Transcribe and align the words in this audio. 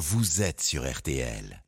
vous 0.00 0.40
êtes 0.40 0.62
sur 0.62 0.90
RTL. 0.90 1.62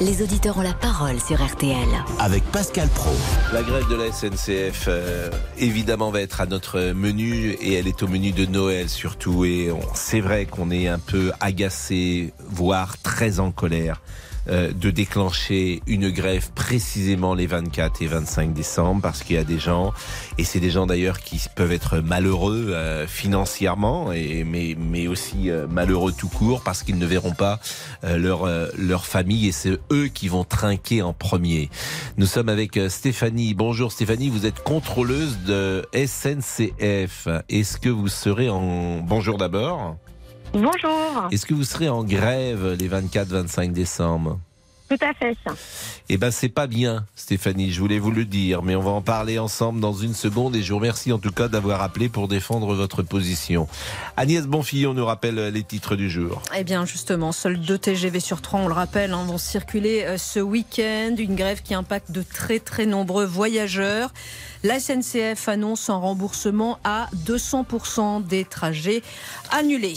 Les 0.00 0.22
auditeurs 0.22 0.58
ont 0.58 0.62
la 0.62 0.74
parole 0.74 1.20
sur 1.20 1.40
RTL. 1.40 1.86
Avec 2.18 2.42
Pascal 2.50 2.88
Pro. 2.88 3.12
La 3.52 3.62
grève 3.62 3.88
de 3.88 3.94
la 3.94 4.10
SNCF, 4.10 4.86
euh, 4.88 5.30
évidemment, 5.56 6.10
va 6.10 6.20
être 6.20 6.40
à 6.40 6.46
notre 6.46 6.80
menu 6.94 7.50
et 7.60 7.74
elle 7.74 7.86
est 7.86 8.02
au 8.02 8.08
menu 8.08 8.32
de 8.32 8.44
Noël 8.46 8.88
surtout. 8.88 9.44
Et 9.44 9.72
c'est 9.94 10.20
vrai 10.20 10.46
qu'on 10.46 10.72
est 10.72 10.88
un 10.88 10.98
peu 10.98 11.30
agacé, 11.38 12.32
voire 12.40 13.00
très 13.00 13.38
en 13.38 13.52
colère 13.52 14.02
euh, 14.50 14.72
de 14.72 14.90
déclencher 14.90 15.82
une 15.86 16.10
grève 16.10 16.50
précisément 16.54 17.34
les 17.34 17.46
24 17.46 18.02
et 18.02 18.06
25 18.06 18.52
décembre 18.52 19.02
parce 19.02 19.22
qu'il 19.22 19.36
y 19.36 19.38
a 19.38 19.44
des 19.44 19.58
gens, 19.58 19.92
et 20.38 20.44
c'est 20.44 20.60
des 20.60 20.70
gens 20.70 20.86
d'ailleurs 20.86 21.20
qui 21.20 21.40
peuvent 21.54 21.72
être 21.72 21.98
malheureux 21.98 22.68
euh, 22.70 23.06
financièrement, 23.06 24.12
et, 24.12 24.44
mais, 24.44 24.74
mais 24.78 25.06
aussi 25.06 25.50
euh, 25.50 25.66
malheureux 25.68 26.12
tout 26.16 26.28
court 26.28 26.62
parce 26.62 26.82
qu'ils 26.82 26.98
ne 26.98 27.06
verront 27.06 27.34
pas 27.34 27.60
leur, 28.02 28.48
leur 28.76 29.06
famille 29.06 29.48
et 29.48 29.52
c'est 29.52 29.78
eux 29.92 30.08
qui 30.08 30.28
vont 30.28 30.44
trinquer 30.44 31.02
en 31.02 31.12
premier. 31.12 31.68
Nous 32.16 32.26
sommes 32.26 32.48
avec 32.48 32.78
Stéphanie. 32.88 33.54
Bonjour 33.54 33.92
Stéphanie, 33.92 34.30
vous 34.30 34.46
êtes 34.46 34.62
contrôleuse 34.62 35.38
de 35.46 35.86
SNCF. 35.94 37.28
Est-ce 37.48 37.78
que 37.78 37.88
vous 37.88 38.08
serez 38.08 38.48
en... 38.48 38.98
Bonjour 38.98 39.38
d'abord. 39.38 39.96
Bonjour. 40.52 41.28
Est-ce 41.30 41.44
que 41.44 41.54
vous 41.54 41.64
serez 41.64 41.88
en 41.88 42.04
grève 42.04 42.76
les 42.78 42.88
24-25 42.88 43.72
décembre? 43.72 44.38
Tout 44.88 44.96
à 45.00 45.12
fait. 45.14 45.36
Eh 46.08 46.16
ben, 46.16 46.30
c'est 46.30 46.48
pas 46.48 46.66
bien, 46.66 47.04
Stéphanie. 47.14 47.70
Je 47.70 47.80
voulais 47.80 47.98
vous 47.98 48.10
le 48.10 48.24
dire, 48.24 48.62
mais 48.62 48.74
on 48.74 48.82
va 48.82 48.90
en 48.90 49.02
parler 49.02 49.38
ensemble 49.38 49.80
dans 49.80 49.92
une 49.92 50.14
seconde. 50.14 50.56
Et 50.56 50.62
je 50.62 50.72
vous 50.72 50.78
remercie 50.78 51.12
en 51.12 51.18
tout 51.18 51.32
cas 51.32 51.48
d'avoir 51.48 51.82
appelé 51.82 52.08
pour 52.08 52.28
défendre 52.28 52.74
votre 52.74 53.02
position. 53.02 53.68
Agnès 54.16 54.46
Bonfillon 54.46 54.94
nous 54.94 55.04
rappelle 55.04 55.48
les 55.48 55.62
titres 55.62 55.96
du 55.96 56.08
jour. 56.08 56.42
Eh 56.56 56.64
bien, 56.64 56.86
justement, 56.86 57.32
seuls 57.32 57.60
deux 57.60 57.78
TGV 57.78 58.20
sur 58.20 58.40
trois, 58.40 58.60
on 58.60 58.68
le 58.68 58.74
rappelle, 58.74 59.12
hein, 59.12 59.24
vont 59.26 59.38
circuler 59.38 60.04
euh, 60.04 60.18
ce 60.18 60.40
week-end. 60.40 61.14
Une 61.18 61.34
grève 61.34 61.62
qui 61.62 61.74
impacte 61.74 62.10
de 62.10 62.22
très 62.22 62.58
très 62.58 62.86
nombreux 62.86 63.26
voyageurs. 63.26 64.12
La 64.64 64.80
SNCF 64.80 65.48
annonce 65.48 65.88
un 65.88 65.96
remboursement 65.96 66.78
à 66.82 67.08
200% 67.26 68.26
des 68.26 68.44
trajets 68.44 69.02
annulés. 69.52 69.94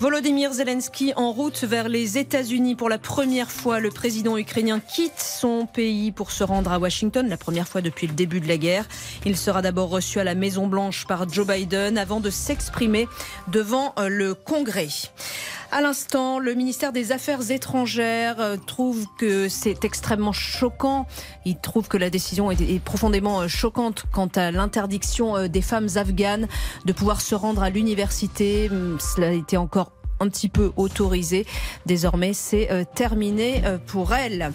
Volodymyr 0.00 0.52
Zelensky 0.52 1.12
en 1.16 1.32
route 1.32 1.64
vers 1.64 1.88
les 1.88 2.18
États-Unis 2.18 2.74
pour 2.74 2.88
la 2.88 2.98
première 2.98 3.50
fois. 3.50 3.80
Le 3.80 3.90
président 3.90 4.36
ukrainien 4.36 4.80
quitte 4.80 5.18
son 5.18 5.66
pays 5.66 6.12
pour 6.12 6.30
se 6.30 6.44
rendre 6.44 6.72
à 6.72 6.78
Washington, 6.78 7.26
la 7.28 7.36
première 7.38 7.68
fois 7.68 7.80
depuis 7.80 8.06
le 8.06 8.14
début 8.14 8.40
de 8.40 8.48
la 8.48 8.58
guerre. 8.58 8.86
Il 9.24 9.36
sera 9.36 9.62
d'abord 9.62 9.88
reçu 9.88 10.18
à 10.18 10.24
la 10.24 10.34
Maison 10.34 10.66
Blanche 10.66 11.06
par 11.06 11.28
Joe 11.28 11.46
Biden 11.46 11.96
avant 11.96 12.20
de 12.20 12.30
s'exprimer 12.30 13.08
devant 13.48 13.94
euh, 13.98 14.08
le 14.08 14.34
Congrès. 14.34 14.88
À 15.72 15.80
l'instant, 15.80 16.38
le 16.38 16.54
ministère 16.54 16.92
des 16.92 17.12
Affaires 17.12 17.50
étrangères 17.50 18.40
euh, 18.40 18.56
trouve 18.56 19.06
que 19.18 19.48
c'est 19.48 19.84
extrêmement 19.84 20.32
choquant. 20.32 21.06
Il 21.44 21.58
trouve 21.58 21.86
que 21.88 21.96
la 21.96 22.10
décision 22.10 22.50
est 22.50 22.82
profondément 22.82 23.42
euh, 23.42 23.48
choquante 23.48 24.04
quant 24.12 24.28
à 24.34 24.50
l'interdiction 24.50 25.46
des 25.46 25.62
femmes 25.62 25.88
afghanes 25.94 26.48
de 26.86 26.92
pouvoir 26.92 27.20
se 27.20 27.34
rendre 27.34 27.62
à 27.62 27.70
l'université. 27.70 28.68
Hum, 28.70 28.98
cela 29.00 29.32
été 29.32 29.56
encore 29.56 29.92
un 30.20 30.28
petit 30.28 30.48
peu 30.48 30.70
autorisé. 30.76 31.46
Désormais, 31.86 32.32
c'est 32.32 32.70
euh, 32.70 32.84
terminé 32.94 33.62
euh, 33.64 33.78
pour 33.78 34.14
elle. 34.14 34.52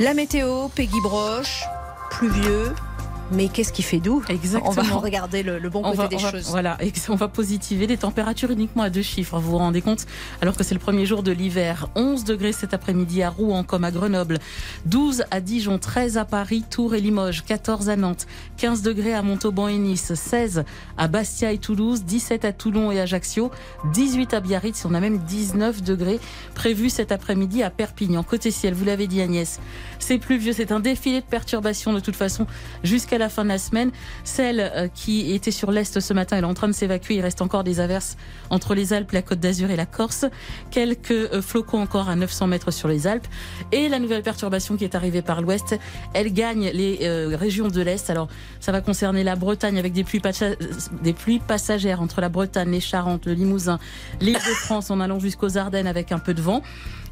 La 0.00 0.14
météo, 0.14 0.68
Peggy 0.68 1.00
Broche, 1.02 1.64
pluvieux, 2.10 2.72
mais 3.32 3.48
qu'est-ce 3.48 3.72
qui 3.72 3.82
fait 3.82 3.98
doux? 3.98 4.22
Exactement. 4.28 4.70
On 4.70 4.72
va 4.72 4.82
regarder 4.82 5.42
le, 5.42 5.68
bon 5.68 5.82
côté 5.82 6.16
des 6.16 6.18
choses. 6.18 6.48
voilà, 6.48 6.78
on 7.08 7.14
va 7.16 7.28
positiver 7.28 7.86
des 7.86 7.96
températures 7.96 8.50
uniquement 8.50 8.82
à 8.82 8.90
deux 8.90 9.02
chiffres. 9.02 9.38
Vous 9.38 9.52
vous 9.52 9.58
rendez 9.58 9.82
compte? 9.82 10.06
Alors 10.40 10.56
que 10.56 10.64
c'est 10.64 10.74
le 10.74 10.80
premier 10.80 11.06
jour 11.06 11.22
de 11.22 11.32
l'hiver. 11.32 11.88
11 11.96 12.24
degrés 12.24 12.52
cet 12.52 12.74
après-midi 12.74 13.22
à 13.22 13.30
Rouen 13.30 13.64
comme 13.64 13.84
à 13.84 13.90
Grenoble. 13.90 14.38
12 14.86 15.24
à 15.30 15.40
Dijon, 15.40 15.78
13 15.78 16.18
à 16.18 16.24
Paris, 16.24 16.64
Tours 16.68 16.94
et 16.94 17.00
Limoges, 17.00 17.44
14 17.44 17.88
à 17.88 17.96
Nantes, 17.96 18.26
15 18.58 18.82
degrés 18.82 19.14
à 19.14 19.22
Montauban 19.22 19.68
et 19.68 19.78
Nice, 19.78 20.14
16 20.14 20.64
à 20.96 21.08
Bastia 21.08 21.52
et 21.52 21.58
Toulouse, 21.58 22.04
17 22.04 22.44
à 22.44 22.52
Toulon 22.52 22.92
et 22.92 23.00
Ajaccio, 23.00 23.50
18 23.92 24.34
à 24.34 24.40
Biarritz. 24.40 24.84
On 24.84 24.94
a 24.94 25.00
même 25.00 25.18
19 25.18 25.82
degrés 25.82 26.20
prévus 26.54 26.90
cet 26.90 27.12
après-midi 27.12 27.62
à 27.62 27.70
Perpignan. 27.70 28.22
Côté 28.22 28.50
ciel, 28.50 28.74
vous 28.74 28.84
l'avez 28.84 29.06
dit 29.06 29.20
Agnès, 29.20 29.60
c'est 29.98 30.18
pluvieux. 30.18 30.52
C'est 30.52 30.72
un 30.72 30.80
défilé 30.80 31.20
de 31.20 31.26
perturbations 31.26 31.92
de 31.92 32.00
toute 32.00 32.16
façon 32.16 32.46
jusqu'à 32.84 33.15
la 33.18 33.28
fin 33.28 33.44
de 33.44 33.48
la 33.48 33.58
semaine. 33.58 33.90
Celle 34.24 34.60
euh, 34.60 34.88
qui 34.88 35.32
était 35.32 35.50
sur 35.50 35.70
l'Est 35.70 36.00
ce 36.00 36.14
matin, 36.14 36.36
elle 36.36 36.44
est 36.44 36.46
en 36.46 36.54
train 36.54 36.68
de 36.68 36.72
s'évacuer. 36.72 37.16
Il 37.16 37.20
reste 37.20 37.42
encore 37.42 37.64
des 37.64 37.80
averses 37.80 38.16
entre 38.50 38.74
les 38.74 38.92
Alpes, 38.92 39.12
la 39.12 39.22
Côte 39.22 39.40
d'Azur 39.40 39.70
et 39.70 39.76
la 39.76 39.86
Corse. 39.86 40.26
Quelques 40.70 41.10
euh, 41.10 41.42
flocons 41.42 41.80
encore 41.80 42.08
à 42.08 42.16
900 42.16 42.46
mètres 42.46 42.70
sur 42.70 42.88
les 42.88 43.06
Alpes. 43.06 43.26
Et 43.72 43.88
la 43.88 43.98
nouvelle 43.98 44.22
perturbation 44.22 44.76
qui 44.76 44.84
est 44.84 44.94
arrivée 44.94 45.22
par 45.22 45.42
l'Ouest, 45.42 45.78
elle 46.14 46.32
gagne 46.32 46.70
les 46.72 46.98
euh, 47.02 47.36
régions 47.36 47.68
de 47.68 47.80
l'Est. 47.80 48.10
Alors, 48.10 48.28
ça 48.60 48.72
va 48.72 48.80
concerner 48.80 49.24
la 49.24 49.36
Bretagne 49.36 49.78
avec 49.78 49.92
des 49.92 50.04
pluies, 50.04 50.22
des 51.02 51.12
pluies 51.12 51.40
passagères 51.40 52.00
entre 52.00 52.20
la 52.20 52.28
Bretagne, 52.28 52.70
les 52.70 52.80
Charentes, 52.80 53.26
le 53.26 53.32
Limousin, 53.32 53.78
l'île 54.20 54.34
de 54.34 54.40
France 54.40 54.90
en 54.90 55.00
allant 55.00 55.18
jusqu'aux 55.18 55.56
Ardennes 55.56 55.86
avec 55.86 56.12
un 56.12 56.18
peu 56.18 56.34
de 56.34 56.42
vent. 56.42 56.62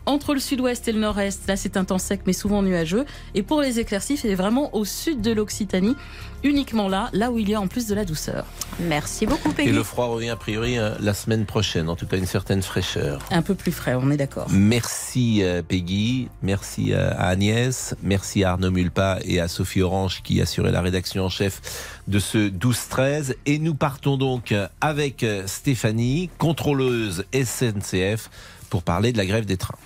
Entre 0.06 0.34
le 0.34 0.41
sud-ouest 0.41 0.87
et 0.87 0.92
le 0.92 1.00
nord-est, 1.00 1.47
là 1.48 1.56
c'est 1.56 1.76
un 1.78 1.84
temps 1.84 1.98
sec 1.98 2.20
mais 2.26 2.34
souvent 2.34 2.62
nuageux. 2.62 3.06
Et 3.34 3.42
pour 3.42 3.62
les 3.62 3.81
éclaircies, 3.81 4.19
c'est 4.19 4.34
vraiment 4.34 4.75
au 4.75 4.84
sud 4.84 5.22
de 5.22 5.32
l'Occitanie, 5.32 5.97
uniquement 6.42 6.88
là, 6.88 7.09
là 7.15 7.31
où 7.31 7.38
il 7.38 7.48
y 7.48 7.54
a 7.54 7.60
en 7.60 7.69
plus 7.69 7.87
de 7.87 7.94
la 7.94 8.04
douceur. 8.04 8.44
Merci 8.81 9.25
beaucoup 9.25 9.53
Peggy. 9.53 9.70
Et 9.70 9.72
le 9.72 9.82
froid 9.82 10.06
revient 10.06 10.28
a 10.28 10.37
priori 10.37 10.78
euh, 10.78 10.94
la 11.00 11.15
semaine 11.15 11.47
prochaine, 11.47 11.88
en 11.88 11.97
tout 11.97 12.06
cas 12.06 12.19
une 12.19 12.26
certaine 12.26 12.62
fraîcheur. 12.62 13.20
Un 13.31 13.41
peu 13.41 13.54
plus 13.54 13.72
frais, 13.72 13.94
on 13.94 14.10
est 14.10 14.19
d'accord. 14.19 14.47
Merci 14.50 15.42
euh, 15.42 15.62
Peggy, 15.62 16.28
merci 16.42 16.92
euh, 16.92 17.10
à 17.12 17.28
Agnès, 17.28 17.94
merci 18.03 18.44
à 18.44 18.53
Arnaud 18.53 18.71
Mulpa 18.71 19.21
et 19.25 19.41
à 19.41 19.48
Sophie 19.48 19.81
Orange 19.81 20.21
qui 20.22 20.41
assuraient 20.42 20.72
la 20.72 20.82
rédaction 20.82 21.25
en 21.25 21.31
chef 21.31 21.62
de 22.09 22.19
ce 22.19 22.50
12-13. 22.50 23.36
Et 23.47 23.59
nous 23.59 23.75
partons 23.75 24.19
donc 24.19 24.54
avec 24.82 25.25
Stéphanie, 25.47 26.28
contrôleuse 26.38 27.25
SNCF, 27.32 28.28
pour 28.69 28.82
parler 28.82 29.12
de 29.12 29.19
la 29.19 29.26
grève 29.26 29.47
des 29.47 29.56
trains. 29.56 29.78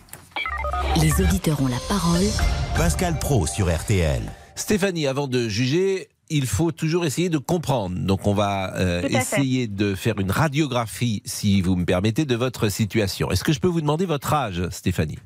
Les 1.01 1.21
auditeurs 1.21 1.61
ont 1.63 1.69
la 1.69 1.79
parole. 1.89 2.25
Pascal 2.77 3.19
Pro 3.19 3.47
sur 3.47 3.75
RTL. 3.75 4.23
Stéphanie, 4.55 5.07
avant 5.07 5.29
de 5.29 5.49
juger, 5.49 6.09
il 6.31 6.47
faut 6.47 6.73
toujours 6.73 7.05
essayer 7.05 7.29
de 7.29 7.39
comprendre. 7.39 7.97
Donc 7.99 8.27
on 8.27 8.35
va 8.35 8.75
euh, 8.77 9.03
essayer 9.03 9.67
de 9.67 9.95
faire 9.95 10.19
une 10.19 10.31
radiographie, 10.31 11.23
si 11.25 11.61
vous 11.61 11.77
me 11.77 11.85
permettez, 11.85 12.25
de 12.25 12.35
votre 12.37 12.69
situation. 12.69 13.31
Est-ce 13.31 13.45
que 13.45 13.53
je 13.53 13.61
peux 13.61 13.69
vous 13.69 13.81
demander 13.81 14.07
votre 14.07 14.33
âge, 14.35 14.69
Stéphanie? 14.71 15.19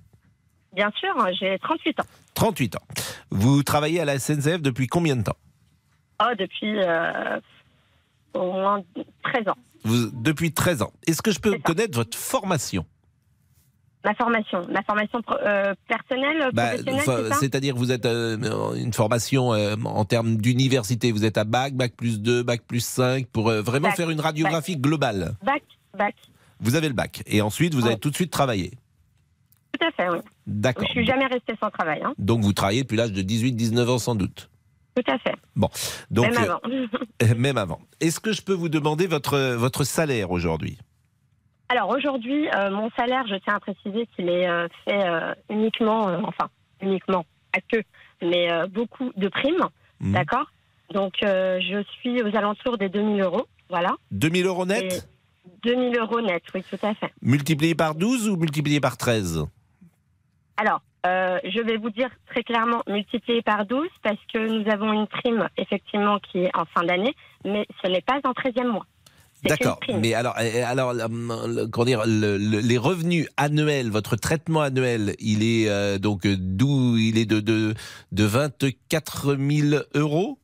Bien 0.75 0.91
sûr, 0.99 1.15
j'ai 1.39 1.59
38 1.59 2.01
ans. 2.01 2.05
38 2.35 2.77
ans. 2.77 2.87
Vous 3.31 3.63
travaillez 3.63 4.01
à 4.01 4.05
la 4.05 4.19
SNCF 4.19 4.61
depuis 4.63 4.87
combien 4.87 5.17
de 5.17 5.23
temps? 5.23 5.37
Oh, 6.23 6.35
Depuis 6.39 6.79
euh, 6.83 7.41
au 8.35 8.53
moins 8.53 8.83
13 9.25 9.49
ans. 9.49 9.57
Vous, 9.85 10.11
depuis 10.13 10.53
13 10.53 10.83
ans. 10.83 10.93
Est-ce 11.07 11.23
que 11.23 11.33
je 11.33 11.41
peux 11.41 11.59
connaître 11.59 11.97
votre 11.97 12.17
formation? 12.17 12.87
Ma 14.05 14.15
formation, 14.15 14.67
ma 14.69 14.83
formation 14.83 15.21
euh, 15.31 15.75
personnelle, 15.87 16.51
bah, 16.53 16.73
C'est-à-dire 17.39 17.77
vous 17.77 17.93
êtes 17.93 18.05
euh, 18.05 18.75
une 18.75 18.93
formation 18.93 19.55
euh, 19.55 19.77
en 19.85 20.05
termes 20.05 20.37
d'université, 20.37 21.13
vous 21.13 21.25
êtes 21.25 21.39
à 21.39 21.45
bac, 21.45 21.75
bac 21.75 21.93
plus 21.97 22.21
2, 22.21 22.43
bac 22.43 22.63
plus 22.67 22.85
5, 22.85 23.27
pour 23.29 23.53
vraiment 23.53 23.93
faire 23.93 24.11
une 24.11 24.21
radiographie 24.21 24.77
globale. 24.77 25.35
Bac, 25.45 25.63
bac. 25.97 26.17
Vous 26.59 26.75
avez 26.75 26.89
le 26.89 26.95
bac, 26.95 27.23
et 27.27 27.43
ensuite 27.43 27.75
vous 27.75 27.87
avez 27.87 27.97
tout 27.97 28.11
de 28.11 28.17
suite 28.17 28.33
travaillé. 28.33 28.73
Tout 29.79 29.87
à 29.87 29.91
fait, 29.93 30.11
oui. 30.11 30.19
D'accord. 30.47 30.87
Je 30.87 30.93
suis 30.93 31.07
jamais 31.07 31.27
restée 31.27 31.55
sans 31.61 31.71
travail. 31.71 32.03
Hein. 32.05 32.13
Donc 32.19 32.43
vous 32.43 32.53
travaillez 32.53 32.83
depuis 32.83 32.97
l'âge 32.97 33.13
de 33.13 33.23
18-19 33.23 33.89
ans 33.89 33.99
sans 33.99 34.15
doute 34.15 34.49
tout 34.95 35.11
à 35.11 35.19
fait. 35.19 35.35
Bon, 35.57 35.69
donc 36.11 36.27
même 36.27 36.37
avant. 36.37 36.61
même 37.37 37.59
avant. 37.59 37.81
Est-ce 38.01 38.21
que 38.21 38.33
je 38.33 38.43
peux 38.43 38.53
vous 38.53 38.69
demander 38.69 39.07
votre 39.07 39.55
votre 39.55 39.85
salaire 39.85 40.31
aujourd'hui? 40.31 40.79
Alors 41.73 41.89
aujourd'hui, 41.89 42.49
euh, 42.55 42.71
mon 42.71 42.91
salaire, 42.99 43.27
je 43.27 43.35
tiens 43.37 43.55
à 43.55 43.61
préciser 43.61 44.07
qu'il 44.15 44.29
est 44.29 44.47
euh, 44.47 44.69
fait 44.85 45.09
euh, 45.09 45.33
uniquement, 45.49 46.03
enfin 46.23 46.51
uniquement, 46.83 47.25
à 47.57 47.61
que, 47.63 47.83
mais 48.21 48.49
beaucoup 48.69 49.11
de 49.17 49.29
primes, 49.29 49.69
mmh. 50.01 50.13
d'accord? 50.13 50.53
Donc 50.93 51.15
je 51.23 51.85
suis 51.95 52.23
aux 52.23 52.37
alentours 52.37 52.77
des 52.77 52.91
2000 52.91 53.23
euros, 53.23 53.47
voilà. 53.71 53.95
2000 54.11 54.47
euros 54.47 54.67
net? 54.67 55.09
2000 55.63 55.99
euros 55.99 56.21
net, 56.21 56.43
oui, 56.55 56.63
tout 56.69 56.87
à 56.87 56.95
fait. 56.95 57.11
Multiplié 57.23 57.75
par 57.75 57.95
12 57.95 58.29
ou 58.29 58.37
multiplié 58.37 58.79
par 58.79 58.99
13 58.99 59.47
Alors, 60.59 60.83
je 61.05 61.63
vais 61.63 61.79
vous 61.79 61.91
dire 61.91 62.11
très 62.27 62.43
clairement 62.43 62.83
multiplié 62.87 63.41
par 63.41 63.65
12 63.65 63.89
parce 64.03 64.21
que 64.33 64.39
nous 64.39 64.71
avons 64.71 64.93
une 64.93 65.07
prime 65.07 65.49
effectivement 65.57 66.19
qui 66.19 66.41
est 66.41 66.55
en 66.55 66.67
fin 66.67 66.85
d'année, 66.85 67.15
mais 67.47 67.67
ce 67.83 67.89
n'est 67.89 68.03
pas 68.03 68.21
en 68.25 68.33
13e 68.33 68.71
mois. 68.71 68.87
D'accord. 69.45 69.81
Mais 69.99 70.15
alors, 70.15 70.37
alors 70.37 70.95
comment 71.71 71.85
dire, 71.85 72.03
les 72.07 72.79
revenus 72.79 73.27
annuels, 73.37 73.91
votre 73.91 74.17
traitement 74.17 74.61
annuel, 74.61 75.15
il 75.19 75.43
est 75.43 75.69
euh, 75.69 75.99
donc 75.99 76.27
d'où 76.27 76.97
il 76.97 77.19
est 77.19 77.27
de, 77.27 77.41
de, 77.41 77.75
de 78.13 78.25
24 78.25 79.35
000 79.37 79.83
euros? 79.95 80.39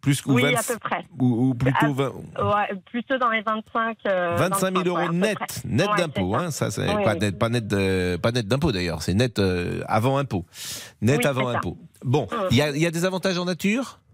Plus 0.00 0.24
ou 0.24 0.34
Oui, 0.34 0.42
20 0.42 0.54
à 0.54 0.62
peu 0.62 0.78
près. 0.78 1.04
ou, 1.18 1.48
ou 1.48 1.54
plutôt 1.54 1.76
Ah, 1.98 2.10
20 2.38 2.44
Ouais, 2.44 2.80
plutôt 2.92 3.18
dans 3.18 3.28
les 3.30 3.42
25. 3.42 3.98
euh, 4.06 4.36
25 4.38 4.68
000 4.72 4.76
ouais, 4.78 4.88
euros 4.88 4.96
à 4.98 5.12
net, 5.12 5.36
net 5.64 5.88
Ouais, 5.90 5.96
d'impôt. 5.96 6.34
Hein, 6.36 6.52
ça, 6.52 6.70
c'est 6.70 6.86
Oui, 6.94 7.02
pas, 7.02 7.14
oui. 7.14 7.18
net, 7.20 7.38
pas 7.38 7.48
net, 7.48 7.66
de- 7.66 8.16
pas 8.22 8.30
net 8.30 8.46
d'impôt 8.46 8.70
d'ailleurs. 8.70 9.02
C'est 9.02 9.14
net 9.14 9.40
euh, 9.40 9.82
avant 9.88 10.16
impôt. 10.18 10.44
Net 11.02 11.18
Oui, 11.18 11.26
avant 11.26 11.48
impôt. 11.48 11.76
Bon, 12.04 12.28
Mm. 12.30 12.36
il 12.52 12.56
y, 12.56 12.62
a, 12.62 12.70
y 12.76 12.86
a 12.86 12.90
des 12.92 13.04
avantages 13.04 13.36
en 13.36 13.46
nature? 13.46 13.98
Euh, 13.98 14.05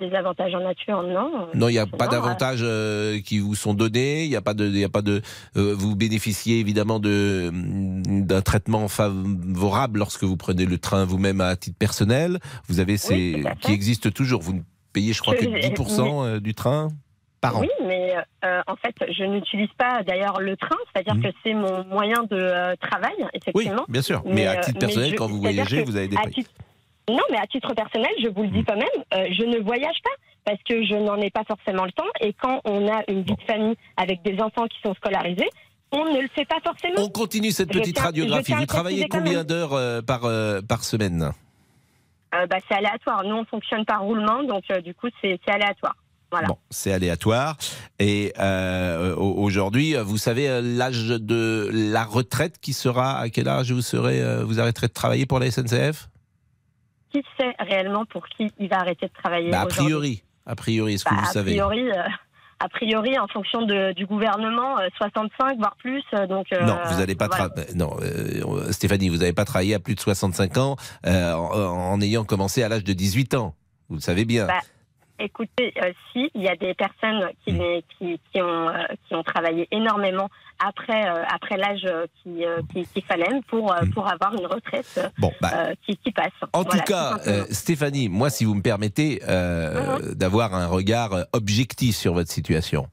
des 0.00 0.14
avantages 0.14 0.54
en 0.54 0.60
nature, 0.60 1.02
non. 1.02 1.48
Non, 1.54 1.68
il 1.68 1.72
n'y 1.72 1.78
a 1.78 1.86
pas 1.86 2.08
d'avantages 2.08 2.60
euh, 2.62 3.20
qui 3.20 3.38
vous 3.38 3.54
sont 3.54 3.74
donnés. 3.74 4.24
Il 4.24 4.30
n'y 4.30 4.36
a 4.36 4.42
pas 4.42 4.54
de, 4.54 4.66
il 4.66 4.84
a 4.84 4.88
pas 4.88 5.02
de. 5.02 5.20
euh, 5.56 5.74
vous 5.76 5.94
bénéficiez 5.96 6.58
évidemment 6.60 6.98
de 7.00 7.50
d'un 7.52 8.42
traitement 8.42 8.88
favorable 8.88 9.98
lorsque 9.98 10.24
vous 10.24 10.36
prenez 10.36 10.66
le 10.66 10.78
train 10.78 11.04
vous-même 11.04 11.40
à 11.40 11.56
titre 11.56 11.76
personnel. 11.78 12.38
Vous 12.68 12.80
avez 12.80 12.96
ces 12.96 13.42
qui 13.60 13.72
existent 13.72 14.10
toujours. 14.10 14.40
Vous 14.42 14.54
ne 14.54 14.60
payez, 14.92 15.12
je 15.12 15.20
crois, 15.20 15.34
que 15.34 15.44
Je- 15.44 15.68
10% 15.68 16.24
euh, 16.24 16.40
du 16.40 16.54
train 16.54 16.88
par 17.40 17.58
an. 17.58 17.60
Oui, 17.60 17.68
mais 17.86 18.14
euh, 18.44 18.62
en 18.66 18.76
fait, 18.76 18.94
je 19.12 19.24
n'utilise 19.24 19.68
pas 19.76 20.02
d'ailleurs 20.02 20.40
le 20.40 20.56
train, 20.56 20.76
c'est-à-dire 20.92 21.14
Mhm. 21.16 21.22
que 21.22 21.28
c'est 21.44 21.52
mon 21.54 21.84
moyen 21.84 22.22
de 22.30 22.36
euh, 22.36 22.74
travail, 22.80 23.12
Oui, 23.18 23.26
effectivement. 23.34 23.84
bien 23.88 24.02
sûr. 24.02 24.22
Mais, 24.24 24.34
Mais, 24.34 24.46
à 24.46 24.58
euh, 24.58 24.62
titre 24.62 24.78
personnel, 24.78 25.10
je- 25.10 25.16
quand 25.16 25.26
vous 25.26 25.40
voyagez, 25.40 25.82
vous 25.84 25.96
avez 25.96 26.08
des 26.08 26.16
prix. 26.16 26.46
Non, 27.10 27.20
mais 27.30 27.36
à 27.38 27.46
titre 27.46 27.74
personnel, 27.74 28.10
je 28.22 28.28
vous 28.28 28.42
le 28.42 28.48
dis 28.48 28.58
Mhm. 28.58 28.64
quand 28.64 28.76
même, 28.76 29.04
euh, 29.14 29.26
je 29.38 29.44
ne 29.44 29.58
voyage 29.62 29.96
pas 30.02 30.10
parce 30.46 30.62
que 30.68 30.84
je 30.84 30.94
n'en 30.94 31.16
ai 31.16 31.30
pas 31.30 31.44
forcément 31.46 31.84
le 31.84 31.92
temps. 31.92 32.08
Et 32.20 32.32
quand 32.32 32.60
on 32.64 32.86
a 32.88 33.02
une 33.08 33.22
vie 33.22 33.34
de 33.36 33.42
famille 33.46 33.74
avec 33.96 34.22
des 34.22 34.40
enfants 34.40 34.66
qui 34.66 34.78
sont 34.84 34.94
scolarisés, 34.94 35.48
on 35.92 36.04
ne 36.12 36.20
le 36.22 36.28
fait 36.34 36.44
pas 36.46 36.58
forcément. 36.64 36.94
On 36.98 37.08
continue 37.08 37.50
cette 37.52 37.70
petite 37.72 37.96
tiens- 37.96 38.04
radiographie. 38.06 38.54
Vous 38.54 38.66
travaillez 38.66 39.06
combien 39.08 39.44
d'heures 39.44 39.74
euh, 39.74 40.00
par, 40.02 40.24
euh, 40.24 40.60
par 40.62 40.82
semaine 40.84 41.30
bah, 42.50 42.56
c'est 42.68 42.74
aléatoire. 42.74 43.22
Nous, 43.22 43.36
on 43.36 43.44
fonctionne 43.44 43.84
par 43.84 44.02
roulement, 44.02 44.42
donc 44.42 44.64
du 44.82 44.92
coup, 44.92 45.06
c'est 45.22 45.38
aléatoire. 45.46 45.94
Voilà. 46.32 46.48
Bon, 46.48 46.58
c'est 46.68 46.92
aléatoire. 46.92 47.56
Et 48.00 48.32
euh, 48.40 49.14
au- 49.14 49.34
aujourd'hui, 49.44 49.94
vous 50.02 50.18
savez 50.18 50.48
l'âge 50.60 51.06
de 51.10 51.70
la 51.72 52.02
retraite 52.02 52.58
qui 52.60 52.72
sera 52.72 53.18
à 53.20 53.28
quel 53.28 53.46
âge 53.46 53.70
vous 53.70 53.82
serez 53.82 54.42
vous 54.42 54.58
arrêterez 54.58 54.88
de 54.88 54.92
travailler 54.92 55.26
pour 55.26 55.38
la 55.38 55.46
SNCF 55.48 56.08
Qui 57.14 57.22
sait 57.38 57.54
réellement 57.60 58.04
pour 58.06 58.26
qui 58.26 58.50
il 58.58 58.68
va 58.68 58.80
arrêter 58.80 59.06
de 59.06 59.12
travailler 59.22 59.50
Bah, 59.50 59.60
A 59.60 59.66
priori, 59.66 60.24
a 60.46 60.56
priori, 60.56 60.94
est-ce 60.94 61.04
que 61.04 61.10
Bah, 61.14 61.20
vous 61.22 61.28
a 61.28 61.32
savez 61.32 61.52
priori, 61.52 61.88
euh, 61.92 62.02
a 62.58 62.68
priori, 62.68 63.16
en 63.20 63.28
fonction 63.28 63.62
de- 63.62 63.92
du 63.92 64.04
gouvernement, 64.06 64.78
euh, 64.80 64.88
65 64.96 65.58
voire 65.58 65.76
plus. 65.78 66.02
euh, 66.14 66.26
Donc 66.26 66.46
euh, 66.52 66.64
Non, 66.64 66.76
vous 66.90 66.98
n'allez 66.98 67.14
pas 67.14 67.28
voilà. 67.28 67.50
non, 67.76 67.96
euh, 68.02 68.72
Stéphanie, 68.72 69.08
vous 69.10 69.18
n'avez 69.18 69.32
pas 69.32 69.44
travaillé 69.44 69.74
à 69.74 69.78
plus 69.78 69.94
de 69.94 70.00
65 70.00 70.58
ans 70.58 70.74
euh, 71.06 71.32
en, 71.34 71.92
en 71.92 72.00
ayant 72.00 72.24
commencé 72.24 72.62
à 72.64 72.68
l'âge 72.68 72.82
de 72.84 72.92
18 72.92 73.34
ans. 73.34 73.54
Vous 73.88 73.94
le 73.96 74.00
savez 74.00 74.24
bien. 74.24 74.46
Bah, 74.46 74.54
Écoutez, 75.18 75.72
euh, 75.82 75.92
si 76.12 76.28
il 76.34 76.42
y 76.42 76.48
a 76.48 76.56
des 76.56 76.74
personnes 76.74 77.28
qui, 77.44 77.52
Mm. 77.52 77.80
qui, 77.98 78.20
qui 78.32 78.42
ont 78.42 78.68
euh, 78.68 78.82
qui 79.06 79.14
ont 79.14 79.22
travaillé 79.22 79.68
énormément 79.70 80.28
après 80.58 81.08
euh, 81.08 81.22
après 81.28 81.56
l'âge 81.56 81.84
euh, 81.84 82.06
qui 82.22 82.44
euh, 82.44 82.62
qui- 82.72 82.84
qu'il 82.86 83.04
fallait 83.04 83.40
pour 83.48 83.72
Mm. 83.72 83.90
pour 83.90 84.10
avoir 84.10 84.34
une 84.34 84.46
retraite 84.46 85.00
bon, 85.18 85.32
bah, 85.40 85.68
qui, 85.86 85.96
qui 85.98 86.10
passe. 86.10 86.32
En 86.52 86.62
Voilà, 86.62 86.82
tout 86.82 86.92
cas, 86.92 87.18
Stéphanie, 87.50 88.08
moi, 88.08 88.28
si 88.28 88.44
vous 88.44 88.54
me 88.54 88.62
permettez 88.62 89.20
Mhm. 89.24 90.14
d'avoir 90.14 90.54
un 90.54 90.66
regard 90.66 91.10
objectif 91.32 91.94
sur 91.96 92.12
votre 92.14 92.30
situation, 92.30 92.88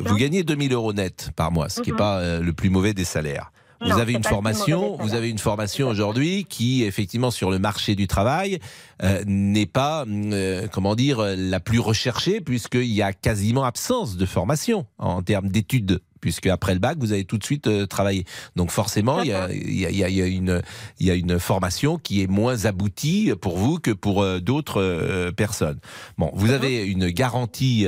vous 0.00 0.16
gagnez 0.16 0.44
2000 0.44 0.72
euros 0.72 0.92
net 0.92 1.30
par 1.34 1.50
mois, 1.50 1.68
ce 1.68 1.80
qui 1.82 1.90
n'est 1.90 1.94
Mhm. 1.94 1.98
pas 1.98 2.38
le 2.38 2.52
plus 2.52 2.70
mauvais 2.70 2.94
des 2.94 3.04
salaires. 3.04 3.50
Vous 3.82 3.88
Non, 3.88 3.96
avez 3.96 4.12
une 4.12 4.22
formation, 4.24 4.96
vous 5.00 5.14
avez 5.14 5.28
une 5.30 5.38
formation 5.38 5.88
aujourd'hui 5.88 6.44
qui, 6.48 6.84
effectivement, 6.84 7.30
sur 7.30 7.50
le 7.50 7.58
marché 7.58 7.94
du 7.94 8.06
travail, 8.06 8.58
euh, 9.02 9.22
n'est 9.26 9.66
pas, 9.66 10.04
euh, 10.08 10.68
comment 10.70 10.94
dire, 10.94 11.20
la 11.36 11.58
plus 11.60 11.80
recherchée, 11.80 12.40
puisqu'il 12.40 12.84
y 12.92 13.02
a 13.02 13.12
quasiment 13.12 13.64
absence 13.64 14.16
de 14.16 14.24
formation 14.26 14.86
en 14.98 15.22
termes 15.22 15.48
d'études. 15.48 16.00
Puisque 16.20 16.46
après 16.46 16.72
le 16.74 16.78
bac, 16.78 16.98
vous 17.00 17.10
avez 17.12 17.24
tout 17.24 17.36
de 17.36 17.42
suite 17.42 17.66
euh, 17.66 17.84
travaillé. 17.86 18.24
Donc 18.54 18.70
forcément, 18.70 19.22
il 19.22 19.30
y 19.30 19.32
a, 19.32 19.52
il 19.52 19.76
y 19.80 19.84
a- 19.86 19.90
il 19.90 19.96
y 19.96 20.04
a- 20.04 20.08
il 20.08 20.14
y 20.16 20.22
a 20.22 20.26
une, 20.26 20.62
il 21.00 21.06
y 21.08 21.10
a 21.10 21.14
une 21.14 21.40
formation 21.40 21.98
qui 21.98 22.22
est 22.22 22.28
moins 22.28 22.64
aboutie 22.66 23.32
pour 23.40 23.58
vous 23.58 23.80
que 23.80 23.90
pour 23.90 24.22
euh, 24.22 24.38
d'autres 24.38 24.80
euh, 24.80 25.32
personnes. 25.32 25.80
Bon, 26.18 26.30
vous 26.34 26.52
avez 26.52 26.84
une 26.86 27.08
garantie 27.08 27.86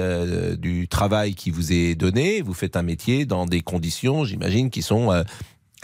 du 0.59 0.89
travail 0.89 1.35
qui 1.37 1.51
vous 1.51 1.73
est 1.73 1.95
donnée. 1.95 2.43
Vous 2.43 2.55
faites 2.55 2.77
un 2.77 2.83
métier 2.83 3.25
dans 3.25 3.47
des 3.47 3.61
conditions, 3.61 4.25
j'imagine, 4.25 4.69
qui 4.69 4.83
sont 4.83 5.13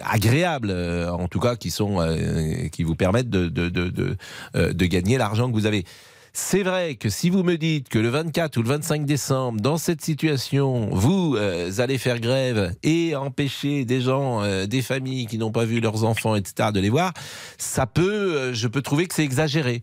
agréables, 0.05 0.70
euh, 0.70 1.11
en 1.12 1.29
tout 1.29 1.41
cas, 1.41 1.56
qui 1.56 1.70
sont, 1.70 2.00
euh, 2.00 2.69
qui 2.69 2.82
vous 2.82 2.94
permettent 2.94 3.31
de, 3.31 3.49
de, 3.49 3.69
de, 3.69 4.17
euh, 4.56 4.73
de 4.73 4.87
gagner 4.87 5.19
l'argent 5.19 5.49
que 5.49 5.55
vous 5.55 5.67
avez. 5.67 5.85
C'est 6.32 6.62
vrai 6.62 6.94
que 6.94 7.08
si 7.08 7.29
vous 7.29 7.43
me 7.43 7.56
dites 7.56 7.88
que 7.88 7.99
le 7.99 8.08
24 8.08 8.56
ou 8.56 8.62
le 8.62 8.69
25 8.69 9.05
décembre, 9.05 9.61
dans 9.61 9.76
cette 9.76 10.00
situation, 10.00 10.88
vous 10.93 11.37
allez 11.79 11.99
faire 11.99 12.20
grève 12.20 12.73
et 12.85 13.17
empêcher 13.17 13.85
des 13.85 14.00
gens, 14.00 14.41
des 14.64 14.81
familles 14.81 15.26
qui 15.26 15.38
n'ont 15.38 15.50
pas 15.50 15.64
vu 15.64 15.81
leurs 15.81 16.05
enfants, 16.05 16.37
etc., 16.37 16.69
de 16.73 16.79
les 16.79 16.88
voir, 16.88 17.12
ça 17.58 17.87
peut, 17.87 18.55
je 18.55 18.69
peux 18.69 18.81
trouver 18.81 19.08
que 19.08 19.14
c'est 19.14 19.25
exagéré, 19.25 19.82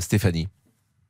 Stéphanie. 0.00 0.48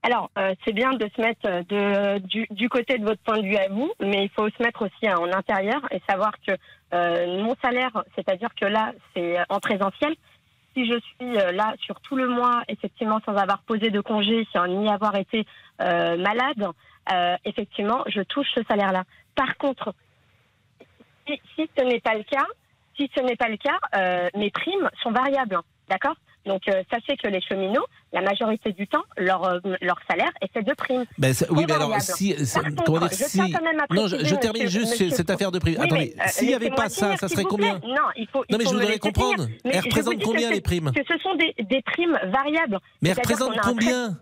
Alors, 0.05 0.31
c'est 0.65 0.73
bien 0.73 0.93
de 0.93 1.11
se 1.17 1.21
mettre 1.21 1.67
de, 1.69 2.19
du, 2.21 2.47
du 2.51 2.69
côté 2.69 2.97
de 2.97 3.05
votre 3.05 3.21
point 3.23 3.39
de 3.39 3.47
vue 3.49 3.57
à 3.57 3.69
vous, 3.69 3.91
mais 4.01 4.23
il 4.23 4.31
faut 4.31 4.49
se 4.49 4.63
mettre 4.63 4.83
aussi 4.83 5.09
hein, 5.09 5.17
en 5.19 5.37
intérieur 5.37 5.81
et 5.91 6.01
savoir 6.09 6.31
que 6.47 6.53
euh, 6.93 7.43
mon 7.43 7.55
salaire, 7.63 8.05
c'est-à-dire 8.15 8.55
que 8.55 8.65
là, 8.65 8.93
c'est 9.15 9.39
en 9.49 9.61
présentiel. 9.61 10.15
Si 10.75 10.87
je 10.87 10.99
suis 11.01 11.39
euh, 11.39 11.53
là 11.53 11.75
sur 11.81 12.01
tout 12.01 12.17
le 12.17 12.29
mois, 12.29 12.63
effectivement, 12.69 13.21
sans 13.27 13.37
avoir 13.37 13.63
posé 13.63 13.91
de 13.91 14.01
congé, 14.01 14.47
sans 14.53 14.67
ni 14.67 14.89
avoir 14.89 15.17
été 15.17 15.47
euh, 15.81 16.17
malade, 16.17 16.69
euh, 17.13 17.37
effectivement, 17.45 18.05
je 18.07 18.23
touche 18.23 18.49
ce 18.55 18.63
salaire-là. 18.69 19.05
Par 19.35 19.57
contre, 19.57 19.95
si, 21.27 21.41
si 21.57 21.69
ce 21.77 21.85
n'est 21.85 22.01
pas 22.01 22.15
le 22.15 22.23
cas, 22.23 22.47
si 22.97 23.11
ce 23.17 23.21
n'est 23.23 23.37
pas 23.37 23.49
le 23.49 23.57
cas, 23.57 23.79
euh, 23.97 24.29
mes 24.35 24.51
primes 24.51 24.91
sont 25.03 25.11
variables, 25.11 25.59
d'accord? 25.89 26.17
Donc, 26.50 26.62
euh, 26.69 26.82
sachez 26.91 27.17
que 27.17 27.29
les 27.29 27.41
cheminots, 27.41 27.87
la 28.12 28.23
majorité 28.23 28.73
du 28.73 28.88
temps, 28.88 29.05
leur, 29.17 29.44
euh, 29.44 29.58
leur 29.81 29.99
salaire 30.11 30.31
est 30.43 30.52
fait 30.52 30.62
de 30.64 30.75
primes. 30.75 31.05
Ben, 31.17 31.32
oui, 31.50 31.64
mais 31.69 31.75
alors, 31.75 31.94
si, 32.00 32.35
contre, 32.35 32.99
dire, 32.99 33.08
je 33.11 33.14
si, 33.14 33.31
tiens 33.38 33.50
quand 33.52 33.64
même 33.64 33.79
à 33.79 33.94
non, 33.94 34.08
je, 34.08 34.17
termine 34.35 34.64
monsieur- 34.64 34.81
juste 34.81 34.93
monsieur- 34.93 35.11
cette 35.11 35.31
affaire 35.31 35.52
de 35.52 35.61
prime. 35.61 35.76
Oui, 35.79 35.85
Attendez, 35.87 36.14
euh, 36.19 36.23
s'il 36.26 36.49
n'y 36.49 36.55
avait 36.55 36.70
pas 36.70 36.88
ça, 36.88 37.17
ça 37.17 37.29
serait 37.29 37.44
combien 37.44 37.75
Non, 37.85 38.02
il 38.17 38.26
faut, 38.32 38.44
il 38.49 38.52
Non, 38.52 38.58
mais 38.58 38.64
faut 38.64 38.70
je 38.73 38.76
voudrais 38.79 38.99
comprendre. 38.99 39.47
Mais 39.64 39.70
Elles 39.75 39.81
représentent 39.81 40.23
combien 40.25 40.50
les 40.50 40.61
primes 40.61 40.91
Que 40.93 41.05
ce 41.06 41.19
sont 41.23 41.37
des, 41.37 41.55
des 41.62 41.82
primes 41.82 42.19
variables. 42.32 42.79
Mais 43.00 43.11
elles 43.11 43.17
représentent 43.17 43.61
combien 43.62 44.19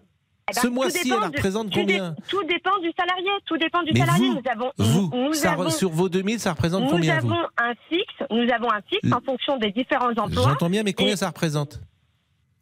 Eh 0.50 0.54
ben, 0.54 0.60
Ce 0.62 0.66
mois-ci, 0.66 1.08
tout 1.10 1.30
dé- 1.30 1.70
combien 1.74 2.14
Tout 2.28 2.42
dépend 2.44 2.78
du 2.82 2.90
salarié. 2.98 3.30
Tout 3.46 3.56
dépend 3.58 3.82
du 3.82 3.92
Mais 3.92 4.00
salarié. 4.00 4.28
vous, 4.28 4.34
nous 4.34 4.50
avons, 4.50 4.70
Vous, 4.78 5.10
nous 5.14 5.32
ça 5.34 5.50
re- 5.50 5.52
avons, 5.60 5.70
sur 5.70 5.90
vos 5.90 6.08
2000, 6.08 6.40
ça 6.40 6.52
représente 6.52 6.82
nous 6.84 6.88
combien 6.90 7.18
vous 7.20 7.30
avons 7.32 7.42
un 7.58 7.72
fixe. 7.88 8.14
Nous 8.30 8.50
avons 8.52 8.70
un 8.72 8.80
fixe 8.88 9.12
en 9.12 9.20
fonction 9.20 9.56
des 9.58 9.70
différents 9.72 10.10
emplois. 10.10 10.42
J'entends 10.44 10.70
bien, 10.70 10.82
mais 10.82 10.92
combien 10.94 11.14
Et- 11.14 11.16
ça 11.16 11.28
représente 11.28 11.80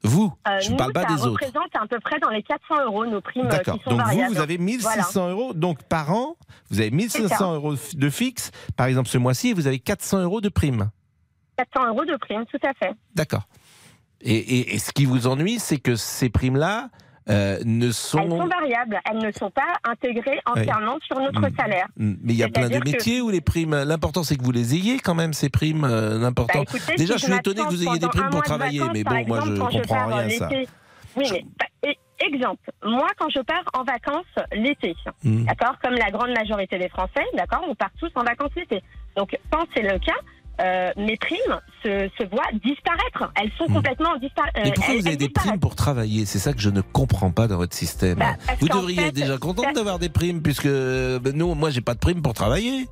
Vous 0.03 0.33
Euh, 0.47 0.61
Je 0.61 0.71
ne 0.73 0.77
parle 0.77 0.93
pas 0.93 1.03
ça 1.03 1.09
des 1.15 1.23
autres. 1.23 1.31
représente 1.45 1.75
à 1.75 1.87
peu 1.87 1.99
près 2.01 2.19
dans 2.21 2.29
les 2.31 2.43
400 2.43 2.85
euros 2.85 3.07
nos 3.07 3.21
primes 3.21 3.47
euh, 3.47 3.51
D'accord. 3.51 3.77
qui 3.79 3.83
sont 3.85 3.91
Donc 3.91 4.01
vous, 4.01 4.07
variables. 4.07 4.35
vous 4.35 4.41
avez 4.41 4.59
1600 4.59 5.31
euros. 5.31 5.55
Donc 5.55 5.83
par 5.85 6.13
an, 6.13 6.37
vous 6.71 6.81
avez 6.81 6.91
1500 6.91 7.55
euros 7.55 7.75
de 7.95 8.11
fixe. 8.11 8.51
Par 8.77 8.87
exemple, 8.87 9.09
ce 9.09 9.19
mois-ci, 9.19 9.53
vous 9.53 9.67
avez 9.67 9.79
400 9.79 10.23
euros 10.23 10.41
de 10.41 10.49
prime. 10.49 10.91
400 11.57 11.89
euros 11.89 12.05
de 12.05 12.17
primes, 12.17 12.45
tout 12.47 12.59
à 12.67 12.73
fait. 12.75 12.93
D'accord. 13.15 13.49
Et, 14.21 14.35
et- 14.37 14.75
et 14.75 14.79
ce 14.79 14.93
qui 14.93 15.05
vous 15.07 15.27
ennuie, 15.27 15.59
c'est 15.59 15.79
que 15.79 15.97
ces 15.97 16.29
primes-là 16.31 16.89
euh, 17.29 17.59
ne 17.65 17.87
Elles 17.87 17.93
sont 17.93 18.19
sont. 18.29 18.47
variables. 18.47 19.01
Elles 19.11 19.19
ne 19.19 19.33
sont 19.33 19.51
pas 19.51 19.73
intégrées 19.85 20.39
entièrement 20.47 20.97
sur 21.07 21.19
notre 21.21 21.41
Mm. 21.41 21.57
salaire. 21.59 21.87
Mais 21.97 22.17
il 22.33 22.37
y 22.37 22.43
a 22.43 22.49
plein 22.49 22.69
de 22.69 22.79
que- 22.79 22.85
métiers 22.91 23.21
où 23.21 23.31
les 23.31 23.41
primes. 23.41 23.75
L'important, 23.75 24.23
c'est 24.23 24.37
que 24.37 24.45
vous 24.45 24.53
les 24.53 24.75
ayez 24.75 24.99
quand 24.99 25.15
même, 25.15 25.33
ces 25.33 25.49
primes. 25.49 25.85
euh, 25.85 26.19
L'important. 26.19 26.63
Bah, 26.65 26.79
Déjà, 26.97 27.15
si 27.15 27.21
je 27.21 27.25
suis 27.27 27.35
étonné 27.35 27.63
que 27.63 27.69
vous 27.69 27.83
ayez 27.89 27.99
des 27.99 28.09
primes 28.09 28.31
pour 28.31 28.41
de 28.41 28.45
travailler, 28.45 28.79
vacances, 28.79 28.95
mais 28.95 29.05
bon, 29.05 29.11
moi, 29.27 29.39
exemple, 29.39 29.55
je 29.57 29.61
quand 29.61 29.69
comprends 29.81 30.07
rien 30.07 30.17
à 30.17 30.25
euh, 30.25 30.31
ça. 30.31 30.49
Oui, 31.17 31.29
mais 31.33 31.45
bah, 31.59 31.67
e- 31.91 32.25
exemple, 32.27 32.71
moi 32.85 33.09
quand 33.19 33.29
je 33.31 33.41
pars 33.41 33.65
en 33.75 33.83
vacances 33.85 34.25
l'été, 34.53 34.95
Mm. 35.25 35.45
d'accord, 35.47 35.77
comme 35.83 35.95
la 35.95 36.11
grande 36.11 36.31
majorité 36.31 36.79
des 36.79 36.89
Français, 36.91 37.25
d'accord, 37.35 37.65
on 37.69 37.75
part 37.75 37.91
tous 37.99 38.11
en 38.15 38.23
vacances 38.23 38.51
l'été. 38.57 38.83
Donc 39.17 39.37
quand 39.51 39.65
c'est 39.75 39.83
le 39.83 39.99
cas, 39.99 40.13
euh, 40.61 40.91
mes 40.97 41.17
primes 41.17 41.61
se, 41.83 42.09
se 42.19 42.25
voient 42.29 42.49
disparaître. 42.65 43.31
Elles 43.41 43.51
sont 43.59 43.67
Mm. 43.69 43.75
complètement 43.75 44.17
disparaître. 44.17 44.59
Mais 44.65 44.73
pourquoi 44.73 44.95
vous 44.95 45.07
avez 45.07 45.17
des 45.17 45.29
primes 45.29 45.59
pour 45.61 45.75
travailler? 45.77 46.25
C'est 46.27 46.39
ça 46.39 46.53
que 46.53 46.61
je 46.61 46.71
ne 46.71 46.81
comprends 46.81 47.31
pas 47.31 47.47
dans 47.49 47.57
votre 47.57 47.75
système. 47.75 48.19
Bah, 48.19 48.37
vous 48.61 48.69
devriez 48.69 49.03
fait, 49.03 49.09
être 49.09 49.15
déjà 49.15 49.39
contente 49.39 49.67
ça- 49.67 49.73
d'avoir 49.73 49.99
des 49.99 50.09
primes, 50.09 50.43
puisque 50.43 50.67
ben, 50.69 51.33
nous, 51.35 51.55
moi, 51.55 51.71
j'ai 51.71 51.81
pas 51.81 51.95
de 51.95 51.99
primes 51.99 52.23
pour 52.23 52.35
travailler. 52.35 52.87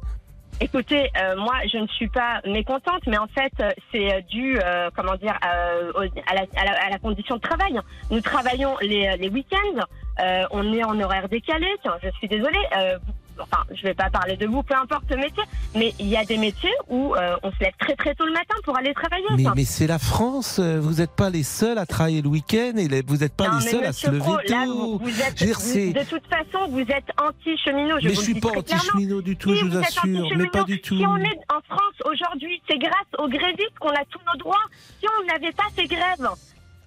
Écoutez, 0.60 1.10
euh, 1.20 1.34
moi, 1.36 1.54
je 1.72 1.78
ne 1.78 1.86
suis 1.88 2.06
pas 2.08 2.40
mécontente, 2.46 3.02
mais 3.08 3.18
en 3.18 3.26
fait, 3.26 3.52
euh, 3.60 3.70
c'est 3.90 4.14
euh, 4.14 4.20
dû, 4.30 4.56
euh, 4.64 4.88
comment 4.94 5.16
dire, 5.16 5.36
euh, 5.44 5.90
à, 6.28 6.34
la, 6.34 6.42
à, 6.56 6.64
la, 6.64 6.84
à 6.86 6.90
la 6.90 6.98
condition 6.98 7.36
de 7.36 7.40
travail. 7.40 7.76
Nous 8.10 8.20
travaillons 8.20 8.76
les, 8.80 9.16
les 9.18 9.28
week-ends, 9.30 9.80
euh, 10.20 10.44
on 10.52 10.72
est 10.72 10.84
en 10.84 10.98
horaire 11.00 11.28
décalé. 11.28 11.66
Tiens, 11.82 11.96
je 12.04 12.08
suis 12.18 12.28
désolée. 12.28 12.56
euh, 12.78 12.98
enfin, 13.38 13.64
je 13.74 13.82
vais 13.82 13.94
pas 13.94 14.10
parler 14.10 14.36
de 14.36 14.46
vous, 14.46 14.62
peu 14.62 14.74
importe 14.74 15.04
le 15.10 15.16
métier, 15.16 15.42
mais 15.74 15.94
il 15.98 16.06
y 16.08 16.16
a 16.16 16.24
des 16.24 16.36
métiers 16.38 16.72
où 16.88 17.14
euh, 17.14 17.36
on 17.42 17.50
se 17.52 17.58
lève 17.60 17.72
très 17.78 17.94
très 17.96 18.14
tôt 18.14 18.24
le 18.26 18.32
matin 18.32 18.54
pour 18.64 18.76
aller 18.78 18.92
travailler. 18.94 19.24
Mais, 19.36 19.44
mais 19.56 19.64
c'est 19.64 19.86
la 19.86 19.98
France, 19.98 20.58
euh, 20.58 20.78
vous 20.80 20.94
n'êtes 20.94 21.12
pas 21.12 21.30
les 21.30 21.42
seuls 21.42 21.78
à 21.78 21.86
travailler 21.86 22.22
le 22.22 22.28
week-end 22.28 22.72
et 22.76 22.88
les- 22.88 23.02
vous 23.02 23.18
n'êtes 23.18 23.34
pas 23.34 23.48
non, 23.48 23.58
les 23.58 23.68
seuls 23.70 23.84
à 23.84 23.92
se 23.92 24.06
lever 24.08 24.18
Pro, 24.20 24.36
là, 24.36 24.64
tôt. 24.66 24.98
vous, 24.98 24.98
vous 24.98 25.20
êtes, 25.20 25.34
dire, 25.34 25.58
vous- 25.58 25.92
de 25.92 26.04
toute 26.08 26.26
façon, 26.26 26.68
vous 26.70 26.80
êtes 26.80 27.10
anti-cheminot. 27.20 27.98
Je 28.00 28.08
mais 28.08 28.14
vous 28.14 28.20
je 28.20 28.24
suis 28.24 28.40
pas 28.40 28.50
anti-cheminot 28.56 29.22
du 29.22 29.36
tout, 29.36 29.52
Si 29.54 29.60
je 29.60 29.64
vous 29.66 29.76
êtes 29.78 29.84
assure, 29.86 30.28
mais 30.36 30.46
pas 30.48 30.64
du 30.64 30.80
tout. 30.80 30.96
Si 30.98 31.06
on 31.06 31.16
est 31.18 31.38
en 31.52 31.60
France 31.68 31.94
aujourd'hui, 32.04 32.60
c'est 32.68 32.78
grâce 32.78 32.92
aux 33.18 33.28
grévistes 33.28 33.78
qu'on 33.80 33.90
a 33.90 34.04
tous 34.10 34.20
nos 34.32 34.38
droits. 34.38 34.64
Si 35.00 35.06
on 35.20 35.26
n'avait 35.26 35.52
pas 35.52 35.64
ces 35.76 35.86
grèves, 35.86 36.28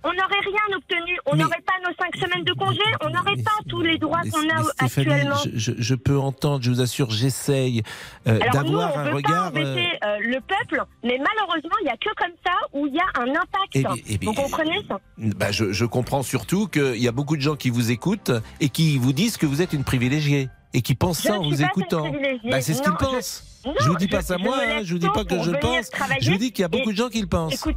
on 0.04 0.10
n'aurait 0.10 0.40
rien 0.44 0.78
obtenu. 0.78 1.18
On 1.26 1.36
n'aurait 1.36 1.62
pas 1.66 1.74
nos 1.88 1.94
cinq 1.96 2.16
semaines 2.16 2.44
de 2.46 2.54
congé. 2.54 2.80
On 3.02 3.10
n'aurait 3.10 3.42
pas 3.44 3.52
tous 3.68 3.82
les 3.82 3.98
droits 3.98 4.22
qu'on 4.32 4.48
a 4.50 4.64
Stéphanie, 4.64 5.08
actuellement. 5.12 5.36
Je, 5.54 5.72
je- 5.74 5.82
je 5.82 5.96
peux 5.96 6.18
entendre, 6.18 6.64
je 6.64 6.70
vous 6.72 6.82
assure, 6.82 7.10
j'essaye 7.12 7.84
euh, 8.28 8.40
d'avoir 8.54 8.96
on 8.96 9.00
un 9.00 9.04
veut 9.06 9.10
pas 9.12 9.16
regard. 9.18 9.44
euh, 9.46 9.48
embêter 9.50 9.88
euh, 10.04 10.18
le 10.22 10.40
peuple, 10.42 10.84
mais 11.04 11.18
malheureusement, 11.20 11.76
il 11.82 11.86
n'y 11.86 11.90
a 11.92 11.98
que 11.98 12.14
comme 12.16 12.34
ça 12.46 12.54
où 12.74 12.88
il 12.88 12.94
y 12.96 13.00
a 13.00 13.22
un 13.22 13.30
impact. 13.30 13.72
Eh 13.74 13.80
bien- 13.80 13.90
eh 14.10 14.18
bien- 14.18 14.32
Vous 14.32 14.36
comprenez 14.42 14.80
ça? 14.88 15.00
bah, 15.18 15.52
je, 15.52 15.72
je 15.72 15.86
comprends 15.86 16.24
surtout 16.24 16.68
qu'il 16.68 16.98
y 17.02 17.08
a 17.08 17.12
beaucoup 17.12 17.36
de 17.36 17.42
gens 17.42 17.56
qui 17.56 17.70
vous 17.70 17.92
écoutent 17.92 18.32
et 18.60 18.70
qui 18.70 18.98
vous 18.98 19.14
disent 19.14 19.38
que 19.38 19.46
vous 19.46 19.62
êtes 19.62 19.74
une 19.74 19.84
privilégiée 19.84 20.50
et 20.74 20.82
qui 20.82 20.96
pensent 20.96 21.22
Je 21.24 21.28
ça 21.30 21.40
en 21.40 21.44
vous 21.44 21.62
écoutant. 21.64 22.12
Bah, 22.50 22.62
c'est 22.62 22.74
ce 22.74 22.82
qu'ils 22.82 22.92
Non, 22.92 22.98
je- 23.00 23.06
pensent. 23.06 23.44
Non, 23.66 23.74
Je 23.82 23.90
vous 23.90 23.96
dis 23.98 24.08
pas 24.08 24.22
ça 24.22 24.38
je 24.38 24.44
moi, 24.44 24.58
me 24.58 24.62
hein, 24.72 24.80
je 24.84 24.94
vous 24.94 25.00
dis 25.00 25.10
pas 25.10 25.26
que 25.26 25.42
je 25.44 25.52
pense. 25.52 25.90
Je 26.22 26.32
vous 26.32 26.38
dis 26.38 26.52
qu'il 26.54 26.62
y 26.62 26.66
a 26.66 26.70
beaucoup 26.70 26.90
Et- 26.92 26.94
de 26.94 26.98
gens 26.98 27.10
qui 27.10 27.20
le 27.20 27.28
pensent. 27.28 27.54
Écoute, 27.54 27.76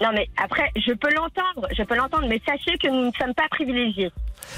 non 0.00 0.10
mais 0.12 0.28
après, 0.36 0.70
je 0.76 0.92
peux 0.92 1.12
l'entendre, 1.12 1.68
je 1.76 1.82
peux 1.82 1.96
l'entendre, 1.96 2.26
mais 2.28 2.40
sachez 2.46 2.76
que 2.78 2.88
nous 2.88 3.06
ne 3.06 3.12
sommes 3.12 3.34
pas 3.34 3.48
privilégiés. 3.50 4.10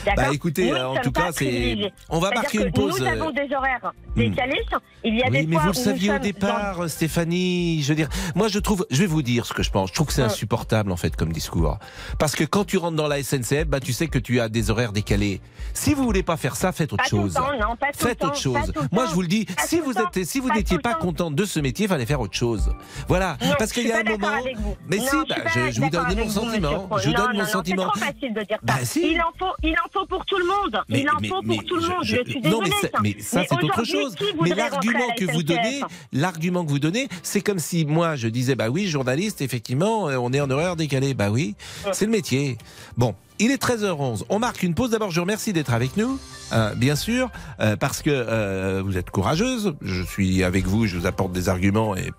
D'accord 0.05 0.25
Bah 0.27 0.35
écoutez, 0.35 0.71
Nous 0.71 0.77
euh, 0.77 0.85
en 0.85 0.97
tout 0.97 1.11
cas, 1.13 1.31
c'est. 1.33 1.93
On 2.11 2.19
va 2.21 2.31
marquer 2.31 2.59
que 2.59 2.65
une 2.65 2.73
pause. 2.73 3.01
Nous 3.01 3.07
euh, 3.07 3.11
avons 3.11 3.31
des 3.31 3.49
horaires 3.55 3.93
hmm. 4.15 4.21
décalés. 4.21 4.61
Il 5.03 5.17
y 5.17 5.23
a 5.23 5.27
Oui, 5.27 5.41
des 5.41 5.47
mais 5.47 5.55
fois 5.57 5.63
vous 5.63 5.69
le 5.69 5.75
saviez 5.75 6.13
au 6.13 6.19
départ, 6.19 6.89
Stéphanie. 6.89 7.83
Je 7.83 7.89
veux 7.89 7.95
dire, 7.95 8.09
moi 8.35 8.49
je 8.49 8.59
trouve, 8.59 8.87
je 8.91 9.01
vais 9.01 9.07
vous 9.07 9.23
dire 9.23 9.47
ce 9.47 9.55
que 9.55 9.63
je 9.63 9.71
pense. 9.71 9.89
Je 9.91 9.95
trouve 9.95 10.07
que 10.09 10.13
c'est 10.13 10.21
Ouais. 10.21 10.27
insupportable 10.27 10.93
en 10.93 10.97
fait 10.97 11.17
comme 11.17 11.33
discours. 11.33 11.79
Parce 12.19 12.37
que 12.37 12.45
quand 12.45 12.65
tu 12.65 12.77
rentres 12.77 12.97
dans 12.97 13.09
la 13.09 13.23
SNCF, 13.23 13.65
bah 13.67 13.81
tu 13.81 13.93
sais 13.95 14.07
que 14.09 14.19
tu 14.19 14.39
as 14.41 14.49
des 14.51 14.71
horaires 14.71 14.93
décalés. 14.93 15.41
Si 15.73 15.95
vous 15.95 16.05
voulez 16.05 16.23
pas 16.23 16.37
faire 16.37 16.57
ça, 16.57 16.73
faites 16.73 16.93
autre 16.93 17.03
pas 17.05 17.09
tout 17.09 17.17
le 17.17 17.23
chose. 17.23 17.35
temps, 17.35 17.53
non, 17.59 17.77
pas 17.77 17.87
tout 17.93 18.03
le 18.03 18.09
Faites 18.09 18.19
temps, 18.19 18.27
autre 18.29 18.37
chose. 18.39 18.73
pas 18.73 18.83
Moi, 18.93 19.07
je 19.09 19.15
vous 19.15 19.23
le 19.23 19.29
dis, 19.29 19.47
pas 19.47 19.63
si 19.67 19.81
vous 19.81 19.95
temps, 19.95 20.11
êtes, 20.15 20.25
si 20.27 20.41
vous 20.41 20.51
n'étiez 20.51 20.79
pas 20.79 20.95
contente 20.95 21.35
de 21.35 21.45
ce 21.45 21.59
métier, 21.61 21.89
fallait 21.89 22.07
faire 22.07 22.21
autre 22.21 22.37
chose. 22.37 22.73
Voilà. 23.09 23.37
Non, 23.43 23.55
Parce 23.59 23.73
qu'il 23.73 23.87
y 23.87 23.93
a 23.93 24.01
un 24.01 24.03
moment. 24.05 24.29
Mais 24.89 24.99
si, 24.99 25.17
bah, 25.37 25.51
je, 25.55 25.71
je 25.73 25.81
vous 25.81 25.91
donne 25.91 26.15
mon 26.17 26.25
vous, 26.25 26.31
sentiment. 26.31 26.89
Je 26.99 27.09
non, 27.11 27.15
donne 27.17 27.27
non, 27.27 27.33
mon 27.35 27.39
non, 27.41 27.47
sentiment. 27.47 27.91
C'est 27.95 28.01
trop 28.01 28.13
facile 28.13 28.35
de 28.35 28.41
dire 28.43 28.59
Bah, 28.63 28.75
ça. 28.81 28.85
si. 28.85 29.13
Il 29.13 29.21
en 29.21 29.33
faut, 29.39 29.53
il 29.63 29.73
en 29.73 29.89
faut 29.93 30.07
pour 30.07 30.25
tout 30.27 30.39
le 30.39 30.45
monde. 30.47 30.83
Mais- 30.89 31.01
il 31.01 31.09
en 31.11 31.13
mais- 31.21 31.29
faut 31.29 31.43
pour 31.43 31.65
tout 31.65 31.77
le 31.77 31.83
monde. 31.83 31.97
je- 32.03 32.17
Je, 32.25 32.31
suis 32.31 32.41
non, 32.41 32.61
désolée. 32.61 32.71
mais, 32.71 32.89
ça, 32.89 32.99
mais 33.03 33.17
ça, 33.21 33.43
c'est 33.49 33.65
autre 33.65 33.85
chose. 33.85 34.15
Mais 34.43 34.51
l'argument 34.51 35.09
que 35.17 35.25
vous 35.33 35.43
donnez, 35.43 35.81
l'argument 36.13 36.65
que 36.65 36.71
vous 36.71 36.79
donnez, 36.79 37.09
c'est 37.23 37.41
comme 37.41 37.59
si 37.59 37.85
moi 37.85 38.17
je 38.17 38.29
disais 38.29 38.55
bah 38.55 38.69
oui, 38.71 38.87
journaliste, 38.87 39.41
effectivement, 39.41 40.09
euh, 40.09 40.17
on 40.17 40.33
est 40.33 40.41
en 40.41 40.51
horaire 40.51 40.77
décalé. 40.77 41.15
Bah 41.15 41.31
oui, 41.31 41.55
c'est 41.93 42.05
le 42.07 42.11
métier. 42.13 42.59
Bon, 42.97 43.15
il 43.39 43.51
est 43.51 43.61
13h11. 43.63 44.25
On 44.29 44.39
marque 44.39 44.63
une 44.63 44.75
pause. 44.75 44.91
D'abord, 44.91 45.11
je 45.11 45.17
vous 45.17 45.23
remercie 45.25 45.53
d'être 45.53 45.73
avec 45.73 45.97
nous, 45.97 46.19
hein, 46.53 46.73
bien 46.77 46.97
sûr, 46.97 47.31
euh, 47.61 47.77
parce 47.77 48.03
que 48.03 48.11
euh, 48.11 48.83
vous 48.85 48.97
êtes 48.99 49.11
courageuse. 49.11 49.75
Je 49.83 50.03
suis 50.03 50.43
avec 50.45 50.67
vous, 50.67 50.87
je 50.87 50.97
vous 50.99 51.07
apporte 51.07 51.33
des 51.33 51.49
arguments 51.49 51.97
et. 51.97 52.11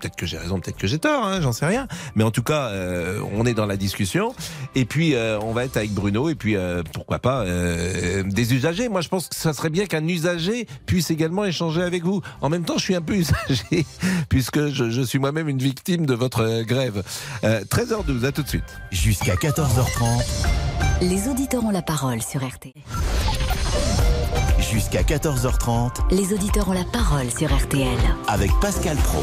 Peut-être 0.00 0.16
que 0.16 0.26
j'ai 0.26 0.38
raison, 0.38 0.58
peut-être 0.60 0.78
que 0.78 0.86
j'ai 0.86 0.98
tort, 0.98 1.24
hein, 1.24 1.40
j'en 1.40 1.52
sais 1.52 1.66
rien. 1.66 1.86
Mais 2.14 2.24
en 2.24 2.30
tout 2.30 2.42
cas, 2.42 2.68
euh, 2.68 3.20
on 3.34 3.44
est 3.46 3.54
dans 3.54 3.66
la 3.66 3.76
discussion. 3.76 4.34
Et 4.74 4.84
puis, 4.86 5.14
euh, 5.14 5.38
on 5.40 5.52
va 5.52 5.64
être 5.64 5.76
avec 5.76 5.92
Bruno. 5.92 6.28
Et 6.30 6.34
puis, 6.34 6.56
euh, 6.56 6.82
pourquoi 6.94 7.18
pas, 7.18 7.42
euh, 7.42 8.22
des 8.24 8.54
usagers. 8.54 8.88
Moi, 8.88 9.00
je 9.02 9.08
pense 9.08 9.28
que 9.28 9.36
ça 9.36 9.52
serait 9.52 9.70
bien 9.70 9.86
qu'un 9.86 10.06
usager 10.08 10.66
puisse 10.86 11.10
également 11.10 11.44
échanger 11.44 11.82
avec 11.82 12.02
vous. 12.04 12.22
En 12.40 12.48
même 12.48 12.64
temps, 12.64 12.78
je 12.78 12.84
suis 12.84 12.94
un 12.94 13.02
peu 13.02 13.14
usager, 13.16 13.84
puisque 14.28 14.68
je, 14.68 14.90
je 14.90 15.02
suis 15.02 15.18
moi-même 15.18 15.48
une 15.48 15.58
victime 15.58 16.06
de 16.06 16.14
votre 16.14 16.42
euh, 16.42 16.62
grève. 16.64 17.02
Euh, 17.44 17.62
13h12, 17.64 18.24
à 18.24 18.32
tout 18.32 18.42
de 18.42 18.48
suite. 18.48 18.64
Jusqu'à 18.90 19.34
14h30. 19.34 20.24
Les 21.02 21.28
auditeurs 21.28 21.64
ont 21.64 21.70
la 21.70 21.82
parole 21.82 22.22
sur 22.22 22.46
RTL. 22.46 22.72
Jusqu'à 24.58 25.02
14h30 25.02 25.90
Les 26.10 26.32
auditeurs 26.32 26.68
ont 26.68 26.72
la 26.72 26.84
parole 26.84 27.30
sur 27.30 27.52
RTL. 27.54 27.88
avec 28.28 28.50
Pascal 28.60 28.96
Pro. 28.98 29.22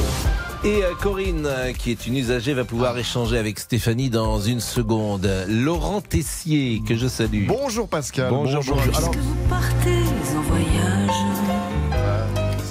Et 0.63 0.83
euh, 0.83 0.93
Corinne, 0.99 1.45
euh, 1.45 1.71
qui 1.71 1.91
est 1.91 2.07
une 2.07 2.17
usagée, 2.17 2.53
va 2.53 2.65
pouvoir 2.65 2.97
échanger 2.97 3.37
avec 3.37 3.59
Stéphanie 3.59 4.09
dans 4.09 4.39
une 4.39 4.59
seconde. 4.59 5.29
Laurent 5.47 6.01
Tessier, 6.01 6.81
que 6.85 6.95
je 6.95 7.07
salue. 7.07 7.45
Bonjour 7.47 7.87
Pascal. 7.87 8.29
Bonjour, 8.29 8.63
bonjour. 8.65 8.97
Alors, 8.97 9.11
vous 9.11 9.49
partez 9.49 10.03
en 10.35 10.41
voyage 10.41 10.77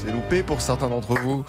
c'est 0.07 0.13
loupé 0.13 0.43
pour 0.43 0.61
certains 0.61 0.89
d'entre 0.89 1.15
vous. 1.15 1.45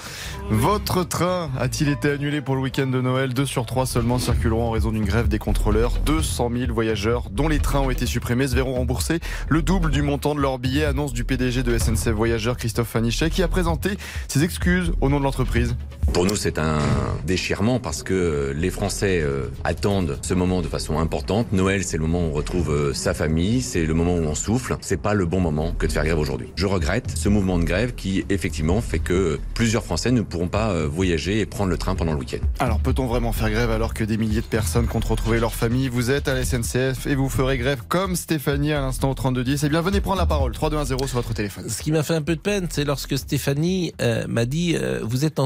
Votre 0.50 1.04
train 1.04 1.52
a-t-il 1.60 1.90
été 1.90 2.10
annulé 2.10 2.42
pour 2.42 2.56
le 2.56 2.62
week-end 2.62 2.88
de 2.88 3.02
Noël? 3.02 3.34
Deux 3.34 3.46
sur 3.46 3.66
trois 3.66 3.86
seulement 3.86 4.18
circuleront 4.18 4.68
en 4.68 4.72
raison 4.72 4.92
d'une 4.92 5.06
grève 5.06 5.28
des 5.28 5.38
contrôleurs. 5.40 5.94
200 6.06 6.50
000 6.56 6.74
voyageurs 6.74 7.30
dont 7.30 7.48
les 7.48 7.60
trains 7.60 7.82
ont 7.82 7.92
été 7.92 8.06
supprimés 8.06 8.48
se 8.48 8.56
verront 8.56 8.74
rembourser 8.74 9.20
le 9.50 9.62
double 9.62 9.92
du 9.92 10.02
montant 10.02 10.34
de 10.34 10.40
leur 10.40 10.58
billet. 10.60 10.86
Annonce 10.86 11.14
du 11.14 11.24
PDG 11.24 11.64
de 11.64 11.78
SNCF 11.78 12.10
Voyageurs, 12.10 12.58
Christophe 12.58 12.90
Fanichet, 12.90 13.30
qui 13.30 13.44
a 13.44 13.48
présenté 13.48 13.98
ses 14.28 14.44
excuses 14.44 14.92
au 15.02 15.10
nom 15.10 15.20
de 15.20 15.24
l'entreprise. 15.24 15.76
Pour 16.14 16.26
nous, 16.26 16.36
c'est 16.36 16.58
un 16.58 16.80
déchirement 17.26 17.80
parce 17.80 18.02
que 18.02 18.54
les 18.56 18.70
Français 18.70 19.22
euh, 19.22 19.48
attendent 19.64 20.18
ce 20.22 20.34
moment 20.34 20.62
de 20.62 20.68
façon 20.68 20.98
importante. 21.00 21.52
Noël, 21.52 21.84
c'est 21.84 21.98
le 21.98 22.04
moment 22.04 22.26
où 22.26 22.30
on 22.30 22.32
retrouve 22.32 22.72
euh, 22.72 22.94
sa 22.94 23.14
famille, 23.14 23.62
c'est 23.62 23.86
le 23.86 23.94
moment 23.94 24.16
où 24.16 24.24
on 24.24 24.34
souffle. 24.34 24.78
C'est 24.82 25.02
pas 25.02 25.14
le 25.14 25.26
bon 25.26 25.40
moment 25.40 25.74
que 25.78 25.86
de 25.86 25.92
faire 25.92 26.06
grève 26.06 26.18
aujourd'hui. 26.18 26.52
Je 26.56 26.66
regrette 26.66 27.12
ce 27.16 27.30
mouvement 27.30 27.60
de 27.60 27.66
grève 27.66 27.94
qui, 27.94 28.26
effectivement, 28.30 28.82
fait 28.82 29.00
que 29.00 29.40
plusieurs 29.54 29.84
Français 29.84 30.12
ne 30.12 30.22
pourront 30.22 30.48
pas 30.48 30.72
euh, 30.72 30.88
voyager 30.88 31.40
et 31.40 31.46
prendre 31.46 31.70
le 31.70 31.78
train 31.78 31.96
pendant 31.96 32.14
le 32.14 32.20
week-end. 32.20 32.46
Alors 32.60 32.80
peut-on 32.80 33.06
vraiment 33.06 33.32
faire 33.32 33.52
grève 33.52 33.70
alors 33.70 33.94
que 33.94 34.04
des 34.04 34.18
milliers 34.18 34.42
de 34.42 34.46
personnes 34.46 34.88
comptent 34.88 35.06
retrouver 35.06 35.40
leur 35.40 35.54
famille? 35.54 35.90
Vous 35.90 36.10
êtes 36.10 36.28
à 36.28 36.34
la 36.34 36.44
SNCF 36.44 37.06
et 37.06 37.16
vous 37.16 37.30
ferez 37.30 37.58
grève 37.58 37.82
comme 37.88 38.16
Stéphanie 38.16 38.74
à 38.74 38.82
l'instant 38.82 39.12
au 39.12 39.14
3210. 39.14 39.64
Eh 39.64 39.70
bien 39.70 39.82
venez 39.82 40.02
prendre 40.02 40.20
la 40.20 40.26
parole. 40.26 40.54
3210 40.54 41.08
sur 41.08 41.18
votre 41.18 41.34
téléphone. 41.34 41.70
Ce 41.70 41.82
qui 41.82 41.92
m'a 41.92 42.04
fait 42.04 42.16
un 42.16 42.22
peu 42.22 42.36
de 42.36 42.42
peine, 42.42 42.68
c'est 42.70 42.86
lorsque 42.86 43.18
Stéphanie 43.18 43.94
euh, 44.02 44.26
m'a 44.28 44.46
dit 44.46 44.76
euh, 44.76 45.02
Vous 45.04 45.26
êtes 45.26 45.40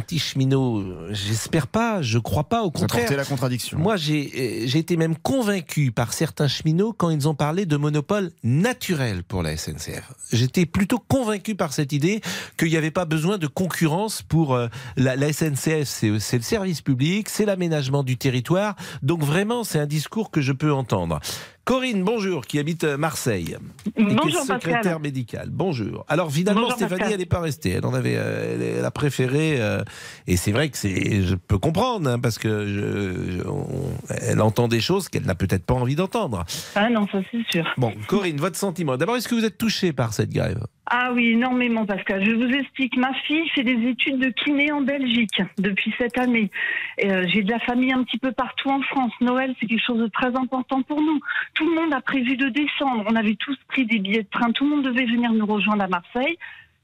J'espère 1.11 1.67
pas, 1.67 2.01
je 2.01 2.17
crois 2.17 2.45
pas, 2.45 2.61
au 2.61 2.65
Vous 2.65 2.71
contraire. 2.71 3.15
la 3.15 3.25
contradiction. 3.25 3.77
Moi, 3.77 3.97
j'ai 3.97 4.31
euh, 4.63 4.67
j'ai 4.67 4.79
été 4.79 4.97
même 4.97 5.15
convaincu 5.15 5.91
par 5.91 6.13
certains 6.13 6.47
cheminots 6.47 6.93
quand 6.93 7.09
ils 7.09 7.27
ont 7.27 7.35
parlé 7.35 7.65
de 7.65 7.77
monopole 7.77 8.31
naturel 8.43 9.23
pour 9.23 9.43
la 9.43 9.57
SNCF. 9.57 10.11
J'étais 10.31 10.65
plutôt 10.65 10.99
convaincu 10.99 11.55
par 11.55 11.73
cette 11.73 11.91
idée 11.93 12.21
qu'il 12.57 12.69
n'y 12.69 12.77
avait 12.77 12.91
pas 12.91 13.05
besoin 13.05 13.37
de 13.37 13.47
concurrence 13.47 14.21
pour 14.21 14.53
euh, 14.55 14.67
la, 14.97 15.15
la 15.15 15.33
SNCF. 15.33 15.83
C'est 15.87 16.37
le 16.37 16.43
service 16.43 16.81
public, 16.81 17.29
c'est 17.29 17.45
l'aménagement 17.45 18.03
du 18.03 18.17
territoire. 18.17 18.75
Donc 19.01 19.23
vraiment, 19.23 19.63
c'est 19.63 19.79
un 19.79 19.85
discours 19.87 20.31
que 20.31 20.41
je 20.41 20.51
peux 20.51 20.73
entendre. 20.73 21.19
Corinne, 21.63 22.03
bonjour, 22.03 22.45
qui 22.47 22.57
habite 22.57 22.83
euh, 22.83 22.97
Marseille. 22.97 23.55
et 23.85 23.91
qui 23.91 24.01
est 24.01 24.15
Bonjour 24.15 24.41
secrétaire 24.41 24.81
Pascal. 24.81 25.01
médicale. 25.01 25.49
Bonjour. 25.51 26.05
Alors 26.09 26.31
finalement, 26.31 26.61
Bonjour, 26.61 26.75
Stéphanie, 26.75 26.99
Pascal. 26.99 27.13
elle 27.13 27.19
n'est 27.19 27.25
pas 27.27 27.39
restée. 27.39 27.69
Elle 27.71 27.85
en 27.85 27.93
avait, 27.93 28.15
euh, 28.17 28.55
elle, 28.55 28.61
elle 28.79 28.85
a 28.85 28.89
préféré. 28.91 29.61
euh, 29.61 29.83
et 30.25 30.37
c'est 30.37 30.51
vrai 30.51 30.69
que 30.69 30.77
c'est, 30.77 31.21
je 31.21 31.35
peux 31.35 31.59
comprendre, 31.59 32.09
hein, 32.09 32.19
parce 32.19 32.39
que 32.39 32.65
je, 32.67 33.37
je- 33.43 33.47
on- 33.47 33.91
elle 34.09 34.41
entend 34.41 34.67
des 34.67 34.81
choses 34.81 35.07
qu'elle 35.07 35.23
n'a 35.25 35.35
peut-être 35.35 35.63
pas 35.63 35.75
envie 35.75 35.95
d'entendre. 35.95 36.43
Ah 36.75 36.89
non, 36.89 37.07
ça 37.11 37.19
c'est 37.31 37.43
sûr. 37.51 37.65
Bon, 37.77 37.93
Corinne, 38.07 38.37
votre 38.37 38.57
sentiment. 38.57 38.97
D'abord, 38.97 39.15
est-ce 39.17 39.27
que 39.27 39.35
vous 39.35 39.45
êtes 39.45 39.57
touchée 39.59 39.93
par 39.93 40.13
cette 40.13 40.31
grève? 40.31 40.65
Ah 40.93 41.11
oui, 41.13 41.29
énormément 41.29 41.85
Pascal. 41.85 42.21
Je 42.25 42.31
vous 42.31 42.53
explique. 42.53 42.97
Ma 42.97 43.13
fille 43.25 43.47
fait 43.55 43.63
des 43.63 43.87
études 43.87 44.19
de 44.19 44.27
kiné 44.27 44.73
en 44.73 44.81
Belgique 44.81 45.41
depuis 45.57 45.93
cette 45.97 46.17
année. 46.17 46.51
Euh, 47.05 47.23
J'ai 47.29 47.43
de 47.43 47.49
la 47.49 47.59
famille 47.59 47.93
un 47.93 48.03
petit 48.03 48.17
peu 48.17 48.33
partout 48.33 48.69
en 48.69 48.81
France. 48.81 49.13
Noël, 49.21 49.55
c'est 49.57 49.67
quelque 49.67 49.85
chose 49.85 49.99
de 49.99 50.07
très 50.07 50.35
important 50.35 50.81
pour 50.81 51.01
nous. 51.01 51.21
Tout 51.53 51.65
le 51.65 51.75
monde 51.79 51.93
a 51.93 52.01
prévu 52.01 52.35
de 52.35 52.49
descendre. 52.49 53.05
On 53.09 53.15
avait 53.15 53.35
tous 53.35 53.57
pris 53.69 53.85
des 53.85 53.99
billets 53.99 54.23
de 54.23 54.29
train. 54.29 54.51
Tout 54.51 54.65
le 54.65 54.71
monde 54.71 54.83
devait 54.83 55.05
venir 55.05 55.31
nous 55.31 55.45
rejoindre 55.45 55.81
à 55.81 55.87
Marseille. 55.87 56.37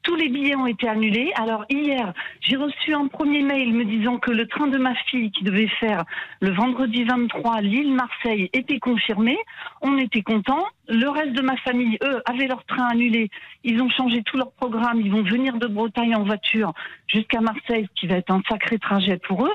Tous 0.07 0.15
les 0.15 0.29
billets 0.29 0.55
ont 0.55 0.67
été 0.67 0.87
annulés. 0.87 1.33
Alors 1.35 1.65
hier, 1.69 2.13
j'ai 2.39 2.55
reçu 2.55 2.93
un 2.93 3.07
premier 3.07 3.41
mail 3.41 3.73
me 3.73 3.83
disant 3.83 4.19
que 4.19 4.31
le 4.31 4.47
train 4.47 4.67
de 4.67 4.77
ma 4.77 4.95
fille 4.95 5.31
qui 5.31 5.43
devait 5.43 5.67
faire 5.81 6.05
le 6.39 6.51
vendredi 6.51 7.03
23 7.03 7.59
Lille-Marseille 7.59 8.49
était 8.53 8.79
confirmé. 8.79 9.37
On 9.81 9.97
était 9.97 10.21
contents. 10.21 10.65
Le 10.87 11.09
reste 11.09 11.33
de 11.33 11.41
ma 11.41 11.57
famille, 11.57 11.97
eux, 12.01 12.21
avaient 12.25 12.47
leur 12.47 12.63
train 12.63 12.85
annulé. 12.85 13.29
Ils 13.65 13.81
ont 13.81 13.89
changé 13.89 14.23
tout 14.23 14.37
leur 14.37 14.53
programme. 14.53 15.01
Ils 15.01 15.11
vont 15.11 15.23
venir 15.23 15.57
de 15.57 15.67
Bretagne 15.67 16.15
en 16.15 16.23
voiture 16.23 16.71
jusqu'à 17.07 17.41
Marseille, 17.41 17.89
ce 17.93 17.99
qui 17.99 18.07
va 18.07 18.15
être 18.15 18.31
un 18.31 18.41
sacré 18.49 18.79
trajet 18.79 19.17
pour 19.17 19.45
eux. 19.45 19.53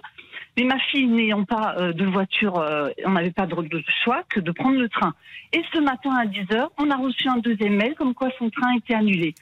Mais 0.59 0.65
ma 0.65 0.79
fille, 0.79 1.07
n'ayant 1.07 1.45
pas 1.45 1.77
euh, 1.79 1.93
de 1.95 2.05
voiture, 2.05 2.59
euh, 2.59 2.91
on 3.07 3.13
n'avait 3.13 3.31
pas 3.31 3.47
de, 3.47 3.83
choix 4.05 4.23
que 4.29 4.39
de 4.39 4.51
prendre 4.53 4.79
le 4.79 4.89
train. 4.91 5.15
Et 5.55 5.63
ce 5.73 5.81
matin 5.81 6.11
à 6.11 6.27
10h, 6.27 6.69
on 6.79 6.91
a 6.91 6.97
reçu 6.97 7.27
un 7.29 7.39
deuxième 7.39 7.77
mail 7.77 7.95
comme 7.95 8.13
quoi 8.13 8.29
son 8.39 8.51
train 8.51 8.75
était 8.77 8.95
annulé. 8.95 9.35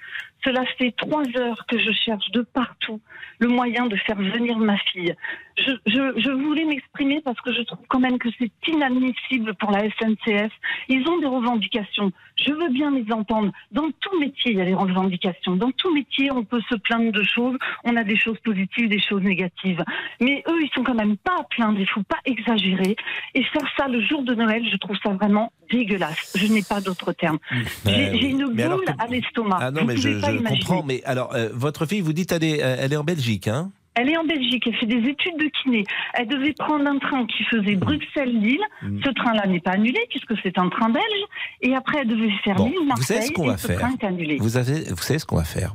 Cela 0.44 0.64
fait 0.78 0.92
trois 0.92 1.25
heures 1.37 1.66
que 1.66 1.78
je 1.78 1.90
cherche 1.92 2.30
de 2.30 2.42
partout 2.42 3.00
le 3.40 3.49
moyen 3.49 3.87
de 3.87 3.97
faire 3.97 4.16
venir 4.16 4.59
ma 4.59 4.76
fille. 4.76 5.14
Je, 5.56 5.73
je, 5.87 6.20
je 6.20 6.30
voulais 6.30 6.64
m'exprimer 6.64 7.20
parce 7.23 7.40
que 7.40 7.52
je 7.52 7.62
trouve 7.62 7.85
quand 7.88 7.99
même 7.99 8.18
que 8.18 8.28
c'est 8.38 8.50
inadmissible 8.66 9.54
pour 9.54 9.70
la 9.70 9.80
SNCF. 9.90 10.52
Ils 10.88 11.06
ont 11.09 11.18
des 11.18 11.26
revendications. 11.26 12.12
Je 12.37 12.52
veux 12.52 12.68
bien 12.68 12.90
les 12.90 13.11
entendre. 13.12 13.52
Dans 13.73 13.90
tout 14.00 14.18
métier, 14.18 14.52
il 14.52 14.59
y 14.59 14.61
a 14.61 14.64
des 14.64 14.75
revendications. 14.75 15.56
Dans 15.56 15.70
tout 15.73 15.92
métier, 15.92 16.30
on 16.30 16.44
peut 16.44 16.61
se 16.70 16.76
plaindre 16.76 17.12
de 17.12 17.23
choses. 17.23 17.56
On 17.85 17.97
a 17.97 18.04
des 18.04 18.16
choses 18.16 18.38
positives, 18.40 18.88
des 18.88 19.00
choses 19.00 19.23
négatives. 19.23 19.82
Mais 20.20 20.42
eux, 20.49 20.62
ils 20.62 20.70
sont 20.75 20.82
quand 20.82 20.94
même 20.94 21.16
pas 21.16 21.37
à 21.40 21.44
plaindre. 21.44 21.78
Il 21.78 21.88
faut 21.88 22.02
pas 22.02 22.18
exagérer. 22.25 22.97
Et 23.35 23.42
faire 23.44 23.68
ça 23.78 23.88
le 23.88 24.00
jour 24.02 24.23
de 24.23 24.35
Noël, 24.35 24.66
je 24.70 24.76
trouve 24.76 24.97
ça 25.02 25.11
vraiment 25.11 25.52
dégueulasse. 25.71 26.33
Je 26.35 26.47
n'ai 26.47 26.62
pas 26.62 26.81
d'autre 26.81 27.12
terme. 27.12 27.39
J'ai 27.87 28.19
j'ai 28.19 28.29
une 28.29 28.53
Mais 28.53 28.67
boule 28.69 28.85
que- 28.85 28.93
à 29.03 29.07
l'estomac. 29.07 29.59
Ah 29.61 29.71
non, 29.71 29.83
Vous 29.83 29.87
mais 29.89 29.97
je, 29.97 30.19
je 30.19 30.43
comprends. 30.49 30.83
Mais 30.85 31.03
alors, 31.05 31.35
euh, 31.35 31.49
votre 31.53 31.87
fille, 31.87 32.00
vous 32.00 32.12
dites, 32.12 32.33
elle 32.33 32.45
est, 32.45 32.62
euh, 32.62 32.77
elle 32.81 32.93
est 32.93 32.97
en 32.97 33.05
Belgique, 33.05 33.49
hein? 33.49 33.71
Elle 33.95 34.09
est 34.09 34.17
en 34.17 34.25
Belgique, 34.25 34.62
elle 34.69 34.77
fait 34.77 34.87
des 34.87 35.09
études 35.11 35.37
de 35.39 35.50
kiné. 35.62 35.85
Elle 36.15 36.29
devait 36.29 36.53
prendre 36.53 36.87
un 36.87 36.99
train 36.99 37.27
qui 37.27 37.43
faisait 37.50 37.75
Bruxelles-Lille. 37.75 38.61
Mm. 38.83 39.00
Ce 39.05 39.11
train-là 39.11 39.47
n'est 39.49 39.61
pas 39.61 39.73
annulé 39.73 39.99
puisque 40.11 40.33
c'est 40.43 40.57
un 40.59 40.69
train 40.69 40.91
belge. 40.91 41.05
Et 41.61 41.75
après, 41.75 41.99
elle 42.03 42.09
devait 42.09 42.31
faire 42.45 42.55
Bon, 42.57 42.67
Lille-Marseille. 42.71 42.97
vous 42.97 43.03
savez 43.03 43.27
ce 43.27 43.33
qu'on 43.33 43.47
va 43.49 43.57
ce 43.59 43.67
faire. 43.67 43.89
Vous, 44.39 44.57
avez, 44.57 44.85
vous 44.91 45.03
savez 45.03 45.19
ce 45.19 45.27
qu'on 45.27 45.37
va 45.37 45.45
faire? 45.45 45.75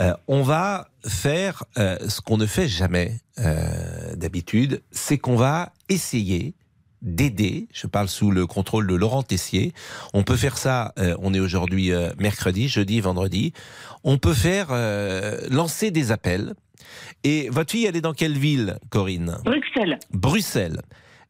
Euh, 0.00 0.12
On 0.26 0.42
va 0.42 0.88
faire 1.06 1.62
euh, 1.78 1.96
ce 2.08 2.20
qu'on 2.20 2.36
ne 2.38 2.46
fait 2.46 2.68
jamais 2.68 3.12
euh, 3.38 4.14
d'habitude, 4.16 4.82
c'est 4.90 5.16
qu'on 5.18 5.36
va 5.36 5.72
essayer 5.88 6.54
d'aider, 7.02 7.68
je 7.72 7.86
parle 7.86 8.08
sous 8.08 8.30
le 8.30 8.46
contrôle 8.46 8.86
de 8.86 8.94
Laurent 8.94 9.22
Tessier, 9.22 9.72
on 10.14 10.22
peut 10.22 10.36
faire 10.36 10.58
ça, 10.58 10.92
euh, 10.98 11.16
on 11.20 11.34
est 11.34 11.40
aujourd'hui 11.40 11.92
euh, 11.92 12.10
mercredi, 12.18 12.68
jeudi, 12.68 13.00
vendredi, 13.00 13.52
on 14.04 14.18
peut 14.18 14.34
faire 14.34 14.68
euh, 14.70 15.38
lancer 15.50 15.90
des 15.90 16.12
appels. 16.12 16.54
Et 17.24 17.48
votre 17.50 17.72
fille, 17.72 17.86
elle 17.86 17.96
est 17.96 18.00
dans 18.00 18.14
quelle 18.14 18.38
ville, 18.38 18.78
Corinne? 18.90 19.36
Bruxelles. 19.44 19.98
Bruxelles. 20.12 20.80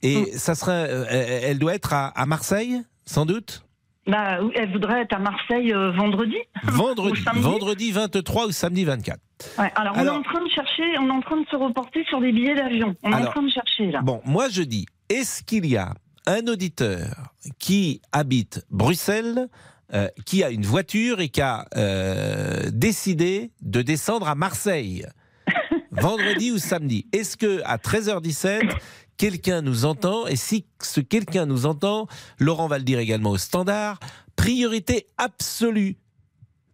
Et 0.02 0.26
ça 0.38 0.54
sera, 0.54 0.74
elle 0.74 1.58
doit 1.58 1.74
être 1.74 1.92
à, 1.92 2.08
à 2.08 2.24
Marseille, 2.26 2.82
sans 3.04 3.26
doute? 3.26 3.64
Bah, 4.08 4.38
elle 4.54 4.72
voudrait 4.72 5.02
être 5.02 5.14
à 5.14 5.18
Marseille 5.18 5.72
euh, 5.74 5.90
vendredi. 5.90 6.36
Vendredi, 6.64 7.22
vendredi 7.34 7.92
23 7.92 8.46
ou 8.46 8.52
samedi 8.52 8.84
24. 8.84 9.20
Ouais, 9.58 9.70
alors, 9.76 9.94
on 9.96 10.04
est 10.04 10.08
en 10.08 10.22
train 10.22 10.42
de 10.42 10.48
chercher, 10.50 10.82
on 10.98 11.08
est 11.08 11.12
en 11.12 11.20
train 11.20 11.36
de 11.40 11.46
se 11.46 11.56
reporter 11.56 12.04
sur 12.04 12.20
des 12.20 12.32
billets 12.32 12.54
d'avion. 12.54 12.94
On 13.02 13.12
est 13.12 13.14
en 13.14 13.30
train 13.30 13.42
de 13.42 13.50
chercher 13.50 13.90
là. 13.90 14.00
Bon, 14.00 14.22
moi 14.24 14.48
je 14.48 14.62
dis, 14.62 14.86
est-ce 15.08 15.42
qu'il 15.42 15.66
y 15.66 15.76
a 15.76 15.94
un 16.26 16.46
auditeur 16.46 17.34
qui 17.58 18.02
habite 18.12 18.64
Bruxelles, 18.70 19.48
euh, 19.94 20.08
qui 20.26 20.44
a 20.44 20.50
une 20.50 20.66
voiture 20.66 21.20
et 21.20 21.30
qui 21.30 21.40
a 21.40 21.66
euh, 21.76 22.70
décidé 22.70 23.50
de 23.62 23.80
descendre 23.80 24.28
à 24.28 24.34
Marseille 24.34 25.06
vendredi 25.90 26.52
ou 26.52 26.58
samedi? 26.58 27.06
Est-ce 27.12 27.36
que 27.36 27.62
à 27.64 27.78
13h17 27.78 28.70
quelqu'un 29.16 29.62
nous 29.62 29.86
entend? 29.86 30.26
Et 30.26 30.36
si 30.36 30.66
ce 30.82 31.00
quelqu'un 31.00 31.46
nous 31.46 31.64
entend, 31.64 32.06
Laurent 32.38 32.68
va 32.68 32.78
le 32.78 32.84
dire 32.84 32.98
également 32.98 33.30
au 33.30 33.38
standard, 33.38 33.98
priorité 34.36 35.08
absolue 35.16 35.96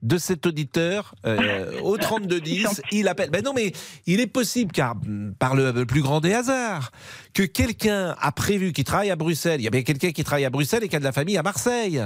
de 0.04 0.18
cet 0.18 0.46
auditeur 0.46 1.14
euh, 1.26 1.80
au 1.80 1.96
3210, 1.96 2.82
il 2.92 3.08
appelle. 3.08 3.30
Ben 3.30 3.42
non, 3.42 3.52
mais 3.54 3.72
il 4.06 4.20
est 4.20 4.26
possible, 4.26 4.70
car 4.70 4.94
mm, 4.94 5.34
par 5.38 5.56
le, 5.56 5.84
plus 5.86 6.02
grand 6.02 6.20
des 6.20 6.34
hasards, 6.34 6.92
que 7.32 7.42
quelqu'un 7.42 8.14
a 8.20 8.30
prévu, 8.30 8.72
qui 8.72 8.84
travaille 8.84 9.10
à 9.10 9.16
Bruxelles, 9.16 9.60
il 9.60 9.64
y 9.64 9.66
a 9.66 9.70
bien 9.70 9.82
quelqu'un 9.82 10.12
qui 10.12 10.22
travaille 10.22 10.44
à 10.44 10.50
Bruxelles 10.50 10.84
et 10.84 10.88
qui 10.88 10.96
a 10.96 11.00
de 11.00 11.04
la 11.04 11.12
famille 11.12 11.38
à 11.38 11.42
Marseille. 11.42 12.02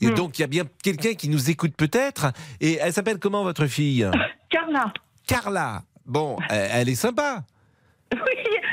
Et 0.00 0.06
Hmm. 0.08 0.14
donc, 0.14 0.38
il 0.38 0.42
y 0.42 0.44
a 0.44 0.48
bien 0.48 0.64
quelqu'un 0.82 1.14
qui 1.14 1.28
nous 1.28 1.50
écoute 1.50 1.74
peut-être. 1.76 2.32
Et 2.60 2.78
elle 2.80 2.92
s'appelle 2.92 3.18
comment 3.18 3.44
votre 3.44 3.66
fille? 3.66 4.08
Carla. 4.50 4.92
Carla. 5.26 5.82
Bon, 6.04 6.36
elle, 6.50 6.70
elle 6.72 6.88
est 6.88 6.94
sympa. 6.94 7.44
Oui, 8.12 8.18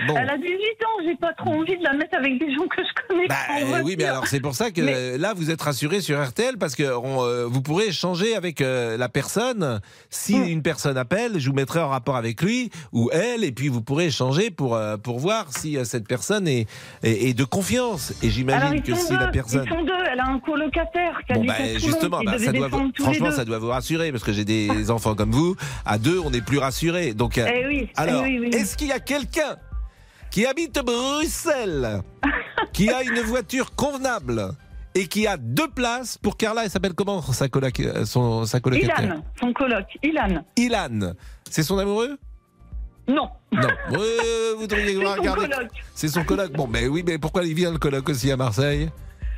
Bon. 0.07 0.15
elle 0.17 0.29
a 0.29 0.37
18 0.37 0.45
ans. 0.49 1.03
J'ai 1.05 1.15
pas 1.15 1.33
trop 1.33 1.51
envie 1.51 1.77
de 1.77 1.83
la 1.83 1.93
mettre 1.93 2.15
avec 2.17 2.39
des 2.39 2.53
gens 2.53 2.67
que 2.67 2.81
je 2.83 3.07
connais. 3.07 3.27
Bah, 3.27 3.35
euh, 3.61 3.81
oui, 3.83 3.95
mais 3.97 4.05
alors 4.05 4.27
c'est 4.27 4.39
pour 4.39 4.55
ça 4.55 4.71
que 4.71 4.81
Mais- 4.81 5.17
là 5.17 5.33
vous 5.35 5.49
êtes 5.51 5.61
rassuré 5.61 6.01
sur 6.01 6.21
RTL 6.23 6.57
parce 6.57 6.75
que 6.75 6.83
on, 6.95 7.23
euh, 7.23 7.45
vous 7.45 7.61
pourrez 7.61 7.87
échanger 7.87 8.35
avec 8.35 8.61
euh, 8.61 8.97
la 8.97 9.09
personne. 9.09 9.79
Si 10.09 10.35
Mm. 10.37 10.43
une 10.47 10.61
personne 10.61 10.97
appelle, 10.97 11.39
je 11.39 11.49
vous 11.49 11.55
mettrai 11.55 11.79
en 11.79 11.89
rapport 11.89 12.15
avec 12.15 12.41
lui 12.41 12.69
ou 12.91 13.09
elle, 13.11 13.43
et 13.43 13.51
puis 13.51 13.67
vous 13.67 13.81
pourrez 13.81 14.05
échanger 14.07 14.51
pour 14.51 14.75
euh, 14.75 14.97
pour 14.97 15.19
voir 15.19 15.51
si 15.51 15.77
cette 15.85 16.07
personne 16.07 16.47
est, 16.47 16.67
est, 17.03 17.29
est 17.29 17.33
de 17.33 17.43
confiance. 17.43 18.13
Et 18.23 18.29
j'imagine 18.29 18.81
que 18.81 18.95
si 18.95 19.09
deux. 19.13 19.19
la 19.19 19.27
personne 19.27 19.65
Ils 19.65 19.69
sont 19.77 19.83
deux. 19.83 19.91
Elle 20.11 20.19
a 20.19 20.27
un 20.27 20.39
colocataire 20.39 21.21
qui 21.27 21.33
Bon 21.33 21.39
habite 21.49 21.73
bah, 21.73 21.79
justement, 21.79 22.21
bah, 22.23 22.37
ça 22.39 22.51
doit 22.51 22.67
vous, 22.67 22.91
franchement 22.99 23.31
ça 23.31 23.45
doit 23.45 23.59
vous 23.59 23.69
rassurer 23.69 24.11
parce 24.11 24.23
que 24.23 24.33
j'ai 24.33 24.45
des 24.45 24.91
enfants 24.91 25.15
comme 25.15 25.31
vous. 25.31 25.55
À 25.85 25.97
deux, 25.97 26.19
on 26.23 26.31
est 26.33 26.45
plus 26.45 26.57
rassurés. 26.57 27.13
Donc 27.13 27.37
Eh 27.37 27.65
oui, 27.67 27.87
eh 27.89 27.99
alors, 27.99 28.23
oui, 28.23 28.39
oui. 28.39 28.49
est-ce 28.49 28.75
qu'il 28.77 28.87
y 28.87 28.91
a 28.91 28.99
quelqu'un 28.99 29.55
qui 30.31 30.45
habite 30.45 30.79
Bruxelles, 30.83 32.01
qui 32.73 32.89
a 32.89 33.03
une 33.03 33.19
voiture 33.19 33.75
convenable 33.75 34.51
et 34.95 35.07
qui 35.07 35.27
a 35.27 35.37
deux 35.37 35.69
places 35.69 36.17
pour 36.17 36.37
Carla 36.37 36.63
Elle 36.63 36.71
s'appelle 36.71 36.93
comment 36.93 37.21
sa, 37.21 37.49
coloc, 37.49 37.79
euh, 37.81 38.05
son, 38.05 38.45
sa 38.45 38.57
Ilan, 38.57 39.23
son 39.39 39.53
coloc. 39.53 39.85
Ilan. 40.01 40.43
Ilan. 40.57 41.13
C'est 41.49 41.63
son 41.63 41.77
amoureux? 41.77 42.17
Non. 43.07 43.29
Non. 43.51 43.67
Ouais, 43.91 44.55
vous 44.57 44.67
devriez. 44.67 45.03
C'est 45.95 46.07
son 46.07 46.23
coloc. 46.23 46.53
Bon, 46.53 46.67
mais 46.67 46.87
oui, 46.87 47.03
mais 47.05 47.17
pourquoi 47.17 47.43
il 47.43 47.53
vient 47.53 47.71
le 47.71 47.77
coloc 47.77 48.07
aussi 48.09 48.31
à 48.31 48.37
Marseille? 48.37 48.89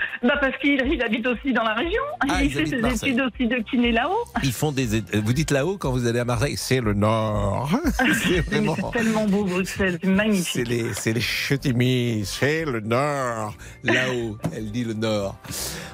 Bah 0.24 0.38
parce 0.39 0.56
qu'il 0.58 0.82
il 0.89 1.02
habite 1.02 1.28
aussi 1.28 1.52
dans 1.52 1.63
la 1.63 1.74
région. 1.74 2.02
Ah, 2.22 2.42
il 2.42 2.50
fait 2.50 2.66
ses 2.66 2.78
études 2.78 3.22
aussi 3.22 3.46
de 3.46 3.58
kiné 3.70 3.92
là-haut. 3.92 4.24
Ils 4.42 4.54
font 4.54 4.72
des. 4.72 5.04
Vous 5.13 5.34
dites 5.34 5.52
là-haut 5.52 5.78
quand 5.78 5.92
vous 5.92 6.08
allez 6.08 6.20
à 6.20 6.26
Marseille, 6.26 6.56
c'est 6.56 6.80
le 6.80 6.94
Nord. 6.94 7.70
c'est 8.24 8.39
vraiment. 8.50 8.76
C'est 8.76 9.00
tellement 9.00 9.26
beau 9.28 9.44
Bruxelles, 9.44 10.00
c'est 10.02 10.08
C'est 10.08 10.13
magnifique. 10.13 10.68
les, 10.68 10.94
c'est 10.94 11.12
les 11.12 11.22
chetimis, 11.22 12.24
c'est 12.26 12.63
le 12.63 12.80
Nord. 12.80 13.54
Là-haut, 13.84 14.38
elle 14.56 14.72
dit 14.72 14.86
le 14.86 14.94
Nord. 14.94 15.36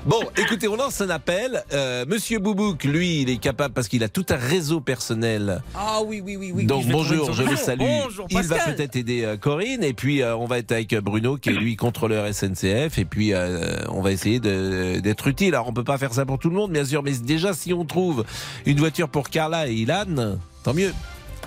Bon, 0.06 0.22
écoutez, 0.38 0.67
on 0.67 0.76
lance 0.76 1.02
un 1.02 1.10
appel. 1.10 1.63
Euh, 1.74 2.06
Monsieur 2.08 2.39
Boubouk, 2.39 2.84
lui, 2.84 3.22
il 3.22 3.30
est 3.30 3.38
capable 3.38 3.74
parce 3.74 3.88
qu'il 3.88 4.04
a 4.04 4.10
tout 4.10 4.26
un 4.30 4.36
réseau 4.38 4.80
personnel. 4.80 5.62
Ah 5.76 6.00
oui, 6.06 6.22
oui, 6.24 6.38
oui. 6.38 6.52
oui 6.54 6.65
Donc 6.65 6.84
je 6.84 6.91
bonjour, 6.91 7.34
je 7.34 7.43
le 7.43 7.56
salue. 7.56 7.80
Bonjour, 7.80 8.28
il 8.30 8.41
va 8.43 8.58
peut-être 8.60 8.95
aider 8.95 9.24
euh, 9.24 9.38
Corinne 9.38 9.84
et 9.84 9.93
puis 9.93 10.22
euh, 10.22 10.36
on 10.36 10.45
va 10.45 10.60
être 10.60 10.72
avec 10.72 10.95
Bruno 10.95 11.38
qui 11.38 11.50
est 11.50 11.54
lui 11.54 11.76
contrôleur 11.76 12.32
SNCF 12.34 12.98
et 12.98 13.06
puis 13.06 13.34
euh, 13.34 13.78
on 13.89 13.98
va 14.01 14.12
essayer 14.12 14.39
d'être 14.39 15.27
utile. 15.27 15.53
Alors 15.55 15.67
on 15.67 15.73
peut 15.73 15.83
pas 15.83 15.97
faire 15.97 16.13
ça 16.13 16.25
pour 16.25 16.39
tout 16.39 16.49
le 16.49 16.55
monde 16.55 16.71
bien 16.71 16.85
sûr, 16.85 17.03
mais 17.03 17.13
déjà 17.13 17.53
si 17.53 17.73
on 17.73 17.85
trouve 17.85 18.25
une 18.65 18.77
voiture 18.79 19.09
pour 19.09 19.29
Carla 19.29 19.67
et 19.67 19.73
Ilan, 19.73 20.38
tant 20.63 20.73
mieux. 20.73 20.93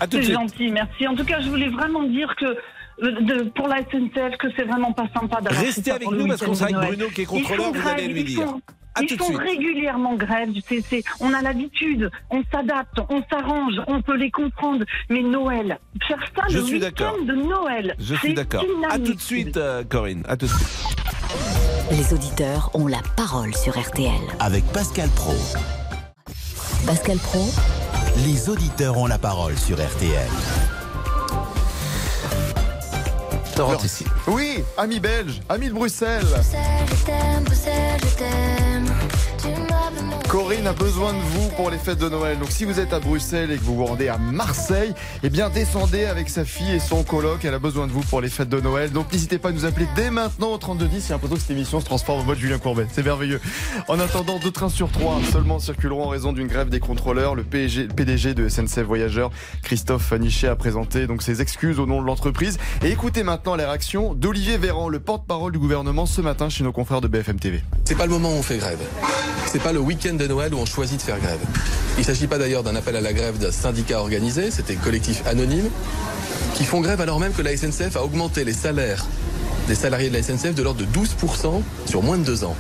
À 0.00 0.06
tout 0.06 0.16
de 0.16 0.22
C'est 0.22 0.28
suite. 0.28 0.34
gentil, 0.38 0.70
merci. 0.70 1.06
En 1.06 1.14
tout 1.14 1.24
cas, 1.24 1.40
je 1.40 1.48
voulais 1.48 1.68
vraiment 1.68 2.02
dire 2.04 2.34
que 2.38 2.46
euh, 2.46 3.20
de- 3.20 3.50
pour 3.50 3.68
la 3.68 3.78
SNCF, 3.82 4.36
que 4.38 4.48
c'est 4.56 4.64
vraiment 4.64 4.92
pas 4.92 5.06
sympa 5.14 5.40
d'avoir 5.40 5.62
Restez 5.62 5.82
ça 5.82 5.94
avec 5.96 6.04
pour 6.04 6.12
nous 6.12 6.26
parce 6.26 6.42
qu'on 6.42 6.54
sera 6.54 6.66
avec. 6.76 6.88
Bruno 6.88 7.06
qui 7.14 7.22
est 7.22 7.26
contrôleur, 7.26 7.72
vous 7.72 7.88
allez 7.88 8.08
lui 8.08 8.24
dire. 8.24 8.54
À 8.94 9.02
ils 9.02 9.16
font 9.16 9.24
suite. 9.26 9.38
régulièrement 9.38 10.14
grève. 10.14 10.50
C'est- 10.68 10.82
c'est- 10.88 11.04
on 11.20 11.32
a 11.32 11.40
l'habitude, 11.42 12.10
on 12.30 12.42
s'adapte, 12.52 12.98
on 13.08 13.22
s'arrange, 13.30 13.74
on 13.86 14.02
peut 14.02 14.16
les 14.16 14.30
comprendre. 14.30 14.84
Mais 15.08 15.22
Noël, 15.22 15.78
faire 16.06 16.22
ça 16.36 16.42
Je 16.48 16.58
le 16.58 16.64
suis 16.64 16.78
de 16.78 17.34
Noël, 17.34 17.94
Je 17.98 18.14
suis 18.16 18.34
d'accord. 18.34 18.64
À 18.90 18.98
tout 18.98 19.14
de 19.14 19.20
suite, 19.20 19.56
euh, 19.56 19.82
Corinne. 19.84 20.22
À 20.28 20.36
tout 20.36 20.46
de 20.46 20.50
suite. 20.50 20.96
Les 21.90 22.12
auditeurs 22.14 22.70
ont 22.74 22.86
la 22.86 23.00
parole 23.16 23.54
sur 23.54 23.78
RTL. 23.78 24.10
Avec 24.40 24.64
Pascal 24.72 25.08
Pro. 25.10 25.34
Pascal 26.86 27.18
Pro, 27.18 27.44
Les 28.26 28.50
auditeurs 28.50 28.98
ont 28.98 29.06
la 29.06 29.18
parole 29.18 29.56
sur 29.56 29.76
RTL. 29.76 30.28
Tessier. 33.80 34.06
Oui, 34.26 34.64
amis 34.76 35.00
belges, 35.00 35.40
amis 35.48 35.68
de 35.68 35.74
Bruxelles. 35.74 36.26
Corinne 40.32 40.66
a 40.66 40.72
besoin 40.72 41.12
de 41.12 41.18
vous 41.18 41.48
pour 41.56 41.70
les 41.70 41.76
fêtes 41.76 41.98
de 41.98 42.08
Noël. 42.08 42.38
Donc 42.38 42.50
si 42.50 42.64
vous 42.64 42.80
êtes 42.80 42.94
à 42.94 43.00
Bruxelles 43.00 43.50
et 43.50 43.58
que 43.58 43.64
vous 43.64 43.76
vous 43.76 43.84
rendez 43.84 44.08
à 44.08 44.16
Marseille, 44.16 44.94
eh 45.22 45.28
bien 45.28 45.50
descendez 45.50 46.06
avec 46.06 46.30
sa 46.30 46.46
fille 46.46 46.72
et 46.72 46.80
son 46.80 47.02
coloc. 47.02 47.44
Elle 47.44 47.52
a 47.52 47.58
besoin 47.58 47.86
de 47.86 47.92
vous 47.92 48.00
pour 48.00 48.22
les 48.22 48.30
fêtes 48.30 48.48
de 48.48 48.58
Noël. 48.58 48.90
Donc 48.92 49.12
n'hésitez 49.12 49.36
pas 49.36 49.50
à 49.50 49.52
nous 49.52 49.66
appeler 49.66 49.86
dès 49.94 50.10
maintenant 50.10 50.52
au 50.52 50.56
3210. 50.56 51.06
J'ai 51.06 51.12
l'impression 51.12 51.36
que 51.36 51.42
cette 51.42 51.50
émission 51.50 51.80
se 51.80 51.84
transforme 51.84 52.20
en 52.20 52.24
mode 52.24 52.38
Julien 52.38 52.58
Courbet. 52.58 52.86
C'est 52.92 53.04
merveilleux. 53.04 53.42
En 53.88 54.00
attendant, 54.00 54.38
deux 54.38 54.50
trains 54.50 54.70
sur 54.70 54.90
trois 54.90 55.18
seulement 55.30 55.58
circuleront 55.58 56.04
en 56.04 56.08
raison 56.08 56.32
d'une 56.32 56.48
grève 56.48 56.70
des 56.70 56.80
contrôleurs. 56.80 57.34
Le 57.34 57.42
PDG 57.44 58.32
de 58.32 58.48
SNCF 58.48 58.84
Voyageurs, 58.84 59.30
Christophe 59.62 60.02
Fanichet, 60.02 60.48
a 60.48 60.56
présenté 60.56 61.06
donc 61.06 61.22
ses 61.22 61.42
excuses 61.42 61.78
au 61.78 61.84
nom 61.84 62.00
de 62.00 62.06
l'entreprise. 62.06 62.56
Et 62.82 62.90
écoutez 62.90 63.22
maintenant 63.22 63.54
les 63.54 63.66
réactions 63.66 64.14
d'Olivier 64.14 64.56
Véran, 64.56 64.88
le 64.88 64.98
porte-parole 64.98 65.52
du 65.52 65.58
gouvernement 65.58 66.06
ce 66.06 66.22
matin 66.22 66.48
chez 66.48 66.64
nos 66.64 66.72
confrères 66.72 67.02
de 67.02 67.08
BFM 67.08 67.38
TV. 67.38 67.62
C'est 67.84 67.98
pas 67.98 68.06
le 68.06 68.12
moment 68.12 68.30
où 68.30 68.38
on 68.38 68.42
fait 68.42 68.56
grève. 68.56 68.78
C'est 69.52 69.62
pas 69.62 69.74
le 69.74 69.80
week-end 69.80 70.14
de 70.14 70.26
Noël 70.26 70.54
où 70.54 70.56
on 70.56 70.64
choisit 70.64 70.96
de 70.96 71.02
faire 71.02 71.20
grève. 71.20 71.38
Il 71.98 72.04
s'agit 72.06 72.26
pas 72.26 72.38
d'ailleurs 72.38 72.62
d'un 72.62 72.74
appel 72.74 72.96
à 72.96 73.02
la 73.02 73.12
grève 73.12 73.36
d'un 73.36 73.52
syndicat 73.52 74.00
organisé, 74.00 74.50
c'était 74.50 74.76
collectif 74.76 75.26
anonyme, 75.26 75.68
qui 76.54 76.64
font 76.64 76.80
grève 76.80 77.02
alors 77.02 77.20
même 77.20 77.34
que 77.34 77.42
la 77.42 77.54
SNCF 77.54 77.96
a 77.96 78.02
augmenté 78.02 78.44
les 78.44 78.54
salaires 78.54 79.04
des 79.68 79.74
salariés 79.74 80.08
de 80.08 80.14
la 80.14 80.22
SNCF 80.22 80.54
de 80.54 80.62
l'ordre 80.62 80.80
de 80.80 80.86
12% 80.86 81.60
sur 81.84 82.02
moins 82.02 82.16
de 82.16 82.24
deux 82.24 82.44
ans. 82.44 82.56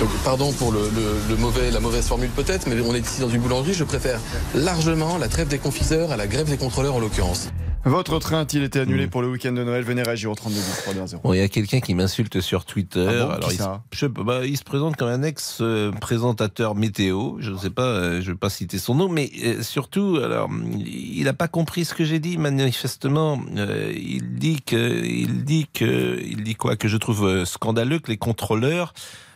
Donc, 0.00 0.08
pardon 0.24 0.50
pour 0.50 0.74
la 0.74 1.78
mauvaise 1.80 2.06
formule 2.06 2.30
peut-être, 2.30 2.66
mais 2.66 2.74
on 2.80 2.92
est 2.96 3.06
ici 3.06 3.20
dans 3.20 3.30
une 3.30 3.40
boulangerie. 3.40 3.74
Je 3.74 3.84
préfère 3.84 4.18
largement 4.56 5.18
la 5.18 5.28
trêve 5.28 5.46
des 5.46 5.58
confiseurs 5.58 6.10
à 6.10 6.16
la 6.16 6.26
grève 6.26 6.50
des 6.50 6.56
contrôleurs 6.56 6.96
en 6.96 6.98
l'occurrence. 6.98 7.50
Votre 7.86 8.18
train 8.18 8.40
a-t-il 8.40 8.64
été 8.64 8.80
annulé 8.80 9.06
Mm. 9.06 9.10
pour 9.10 9.22
le 9.22 9.28
week-end 9.28 9.52
de 9.52 9.62
Noël? 9.62 9.84
Venez 9.84 10.02
réagir 10.02 10.28
au 10.30 10.34
32 10.34 10.56
10 10.56 10.82
320. 10.82 11.20
Bon, 11.22 11.32
il 11.32 11.38
y 11.38 11.40
a 11.40 11.46
quelqu'un 11.48 11.78
qui 11.78 11.94
m'insulte 11.94 12.40
sur 12.40 12.64
Twitter. 12.64 13.06
Ah 13.08 13.24
bon? 13.26 13.30
Alors, 13.30 13.52
il, 13.52 13.56
se- 13.56 13.62
ça? 13.62 13.82
je 13.92 14.06
pas, 14.06 14.22
bah, 14.24 14.44
il 14.44 14.56
se 14.56 14.64
présente 14.64 14.96
comme 14.96 15.06
un 15.08 15.22
ex-présentateur 15.22 16.74
météo. 16.74 17.36
Je 17.38 17.52
ne 17.52 17.56
sais 17.58 17.70
pas, 17.70 17.84
euh, 17.84 18.20
je 18.20 18.32
vais 18.32 18.36
pas 18.36 18.50
citer 18.50 18.78
son 18.78 18.96
nom, 18.96 19.08
mais 19.08 19.30
euh, 19.44 19.62
surtout, 19.62 20.18
alors, 20.20 20.50
il 20.84 21.22
n'a 21.24 21.32
pas 21.32 21.46
compris 21.46 21.84
ce 21.84 21.94
que 21.94 22.04
j'ai 22.04 22.18
dit. 22.18 22.38
Manifestement, 22.38 23.40
Euh, 23.56 23.92
il 23.94 24.34
dit 24.36 24.62
que, 24.62 25.04
il 25.04 25.44
dit 25.44 25.68
que, 25.72 26.20
il 26.24 26.42
dit 26.42 26.56
quoi? 26.56 26.74
Que 26.76 26.88
je 26.88 26.96
trouve 26.96 27.44
scandaleux 27.44 28.00
que 28.00 28.10
les 28.10 28.16
contrôleurs 28.16 28.94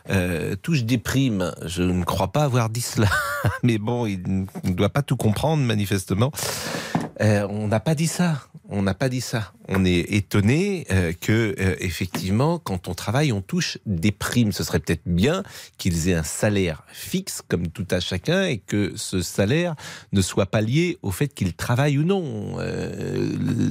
euh, 0.09 0.55
touchent 0.55 0.83
des 0.83 0.97
primes. 0.97 1.53
Je 1.65 1.83
ne 1.83 2.03
crois 2.03 2.31
pas 2.31 2.43
avoir 2.43 2.69
dit 2.69 2.81
cela, 2.81 3.09
mais 3.63 3.77
bon, 3.77 4.05
il 4.05 4.47
ne 4.63 4.71
doit 4.71 4.89
pas 4.89 5.01
tout 5.01 5.17
comprendre 5.17 5.63
manifestement. 5.63 6.31
Euh, 7.21 7.45
on 7.49 7.67
n'a 7.67 7.79
pas 7.79 7.95
dit 7.95 8.07
ça. 8.07 8.41
On 8.73 8.83
n'a 8.83 8.93
pas 8.93 9.09
dit 9.09 9.19
ça. 9.19 9.51
On 9.67 9.83
est 9.83 10.13
étonné 10.13 10.87
euh, 10.91 11.11
que 11.19 11.53
effectivement, 11.79 12.57
quand 12.57 12.87
on 12.87 12.93
travaille, 12.93 13.33
on 13.33 13.41
touche 13.41 13.77
des 13.85 14.13
primes. 14.13 14.53
Ce 14.53 14.63
serait 14.63 14.79
peut-être 14.79 15.03
bien 15.05 15.43
qu'ils 15.77 16.07
aient 16.07 16.15
un 16.15 16.23
salaire 16.23 16.83
fixe, 16.87 17.41
comme 17.45 17.67
tout 17.67 17.85
à 17.91 17.99
chacun, 17.99 18.45
et 18.45 18.59
que 18.59 18.93
ce 18.95 19.21
salaire 19.21 19.75
ne 20.13 20.21
soit 20.21 20.45
pas 20.45 20.61
lié 20.61 20.97
au 21.01 21.11
fait 21.11 21.27
qu'ils 21.27 21.53
travaillent 21.53 21.97
ou 21.97 22.05
non. 22.05 22.59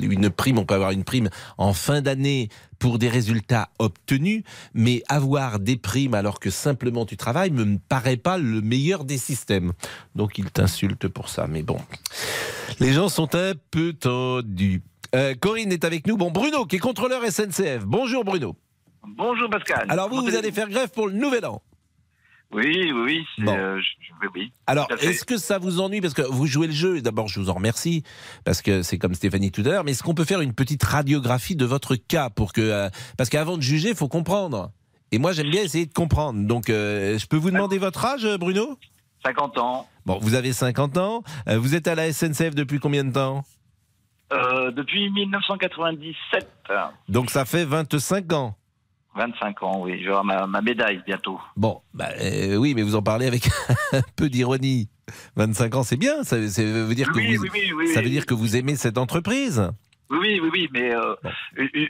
Une 0.02 0.28
prime, 0.28 0.58
on 0.58 0.66
peut 0.66 0.74
avoir 0.74 0.90
une 0.90 1.04
prime 1.04 1.30
en 1.56 1.72
fin 1.72 2.02
d'année 2.02 2.50
pour 2.80 2.98
des 2.98 3.08
résultats 3.08 3.68
obtenus, 3.78 4.42
mais 4.74 5.04
avoir 5.08 5.60
des 5.60 5.76
primes 5.76 6.14
alors 6.14 6.40
que 6.40 6.50
simplement 6.50 7.06
tu 7.06 7.16
travailles 7.16 7.52
me 7.52 7.78
paraît 7.78 8.16
pas 8.16 8.38
le 8.38 8.60
meilleur 8.60 9.04
des 9.04 9.18
systèmes. 9.18 9.72
Donc 10.16 10.38
il 10.38 10.50
t'insulte 10.50 11.06
pour 11.06 11.28
ça, 11.28 11.46
mais 11.46 11.62
bon. 11.62 11.78
Les 12.80 12.92
gens 12.92 13.08
sont 13.08 13.34
un 13.36 13.52
peu 13.70 13.92
tendus. 13.92 14.82
Euh, 15.14 15.34
Corinne 15.38 15.72
est 15.72 15.84
avec 15.84 16.06
nous. 16.06 16.16
Bon, 16.16 16.30
Bruno, 16.30 16.64
qui 16.66 16.76
est 16.76 16.80
contrôleur 16.80 17.22
SNCF. 17.22 17.84
Bonjour 17.84 18.24
Bruno. 18.24 18.56
Bonjour 19.06 19.50
Pascal. 19.50 19.86
Alors 19.88 20.08
vous, 20.08 20.22
vous 20.22 20.34
allez 20.34 20.50
faire 20.50 20.68
grève 20.68 20.90
pour 20.90 21.06
le 21.06 21.14
nouvel 21.14 21.44
an. 21.44 21.62
Oui, 22.52 22.90
oui, 22.92 23.24
Bon. 23.38 23.56
euh, 23.56 23.80
je- 23.80 24.12
oui, 24.22 24.28
oui. 24.34 24.52
Alors, 24.66 24.88
est-ce 25.00 25.24
que 25.24 25.36
ça 25.36 25.58
vous 25.58 25.80
ennuie 25.80 26.00
Parce 26.00 26.14
que 26.14 26.22
vous 26.22 26.46
jouez 26.46 26.66
le 26.66 26.72
jeu, 26.72 26.96
et 26.96 27.02
d'abord, 27.02 27.28
je 27.28 27.38
vous 27.40 27.48
en 27.48 27.54
remercie, 27.54 28.02
parce 28.44 28.60
que 28.60 28.82
c'est 28.82 28.98
comme 28.98 29.14
Stéphanie 29.14 29.52
tout 29.52 29.60
à 29.62 29.64
l'heure, 29.68 29.84
mais 29.84 29.92
est-ce 29.92 30.02
qu'on 30.02 30.14
peut 30.14 30.24
faire 30.24 30.40
une 30.40 30.52
petite 30.52 30.82
radiographie 30.82 31.54
de 31.54 31.64
votre 31.64 31.94
cas 31.94 32.28
pour 32.28 32.52
que. 32.52 32.60
euh, 32.60 32.88
parce 33.16 33.30
qu'avant 33.30 33.56
de 33.56 33.62
juger, 33.62 33.90
il 33.90 33.94
faut 33.94 34.08
comprendre. 34.08 34.72
Et 35.12 35.18
moi, 35.18 35.32
j'aime 35.32 35.50
bien 35.50 35.62
essayer 35.62 35.86
de 35.86 35.92
comprendre. 35.92 36.44
Donc, 36.46 36.70
euh, 36.70 37.18
je 37.18 37.26
peux 37.26 37.36
vous 37.36 37.50
demander 37.50 37.78
votre 37.78 38.04
âge, 38.04 38.26
Bruno? 38.38 38.76
50 39.24 39.58
ans. 39.58 39.88
Bon, 40.06 40.18
vous 40.20 40.34
avez 40.34 40.52
50 40.52 40.96
ans. 40.98 41.22
Vous 41.46 41.74
êtes 41.74 41.86
à 41.88 41.94
la 41.94 42.12
SNCF 42.12 42.54
depuis 42.54 42.78
combien 42.80 43.04
de 43.04 43.12
temps? 43.12 43.44
Depuis 44.30 45.10
1997. 45.10 46.48
Donc, 47.08 47.30
ça 47.30 47.44
fait 47.44 47.64
25 47.64 48.32
ans. 48.32 48.54
25 49.16 49.62
ans, 49.62 49.82
oui. 49.82 50.02
J'aurai 50.04 50.24
ma, 50.24 50.46
ma 50.46 50.60
médaille 50.62 51.02
bientôt. 51.06 51.40
Bon, 51.56 51.80
bah, 51.94 52.08
euh, 52.20 52.56
oui, 52.56 52.74
mais 52.74 52.82
vous 52.82 52.94
en 52.94 53.02
parlez 53.02 53.26
avec 53.26 53.48
un 53.92 54.02
peu 54.16 54.28
d'ironie. 54.28 54.88
25 55.36 55.74
ans, 55.74 55.82
c'est 55.82 55.96
bien. 55.96 56.22
Ça, 56.22 56.48
ça 56.48 56.62
veut 56.62 56.94
dire 56.94 57.10
que 57.10 57.16
Oui, 57.18 57.34
vous, 57.36 57.42
oui, 57.44 57.50
oui, 57.52 57.72
oui, 57.76 57.88
ça 57.88 58.00
veut 58.02 58.08
dire 58.10 58.26
que 58.26 58.34
vous 58.34 58.56
aimez 58.56 58.76
cette 58.76 58.98
entreprise. 58.98 59.70
Oui, 60.10 60.40
oui, 60.42 60.50
oui, 60.52 60.68
mais 60.72 60.94
euh, 60.94 61.14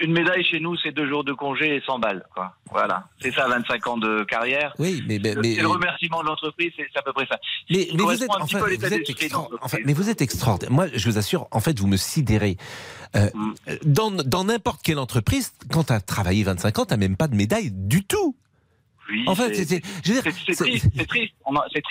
une, 0.02 0.12
médaille 0.12 0.44
chez 0.44 0.60
nous, 0.60 0.76
c'est 0.76 0.92
deux 0.92 1.08
jours 1.08 1.24
de 1.24 1.32
congé 1.32 1.76
et 1.76 1.80
100 1.86 1.98
balles. 2.00 2.24
Quoi. 2.34 2.54
Voilà. 2.70 3.08
C'est 3.20 3.32
ça, 3.32 3.48
25 3.48 3.86
ans 3.86 3.96
de 3.96 4.24
carrière. 4.24 4.74
Oui, 4.78 5.02
mais 5.08 5.18
mais, 5.18 5.34
Le- 5.34 5.40
mais, 5.40 5.54
le 5.56 5.66
remerciement 5.68 6.20
de 6.22 6.26
l'entreprise, 6.26 6.70
c'est 6.76 6.86
à 6.98 7.02
peu 7.02 7.12
près 7.12 7.26
ça. 7.26 7.38
mais, 7.70 7.88
vous 7.94 8.22
êtes, 8.22 8.28
enfin, 8.30 8.58
vous 8.58 8.84
êtes 8.94 9.08
extra- 9.08 9.48
mais 9.84 9.92
vous 9.94 10.10
êtes 10.10 10.20
extraordinaire. 10.20 10.72
Moi, 10.72 10.86
je 10.92 11.08
vous 11.08 11.18
assure, 11.18 11.48
en 11.50 11.60
fait, 11.60 11.78
vous 11.78 11.86
me 11.86 11.96
sidérez. 11.96 12.56
Euh, 13.16 13.28
Mm. 13.34 13.52
Dans 13.84 14.10
dans 14.10 14.44
n'importe 14.44 14.82
quelle 14.82 14.98
entreprise, 14.98 15.52
quand 15.72 15.84
tu 15.84 15.92
as 15.92 16.00
travaillé 16.00 16.44
25 16.44 16.78
ans, 16.78 16.86
tu 16.86 16.96
même 16.96 17.16
pas 17.16 17.26
de 17.28 17.34
médaille 17.34 17.70
du 17.72 18.04
tout. 18.04 18.36
En 19.26 19.34
fait, 19.34 19.54
c'est- 19.54 19.80
triste, 19.80 20.52
c'est 20.94 21.06
triste. 21.06 21.36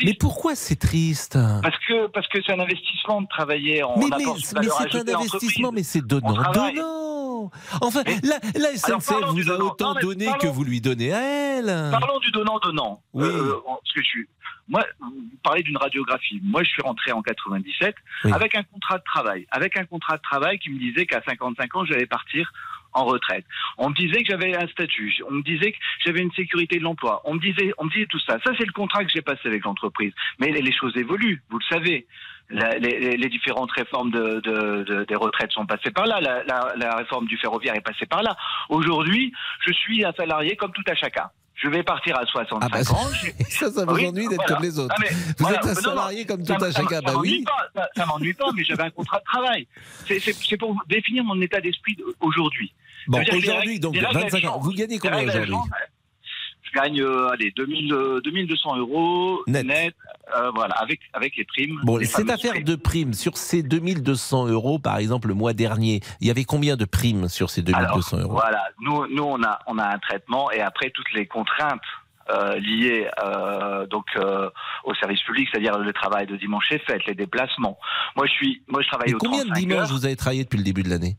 Mais 0.04 0.14
pourquoi 0.14 0.56
c'est 0.56 0.76
triste 0.76 1.38
Parce 1.62 1.78
que 1.88 2.08
parce 2.08 2.28
que 2.28 2.40
c'est 2.46 2.54
un 2.54 2.60
investissement 2.60 3.22
de 3.22 3.28
travailler 3.28 3.84
en 3.84 3.98
Mais, 3.98 4.06
mais, 4.18 4.26
c'est 4.42 4.58
un 4.58 5.16
investissement, 5.16 5.72
mais 5.72 5.84
c'est 5.84 6.02
On 6.04 6.08
donnant, 6.08 6.52
donnant. 6.52 7.52
Enfin, 7.82 8.04
Mais- 8.06 8.18
la, 8.60 8.70
SNCF 8.76 9.24
vous 9.30 9.40
a 9.42 9.44
donnant. 9.58 9.66
autant 9.72 9.94
Non, 9.94 10.00
donné 10.02 10.26
parlons- 10.26 10.40
que 10.42 10.48
vous 10.48 10.64
lui 10.64 10.82
donnez 10.82 11.14
à 11.14 11.22
elle. 11.22 11.66
Parlons 11.92 12.20
du 12.20 12.32
donnant-donnant. 12.32 13.02
Oui. 13.14 13.26
Euh, 13.26 13.54
parce 13.66 13.94
que 13.94 14.02
je 14.02 14.08
suis. 14.08 14.28
Moi, 14.68 14.86
vous 15.00 15.14
parlez 15.42 15.64
d'une 15.64 15.78
radiographie. 15.78 16.40
Moi, 16.44 16.64
je 16.64 16.70
suis 16.70 16.82
rentré 16.82 17.12
en 17.12 17.22
97 17.24 17.96
Oui. 18.26 18.32
avec 18.34 18.54
un 18.56 18.64
contrat 18.64 18.98
de 19.00 19.04
travail. 19.04 19.48
Avec 19.52 19.78
un 19.78 19.86
contrat 19.86 20.18
de 20.18 20.22
travail 20.22 20.60
qui 20.60 20.70
me 20.70 20.78
disait 20.80 21.06
qu'à 21.06 21.22
55 21.28 21.76
ans, 21.76 21.86
j'allais 21.86 22.06
partir 22.06 22.52
en 22.93 23.06
retraite. 23.06 23.45
On 23.78 23.89
me 23.89 23.95
disait 23.95 24.23
que 24.23 24.30
j'avais 24.32 24.56
un 24.56 24.67
statut. 24.67 25.15
On 25.28 25.32
me 25.34 25.43
disait 25.43 25.71
que 25.71 25.78
j'avais 26.06 26.21
une 26.21 26.32
sécurité 26.32 26.78
de 26.80 26.84
l'emploi. 26.84 27.21
On 27.25 27.34
me 27.36 27.39
disait, 27.39 27.71
on 27.78 27.86
me 27.86 27.89
disait 27.91 28.08
tout 28.08 28.19
ça. 28.19 28.38
Ça, 28.45 28.52
c'est 28.58 28.65
le 28.65 28.71
contrat 28.73 29.04
que 29.06 29.12
j'ai 29.13 29.21
passé 29.21 29.41
avec 29.45 29.63
l'entreprise. 29.63 30.13
Mais 30.39 30.52
les, 30.52 30.71
choses 30.71 30.95
évoluent, 30.97 31.41
vous 31.49 31.60
le 31.60 31.65
savez. 31.69 32.08
Les, 32.49 33.30
différentes 33.30 33.71
réformes 33.71 34.10
de, 34.12 34.39
de- 34.41 34.84
de- 34.84 35.04
des 35.06 35.15
retraites 35.15 35.52
sont 35.52 35.65
passées 35.67 35.91
par 35.91 36.08
là. 36.08 36.19
La, 36.19 36.43
la- 36.43 36.73
la 36.75 36.95
réforme 36.95 37.28
du 37.28 37.38
ferroviaire 37.38 37.75
est 37.75 37.82
passée 37.82 38.06
par 38.08 38.23
là. 38.23 38.36
Aujourd'hui, 38.69 39.32
je 39.67 39.71
suis 39.73 40.04
un 40.04 40.13
salarié 40.13 40.56
comme 40.56 40.71
tout 40.71 40.84
à 40.88 40.95
chacun. 40.95 41.30
Je 41.62 41.67
vais 41.67 41.84
partir 41.84 42.17
à 42.17 42.26
65 42.26 42.58
Ah 42.62 42.69
bah, 42.69 42.91
ans. 42.91 43.08
Ça, 43.50 43.69
ça 43.72 43.86
vous 43.86 43.93
Oui, 43.93 44.08
ennuie 44.08 44.28
d'être 44.30 44.36
voilà. 44.38 44.56
comme 44.56 44.63
les 44.63 44.80
autres. 44.80 44.95
Ah, 44.98 45.02
mais 45.02 45.10
Vous 45.10 45.34
voilà, 45.39 45.58
êtes 45.58 45.65
un 45.65 45.74
non, 45.74 45.82
salarié 45.82 46.26
comme 46.26 46.45
tout 46.45 46.54
un 46.54 46.72
chacun. 46.72 46.95
ça 46.95 47.02
Bah 47.02 47.13
m'ennuie 47.13 47.30
oui. 47.39 47.43
pas, 47.43 47.67
ça, 47.82 47.89
ça 47.98 48.06
m'ennuie 48.06 48.34
pas, 48.34 48.52
mais 48.56 48.63
j'avais 48.63 48.84
un 48.84 48.89
contrat 48.91 49.19
de 49.19 49.24
travail. 49.26 49.67
C'est- 50.08 50.58
pour 50.58 50.76
définir 50.88 51.24
mon 51.26 51.39
état 51.41 51.60
d'esprit 51.60 51.98
aujourd'hui. 52.22 52.74
Bon, 53.08 53.19
aujourd'hui, 53.34 53.80
donc 53.80 53.93
les 53.95 54.00
règles, 54.02 54.19
25 54.22 54.38
elles 54.39 54.48
ans. 54.50 54.60
Vous 54.60 54.72
gagnez 54.72 55.00
combien 55.00 55.24
aujourd'hui 55.28 55.52
changent. 55.52 55.69
Je 56.62 56.80
gagne, 56.80 57.02
euh, 57.02 57.30
allez, 57.30 57.52
2000, 57.56 57.91
euh, 57.93 58.22
2200 58.24 58.78
euros 58.78 59.41
Net. 59.48 59.65
net, 59.65 59.95
euh, 60.36 60.52
voilà, 60.56 60.76
avec, 60.76 61.00
avec 61.13 61.36
les 61.38 61.46
primes. 61.46 61.80
Bon, 61.84 61.98
les 61.98 62.06
cette 62.06 62.30
affaire 62.30 62.52
primes. 62.52 62.63
de 62.63 62.76
primes, 62.76 63.13
sur 63.13 63.38
ces 63.38 63.63
2200 63.63 64.48
euros, 64.48 64.80
par 64.80 64.98
exemple, 64.98 65.28
le 65.28 65.34
mois 65.34 65.54
dernier, 65.54 66.02
il 66.22 66.28
y 66.28 66.32
avait 66.32 66.46
combien 66.46 66.76
de 66.76 66.86
primes 66.86 67.28
sur 67.28 67.50
ces 67.50 67.62
2200 67.62 68.18
Alors, 68.18 68.26
euros? 68.26 68.39
Voilà, 68.39 68.63
nous, 68.82 69.08
nous 69.08 69.24
on, 69.24 69.42
a, 69.44 69.60
on 69.68 69.78
a 69.78 69.86
un 69.86 70.00
traitement 70.00 70.52
et 70.52 70.62
après 70.62 70.89
toutes 70.92 71.12
les 71.13 71.26
contraintes 71.28 71.82
euh, 72.30 72.60
liées 72.60 73.10
euh, 73.24 73.88
donc 73.88 74.06
euh, 74.15 74.50
au 74.84 74.94
service 74.94 75.22
public, 75.24 75.50
c'est-à-dire 75.52 75.80
le 75.80 75.92
travail 75.94 76.28
de 76.28 76.36
dimanche 76.36 76.72
et 76.72 76.78
fête, 76.80 77.04
les 77.08 77.15
déplacements. 77.15 77.80
Moi, 78.15 78.28
je 78.28 78.32
suis, 78.34 78.62
moi, 78.68 78.84
je 78.84 78.88
travaille 78.88 79.10
Et 79.10 79.15
au 79.15 79.18
combien 79.18 79.44
de 79.44 79.50
35 79.50 79.60
dimanches 79.60 79.89
vous 79.89 80.06
avez 80.06 80.15
travaillé 80.15 80.44
depuis 80.44 80.58
le 80.58 80.63
début 80.63 80.84
de 80.84 80.89
l'année? 80.89 81.18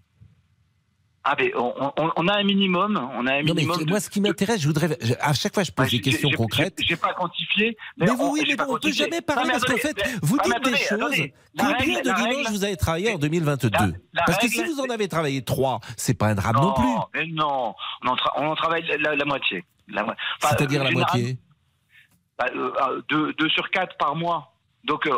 Ah, 1.22 1.34
mais 1.38 1.52
on, 1.54 1.92
on- 1.98 2.12
on 2.16 2.28
a 2.28 2.38
un 2.38 2.44
minimum, 2.44 2.96
on 3.14 3.26
a 3.26 3.34
un 3.34 3.42
Non, 3.42 3.52
mais 3.54 3.62
de- 3.64 3.88
moi, 3.90 4.00
ce 4.00 4.08
qui 4.08 4.22
m'intéresse, 4.22 4.62
je 4.62 4.66
voudrais. 4.66 4.96
je- 5.02 5.12
À 5.20 5.34
chaque 5.34 5.52
fois, 5.52 5.62
je 5.64 5.70
pose 5.70 5.90
des 5.90 6.00
questions 6.00 6.30
concrètes. 6.34 6.78
j'ai- 6.80 6.96
pas 6.96 7.12
quantifié. 7.12 7.76
Mais, 7.98 8.06
vous, 8.06 8.30
oui, 8.32 8.42
mais 8.46 8.54
on 8.54 8.56
peut 8.56 8.64
quantifié. 8.66 9.04
jamais 9.04 9.16
Non, 9.18 9.22
parler 9.34 9.42
mais 9.48 9.52
parce 9.52 9.64
qu'en 9.64 9.76
fait, 9.76 9.96
vous 10.22 10.38
ah, 10.40 10.44
dites 10.44 10.52
des 10.54 10.58
attendez, 10.70 10.76
choses. 10.78 10.98
attendez. 11.02 11.34
La 11.54 11.64
Combien 11.76 12.00
de 12.00 12.02
dimanches 12.32 12.50
vous 12.50 12.64
avez 12.64 12.76
travaillé 12.78 13.12
en 13.12 13.18
2022 13.18 13.68
La- 13.78 13.86
la 14.14 14.22
Parce 14.24 14.38
que 14.38 14.42
règle- 14.46 14.54
si 14.54 14.64
vous 14.72 14.80
en 14.80 14.88
avez 14.88 15.08
travaillé 15.08 15.42
trois, 15.42 15.80
c'est 15.98 16.14
pas 16.14 16.28
un 16.28 16.34
drame 16.34 16.56
non, 16.56 16.72
plus. 16.72 16.86
mais 17.14 17.26
non, 17.26 17.74
on 18.02 18.08
en, 18.08 18.14
tra- 18.16 18.32
on 18.36 18.46
en 18.46 18.54
travaille 18.54 18.84
la, 19.00 19.14
la 19.14 19.24
moitié. 19.26 19.64
Enfin, 19.94 20.14
C'est-à-dire 20.40 20.84
la 20.84 20.90
moitié. 20.90 21.36
bah, 22.38 22.46
euh, 22.54 22.70
euh, 22.82 23.02
deux, 23.10 23.32
deux 23.34 23.48
sur 23.50 23.68
quatre 23.70 23.96
par 23.98 24.16
mois. 24.16 24.54
Donc 24.84 25.06
euh, 25.06 25.12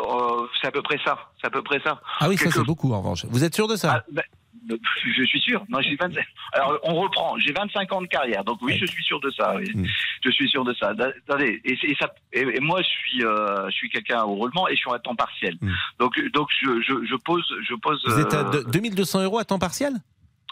c'est 0.59 0.67
à 0.67 0.71
peu 0.71 0.81
près 0.81 0.99
ça. 1.05 1.17
C'est 1.39 1.47
à 1.47 1.49
peu 1.49 1.61
près 1.63 1.79
ça. 1.81 2.01
Ah 2.19 2.27
oui, 2.27 2.37
ça 2.37 2.49
c'est 2.51 2.63
beaucoup 2.65 2.91
en 2.93 2.97
revanche. 2.99 3.25
Vous 3.29 3.45
êtes 3.45 3.55
sûr 3.55 3.67
de 3.69 3.77
ça 3.77 3.99
Ah, 3.99 4.03
ben, 4.11 4.23
je 4.69 5.23
suis 5.23 5.39
sûr. 5.41 5.63
Non, 5.69 5.81
j'ai 5.81 5.95
25. 5.95 6.25
Alors, 6.53 6.79
on 6.83 6.95
reprend. 6.95 7.37
J'ai 7.39 7.51
25 7.51 7.91
ans 7.93 8.01
de 8.01 8.07
carrière, 8.07 8.43
donc 8.43 8.59
oui, 8.61 8.77
je 8.79 8.85
suis 8.85 9.03
sûr 9.03 9.19
de 9.19 9.29
ça. 9.31 9.55
oui. 9.57 9.71
Mm. 9.75 9.85
Je 10.23 10.31
suis 10.31 10.49
sûr 10.49 10.63
de 10.63 10.73
ça. 10.73 10.89
Attendez, 11.27 11.61
et, 11.65 11.73
et 11.73 11.95
ça, 11.99 12.13
et, 12.31 12.41
et 12.41 12.59
moi, 12.59 12.81
je 12.81 12.87
suis, 12.87 13.25
euh, 13.25 13.65
je 13.69 13.75
suis 13.75 13.89
quelqu'un 13.89 14.23
au 14.23 14.35
roulement 14.35 14.67
et 14.67 14.75
je 14.75 14.79
suis 14.79 14.91
à 14.91 14.99
temps 14.99 15.15
partiel. 15.15 15.57
Mm. 15.61 15.71
Donc, 15.99 16.19
donc, 16.33 16.47
je, 16.61 16.81
je, 16.81 17.05
je 17.05 17.15
pose, 17.15 17.45
je 17.67 17.75
pose 17.75 18.01
Vous 18.07 18.19
êtes 18.19 18.33
à 18.33 18.47
euh, 18.47 18.63
de- 18.63 18.71
2200 18.71 19.23
euros 19.23 19.39
à 19.39 19.45
temps 19.45 19.59
partiel? 19.59 19.93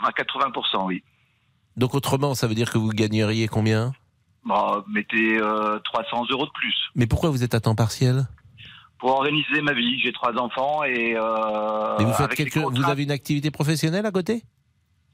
À 0.03 0.09
80% 0.11 0.85
oui. 0.85 1.03
Donc 1.77 1.93
autrement, 1.95 2.35
ça 2.35 2.47
veut 2.47 2.55
dire 2.55 2.69
que 2.71 2.77
vous 2.77 2.89
gagneriez 2.89 3.47
combien? 3.47 3.93
Bon, 4.43 4.83
mettez 4.89 5.37
euh, 5.39 5.79
300 5.79 6.25
euros 6.31 6.45
de 6.45 6.51
plus 6.51 6.75
Mais 6.95 7.05
pourquoi 7.07 7.29
vous 7.29 7.43
êtes 7.43 7.53
à 7.55 7.59
temps 7.59 7.75
partiel? 7.75 8.25
Pour 9.01 9.11
organiser 9.17 9.61
ma 9.61 9.73
vie. 9.73 9.99
J'ai 9.99 10.13
trois 10.13 10.33
enfants 10.39 10.83
et. 10.85 11.15
Euh, 11.17 11.97
Et 11.99 12.05
vous 12.05 12.13
faites 12.13 12.33
quelque... 12.35 12.59
Vous 12.59 12.89
avez 12.89 13.03
une 13.03 13.11
activité 13.11 13.51
professionnelle 13.51 14.05
à 14.05 14.11
côté? 14.11 14.43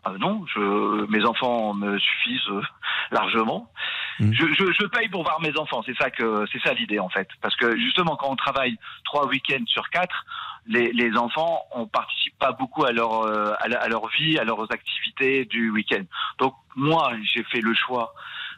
Ah 0.04 0.14
non, 0.20 0.46
je, 0.54 1.06
mes 1.10 1.26
enfants 1.26 1.74
me 1.74 1.98
suffisent 1.98 2.50
euh, 2.52 2.62
largement. 3.12 3.72
Mm. 4.20 4.32
Je, 4.32 4.46
je, 4.58 4.66
je 4.80 4.86
paye 4.88 5.10
pour 5.10 5.24
voir 5.24 5.42
mes 5.42 5.58
enfants, 5.58 5.82
c'est 5.86 5.98
ça 5.98 6.10
que 6.12 6.46
c'est 6.52 6.62
ça 6.62 6.74
l'idée 6.74 7.00
en 7.00 7.10
fait, 7.10 7.28
parce 7.42 7.56
que 7.56 7.78
justement 7.78 8.16
quand 8.16 8.30
on 8.32 8.36
travaille 8.36 8.78
trois 9.04 9.28
week-ends 9.28 9.66
sur 9.68 9.90
quatre, 9.90 10.26
les, 10.66 10.92
les 10.94 11.18
enfants 11.18 11.62
on 11.76 11.88
participe 11.88 12.38
pas 12.40 12.52
beaucoup 12.54 12.84
à 12.86 12.92
leur, 12.92 13.12
euh, 13.22 13.52
à, 13.60 13.68
la- 13.68 13.82
à 13.82 13.88
leur 13.90 14.08
vie, 14.18 14.38
à 14.40 14.44
leurs 14.44 14.72
activités 14.72 15.46
du 15.46 15.70
week-end. 15.72 16.04
Donc 16.40 16.54
moi, 16.76 17.12
j'ai 17.34 17.44
fait 17.44 17.62
le 17.62 17.74
choix 17.74 18.14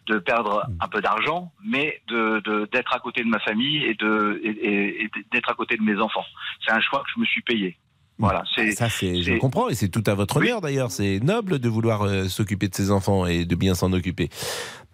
de 0.09 0.17
perdre 0.19 0.65
un 0.81 0.87
peu 0.87 1.01
d'argent, 1.01 1.51
mais 1.63 2.01
de 2.07 2.41
d'être 2.73 2.93
à 2.95 2.99
côté 2.99 3.23
de 3.23 3.29
ma 3.29 3.39
famille 3.39 3.83
et 3.85 3.93
de 3.93 4.41
et, 4.43 4.49
et- 4.49 5.03
et 5.05 5.09
d'être 5.31 5.49
à 5.49 5.53
côté 5.53 5.77
de 5.77 5.83
mes 5.83 5.97
enfants. 6.01 6.25
C'est 6.65 6.71
un 6.71 6.81
choix 6.81 6.99
que 7.03 7.09
je 7.15 7.19
me 7.21 7.25
suis 7.25 7.41
payé. 7.41 7.77
Voilà, 8.17 8.43
c'est 8.53 8.71
Ça, 8.71 8.89
c'est, 8.89 9.21
je 9.23 9.35
comprends, 9.37 9.69
et 9.69 9.75
c'est 9.75 9.87
tout 9.87 10.03
à 10.05 10.13
votre 10.13 10.37
honneur 10.37 10.59
d'ailleurs. 10.59 10.91
C'est 10.91 11.19
noble 11.23 11.59
de 11.59 11.69
vouloir 11.69 12.01
euh, 12.01 12.25
s'occuper 12.27 12.67
de 12.67 12.75
ses 12.75 12.91
enfants 12.91 13.25
et 13.25 13.45
de 13.45 13.55
bien 13.55 13.75
s'en 13.75 13.93
occuper. 13.93 14.27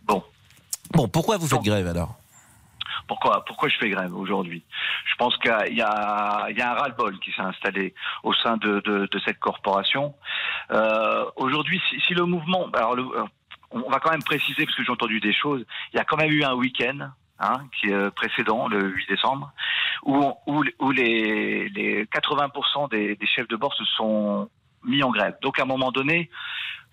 Bon. 0.06 0.22
Bon, 0.94 1.08
pourquoi 1.08 1.38
vous 1.38 1.48
faites 1.48 1.64
grève 1.64 1.88
alors? 1.88 2.14
Pourquoi, 3.08 3.44
pourquoi 3.46 3.70
je 3.70 3.78
fais 3.80 3.90
grève 3.90 4.16
aujourd'hui? 4.16 4.64
Je 5.10 5.16
pense 5.16 5.36
qu'il 5.38 5.52
y 5.78 5.82
a, 5.82 6.48
il 6.52 6.58
y 6.58 6.62
a 6.62 6.72
un 6.72 6.74
ras-le-bol 6.76 7.18
qui 7.20 7.32
s'est 7.32 7.42
installé 7.42 7.94
au 8.24 8.34
sein 8.34 8.58
de, 8.58 8.82
de, 8.86 9.08
de 9.12 9.20
cette 9.26 9.40
corporation. 9.40 10.14
Euh, 10.72 11.24
aujourd'hui, 11.36 11.80
si, 11.90 12.00
si 12.02 12.14
le 12.14 12.26
mouvement, 12.26 12.68
alors 12.74 12.96
le- 12.96 13.06
on 13.72 13.90
va 13.90 14.00
quand 14.00 14.12
même 14.12 14.24
préciser 14.24 14.66
parce 14.66 14.76
que 14.76 14.84
j'ai 14.84 14.92
entendu 14.92 15.20
des 15.20 15.34
choses. 15.34 15.66
Il 15.94 15.98
y 15.98 16.00
a 16.00 16.06
quand 16.06 16.18
même 16.18 16.32
eu 16.32 16.44
un 16.44 16.54
week-end. 16.54 17.10
Hein, 17.38 17.68
qui 17.78 17.88
est 17.88 17.94
euh, 17.94 18.12
précédent, 18.12 18.70
le 18.70 18.92
8 18.92 19.10
décembre, 19.10 19.52
où, 20.04 20.64
les, 20.94 21.68
les 21.68 22.06
80% 22.06 22.90
des, 22.90 23.18
chefs 23.26 23.50
de 23.50 23.58
bord 23.58 23.74
se 23.74 23.84
sont 23.84 24.50
mis 24.86 25.04
en 25.04 25.12
grève. 25.12 25.36
Donc 25.42 25.60
à 25.60 25.64
un 25.64 25.66
moment 25.66 25.92
donné, 25.92 26.30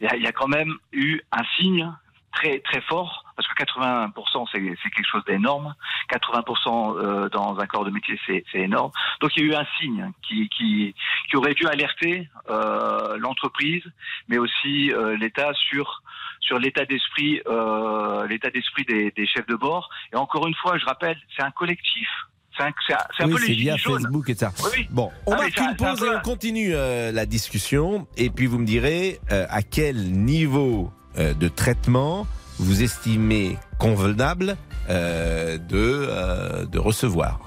il 0.00 0.20
y 0.20 0.26
a, 0.26 0.32
quand 0.32 0.48
même 0.48 0.74
eu 0.90 1.20
un 1.30 1.44
signe 1.56 1.88
très 2.32 2.58
très 2.58 2.80
fort 2.80 3.24
parce 3.36 3.46
que 3.46 3.62
80% 3.62 4.48
c'est 4.50 4.90
quelque 4.90 5.06
chose 5.06 5.22
d'énorme 5.26 5.74
80% 6.10 6.96
euh, 6.96 7.28
dans 7.28 7.58
un 7.58 7.66
corps 7.66 7.84
de 7.84 7.90
métier 7.90 8.18
c'est 8.26 8.42
énorme 8.54 8.90
donc 9.20 9.36
il 9.36 9.42
y 9.42 9.50
a 9.50 9.52
eu 9.52 9.54
un 9.54 9.66
signe 9.78 10.10
qui 10.22 10.94
aurait 11.34 11.52
dû 11.52 11.66
alerter 11.66 12.30
euh, 12.48 13.18
l'entreprise 13.18 13.84
mais 14.28 14.38
aussi 14.38 14.90
l'État 15.18 15.52
sur 15.52 16.02
sur 16.42 16.58
l'état 16.58 16.84
d'esprit 16.84 17.40
euh, 17.46 18.26
l'état 18.26 18.50
d'esprit 18.50 18.84
des, 18.84 19.10
des 19.16 19.26
chefs 19.26 19.46
de 19.46 19.54
bord 19.56 19.88
et 20.12 20.16
encore 20.16 20.46
une 20.46 20.54
fois 20.54 20.76
je 20.78 20.84
rappelle 20.84 21.16
c'est 21.36 21.42
un 21.42 21.50
collectif 21.52 22.08
c'est 22.56 22.64
un, 22.64 22.70
c'est 22.86 22.92
un- 22.92 22.98
c'est 23.16 23.22
un 23.22 23.26
Oui, 23.28 23.32
peu 23.32 23.38
c'est 23.40 23.46
les 23.48 23.54
via 23.54 23.76
jaunes. 23.76 24.02
Facebook 24.02 24.28
et 24.28 24.34
ça. 24.34 24.52
Oui, 24.62 24.70
oui. 24.76 24.86
Bon, 24.90 25.10
on 25.26 25.32
Ah, 25.32 25.36
marque 25.36 25.54
ça- 25.56 25.70
une 25.70 25.76
pause 25.76 26.04
et 26.04 26.08
on 26.10 26.20
continue 26.20 26.74
euh, 26.74 27.10
la 27.10 27.24
discussion. 27.24 28.06
Et 28.18 28.28
puis 28.28 28.44
vous 28.44 28.58
me 28.58 28.66
direz 28.66 29.20
euh, 29.30 29.46
à 29.48 29.62
quel 29.62 29.96
niveau 30.12 30.92
euh, 31.16 31.32
de 31.32 31.48
traitement 31.48 32.26
vous 32.58 32.82
estimez 32.82 33.56
convenable 33.78 34.56
euh, 34.90 35.56
de, 35.56 35.66
euh, 36.10 36.66
de 36.66 36.78
recevoir. 36.78 37.40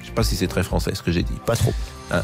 Je 0.00 0.06
sais 0.06 0.12
pas 0.12 0.22
si 0.22 0.36
c'est 0.36 0.46
très 0.48 0.62
français 0.62 0.94
ce 0.94 1.02
que 1.02 1.12
j'ai 1.12 1.22
dit. 1.22 1.32
Pas 1.46 1.56
trop. 1.56 1.72
Hein. 2.10 2.22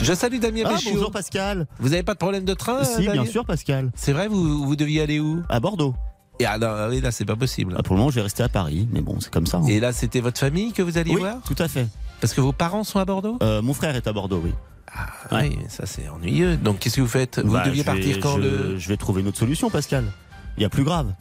Je 0.00 0.12
salue 0.14 0.38
Damien 0.38 0.62
Ah, 0.66 0.74
Béchiot. 0.74 0.92
bonjour 0.92 1.10
Pascal. 1.10 1.66
Vous 1.80 1.88
n'avez 1.90 2.02
pas 2.02 2.12
de 2.14 2.18
problème 2.18 2.44
de 2.44 2.54
train 2.54 2.84
si, 2.84 3.06
Damien 3.06 3.22
bien 3.22 3.30
sûr 3.30 3.44
Pascal. 3.44 3.90
C'est 3.94 4.12
vrai, 4.12 4.28
vous, 4.28 4.64
vous 4.64 4.76
deviez 4.76 5.02
aller 5.02 5.20
où? 5.20 5.42
À 5.48 5.60
Bordeaux. 5.60 5.94
Et 6.40 6.46
ah, 6.46 6.58
non, 6.58 6.88
oui, 6.90 7.00
là, 7.00 7.10
c'est 7.12 7.24
pas 7.24 7.36
possible. 7.36 7.74
Ah, 7.78 7.82
pour 7.82 7.94
le 7.94 8.00
moment, 8.00 8.10
je 8.10 8.16
vais 8.16 8.22
rester 8.22 8.42
à 8.42 8.48
Paris, 8.48 8.88
mais 8.92 9.00
bon, 9.00 9.16
c'est 9.20 9.30
comme 9.32 9.46
ça. 9.46 9.58
hein. 9.58 9.66
Et 9.68 9.78
là, 9.80 9.92
c'était 9.92 10.20
votre 10.20 10.38
famille 10.38 10.72
que 10.72 10.82
vous 10.82 10.98
alliez 10.98 11.14
oui, 11.14 11.20
voir? 11.20 11.36
tout 11.46 11.54
à 11.58 11.68
fait. 11.68 11.86
Parce 12.20 12.34
que 12.34 12.40
vos 12.40 12.52
parents 12.52 12.82
sont 12.84 12.98
à 12.98 13.04
Bordeaux? 13.04 13.38
Euh, 13.42 13.62
mon 13.62 13.72
frère 13.74 13.94
est 13.94 14.06
à 14.08 14.12
Bordeaux, 14.12 14.40
oui. 14.44 14.52
Ah, 14.96 15.06
Oui, 15.42 15.58
ça 15.68 15.86
c'est 15.86 16.08
ennuyeux. 16.08 16.56
Donc 16.56 16.78
qu'est-ce 16.78 16.96
que 16.96 17.00
vous 17.00 17.08
faites? 17.08 17.40
Vous 17.40 17.52
Bah, 17.52 17.64
deviez 17.64 17.82
vais- 17.82 17.92
partir 17.92 18.20
quand 18.20 18.36
je, 18.36 18.40
le... 18.42 18.78
je 18.78 18.88
vais 18.88 18.96
trouver 18.96 19.22
une 19.22 19.28
autre 19.28 19.38
solution, 19.38 19.68
Pascal. 19.70 20.04
Il 20.56 20.62
y 20.62 20.66
a 20.66 20.68
plus 20.68 20.84
grave. 20.84 21.12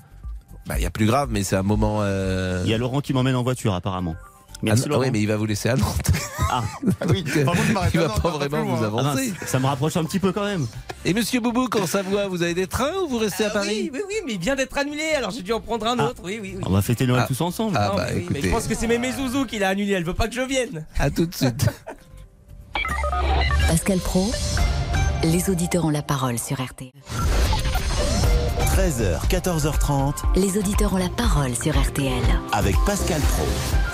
Bah, 0.68 0.76
il 0.78 0.84
y 0.84 0.86
a 0.86 0.92
plus 0.92 1.06
grave, 1.08 1.30
mais 1.32 1.44
c'est 1.44 1.56
un 1.56 1.63
moment. 1.63 2.00
euh, 2.02 2.62
Il 2.66 2.70
y 2.72 2.74
a 2.74 2.78
Laurent 2.78 3.02
qui 3.02 3.13
m'emmène 3.13 3.36
en 3.36 3.44
voiture, 3.44 3.74
apparemment. 3.74 4.16
Ah, 4.56 4.60
Merci 4.62 4.84
non, 4.84 4.89
Laurent. 4.92 5.02
oui, 5.04 5.10
mais 5.12 5.20
il 5.22 5.28
va 5.28 5.36
vous 5.36 5.46
laisser 5.46 5.70
à 5.70 5.76
Nantes. 5.76 6.12
Ah, 6.50 6.63
oui, 7.10 7.24
par 7.44 7.54
contre, 7.56 7.68
il 7.94 8.00
va 8.00 8.10
pas 8.10 8.30
vraiment 8.30 8.63
vous 8.63 8.84
ah 8.84 8.88
avancer. 8.88 9.30
mince, 9.39 9.50
ça 9.50 9.60
me 9.60 9.66
rapproche 9.66 9.98
un 9.98 10.04
petit 10.06 10.20
peu 10.20 10.32
quand 10.32 10.46
même. 10.46 10.66
Et 11.04 11.13
Monsieur 11.13 11.42
Boubouk, 11.42 11.76
en 11.76 11.86
Savoie, 11.88 12.28
vous 12.28 12.44
avez 12.44 12.54
des 12.54 12.68
trains 12.68 12.94
ou 13.04 13.08
vous 13.10 13.18
restez 13.18 13.44
à 13.44 13.48
Ah 13.50 13.54
Paris 13.56 13.89
oui, 13.92 13.92
oui, 13.94 14.02
oui, 14.08 14.16
mais 14.26 14.34
il 14.34 14.39
vient 14.39 14.56
d'être 14.56 14.78
annulé, 14.78 15.04
alors 15.18 15.32
j'ai 15.32 15.42
dû 15.42 15.52
en 15.52 15.60
prendre 15.60 15.86
un 15.88 16.00
autre. 16.00 16.22
Oui, 16.24 16.39
oui, 16.42 16.54
oui. 16.58 16.63
On 16.66 16.70
va 16.72 16.82
fêter 16.82 17.06
Noël 17.06 17.22
Ah. 17.26 17.28
tous 17.28 17.42
ensemble. 17.42 17.76
Ah 17.78 17.89
Non, 17.89 17.96
bah 17.96 18.06
mais 18.08 18.13
oui, 18.16 18.20
mais 18.20 18.24
écoutez, 18.39 18.42
je 18.44 18.50
pense 18.54 18.68
que 18.68 18.76
c'est 18.76 18.88
Mémé 18.88 19.12
Zouzou 19.12 19.46
qui 19.46 19.60
l'a 19.60 19.70
annulé, 19.70 19.92
elle 19.94 20.06
veut 20.06 20.13
pas 20.13 20.28
que 20.30 20.36
je 20.36 20.42
vienne. 20.42 20.86
à 20.98 21.10
tout 21.10 21.26
de 21.26 21.34
suite. 21.36 21.68
Pascal 23.68 24.00
Pro, 24.00 24.32
les 25.24 25.50
auditeurs 25.50 25.86
ont 25.86 25.89
la 25.89 26.02
parole 26.04 26.38
sur 26.39 26.62
RTL. 26.63 26.92
13h, 28.76 29.28
14h30 29.30 30.14
Les 30.36 30.58
auditeurs 30.58 30.94
ont 30.94 30.98
la 30.98 31.10
parole 31.10 31.54
sur 31.56 31.80
RTL. 31.80 32.12
avec 32.54 32.76
Pascal 32.88 33.22
Pro. 33.22 33.46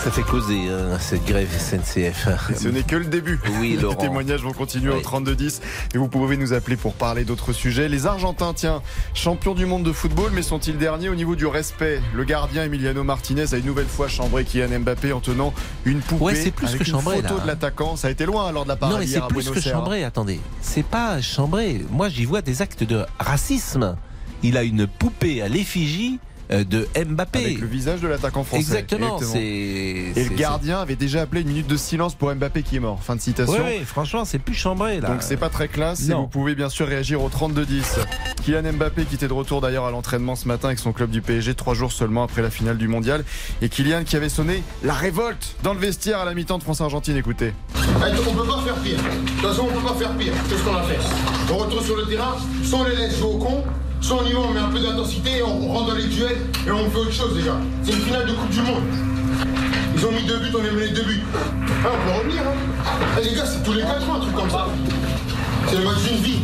Ça 0.02 0.10
fait 0.10 0.22
causer 0.22 0.70
hein, 0.70 0.98
cette 1.00 1.26
grève 1.26 1.50
SNCF. 1.52 2.28
Et 2.50 2.56
ce 2.56 2.70
n'est 2.70 2.84
que 2.84 2.96
le 2.96 3.04
début. 3.06 3.40
Oui, 3.60 3.78
Les 3.82 3.96
témoignages 3.98 4.42
vont 4.42 4.54
continuer 4.54 4.94
Oui. 4.94 5.00
au 5.00 5.02
32-10 5.02 5.60
et 5.94 5.98
vous 5.98 6.08
pouvez 6.08 6.38
nous 6.38 6.54
appeler 6.54 6.78
pour 6.78 6.94
parler 6.94 7.26
d'autres 7.26 7.52
sujets. 7.52 7.90
Les 7.90 8.06
Argentins, 8.08 8.54
tiens, 8.54 8.82
champions 9.14 9.54
du 9.54 9.66
monde 9.66 9.84
de 9.84 9.92
football, 9.92 10.32
mais 10.34 10.44
sont-ils 10.44 10.78
derniers 10.78 11.10
au 11.10 11.16
niveau 11.16 11.36
du 11.36 11.46
respect? 11.46 12.02
Le 12.14 12.24
gardien 12.24 12.64
Emiliano 12.64 13.04
Martinez 13.04 13.54
a 13.54 13.58
une 13.58 13.66
nouvelle 13.66 13.88
fois 13.88 14.08
chambré 14.08 14.46
Kylian 14.46 14.80
Mbappé 14.80 15.12
en 15.12 15.20
tenant 15.20 15.54
une 15.84 16.00
poupée 16.00 16.24
Ouais, 16.24 16.36
c'est 16.36 16.52
plus 16.52 16.68
avec 16.68 16.80
que 16.80 16.86
une 16.86 16.92
chambré, 16.92 17.18
photo 17.18 17.36
là. 17.36 17.42
de 17.44 17.48
l'attaquant. 17.48 17.98
Ça 17.98 18.08
a 18.08 18.12
été 18.12 18.26
loin 18.26 18.50
lors 18.54 18.64
de 18.64 18.70
la 18.70 18.76
parade 18.78 18.94
Non, 18.96 19.00
mais 19.02 19.08
c'est 19.08 19.20
plus 19.28 19.44
Buenos 19.44 19.54
que 19.56 19.60
chambré. 19.62 20.06
Attendez, 20.06 20.40
c'est 20.62 20.86
pas 20.86 21.20
chambré. 21.22 21.86
Moi, 21.92 22.08
j'y 22.08 22.24
vois 22.24 22.42
des 22.42 22.62
actes 22.62 22.84
de 22.86 23.06
racisme. 23.20 23.98
Il 24.44 24.58
a 24.58 24.64
une 24.64 24.88
poupée 24.88 25.42
à 25.42 25.50
l'effigie 25.50 26.20
euh, 26.52 26.64
de 26.64 26.88
Mbappé. 27.06 27.40
Avec 27.40 27.60
le 27.60 27.68
visage 27.68 28.02
de 28.02 28.08
l'attaquant 28.08 28.44
français. 28.44 28.62
Exactement. 28.64 29.20
C'est. 29.22 29.40
Et 29.40 30.14
le 30.16 30.36
gardien 30.36 30.80
avait 30.80 30.96
déjà 30.96 31.22
appelé 31.22 31.42
une 31.42 31.50
minute 31.50 31.68
de 31.68 31.78
silence 31.78 32.16
pour 32.16 32.34
Mbappé 32.34 32.64
qui 32.64 32.78
est 32.78 32.80
mort. 32.80 33.04
Fin 33.04 33.16
de 33.16 33.20
c'est- 33.20 33.26
citation. 33.26 33.54
Ouais, 33.54 33.80
ouais, 33.80 33.82
franchement, 33.86 34.26
c'est 34.26 34.40
plus 34.40 34.56
chambré 34.56 35.00
là. 35.00 35.10
Donc 35.10 35.22
c'est 35.22 35.38
pas 35.38 35.50
très 35.50 35.68
classe 35.68 36.08
et 36.08 36.12
Non. 36.12 36.22
vous 36.22 36.28
pouvez 36.28 36.56
bien 36.56 36.70
sûr 36.70 36.88
réagir 36.88 37.22
au 37.22 37.30
32-10. 37.30 38.00
Kylian 38.44 38.74
Mbappé 38.74 39.06
qui 39.06 39.14
était 39.16 39.28
de 39.28 39.34
retour 39.34 39.62
d'ailleurs 39.62 39.86
à 39.86 39.92
l'entraînement 39.92 40.36
ce 40.36 40.48
matin 40.48 40.70
avec 40.70 40.80
son 40.80 40.92
club 40.92 41.12
du 41.12 41.22
PSG 41.22 41.54
trois 41.54 41.76
jours 41.76 41.92
seulement 41.92 42.24
après 42.24 42.42
la 42.42 42.50
finale 42.50 42.78
du 42.80 42.88
mondial. 42.88 43.24
Et 43.62 43.70
Kylian 43.70 44.04
qui 44.04 44.16
avait 44.16 44.30
sonné 44.30 44.64
la 44.84 44.94
révolte 44.94 45.56
dans 45.62 45.74
le 45.76 45.80
vestiaire 45.80 46.18
à 46.20 46.26
la 46.26 46.34
mi-temps 46.34 46.58
de 46.58 46.64
France-Argentine, 46.64 47.18
écoutez. 47.18 47.54
On 47.78 48.34
peut 48.34 48.48
pas 48.48 48.62
faire 48.64 48.76
pire. 48.82 48.98
De 48.98 49.30
toute 49.30 49.42
façon, 49.42 49.68
on 49.70 49.80
peut 49.80 49.88
pas 49.88 49.94
faire 49.96 50.16
pire. 50.18 50.34
Qu'est-ce 50.50 50.64
qu'on 50.64 50.76
a 50.76 50.84
fait 50.84 50.98
On 51.54 51.58
retourne 51.58 51.86
sur 51.86 51.96
le 51.96 52.06
terrain, 52.08 52.36
on 52.74 52.84
les 52.86 52.96
laisse 52.96 53.18
jouer 53.20 53.28
au 53.34 53.38
con, 53.38 53.64
soit 54.02 54.18
on 54.22 54.26
y 54.26 54.34
va, 54.34 54.40
on 54.40 54.54
met 54.54 54.60
un 54.60 54.70
peu 54.70 54.80
d'intensité, 54.80 55.44
on 55.44 55.68
rentre 55.68 55.88
dans 55.88 55.96
les 55.96 56.08
duels 56.08 56.38
et 56.68 56.72
on 56.72 56.90
fait 56.90 56.98
autre 56.98 57.12
chose 57.12 57.36
déjà. 57.36 57.56
C'est 57.84 57.94
une 57.94 58.02
finale 58.02 58.28
de 58.28 58.34
Coupe 58.34 58.50
du 58.50 58.62
Monde. 58.62 58.84
Ils 59.96 60.06
ont 60.06 60.12
mis 60.12 60.24
deux 60.24 60.38
buts, 60.40 60.52
on 60.56 60.60
a 60.60 60.72
mené 60.72 60.90
deux 60.90 61.04
buts. 61.04 61.24
Ah, 61.34 61.90
on 61.94 62.08
peut 62.08 62.18
revenir, 62.20 62.42
hein. 62.42 62.88
Eh, 63.20 63.24
les 63.24 63.36
gars, 63.36 63.46
c'est 63.46 63.64
tous 63.64 63.74
les 63.74 63.82
quatre 63.82 64.10
ans, 64.10 64.16
un 64.16 64.20
truc 64.20 64.36
comme 64.36 64.50
ça. 64.50 64.68
C'est 65.68 65.78
le 65.78 65.84
match 65.84 66.02
d'une 66.08 66.22
vie. 66.22 66.40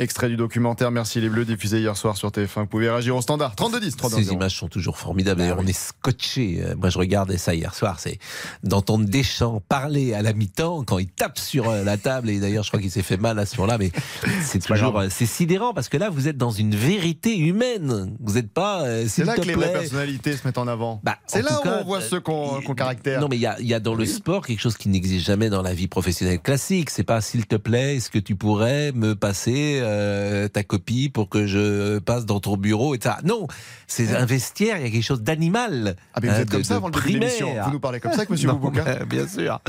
Extrait 0.00 0.28
du 0.28 0.36
documentaire 0.36 0.92
Merci 0.92 1.20
les 1.20 1.28
Bleus 1.28 1.44
diffusé 1.44 1.80
hier 1.80 1.96
soir 1.96 2.16
sur 2.16 2.28
TF1. 2.28 2.60
Vous 2.60 2.66
pouvez 2.66 2.88
réagir 2.88 3.16
au 3.16 3.20
standard 3.20 3.56
32-10. 3.56 3.96
32-10. 3.96 4.14
Ces 4.14 4.32
images 4.32 4.56
sont 4.56 4.68
toujours 4.68 4.96
formidables. 4.96 5.40
D'ailleurs, 5.40 5.58
on 5.58 5.66
est 5.66 5.72
scotché. 5.72 6.60
Euh, 6.62 6.76
Moi, 6.76 6.88
je 6.88 6.98
regardais 6.98 7.36
ça 7.36 7.52
hier 7.52 7.74
soir. 7.74 7.98
C'est 7.98 8.20
d'entendre 8.62 9.06
Deschamps 9.06 9.60
parler 9.68 10.14
à 10.14 10.22
la 10.22 10.34
mi-temps 10.34 10.84
quand 10.84 10.98
il 10.98 11.08
tape 11.08 11.36
sur 11.36 11.68
euh, 11.68 11.82
la 11.82 11.96
table. 11.96 12.30
Et 12.30 12.38
d'ailleurs, 12.38 12.62
je 12.62 12.70
crois 12.70 12.80
qu'il 12.80 12.92
s'est 12.92 13.02
fait 13.02 13.16
mal 13.16 13.40
à 13.40 13.46
ce 13.46 13.56
moment-là. 13.56 13.76
Mais 13.76 13.90
c'est 14.44 14.64
toujours, 14.64 15.00
euh, 15.00 15.08
c'est 15.10 15.26
sidérant 15.26 15.74
parce 15.74 15.88
que 15.88 15.96
là, 15.96 16.10
vous 16.10 16.28
êtes 16.28 16.36
dans 16.36 16.52
une 16.52 16.76
vérité 16.76 17.36
humaine. 17.36 18.16
Vous 18.20 18.34
n'êtes 18.34 18.52
pas. 18.52 18.84
C'est 19.08 19.24
là 19.24 19.34
que 19.34 19.40
les 19.40 19.54
vraies 19.54 19.72
personnalités 19.72 20.36
se 20.36 20.46
mettent 20.46 20.58
en 20.58 20.68
avant. 20.68 21.00
Bah, 21.02 21.18
c'est 21.26 21.42
là 21.42 21.58
où 21.58 21.64
cas, 21.64 21.80
on 21.80 21.84
voit 21.84 22.02
ceux 22.02 22.20
qui 22.20 22.30
ont 22.30 22.60
caractère. 22.76 23.20
Non, 23.20 23.26
mais 23.28 23.36
il 23.36 23.42
y 23.42 23.46
a, 23.46 23.58
il 23.58 23.66
y 23.66 23.74
a 23.74 23.80
dans 23.80 23.96
le 23.96 24.06
sport 24.06 24.46
quelque 24.46 24.60
chose 24.60 24.76
qui 24.76 24.88
n'existe 24.90 25.26
jamais 25.26 25.50
dans 25.50 25.62
la 25.62 25.74
vie 25.74 25.88
professionnelle 25.88 26.40
classique. 26.40 26.90
C'est 26.90 27.02
pas 27.02 27.20
s'il 27.20 27.46
te 27.46 27.56
plaît, 27.56 27.96
est-ce 27.96 28.10
que 28.10 28.20
tu 28.20 28.36
pourrais 28.36 28.92
me 28.92 29.16
passer 29.16 29.82
euh, 29.88 30.48
ta 30.48 30.62
copie 30.62 31.08
pour 31.08 31.28
que 31.28 31.46
je 31.46 31.98
passe 31.98 32.26
dans 32.26 32.40
ton 32.40 32.56
bureau 32.56 32.94
et 32.94 32.98
ça. 33.02 33.18
Non, 33.24 33.46
c'est 33.86 34.14
un 34.14 34.26
vestiaire. 34.26 34.76
Il 34.78 34.84
y 34.84 34.86
a 34.86 34.90
quelque 34.90 35.02
chose 35.02 35.22
d'animal. 35.22 35.96
Ah, 36.14 36.20
mais 36.22 36.28
vous 36.28 36.34
hein, 36.34 36.38
êtes 36.40 36.50
comme 36.50 36.64
ça 36.64 36.76
avant 36.76 36.88
le 36.88 36.94
début 36.94 37.18
de. 37.20 37.64
Vous 37.64 37.70
nous 37.72 37.80
parlez 37.80 38.00
comme 38.00 38.12
ça 38.12 38.18
avec 38.18 38.30
monsieur 38.30 38.48
Non, 38.52 38.54
Boubouka 38.54 38.84
mais, 38.84 39.06
Bien 39.08 39.26
sûr. 39.26 39.60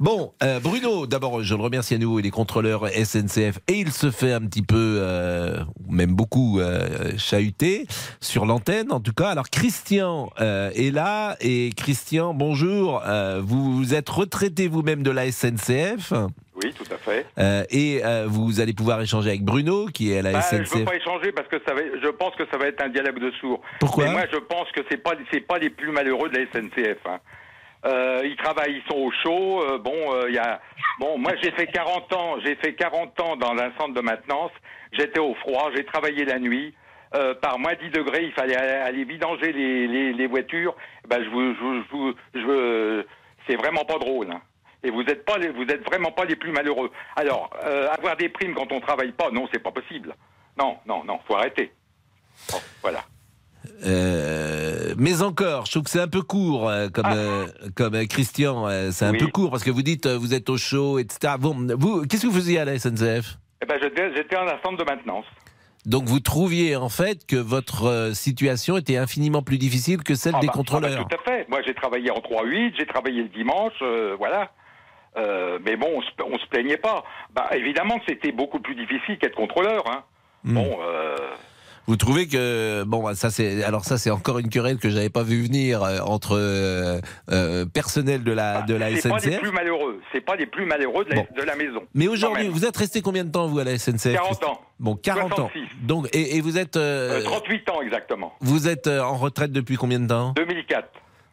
Bon, 0.00 0.32
euh, 0.42 0.60
Bruno, 0.60 1.06
d'abord, 1.06 1.42
je 1.42 1.54
le 1.54 1.62
remercie 1.62 1.94
à 1.94 1.98
nouveau. 1.98 2.20
Il 2.20 2.26
est 2.26 2.30
contrôleur 2.30 2.86
SNCF 2.88 3.58
et 3.68 3.80
il 3.80 3.92
se 3.92 4.10
fait 4.10 4.32
un 4.32 4.40
petit 4.40 4.62
peu, 4.62 4.98
euh, 5.00 5.62
même 5.88 6.14
beaucoup, 6.14 6.60
euh, 6.60 7.12
chahuter 7.16 7.86
sur 8.20 8.46
l'antenne, 8.46 8.92
en 8.92 9.00
tout 9.00 9.12
cas. 9.12 9.30
Alors, 9.30 9.48
Christian 9.48 10.30
euh, 10.40 10.70
est 10.74 10.90
là. 10.90 11.36
Et 11.40 11.72
Christian, 11.76 12.34
bonjour. 12.34 13.02
Euh, 13.06 13.40
vous, 13.44 13.76
vous 13.76 13.94
êtes 13.94 14.08
retraité 14.08 14.68
vous-même 14.68 15.02
de 15.02 15.10
la 15.10 15.30
SNCF. 15.30 16.12
Oui, 16.66 16.72
tout 16.74 16.92
à 16.94 16.98
fait. 16.98 17.26
euh, 17.38 17.64
et 17.70 18.00
euh, 18.04 18.24
vous 18.26 18.60
allez 18.60 18.72
pouvoir 18.74 19.00
échanger 19.00 19.28
avec 19.30 19.42
Bruno, 19.42 19.86
qui 19.86 20.12
est 20.12 20.18
à 20.18 20.22
la 20.22 20.32
Bah, 20.32 20.40
je 20.52 20.56
veux 20.58 20.64
SNCF. 20.64 20.84
pas 20.84 20.96
échanger 20.96 21.32
parce 21.32 21.48
que 21.48 21.56
ça 21.66 21.74
va, 21.74 21.80
je 22.02 22.08
pense 22.08 22.34
que 22.36 22.44
ça 22.50 22.58
va 22.58 22.66
être 22.66 22.82
un 22.82 22.88
dialogue 22.88 23.18
de 23.20 23.30
sourds. 23.40 23.60
Pourquoi 23.80 24.04
Mais 24.06 24.12
moi, 24.12 24.22
je 24.32 24.38
pense 24.38 24.70
que 24.72 24.80
c'est 24.90 25.02
pas, 25.02 25.12
c'est 25.32 25.40
pas 25.46 25.58
les 25.58 25.70
plus 25.70 25.90
malheureux 25.92 26.28
de 26.28 26.38
la 26.38 26.44
SNCF. 26.52 26.98
hein. 27.06 27.18
Euh, 27.84 28.22
ils 28.24 28.36
travaillent, 28.36 28.82
ils 28.84 28.90
sont 28.92 28.98
au 28.98 29.12
chaud. 29.22 29.62
euh, 29.62 29.78
bon, 29.78 30.14
euh, 30.14 30.30
y 30.30 30.38
a, 30.38 30.60
bon, 30.98 31.18
moi 31.18 31.32
j'ai 31.42 31.52
fait 31.52 31.66
40 31.68 32.12
ans, 32.14 32.34
j'ai 32.44 32.56
fait 32.56 32.74
40 32.74 33.20
ans 33.20 33.36
dans 33.36 33.52
un 33.52 33.70
centre 33.78 33.94
de 33.94 34.00
maintenance. 34.00 34.50
J'étais 34.92 35.20
au 35.20 35.34
froid, 35.36 35.70
j'ai 35.74 35.84
travaillé 35.84 36.24
la 36.24 36.38
nuit. 36.38 36.74
Par 37.40 37.58
moins 37.58 37.72
10 37.80 37.90
degrés, 37.90 38.24
il 38.24 38.32
fallait 38.32 38.56
aller, 38.56 39.04
vidanger 39.04 39.50
les, 39.52 39.86
les, 39.86 40.12
les 40.12 40.26
voitures. 40.26 40.74
Ben, 41.08 41.22
je 41.24 41.30
vous, 41.30 41.54
je, 41.54 42.12
je, 42.40 43.04
c'est 43.48 43.56
vraiment 43.56 43.84
pas 43.86 43.96
drôle. 43.98 44.30
hein. 44.32 44.40
Et 44.82 44.90
vous 44.90 45.02
n'êtes 45.02 45.24
pas, 45.24 45.38
les- 45.38 45.48
vous 45.50 45.62
êtes 45.64 45.84
vraiment 45.84 46.12
pas 46.12 46.24
les 46.24 46.36
plus 46.36 46.52
malheureux. 46.52 46.90
Alors, 47.16 47.50
euh, 47.64 47.88
avoir 47.90 48.16
des 48.16 48.28
primes 48.28 48.54
quand 48.54 48.70
on 48.72 48.80
travaille 48.80 49.12
pas, 49.12 49.30
non, 49.30 49.48
c'est 49.52 49.58
pas 49.62 49.72
possible. 49.72 50.14
Non, 50.58 50.76
non, 50.86 51.02
non, 51.04 51.18
faut 51.26 51.34
arrêter. 51.36 51.72
Bon, 52.50 52.58
voilà. 52.82 53.00
Euh, 53.84 54.94
mais 54.96 55.22
encore, 55.22 55.66
je 55.66 55.72
trouve 55.72 55.82
que 55.84 55.90
c'est 55.90 56.00
un 56.00 56.08
peu 56.08 56.22
court, 56.22 56.68
euh, 56.68 56.88
comme, 56.88 57.06
euh, 57.12 57.46
comme 57.74 58.06
Christian, 58.06 58.66
c'est 58.92 59.04
un 59.04 59.08
Ah. 59.08 59.12
Oui. 59.12 59.18
peu 59.18 59.26
court, 59.26 59.50
parce 59.50 59.64
que 59.64 59.70
vous 59.70 59.82
dites, 59.82 60.06
vous 60.06 60.34
êtes 60.34 60.48
au 60.48 60.56
chaud, 60.56 60.98
etc. 60.98 61.34
Bon, 61.38 61.54
vous, 61.78 62.06
qu'est-ce 62.06 62.22
que 62.22 62.26
vous 62.28 62.34
faisiez 62.36 62.58
à 62.58 62.64
la 62.64 62.74
SNCF 62.78 63.36
Eh 63.62 63.66
ben, 63.66 63.78
j'étais, 63.80 64.36
en 64.36 64.46
centre 64.62 64.76
de 64.76 64.84
maintenance. 64.84 65.24
Donc 65.84 66.04
vous 66.06 66.18
trouviez 66.18 66.74
en 66.74 66.88
fait 66.88 67.26
que 67.26 67.36
votre 67.36 68.10
situation 68.12 68.76
était 68.76 68.96
infiniment 68.96 69.42
plus 69.42 69.56
difficile 69.56 70.02
que 70.02 70.16
celle 70.16 70.34
Ah 70.36 70.40
des 70.40 70.48
bah, 70.48 70.52
contrôleurs. 70.52 70.98
ah 70.98 71.04
bah, 71.08 71.16
tout 71.16 71.30
à 71.30 71.32
fait. 71.32 71.48
Moi, 71.48 71.60
j'ai 71.64 71.74
travaillé 71.74 72.10
en 72.10 72.16
3-8, 72.18 72.74
j'ai 72.76 72.86
travaillé 72.86 73.22
le 73.22 73.28
dimanche, 73.28 73.72
voilà. 74.18 74.50
Euh, 75.16 75.58
mais 75.64 75.76
bon, 75.76 75.88
on 75.96 76.02
se, 76.02 76.08
on 76.24 76.38
se 76.38 76.46
plaignait 76.48 76.76
pas. 76.76 77.04
Bah, 77.34 77.48
évidemment 77.52 77.98
c'était 78.08 78.32
beaucoup 78.32 78.60
plus 78.60 78.74
difficile 78.74 79.18
qu'être 79.18 79.36
contrôleur. 79.36 79.84
Hein. 79.90 80.02
Hmm. 80.44 80.54
Bon, 80.54 80.78
euh, 80.82 81.16
Vous 81.86 81.96
trouvez 81.96 82.26
que 82.28 82.84
bon 82.84 83.02
bah, 83.02 83.14
ça 83.14 83.30
c'est 83.30 83.62
alors 83.64 83.84
ça 83.84 83.96
c'est 83.96 84.10
encore 84.10 84.38
une 84.38 84.48
querelle 84.50 84.76
que 84.78 84.90
j'avais 84.90 85.08
pas 85.08 85.22
vu 85.22 85.42
venir 85.42 85.82
euh, 85.82 85.98
entre 86.00 86.36
euh, 86.38 87.00
personnel 87.72 88.24
de 88.24 88.32
la 88.32 88.62
de 88.62 88.74
la 88.74 88.94
c'est 88.96 89.08
pas 89.08 89.16
les 89.16 89.22
SNCF. 89.32 89.40
plus 89.40 89.52
malheureux. 89.52 90.00
C'est 90.12 90.20
pas 90.20 90.36
les 90.36 90.46
plus 90.46 90.66
malheureux 90.66 91.04
de 91.04 91.10
la, 91.10 91.16
Bon. 91.16 91.26
de 91.36 91.42
la 91.42 91.56
maison. 91.56 91.82
Mais 91.94 92.08
aujourd'hui, 92.08 92.48
vous 92.48 92.64
êtes 92.64 92.76
resté 92.76 93.00
combien 93.02 93.24
de 93.24 93.30
temps 93.30 93.46
vous 93.46 93.58
à 93.58 93.64
la 93.64 93.78
SNCF? 93.78 94.12
40 94.14 94.44
ans. 94.44 94.60
Bon, 94.80 94.96
40 94.96 95.32
ans. 95.38 95.50
66. 95.52 95.86
Donc 95.86 96.08
et, 96.12 96.36
et 96.36 96.40
vous 96.40 96.58
êtes 96.58 96.76
euh, 96.76 97.20
Euh, 97.20 97.24
38 97.24 97.70
ans 97.70 97.80
exactement. 97.82 98.34
vous 98.40 98.68
êtes 98.68 98.86
en 98.88 99.16
retraite 99.16 99.52
depuis 99.52 99.76
combien 99.76 100.00
de 100.00 100.06
temps? 100.08 100.32
2004. 100.36 100.88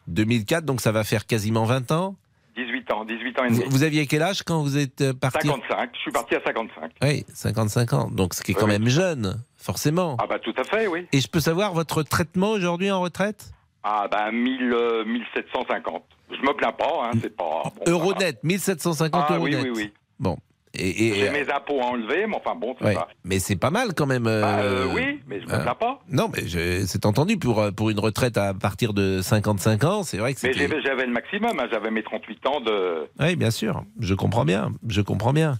2004, 0.08 0.64
donc 0.64 0.80
ça 0.80 0.92
va 0.92 1.02
faire 1.04 1.26
quasiment 1.26 1.64
20 1.64 1.90
ans. 1.92 2.14
18 2.56 2.92
ans, 2.92 3.04
18 3.04 3.38
ans 3.40 3.44
et 3.44 3.48
demi. 3.50 3.64
Vous, 3.64 3.70
vous 3.70 3.82
aviez 3.82 4.06
quel 4.06 4.22
âge 4.22 4.42
quand 4.42 4.62
vous 4.62 4.76
êtes 4.78 5.00
euh, 5.00 5.12
parti 5.12 5.46
55. 5.48 5.90
Je 5.94 5.98
suis 6.00 6.10
parti 6.12 6.34
à 6.36 6.40
55. 6.44 6.92
Oui, 7.02 7.24
55 7.34 7.92
ans. 7.92 8.10
Donc 8.10 8.34
ce 8.34 8.42
qui 8.42 8.52
est 8.52 8.54
quand 8.54 8.66
Oui, 8.66 8.72
même 8.72 8.88
jeune, 8.88 9.42
forcément. 9.56 10.16
Ah 10.20 10.26
bah 10.28 10.38
tout 10.38 10.54
à 10.56 10.64
fait, 10.64 10.86
oui. 10.86 11.06
Et 11.12 11.20
je 11.20 11.28
peux 11.28 11.40
savoir 11.40 11.72
votre 11.74 12.02
traitement 12.02 12.50
aujourd'hui 12.50 12.90
en 12.90 13.00
retraite? 13.00 13.50
Ah 13.82 14.08
bah 14.10 14.30
1000, 14.32 14.72
euh, 14.72 15.04
1750. 15.04 16.04
Je 16.30 16.36
me 16.36 16.54
plains 16.54 16.72
pas, 16.72 17.02
hein, 17.04 17.10
c'est 17.20 17.36
pas. 17.36 17.64
bon, 17.76 17.82
Euro 17.92 18.04
voilà. 18.12 18.18
net, 18.26 18.44
1750 18.44 19.24
Ah 19.28 19.34
euros 19.34 19.44
oui, 19.44 19.50
net. 19.50 19.62
oui, 19.64 19.70
oui. 19.74 19.92
Bon. 20.18 20.36
Et, 20.76 21.08
et- 21.08 21.14
J'ai 21.14 21.30
mes 21.30 21.48
impôts 21.50 21.80
à 21.80 21.86
enlever, 21.86 22.26
mais 22.26 22.36
enfin 22.36 22.54
bon, 22.54 22.74
c'est 22.78 22.86
ouais. 22.86 22.94
pas. 22.94 23.08
Mais 23.24 23.38
c'est 23.38 23.56
pas 23.56 23.70
mal 23.70 23.94
quand 23.94 24.06
même. 24.06 24.24
Bah, 24.24 24.30
euh, 24.60 24.86
euh, 24.86 24.92
oui, 24.94 25.20
mais 25.28 25.40
je 25.40 25.46
me 25.46 25.52
euh, 25.54 25.58
plains 25.62 25.74
pas. 25.74 26.00
Non, 26.10 26.28
mais 26.34 26.46
je- 26.46 26.84
c'est 26.86 27.06
entendu 27.06 27.36
pour, 27.36 27.60
euh, 27.60 27.70
pour 27.70 27.90
une 27.90 27.98
retraite 28.00 28.36
à 28.36 28.54
partir 28.54 28.92
de 28.92 29.20
55 29.22 29.84
ans, 29.84 30.02
c'est 30.02 30.16
vrai 30.18 30.34
que 30.34 30.40
Mais 30.42 30.52
c'était. 30.52 30.80
j'avais 30.82 31.06
le 31.06 31.12
maximum, 31.12 31.58
hein, 31.58 31.66
j'avais 31.72 31.90
mes 31.90 32.02
38 32.02 32.46
ans 32.46 32.60
de. 32.60 33.06
Oui, 33.20 33.36
bien 33.36 33.50
sûr, 33.50 33.84
je 34.00 34.14
comprends 34.14 34.44
bien, 34.44 34.72
je 34.88 35.00
comprends 35.00 35.32
bien. 35.32 35.56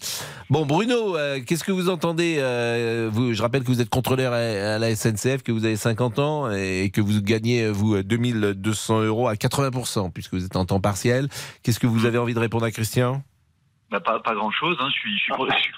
Bon, 0.50 0.66
Bruno, 0.66 1.16
euh, 1.16 1.40
qu'est-ce 1.46 1.64
que 1.64 1.72
vous 1.72 1.88
entendez 1.88 2.36
vous, 3.12 3.32
Je 3.32 3.42
rappelle 3.42 3.62
que 3.62 3.68
vous 3.68 3.80
êtes 3.80 3.90
contrôleur 3.90 4.32
à, 4.32 4.36
à 4.74 4.78
la 4.78 4.94
SNCF, 4.94 5.42
que 5.42 5.52
vous 5.52 5.64
avez 5.64 5.76
50 5.76 6.18
ans 6.18 6.50
et 6.50 6.90
que 6.92 7.00
vous 7.00 7.20
gagnez, 7.22 7.68
vous, 7.70 8.02
2200 8.02 9.02
euros 9.02 9.28
à 9.28 9.34
80%, 9.34 10.10
puisque 10.12 10.34
vous 10.34 10.44
êtes 10.44 10.56
en 10.56 10.64
temps 10.64 10.80
partiel. 10.80 11.28
Qu'est-ce 11.62 11.78
que 11.80 11.86
vous 11.86 12.06
avez 12.06 12.18
envie 12.18 12.34
de 12.34 12.38
répondre 12.38 12.64
à 12.64 12.70
Christian? 12.70 13.22
Bah, 13.94 14.00
pas, 14.00 14.18
pas 14.20 14.34
grand 14.34 14.50
chose. 14.50 14.76
Je 14.86 14.90
suis, 14.90 15.16
je 15.18 15.22
suis, 15.24 15.32
je 15.50 15.62
suis, 15.62 15.72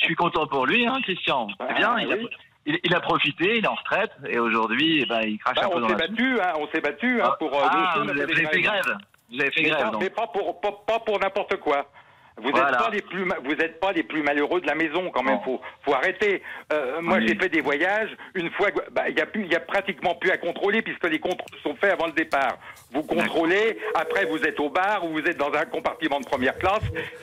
je 0.00 0.04
suis 0.06 0.14
content 0.14 0.46
pour 0.46 0.64
lui, 0.66 0.86
hein, 0.86 0.98
Christian. 1.02 1.48
C'est 1.68 1.74
bien. 1.74 1.98
il, 1.98 2.12
a, 2.12 2.16
il, 2.66 2.80
il 2.84 2.94
a 2.94 3.00
profité, 3.00 3.58
il 3.58 3.64
est 3.64 3.68
en 3.68 3.74
retraite 3.74 4.12
et 4.26 4.38
aujourd'hui, 4.38 5.00
eh 5.02 5.06
ben, 5.06 5.20
il 5.22 5.38
crache 5.38 5.56
Bah, 5.56 5.62
un 5.66 5.68
peu 5.68 5.76
on 5.76 5.80
dans 5.80 5.88
la 5.88 5.94
battu, 5.96 6.38
hein, 6.40 6.52
on 6.58 6.66
s'est 6.68 6.80
battu 6.80 7.20
hein, 7.22 7.34
pour. 7.38 7.52
euh, 7.54 7.60
Ah, 7.62 7.70
deux 7.72 7.78
vous 7.80 8.08
semaines, 8.08 8.16
on 8.16 8.20
a 8.20 8.22
avez 8.24 8.46
fait 8.46 8.60
grève. 8.62 8.96
Vous 9.32 9.40
avez 9.40 9.50
fait 9.50 9.62
mais 9.62 9.68
grève, 9.70 9.90
mais 10.00 10.10
pas 10.10 10.26
pour 10.28 10.60
pas, 10.60 10.72
pas 10.86 10.98
pour 11.00 11.20
n'importe 11.20 11.56
quoi. 11.60 11.86
Vous 12.40 12.46
n'êtes 12.46 12.56
Voilà. 12.56 12.78
pas 12.78 12.90
les 12.90 13.02
plus 13.02 13.24
vous 13.24 13.52
êtes 13.52 13.80
pas 13.80 13.92
les 13.92 14.02
plus 14.02 14.22
malheureux 14.22 14.60
de 14.60 14.66
la 14.66 14.74
maison 14.74 15.10
quand 15.10 15.22
même. 15.22 15.38
Faut 15.44 15.60
faut 15.84 15.94
arrêter. 15.94 16.42
Euh, 16.72 17.00
moi 17.00 17.18
Oui. 17.18 17.28
j'ai 17.28 17.34
fait 17.36 17.48
des 17.48 17.60
voyages. 17.60 18.10
Une 18.34 18.50
fois 18.52 18.68
bah, 18.92 19.08
il 19.08 19.16
y 19.16 19.20
a 19.20 19.26
plus 19.26 19.44
il 19.44 19.52
y 19.52 19.56
a 19.56 19.60
pratiquement 19.60 20.14
plus 20.14 20.30
à 20.30 20.38
contrôler 20.38 20.82
puisque 20.82 21.04
les 21.08 21.18
contrôles 21.18 21.58
sont 21.62 21.74
faits 21.76 21.92
avant 21.92 22.06
le 22.06 22.12
départ. 22.12 22.58
Vous 22.92 23.02
contrôlez. 23.02 23.78
Après 23.94 24.24
vous 24.26 24.38
êtes 24.38 24.58
au 24.60 24.70
bar 24.70 25.04
ou 25.04 25.12
vous 25.12 25.20
êtes 25.24 25.36
dans 25.38 25.52
un 25.52 25.64
compartiment 25.64 26.20
de 26.20 26.26
première 26.26 26.56
classe. 26.58 26.82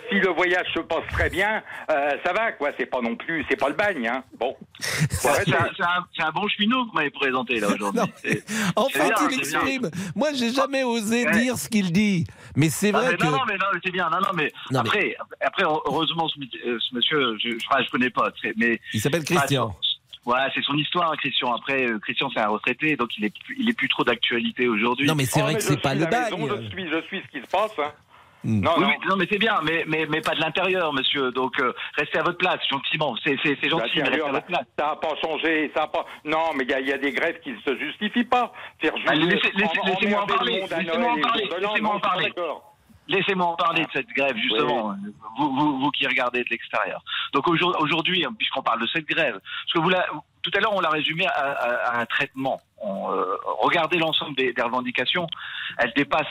Si 0.09 0.15
le 0.19 0.29
voyage 0.29 0.67
se 0.73 0.79
passe 0.79 1.05
très 1.11 1.29
bien, 1.29 1.61
euh, 1.91 2.11
ça 2.25 2.33
va 2.33 2.51
quoi. 2.53 2.69
C'est 2.77 2.85
pas 2.85 3.01
non 3.01 3.15
plus 3.15 3.45
c'est 3.49 3.59
pas 3.59 3.69
le 3.69 3.75
bagne. 3.75 4.07
Hein. 4.07 4.23
Bon. 4.39 4.55
C'est 6.17 6.23
un, 6.23 6.31
bon 6.31 6.47
cheminot 6.47 6.83
que 6.85 6.89
vous 6.89 6.95
m'avez 6.95 7.09
présenté 7.09 7.59
là 7.59 7.67
aujourd'hui. 7.73 8.01
Enfin, 8.75 9.03
bien, 9.05 9.15
il 9.31 9.39
exprime. 9.39 9.89
Moi, 10.15 10.29
j'ai 10.33 10.51
jamais 10.51 10.83
osé 10.83 11.25
Ouais. 11.25 11.31
dire 11.31 11.57
ce 11.57 11.67
qu'il 11.67 11.91
dit. 11.91 12.25
Mais 12.55 12.69
c'est 12.69 12.89
Ah, 12.93 12.99
vrai 12.99 13.07
mais 13.11 13.17
que. 13.17 13.23
Non, 13.25 13.31
non, 13.31 13.39
mais 13.47 13.55
non, 13.55 13.65
c'est 13.83 13.91
bien. 13.91 14.09
Non, 14.09 14.19
non, 14.19 14.29
mais 14.35 14.51
Non, 14.71 14.83
mais- 14.83 15.06
après, 15.19 15.37
après, 15.45 15.63
heureusement, 15.63 16.27
ce, 16.29 16.39
euh, 16.67 16.77
ce 16.79 16.95
monsieur, 16.95 17.37
je, 17.39 17.55
enfin, 17.69 17.81
je 17.83 17.89
connais 17.89 18.09
pas, 18.09 18.29
mais 18.57 18.79
Il 18.93 18.99
s'appelle 19.01 19.23
Christian. 19.23 19.75
Ouais, 20.25 20.39
c'est 20.53 20.61
son 20.63 20.75
histoire, 20.75 21.15
Christian. 21.17 21.53
Après, 21.53 21.85
euh, 21.89 21.99
Christian, 21.99 22.29
c'est 22.33 22.41
un 22.41 22.49
retraité, 22.49 22.97
donc 22.97 23.17
il 23.17 23.23
est, 23.25 23.33
plus- 23.45 23.55
il 23.59 23.69
est 23.69 23.73
plus 23.77 23.87
trop 23.87 24.03
d'actualité 24.03 24.67
aujourd'hui. 24.67 25.07
Non, 25.07 25.15
mais 25.15 25.23
c'est 25.25 25.39
Oh, 25.39 25.43
vrai 25.43 25.53
mais 25.53 25.59
que 25.59 25.63
c'est 25.63 25.81
pas 25.81 25.95
le 25.95 26.05
bagne. 26.05 26.33
Je 26.37 26.69
suis 26.69 26.89
je 26.89 27.01
suis 27.07 27.21
ce 27.21 27.27
qui 27.39 27.41
se 27.45 27.49
passe. 27.49 27.71
Hein. 27.79 27.91
Hmm. 28.43 28.59
Non, 28.61 28.71
oui, 28.77 28.83
non. 28.83 28.87
oui, 28.89 28.93
non, 29.09 29.15
mais 29.15 29.27
c'est 29.31 29.39
bien, 29.39 29.59
mais, 29.63 29.83
mais, 29.87 30.05
mais 30.07 30.21
pas 30.21 30.35
de 30.35 30.39
l'intérieur, 30.41 30.93
monsieur. 30.93 31.31
Donc, 31.31 31.59
euh, 31.59 31.73
restez 31.97 32.19
à 32.19 32.23
votre 32.23 32.37
place, 32.37 32.59
gentiment. 32.69 33.15
C'est, 33.23 33.35
c'est, 33.41 33.57
c'est 33.61 33.69
gentil, 33.69 33.89
mais 33.95 34.03
restez 34.09 34.21
à 34.21 34.31
votre 34.31 34.45
place. 34.45 34.65
ça 34.77 34.85
n'a 34.87 34.95
pas 34.97 35.15
changé, 35.21 35.71
ça 35.75 35.83
a 35.83 35.87
pas. 35.87 36.05
Non, 36.23 36.51
mais 36.55 36.63
il 36.65 36.69
y 36.69 36.73
a, 36.73 36.79
il 36.81 36.87
y 36.87 36.93
a 36.93 36.97
des 36.97 37.11
grèves 37.13 37.39
qui 37.39 37.51
ne 37.53 37.59
se 37.61 37.77
justifient 37.79 38.25
pas. 38.25 38.51
Ah, 39.07 39.15
laissez- 39.15 39.51
laissez- 39.55 39.79
en- 39.81 39.85
laissez-moi 39.87 40.21
en 40.23 40.27
parler, 40.27 40.61
laissez-moi 40.61 41.11
en 41.13 41.21
parler, 41.21 41.49
laissez-moi 41.59 41.95
en 41.95 41.99
parler. 41.99 42.33
Laissez-moi 43.07 43.45
en 43.47 43.55
parler 43.55 43.83
de 43.83 43.89
cette 43.93 44.09
grève, 44.09 44.35
justement, 44.37 44.95
vous, 45.37 45.55
vous, 45.55 45.79
vous 45.79 45.91
qui 45.91 46.05
regardez 46.07 46.43
de 46.43 46.49
l'extérieur. 46.49 47.01
Donc 47.33 47.47
aujourd- 47.47 47.75
aujourd'hui, 47.79 48.25
hein, 48.25 48.33
puisqu'on 48.37 48.61
parle 48.61 48.81
de 48.81 48.87
cette 48.87 49.07
grève, 49.07 49.39
parce 49.39 49.73
que 49.73 49.79
vous 49.79 49.89
la, 49.89 50.05
tout 50.41 50.51
à 50.55 50.59
l'heure, 50.59 50.73
on 50.73 50.81
l'a 50.81 50.89
résumé 50.89 51.25
à, 51.27 51.31
à- 51.31 51.75
à 51.91 51.99
un 52.01 52.05
traitement. 52.05 52.59
On, 52.79 53.11
euh, 53.11 53.25
regardez 53.61 53.97
l'ensemble 53.97 54.35
des, 54.35 54.53
des 54.53 54.61
revendications, 54.61 55.27
elles 55.77 55.93
dépassent, 55.95 56.25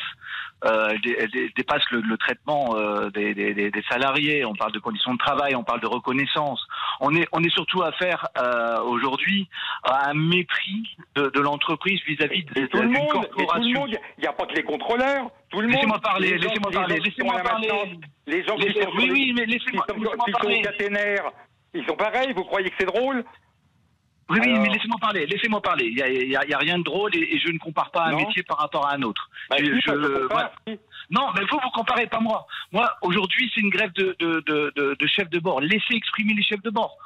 euh, 0.64 0.88
elles 0.90 1.00
dé- 1.02 1.16
elles 1.18 1.30
dé- 1.30 1.52
dépassent 1.54 1.88
le, 1.90 2.00
le 2.00 2.16
traitement 2.16 2.74
euh, 2.76 3.10
des, 3.10 3.34
des- 3.34 3.52
des- 3.54 3.82
salariés. 3.90 4.44
On 4.44 4.54
parle 4.54 4.72
de 4.72 4.78
conditions 4.78 5.12
de 5.12 5.18
travail, 5.18 5.54
on 5.54 5.62
parle 5.64 5.80
de 5.80 5.86
reconnaissance. 5.86 6.66
On 7.00 7.14
est, 7.14 7.28
on 7.32 7.42
est 7.44 7.50
surtout 7.50 7.82
à 7.82 7.92
faire 7.92 8.26
euh, 8.38 8.80
aujourd'hui 8.80 9.48
à 9.84 10.08
un 10.10 10.14
mépris 10.14 10.96
de, 11.14 11.28
de 11.28 11.40
l'entreprise 11.40 12.00
vis-à-vis 12.06 12.44
d'une 12.44 12.92
corporation. 13.08 13.86
il 13.86 13.98
n'y 14.22 14.26
a 14.26 14.32
pas 14.32 14.46
que 14.46 14.54
les 14.54 14.62
contrôleurs, 14.62 15.30
tout 15.50 15.60
le 15.60 15.66
monde. 15.68 15.74
Laissez-moi 15.76 16.00
parler, 16.00 16.38
laissez-moi 16.38 16.70
parler, 16.72 16.98
laissez-moi 17.00 17.38
parler. 17.42 17.68
Les 18.26 18.42
gens 18.44 18.56
qui 18.56 18.72
sont, 18.72 18.90
oui, 18.96 19.08
oui, 19.12 19.32
mais 19.36 19.44
laissez-moi- 19.46 19.84
parler. 20.32 20.62
ils 21.74 21.86
sont 21.86 21.96
pareils, 21.96 22.32
vous 22.32 22.44
croyez 22.44 22.70
que 22.70 22.76
c'est 22.80 22.86
drôle? 22.86 23.24
Oui, 24.28 24.38
oui, 24.42 24.58
mais 24.58 24.68
laissez-moi 24.70 24.98
parler, 25.00 25.24
laissez-moi 25.26 25.62
parler. 25.62 25.86
Il 25.86 26.28
n'y 26.28 26.34
a, 26.36 26.58
rien 26.58 26.78
de 26.78 26.82
drôle 26.82 27.14
et, 27.14 27.34
et 27.34 27.38
je 27.38 27.48
ne 27.50 27.58
compare 27.58 27.90
pas 27.92 28.06
un 28.06 28.16
métier 28.16 28.42
par 28.42 28.58
rapport 28.58 28.86
à 28.86 28.94
un 28.94 29.02
autre. 29.02 29.30
Bah, 29.48 29.56
Je- 29.60 29.66
si, 29.66 29.80
je- 29.86 30.28
moi. 30.28 30.50
Non, 31.10 31.28
mais 31.36 31.42
vous, 31.48 31.58
vous 31.62 31.70
comparez, 31.70 32.06
pas 32.08 32.18
moi. 32.18 32.44
Moi, 32.72 32.90
aujourd'hui, 33.02 33.50
c'est 33.54 33.60
une 33.60 33.70
grève 33.70 33.92
de, 33.92 34.16
de, 34.18 34.42
de, 34.46 34.72
de, 34.74 34.96
de 34.98 35.06
chefs 35.06 35.30
de 35.30 35.38
bord. 35.38 35.60
Laissez 35.60 35.94
exprimer 35.94 36.34
les 36.34 36.42
chefs 36.42 36.62
de 36.62 36.70
bord. 36.70 36.96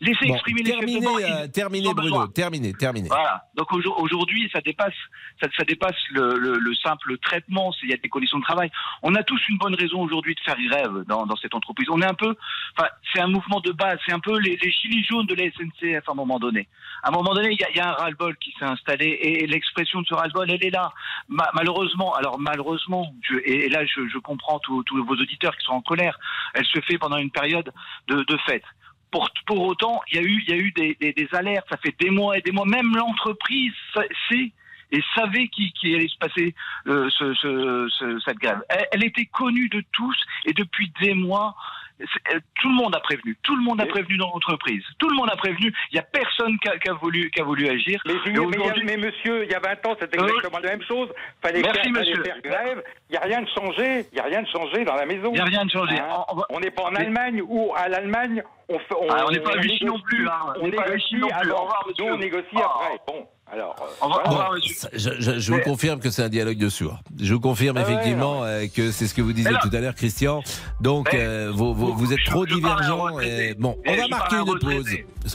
Laissez 0.00 0.26
Bon, 0.28 0.34
exprimer 0.34 0.62
les 0.62 0.70
chefs 0.72 0.80
de 0.80 0.86
terminé, 0.86 1.24
euh, 1.24 1.48
terminé, 1.48 1.84
Bruno. 1.92 2.02
besoin. 2.02 2.26
Terminé, 2.28 2.72
terminé. 2.72 3.08
Voilà. 3.08 3.44
Donc 3.56 3.70
aujo- 3.72 3.94
aujourd'hui, 3.98 4.48
ça 4.52 4.60
dépasse, 4.60 4.94
ça, 5.42 5.48
ça 5.56 5.64
dépasse 5.64 5.96
le, 6.10 6.38
le, 6.38 6.58
le 6.58 6.74
simple 6.76 7.18
traitement. 7.18 7.72
Il 7.82 7.90
y 7.90 7.94
a 7.94 7.96
des 7.96 8.08
conditions 8.08 8.38
de 8.38 8.44
travail. 8.44 8.70
On 9.02 9.14
a 9.16 9.22
tous 9.24 9.40
une 9.48 9.58
bonne 9.58 9.74
raison 9.74 10.00
aujourd'hui 10.00 10.34
de 10.36 10.40
faire 10.40 10.56
grève 10.56 11.04
dans, 11.08 11.26
dans 11.26 11.34
cette 11.36 11.54
entreprise. 11.54 11.88
On 11.90 12.00
est 12.00 12.06
un 12.06 12.14
peu, 12.14 12.34
enfin, 12.76 12.88
c'est 13.12 13.20
un 13.20 13.26
mouvement 13.26 13.60
de 13.60 13.72
base. 13.72 13.98
C'est 14.06 14.12
un 14.12 14.20
peu 14.20 14.38
les, 14.38 14.56
les 14.62 14.70
gilets 14.70 15.02
jaunes 15.02 15.26
de 15.26 15.34
la 15.34 15.50
SNCF 15.50 16.08
à 16.08 16.12
un 16.12 16.14
moment 16.14 16.38
donné. 16.38 16.68
À 17.02 17.08
un 17.08 17.12
moment 17.12 17.34
donné, 17.34 17.50
il 17.52 17.60
y 17.60 17.64
a, 17.64 17.70
y 17.72 17.80
a 17.80 17.88
un 17.90 17.92
ras-le-bol 17.94 18.36
qui 18.38 18.54
s'est 18.58 18.64
installé 18.66 19.06
et 19.20 19.46
l'expression 19.48 20.00
de 20.02 20.06
ce 20.06 20.14
ras-le-bol, 20.14 20.48
elle 20.50 20.64
est 20.64 20.70
là. 20.70 20.92
Ma- 21.28 21.50
malheureusement, 21.54 22.14
alors 22.14 22.38
malheureusement, 22.38 23.12
je, 23.22 23.34
et, 23.44 23.66
et 23.66 23.68
là, 23.68 23.84
je, 23.84 24.06
je 24.08 24.18
comprends 24.18 24.60
tous 24.60 24.82
tous 24.84 25.04
vos 25.04 25.14
auditeurs 25.14 25.56
qui 25.56 25.64
sont 25.64 25.72
en 25.72 25.82
colère. 25.82 26.18
Elle 26.54 26.66
se 26.66 26.80
fait 26.82 26.98
pendant 26.98 27.16
une 27.18 27.30
période 27.30 27.72
de, 28.06 28.22
de 28.22 28.36
fête. 28.46 28.62
Pour, 29.10 29.30
pour 29.46 29.60
autant, 29.66 30.00
il 30.10 30.16
y 30.16 30.18
a 30.18 30.22
eu, 30.22 30.42
il 30.46 30.50
y 30.50 30.52
a 30.52 30.56
eu 30.56 30.70
des, 30.72 30.96
des, 31.00 31.12
des 31.12 31.28
alertes. 31.32 31.66
Ça 31.70 31.76
fait 31.78 31.94
des 31.98 32.10
mois 32.10 32.36
et 32.36 32.42
des 32.42 32.52
mois. 32.52 32.66
Même 32.66 32.94
l'entreprise 32.94 33.72
sa- 33.94 34.02
sait 34.28 34.52
et 34.90 35.02
savait 35.14 35.48
qu'il 35.48 35.70
qui 35.72 35.94
allait 35.94 36.08
se 36.08 36.16
passer 36.18 36.54
euh, 36.86 37.08
ce, 37.10 37.34
ce- 37.34 37.88
ce- 37.90 38.18
cette 38.20 38.38
grève. 38.38 38.62
Elle 38.92 39.04
était 39.04 39.26
connue 39.26 39.68
de 39.68 39.82
tous 39.92 40.16
et 40.46 40.52
depuis 40.52 40.92
des 41.00 41.14
mois. 41.14 41.54
Euh, 42.00 42.38
Tout 42.60 42.68
le 42.68 42.74
monde 42.74 42.94
a 42.96 43.00
prévenu. 43.00 43.36
Tout 43.42 43.56
le 43.56 43.62
monde 43.62 43.80
a 43.80 43.86
prévenu 43.86 44.16
dans 44.16 44.28
l'entreprise. 44.32 44.82
Tout 44.98 45.08
le 45.08 45.16
monde 45.16 45.30
a 45.30 45.36
prévenu. 45.36 45.72
Il 45.90 45.94
n'y 45.94 46.00
a 46.00 46.02
personne 46.02 46.58
qui 46.60 46.68
a, 46.68 46.78
qui 46.78 46.88
a 46.90 46.94
voulu, 46.94 47.30
qui 47.30 47.40
a 47.40 47.44
voulu 47.44 47.68
agir. 47.68 48.00
Mais, 48.06 48.14
mais, 48.26 48.38
a- 48.68 48.74
mais 48.84 48.96
monsieur, 48.96 49.44
il 49.44 49.50
y 49.50 49.54
a 49.54 49.60
20 49.60 49.86
ans, 49.86 49.96
c'était 50.00 50.20
Euh, 50.20 50.26
exactement 50.26 50.58
la 50.60 50.70
même 50.70 50.82
chose. 50.82 51.08
Fallait, 51.42 51.60
Merci, 51.62 51.80
faire, 51.80 51.92
fallait 51.94 52.10
monsieur. 52.10 52.22
faire 52.24 52.40
grève. 52.42 52.82
Il 53.08 53.12
n'y 53.12 53.18
a 53.18 53.22
rien 53.22 53.42
de 53.42 53.48
changé. 53.48 54.06
Il 54.12 54.14
n'y 54.14 54.20
a 54.20 54.24
rien 54.24 54.42
de 54.42 54.48
changé 54.48 54.84
dans 54.84 54.94
la 54.94 55.06
maison. 55.06 55.28
Il 55.30 55.32
n'y 55.34 55.40
a 55.40 55.44
rien 55.44 55.64
de 55.64 55.70
changé. 55.70 55.98
Hein 55.98 56.24
On- 56.50 56.60
n'est 56.60 56.70
pas 56.70 56.84
en 56.84 56.94
Allemagne 56.94 57.42
où, 57.46 57.72
à 57.76 57.88
l'Allemagne, 57.88 58.42
on 58.68 58.78
fait. 58.78 58.94
Ah, 59.10 59.24
on 59.26 59.30
n'est 59.30 59.40
pas 59.40 59.52
à 59.54 59.58
Vichy 59.60 59.84
non 59.84 59.98
plus, 60.00 60.26
hein. 60.28 60.32
On 60.56 60.64
On 60.64 60.68
n'est 60.68 60.76
pas 60.76 60.82
à 60.82 60.88
négocie. 60.88 61.16
Nous, 61.16 62.04
on 62.06 62.16
négocie 62.18 62.46
Ah. 62.56 62.64
après. 62.64 63.00
Bon. 63.06 63.26
Alors, 63.50 64.50
euh, 64.52 64.54
monsieur. 64.56 64.74
ça- 64.76 64.88
je, 64.92 65.10
je- 65.18 65.38
je 65.38 65.52
vous 65.52 65.60
confirme 65.60 66.00
que 66.00 66.10
c'est 66.10 66.22
un 66.22 66.28
dialogue 66.28 66.58
de 66.58 66.68
sourds. 66.68 66.98
Je 67.18 67.32
vous 67.34 67.40
confirme 67.40 67.76
Ah 67.78 67.82
ouais, 67.84 67.92
effectivement 67.92 68.44
euh, 68.44 68.66
que 68.72 68.90
c'est 68.90 69.06
ce 69.06 69.14
que 69.14 69.22
vous 69.22 69.32
disiez 69.32 69.50
là- 69.52 69.60
tout 69.62 69.70
à 69.74 69.80
l'heure, 69.80 69.94
Christian. 69.94 70.42
Donc, 70.80 71.12
euh, 71.14 71.50
vous, 71.54 71.74
vous- 71.74 71.94
vous 71.96 72.12
êtes 72.12 72.24
trop 72.26 72.40
retraité. 72.40 73.50
et- 73.50 73.54
Bon, 73.54 73.76
Et 73.84 73.90
on 73.90 73.96
va 74.02 74.08
marquer 74.08 74.36
une 74.36 74.58
pause. 74.58 74.86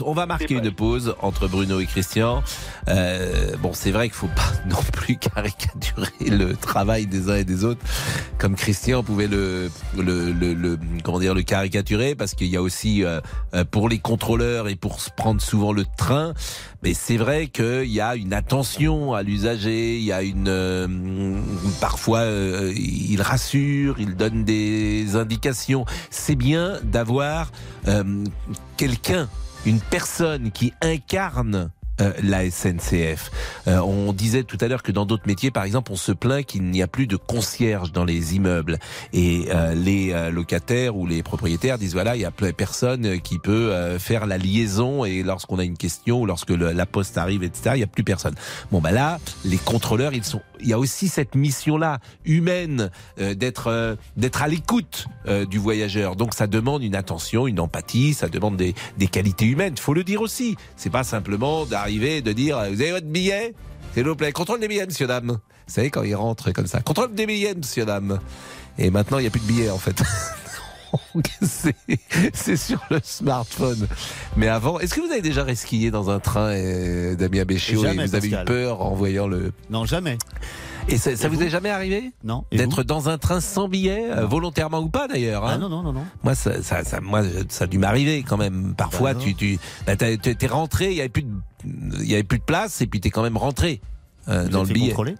On 0.04 0.12
va 0.12 0.26
marquer 0.26 0.54
une 0.54 0.72
pause 0.72 1.14
entre 1.22 1.46
Bruno 1.48 1.78
et 1.80 1.86
Christian. 1.86 2.42
Euh, 2.88 3.56
bon, 3.58 3.72
c'est 3.74 3.90
vrai 3.90 4.08
qu'il 4.08 4.14
faut 4.16 4.28
pas 4.28 4.42
non 4.68 4.82
plus 4.92 5.16
caricaturer 5.16 6.08
le 6.20 6.54
travail 6.56 7.06
des 7.06 7.30
uns 7.30 7.36
et 7.36 7.44
des 7.44 7.64
autres, 7.64 7.80
comme 8.38 8.54
Christian 8.56 9.02
pouvait 9.02 9.26
le, 9.28 9.70
le, 9.96 10.32
le, 10.32 10.54
le- 10.54 10.78
comment 11.02 11.18
dire, 11.20 11.34
le 11.34 11.42
caricaturer, 11.42 12.14
parce 12.14 12.34
qu'il 12.34 12.48
y 12.48 12.56
a 12.56 12.62
aussi 12.62 13.04
euh, 13.04 13.20
euh, 13.54 13.64
pour 13.64 13.88
les 13.88 13.98
contrôleurs 13.98 14.68
et 14.68 14.76
pour 14.76 15.00
se 15.00 15.10
prendre 15.10 15.40
souvent 15.40 15.72
le 15.72 15.84
train. 15.96 16.34
Mais 16.84 16.92
c'est 16.92 17.16
vrai 17.16 17.46
qu'il 17.46 17.86
y 17.86 18.02
a 18.02 18.14
une 18.14 18.34
attention 18.34 19.14
à 19.14 19.22
l'usager, 19.22 19.96
il 19.96 20.04
y 20.04 20.12
a 20.12 20.22
une 20.22 20.48
euh, 20.48 20.86
parfois 21.80 22.18
euh, 22.18 22.74
il 22.76 23.22
rassure, 23.22 23.98
il 23.98 24.16
donne 24.16 24.44
des 24.44 25.16
indications. 25.16 25.86
C'est 26.10 26.36
bien 26.36 26.78
d'avoir 26.82 27.50
euh, 27.88 28.24
quelqu'un, 28.76 29.30
une 29.64 29.80
personne 29.80 30.50
qui 30.50 30.74
incarne 30.82 31.70
euh, 32.00 32.12
la 32.22 32.50
SNCF. 32.50 33.30
Euh, 33.68 33.78
on 33.78 34.12
disait 34.12 34.42
tout 34.42 34.58
à 34.60 34.68
l'heure 34.68 34.82
que 34.82 34.92
dans 34.92 35.06
d'autres 35.06 35.26
métiers, 35.26 35.50
par 35.50 35.64
exemple, 35.64 35.92
on 35.92 35.96
se 35.96 36.12
plaint 36.12 36.44
qu'il 36.44 36.64
n'y 36.64 36.82
a 36.82 36.88
plus 36.88 37.06
de 37.06 37.16
concierge 37.16 37.92
dans 37.92 38.04
les 38.04 38.34
immeubles 38.34 38.78
et 39.12 39.46
euh, 39.50 39.74
les 39.74 40.12
euh, 40.12 40.30
locataires 40.30 40.96
ou 40.96 41.06
les 41.06 41.22
propriétaires 41.22 41.78
disent 41.78 41.92
voilà, 41.92 42.16
il 42.16 42.22
y 42.22 42.24
a 42.24 42.30
plus 42.30 42.52
personne 42.52 43.20
qui 43.20 43.38
peut 43.38 43.72
euh, 43.72 43.98
faire 43.98 44.26
la 44.26 44.38
liaison 44.38 45.04
et 45.04 45.22
lorsqu'on 45.22 45.58
a 45.58 45.64
une 45.64 45.76
question 45.76 46.22
ou 46.22 46.26
lorsque 46.26 46.50
la 46.50 46.86
poste 46.86 47.18
arrive, 47.18 47.42
etc., 47.42 47.70
il 47.74 47.80
y 47.80 47.84
a 47.84 47.88
plus 47.88 48.04
personne. 48.04 48.34
Bon 48.70 48.80
bah 48.80 48.90
là, 48.92 49.18
les 49.44 49.58
contrôleurs, 49.58 50.14
ils 50.14 50.24
sont, 50.24 50.40
il 50.60 50.68
y 50.68 50.72
a 50.72 50.78
aussi 50.78 51.08
cette 51.08 51.34
mission-là 51.34 51.98
humaine 52.24 52.90
euh, 53.20 53.34
d'être 53.34 53.96
d'être 54.16 54.42
à 54.42 54.48
l'écoute 54.48 55.06
du 55.48 55.58
voyageur. 55.58 56.16
Donc 56.16 56.34
ça 56.34 56.46
demande 56.46 56.82
une 56.82 56.94
attention, 56.94 57.46
une 57.46 57.60
empathie, 57.60 58.14
ça 58.14 58.28
demande 58.28 58.56
des, 58.56 58.74
des 58.98 59.06
qualités 59.06 59.46
humaines. 59.46 59.76
Faut 59.76 59.94
le 59.94 60.04
dire 60.04 60.20
aussi. 60.20 60.56
C'est 60.76 60.90
pas 60.90 61.04
simplement 61.04 61.64
d'arriver 61.84 62.16
et 62.18 62.22
de 62.22 62.32
dire 62.32 62.56
vous 62.70 62.80
avez 62.80 62.92
votre 62.92 63.06
billet, 63.06 63.54
s'il 63.92 64.06
vous 64.06 64.16
plaît, 64.16 64.32
contrôle 64.32 64.58
des 64.58 64.68
billets, 64.68 64.86
monsieur 64.86 65.06
dame. 65.06 65.38
Vous 65.66 65.72
savez 65.74 65.90
quand 65.90 66.02
ils 66.02 66.14
rentrent 66.14 66.50
comme 66.50 66.66
ça, 66.66 66.80
contrôle 66.80 67.14
des 67.14 67.26
billets, 67.26 67.54
monsieur 67.54 67.84
dame. 67.84 68.20
Et 68.78 68.90
maintenant 68.90 69.18
il 69.18 69.22
n'y 69.22 69.26
a 69.26 69.30
plus 69.30 69.40
de 69.40 69.46
billets 69.46 69.70
en 69.70 69.78
fait. 69.78 70.02
C'est 72.32 72.56
sur 72.56 72.80
le 72.88 73.00
smartphone. 73.02 73.86
Mais 74.36 74.48
avant, 74.48 74.78
est-ce 74.78 74.94
que 74.94 75.00
vous 75.00 75.10
avez 75.10 75.22
déjà 75.22 75.42
resquillé 75.42 75.90
dans 75.90 76.08
un 76.08 76.20
train, 76.20 76.52
euh, 76.52 77.16
Damien 77.16 77.44
Béchiot, 77.44 77.84
et 77.84 78.06
vous 78.06 78.14
avez 78.14 78.28
eu 78.28 78.44
peur 78.46 78.80
en 78.80 78.94
voyant 78.94 79.26
le... 79.26 79.52
Non, 79.70 79.84
jamais. 79.84 80.18
Et 80.88 80.98
ça, 80.98 81.16
ça 81.16 81.28
vous, 81.28 81.36
vous 81.36 81.42
est 81.42 81.50
jamais 81.50 81.70
arrivé 81.70 82.12
Non. 82.24 82.44
D'être 82.52 82.82
dans 82.82 83.08
un 83.08 83.16
train 83.16 83.40
sans 83.40 83.68
billet, 83.68 84.10
euh, 84.10 84.26
volontairement 84.26 84.80
ou 84.80 84.88
pas 84.88 85.08
d'ailleurs. 85.08 85.44
Ah 85.44 85.54
hein 85.54 85.58
non, 85.58 85.68
non, 85.68 85.82
non, 85.82 85.92
non. 85.92 86.04
moi, 86.22 86.34
ça, 86.34 86.62
ça, 86.62 86.84
ça, 86.84 87.00
moi, 87.00 87.22
ça 87.48 87.64
a 87.64 87.66
dû 87.66 87.78
m'arriver 87.78 88.22
quand 88.22 88.36
même. 88.36 88.74
Parfois, 88.76 89.14
Bah 89.14 89.20
tu, 89.20 89.34
tu, 89.34 89.58
bah, 89.86 89.96
t'es 89.96 90.46
rentré, 90.46 90.90
il 90.90 90.96
y 90.96 91.00
avait 91.00 91.08
plus 91.08 91.22
de, 91.22 91.30
il 92.00 92.10
y 92.10 92.14
avait 92.14 92.22
plus 92.22 92.38
de 92.38 92.44
place, 92.44 92.82
et 92.82 92.86
puis 92.86 93.00
t'es 93.00 93.10
quand 93.10 93.22
même 93.22 93.38
rentré 93.38 93.80
euh, 94.28 94.46
dans 94.48 94.62
le 94.62 94.68
billet. 94.68 94.88
contrôler 94.88 95.14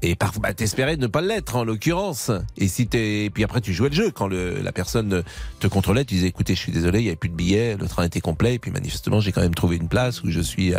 Et 0.00 0.14
parfois, 0.14 0.40
bah, 0.42 0.54
t'espérais 0.54 0.96
ne 0.96 1.06
pas 1.06 1.20
l'être 1.20 1.56
en 1.56 1.64
l'occurrence. 1.64 2.30
Et 2.56 2.66
si 2.66 2.86
t'es, 2.86 3.26
et 3.26 3.30
puis 3.30 3.44
après, 3.44 3.60
tu 3.60 3.74
jouais 3.74 3.90
le 3.90 3.94
jeu 3.94 4.10
quand 4.10 4.26
le, 4.26 4.60
la 4.62 4.72
personne 4.72 5.22
te 5.60 5.66
contrôlait. 5.66 6.06
Tu 6.06 6.14
disais, 6.14 6.28
écoutez, 6.28 6.54
je 6.54 6.60
suis 6.60 6.72
désolé, 6.72 7.00
il 7.00 7.04
y 7.04 7.08
avait 7.08 7.16
plus 7.16 7.28
de 7.28 7.34
billets, 7.34 7.76
le 7.76 7.88
train 7.88 8.04
était 8.04 8.20
complet, 8.20 8.54
et 8.54 8.58
puis 8.58 8.70
manifestement, 8.70 9.20
j'ai 9.20 9.32
quand 9.32 9.42
même 9.42 9.54
trouvé 9.54 9.76
une 9.76 9.88
place 9.88 10.22
où 10.22 10.30
je 10.30 10.40
suis, 10.40 10.74
euh, 10.74 10.78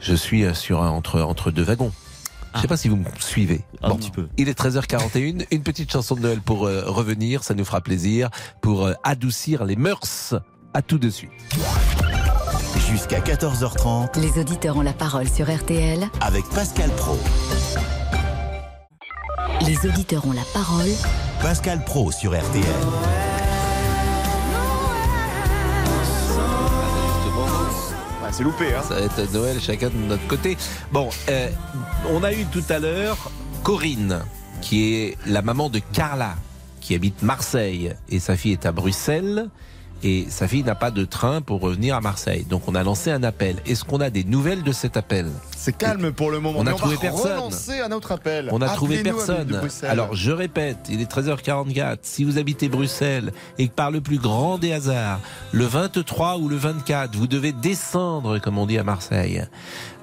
je 0.00 0.14
suis 0.14 0.44
euh, 0.44 0.52
sur 0.52 0.80
entre 0.80 1.22
entre 1.22 1.50
deux 1.50 1.62
wagons. 1.62 1.92
Je 2.54 2.60
sais 2.60 2.68
pas 2.68 2.76
si 2.76 2.88
vous 2.88 2.96
me 2.96 3.04
suivez. 3.18 3.62
Un 3.82 3.96
petit 3.96 4.10
peu. 4.10 4.28
Il 4.36 4.48
est 4.48 4.58
13h41. 4.58 5.46
Une 5.50 5.62
petite 5.62 5.90
chanson 5.90 6.14
de 6.14 6.20
Noël 6.20 6.40
pour 6.40 6.66
euh, 6.66 6.84
revenir, 6.86 7.44
ça 7.44 7.54
nous 7.54 7.64
fera 7.64 7.80
plaisir, 7.80 8.30
pour 8.60 8.86
euh, 8.86 8.92
adoucir 9.04 9.64
les 9.64 9.76
mœurs. 9.76 10.34
À 10.74 10.80
tout 10.82 10.98
de 10.98 11.10
suite. 11.10 11.30
Jusqu'à 12.90 13.20
14h30 13.20 14.18
Les 14.20 14.40
auditeurs 14.40 14.76
ont 14.76 14.82
la 14.82 14.92
parole 14.94 15.28
sur 15.28 15.54
RTL. 15.54 16.08
avec 16.20 16.44
Pascal 16.50 16.90
Pro. 16.90 17.18
Les 19.66 19.86
auditeurs 19.88 20.26
ont 20.26 20.32
la 20.32 20.44
parole 20.54 20.88
Pascal 21.40 21.84
Pro 21.84 22.10
sur 22.10 22.32
RTL. 22.32 23.41
C'est 28.32 28.42
loupé, 28.42 28.74
hein 28.74 28.82
Ça 28.86 28.94
va 28.94 29.00
être 29.02 29.32
Noël 29.32 29.60
chacun 29.60 29.90
de 29.90 29.96
notre 30.08 30.26
côté. 30.26 30.56
Bon, 30.90 31.10
euh, 31.28 31.48
on 32.10 32.22
a 32.24 32.32
eu 32.32 32.44
tout 32.46 32.64
à 32.70 32.78
l'heure 32.78 33.30
Corinne, 33.62 34.24
qui 34.60 34.94
est 34.94 35.18
la 35.26 35.42
maman 35.42 35.68
de 35.68 35.80
Carla, 35.92 36.34
qui 36.80 36.94
habite 36.94 37.22
Marseille, 37.22 37.94
et 38.08 38.18
sa 38.18 38.36
fille 38.36 38.52
est 38.52 38.66
à 38.66 38.72
Bruxelles. 38.72 39.48
Et 40.04 40.26
sa 40.28 40.48
fille 40.48 40.64
n'a 40.64 40.74
pas 40.74 40.90
de 40.90 41.04
train 41.04 41.40
pour 41.42 41.60
revenir 41.60 41.94
à 41.94 42.00
Marseille. 42.00 42.44
Donc 42.48 42.62
on 42.66 42.74
a 42.74 42.82
lancé 42.82 43.10
un 43.10 43.22
appel. 43.22 43.56
Est-ce 43.66 43.84
qu'on 43.84 44.00
a 44.00 44.10
des 44.10 44.24
nouvelles 44.24 44.62
de 44.62 44.72
cet 44.72 44.96
appel? 44.96 45.30
C'est 45.56 45.76
calme 45.76 46.12
pour 46.12 46.30
le 46.30 46.40
moment. 46.40 46.58
On 46.58 46.66
a 46.66 46.72
trouvé 46.72 46.96
personne. 46.96 47.32
relancer 47.32 47.80
un 47.80 47.92
autre 47.92 48.12
appel. 48.12 48.48
On 48.50 48.60
a 48.60 48.68
trouvé 48.68 49.02
personne. 49.02 49.60
Alors 49.82 50.14
je 50.14 50.32
répète, 50.32 50.88
il 50.90 51.00
est 51.00 51.10
13h44. 51.10 51.98
Si 52.02 52.24
vous 52.24 52.38
habitez 52.38 52.68
Bruxelles 52.68 53.32
et 53.58 53.68
que 53.68 53.72
par 53.72 53.90
le 53.90 54.00
plus 54.00 54.18
grand 54.18 54.58
des 54.58 54.72
hasards, 54.72 55.20
le 55.52 55.66
23 55.66 56.38
ou 56.38 56.48
le 56.48 56.56
24, 56.56 57.14
vous 57.14 57.28
devez 57.28 57.52
descendre, 57.52 58.38
comme 58.38 58.58
on 58.58 58.66
dit 58.66 58.78
à 58.78 58.84
Marseille, 58.84 59.44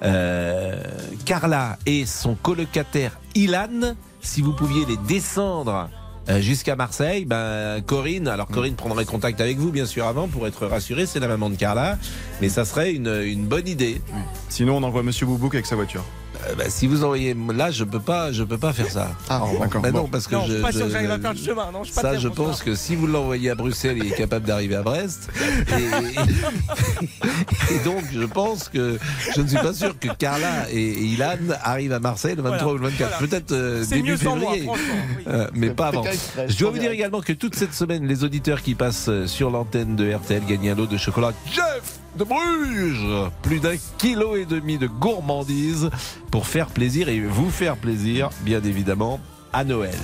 euh, 0.04 0.82
Carla 1.26 1.78
et 1.86 2.06
son 2.06 2.36
colocataire 2.36 3.20
Ilan, 3.36 3.96
si 4.22 4.42
vous 4.42 4.54
pouviez 4.54 4.86
les 4.86 4.98
descendre 4.98 5.90
jusqu'à 6.40 6.76
Marseille, 6.76 7.26
ben 7.26 7.82
Corinne, 7.86 8.28
alors 8.28 8.48
Corinne 8.48 8.76
prendrait 8.76 9.06
contact 9.06 9.42
avec 9.42 9.58
vous 9.58 9.72
bien 9.72 9.86
sûr 9.86 10.06
avant 10.06 10.28
pour 10.28 10.48
être 10.48 10.68
rassurée, 10.68 11.06
c'est 11.06 11.20
la 11.20 11.28
maman 11.28 11.50
de 11.50 11.56
Carla, 11.56 11.98
mais 12.42 12.50
ça 12.50 12.66
serait 12.66 12.94
une, 12.94 13.22
une 13.24 13.46
bonne 13.46 13.68
idée. 13.68 14.02
Sinon, 14.50 14.78
on 14.78 14.84
envoie 14.84 15.04
Monsieur 15.04 15.26
Boubouk 15.26 15.56
avec 15.56 15.66
sa 15.66 15.76
voiture. 15.76 16.04
Euh, 16.48 16.56
bah, 16.56 16.64
si 16.70 16.88
vous 16.88 17.04
envoyez 17.04 17.36
là, 17.54 17.70
je 17.70 17.84
peux 17.84 18.00
pas, 18.00 18.32
je 18.32 18.44
peux 18.44 18.58
pas 18.58 18.72
faire 18.72 18.90
ça. 18.90 19.12
Ah, 19.30 19.42
d'accord. 19.60 19.82
Bah 19.82 19.92
non, 19.92 20.02
Bon. 20.04 20.08
parce 20.08 20.26
que 20.28 20.36
Non, 20.36 20.44
je 20.46 20.48
je, 20.48 20.54
suis 20.54 20.62
pas 20.62 20.72
sûr 20.72 20.80
je- 20.82 20.86
que 20.86 20.92
j'arrive 20.92 21.12
à 21.12 21.20
faire 21.20 21.34
le 21.34 21.40
chemin. 21.40 21.72
Non, 21.74 21.80
je 21.84 21.92
suis 21.92 21.96
pas 21.96 22.02
ça, 22.02 22.18
je 22.18 22.28
pense 22.30 22.60
chemin. 22.60 22.72
que 22.72 22.76
si 22.76 22.96
vous 22.96 23.08
l'envoyez 23.08 23.50
à 23.50 23.56
Bruxelles, 23.56 23.98
il 23.98 24.06
est 24.12 24.16
capable 24.16 24.46
d'arriver 24.46 24.76
à 24.76 24.82
Brest. 24.84 25.30
Et, 25.78 27.76
et 27.76 27.80
donc, 27.84 28.04
je 28.12 28.24
pense 28.26 28.70
que 28.70 28.98
je 29.36 29.42
ne 29.42 29.48
suis 29.48 29.58
pas 29.58 29.74
sûr 29.74 29.98
que 29.98 30.08
Carla 30.18 30.70
et, 30.72 30.78
et 30.82 31.04
Ilan 31.06 31.36
arrivent 31.64 31.94
à 31.94 32.00
Marseille 32.00 32.36
le 32.36 32.42
23 32.42 32.58
Voilà, 32.60 32.74
ou 32.74 32.78
le 32.78 32.90
24. 32.90 33.10
voilà. 33.20 33.28
Peut-être 33.28 33.52
euh, 33.52 33.84
C'est 33.84 33.96
début 33.96 34.12
mieux 34.12 34.18
sans 34.18 34.36
moi, 34.36 34.54
février. 34.54 34.70
oui. 34.72 35.24
Euh, 35.28 35.48
mais 35.54 35.70
pas 35.72 35.88
avant. 35.88 36.04
Je 36.48 36.58
dois 36.58 36.72
vous 36.72 36.78
dire 36.80 36.92
également 36.92 37.22
que 37.22 37.34
toute 37.34 37.56
cette 37.56 37.74
semaine, 37.74 38.06
les 38.08 38.24
auditeurs 38.24 38.62
qui 38.62 38.76
passent 38.76 39.10
sur 39.26 39.50
l'antenne 39.50 39.96
de 39.96 40.12
RTL 40.14 40.44
gagnent 40.48 40.70
un 40.72 40.76
lot 40.76 40.86
de 40.88 40.98
chocolat 40.98 41.32
Jeff 41.52 42.00
de 42.18 42.24
Bruges. 42.24 43.32
Plus 43.42 43.60
d'un 43.60 43.76
kilo 43.98 44.36
et 44.36 44.46
demi 44.46 44.78
de 44.78 44.88
gourmandise 44.88 45.90
pour 46.32 46.48
faire 46.48 46.68
plaisir 46.68 47.10
et 47.10 47.20
vous 47.22 47.50
faire 47.50 47.78
plaisir, 47.78 48.30
bien 48.42 48.62
évidemment, 48.64 49.20
à 49.54 49.64
Noël. 49.64 49.96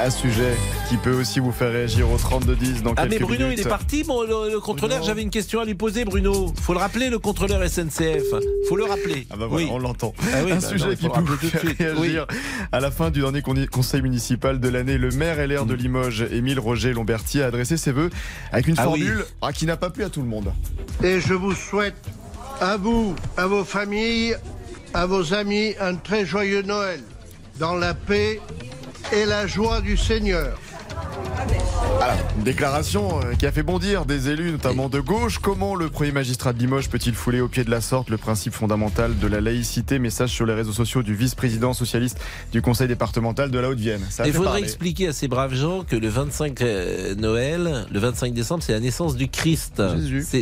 Un 0.00 0.10
sujet 0.10 0.54
qui 0.88 0.96
peut 0.96 1.12
aussi 1.12 1.40
vous 1.40 1.50
faire 1.50 1.72
réagir 1.72 2.10
au 2.10 2.16
3210 2.16 2.82
dans 2.84 2.92
Ah 2.96 3.02
quelques 3.02 3.12
mais 3.14 3.18
Bruno 3.26 3.44
minutes. 3.46 3.58
il 3.58 3.66
est 3.66 3.68
parti 3.68 4.04
bon, 4.04 4.22
le, 4.22 4.52
le 4.52 4.60
contrôleur 4.60 5.02
j'avais 5.02 5.22
une 5.22 5.30
question 5.30 5.60
à 5.60 5.64
lui 5.64 5.74
poser 5.74 6.04
Bruno 6.04 6.54
faut 6.62 6.72
le 6.72 6.78
rappeler 6.78 7.10
le 7.10 7.18
contrôleur 7.18 7.60
SNCF 7.68 8.22
faut 8.68 8.76
le 8.76 8.84
rappeler 8.84 9.26
Ah 9.30 9.36
bah 9.36 9.46
voilà, 9.48 9.66
oui 9.66 9.70
on 9.72 9.78
l'entend. 9.78 10.14
Ah 10.32 10.38
oui, 10.44 10.52
un 10.52 10.56
bah 10.56 10.60
sujet 10.68 10.86
non, 10.90 10.94
qui 10.94 11.08
peut 11.08 11.20
vous 11.20 11.36
faire 11.36 11.62
réagir. 11.96 12.26
À 12.70 12.78
la 12.80 12.90
fin 12.92 13.10
du 13.10 13.20
dernier 13.22 13.42
con- 13.42 13.54
conseil 13.72 14.00
municipal 14.02 14.60
de 14.60 14.68
l'année, 14.68 14.98
le 14.98 15.10
maire 15.10 15.44
LR 15.46 15.66
de 15.66 15.74
Limoges, 15.74 16.26
Émile 16.30 16.60
Roger 16.60 16.92
Lomberti, 16.92 17.42
a 17.42 17.46
adressé 17.46 17.76
ses 17.76 17.90
vœux 17.92 18.10
avec 18.52 18.68
une 18.68 18.74
Ah 18.78 18.88
oui. 18.90 19.00
formule 19.02 19.24
ah, 19.42 19.52
qui 19.52 19.66
n'a 19.66 19.76
pas 19.76 19.90
plu 19.90 20.04
à 20.04 20.10
tout 20.10 20.22
le 20.22 20.28
monde. 20.28 20.52
Et 21.02 21.20
je 21.20 21.34
vous 21.34 21.54
souhaite 21.54 21.96
à 22.60 22.76
vous, 22.76 23.14
à 23.36 23.46
vos 23.46 23.64
familles, 23.64 24.36
à 24.94 25.06
vos 25.06 25.34
amis, 25.34 25.74
un 25.80 25.96
très 25.96 26.24
joyeux 26.24 26.62
Noël, 26.62 27.00
dans 27.58 27.74
la 27.74 27.94
paix 27.94 28.40
et 29.12 29.24
la 29.24 29.46
joie 29.46 29.80
du 29.80 29.96
Seigneur. 29.96 30.58
Alors, 32.00 32.16
une 32.36 32.44
déclaration 32.44 33.20
euh, 33.20 33.34
qui 33.34 33.46
a 33.46 33.52
fait 33.52 33.62
bondir 33.62 34.04
des 34.04 34.28
élus, 34.28 34.52
notamment 34.52 34.88
de 34.88 35.00
gauche. 35.00 35.38
Comment 35.38 35.74
le 35.74 35.88
premier 35.88 36.12
magistrat 36.12 36.52
de 36.52 36.58
Limoges 36.58 36.88
peut-il 36.88 37.14
fouler 37.14 37.40
au 37.40 37.48
pied 37.48 37.64
de 37.64 37.70
la 37.70 37.80
sorte 37.80 38.10
le 38.10 38.18
principe 38.18 38.52
fondamental 38.52 39.18
de 39.18 39.26
la 39.26 39.40
laïcité? 39.40 39.98
Message 39.98 40.30
sur 40.30 40.46
les 40.46 40.54
réseaux 40.54 40.72
sociaux 40.72 41.02
du 41.02 41.14
vice-président 41.14 41.72
socialiste 41.72 42.18
du 42.52 42.60
conseil 42.62 42.88
départemental 42.88 43.50
de 43.50 43.58
la 43.58 43.70
Haute-Vienne. 43.70 44.02
Il 44.24 44.32
faudrait 44.32 44.44
parler. 44.44 44.62
expliquer 44.62 45.08
à 45.08 45.12
ces 45.12 45.28
braves 45.28 45.54
gens 45.54 45.84
que 45.84 45.96
le 45.96 46.08
25 46.08 46.60
euh, 46.60 47.14
Noël, 47.14 47.86
le 47.90 47.98
25 47.98 48.32
décembre, 48.34 48.62
c'est 48.62 48.72
la 48.72 48.80
naissance 48.80 49.16
du 49.16 49.28
Christ. 49.28 49.82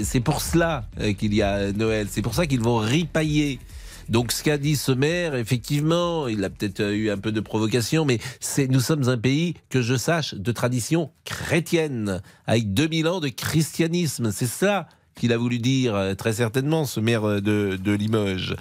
C'est 0.05 0.21
pour 0.21 0.41
cela 0.41 0.85
euh, 1.01 1.13
qu'il 1.13 1.35
y 1.35 1.43
a 1.43 1.73
Noël. 1.73 2.09
C'est 2.11 2.23
pour 2.23 2.35
ça 2.35 2.47
qu'ils 2.47 2.61
vont 2.63 2.79
ripailler. 2.79 3.61
Donc 4.09 4.33
ce 4.33 4.43
qu'a 4.43 4.59
dit 4.59 4.77
ce 4.77 4.93
maire, 4.93 5.35
effectivement, 5.35 6.29
il 6.29 6.45
a 6.45 6.51
peut-être 6.51 6.81
euh, 6.81 6.95
eu 6.95 7.11
un 7.11 7.19
peu 7.19 7.33
de 7.33 7.41
provocation, 7.41 8.05
mais 8.05 8.19
c'est 8.41 8.69
nous 8.69 8.81
sommes 8.81 9.09
un 9.09 9.19
pays 9.19 9.55
que 9.69 9.83
je 9.83 9.97
sache 9.97 10.35
de 10.35 10.53
tradition 10.53 11.11
chrétienne, 11.25 12.23
avec 12.47 12.73
2000 12.73 13.09
ans 13.09 13.21
de 13.21 13.29
christianisme. 13.29 14.31
C'est 14.31 14.47
ça 14.47 14.89
qu'il 15.17 15.33
a 15.33 15.39
voulu 15.39 15.59
dire, 15.59 15.95
euh, 15.95 16.15
très 16.15 16.35
certainement, 16.35 16.85
ce 16.85 17.01
maire 17.01 17.25
euh, 17.25 17.41
de, 17.41 17.79
de 17.83 17.93
Limoges. 17.93 18.55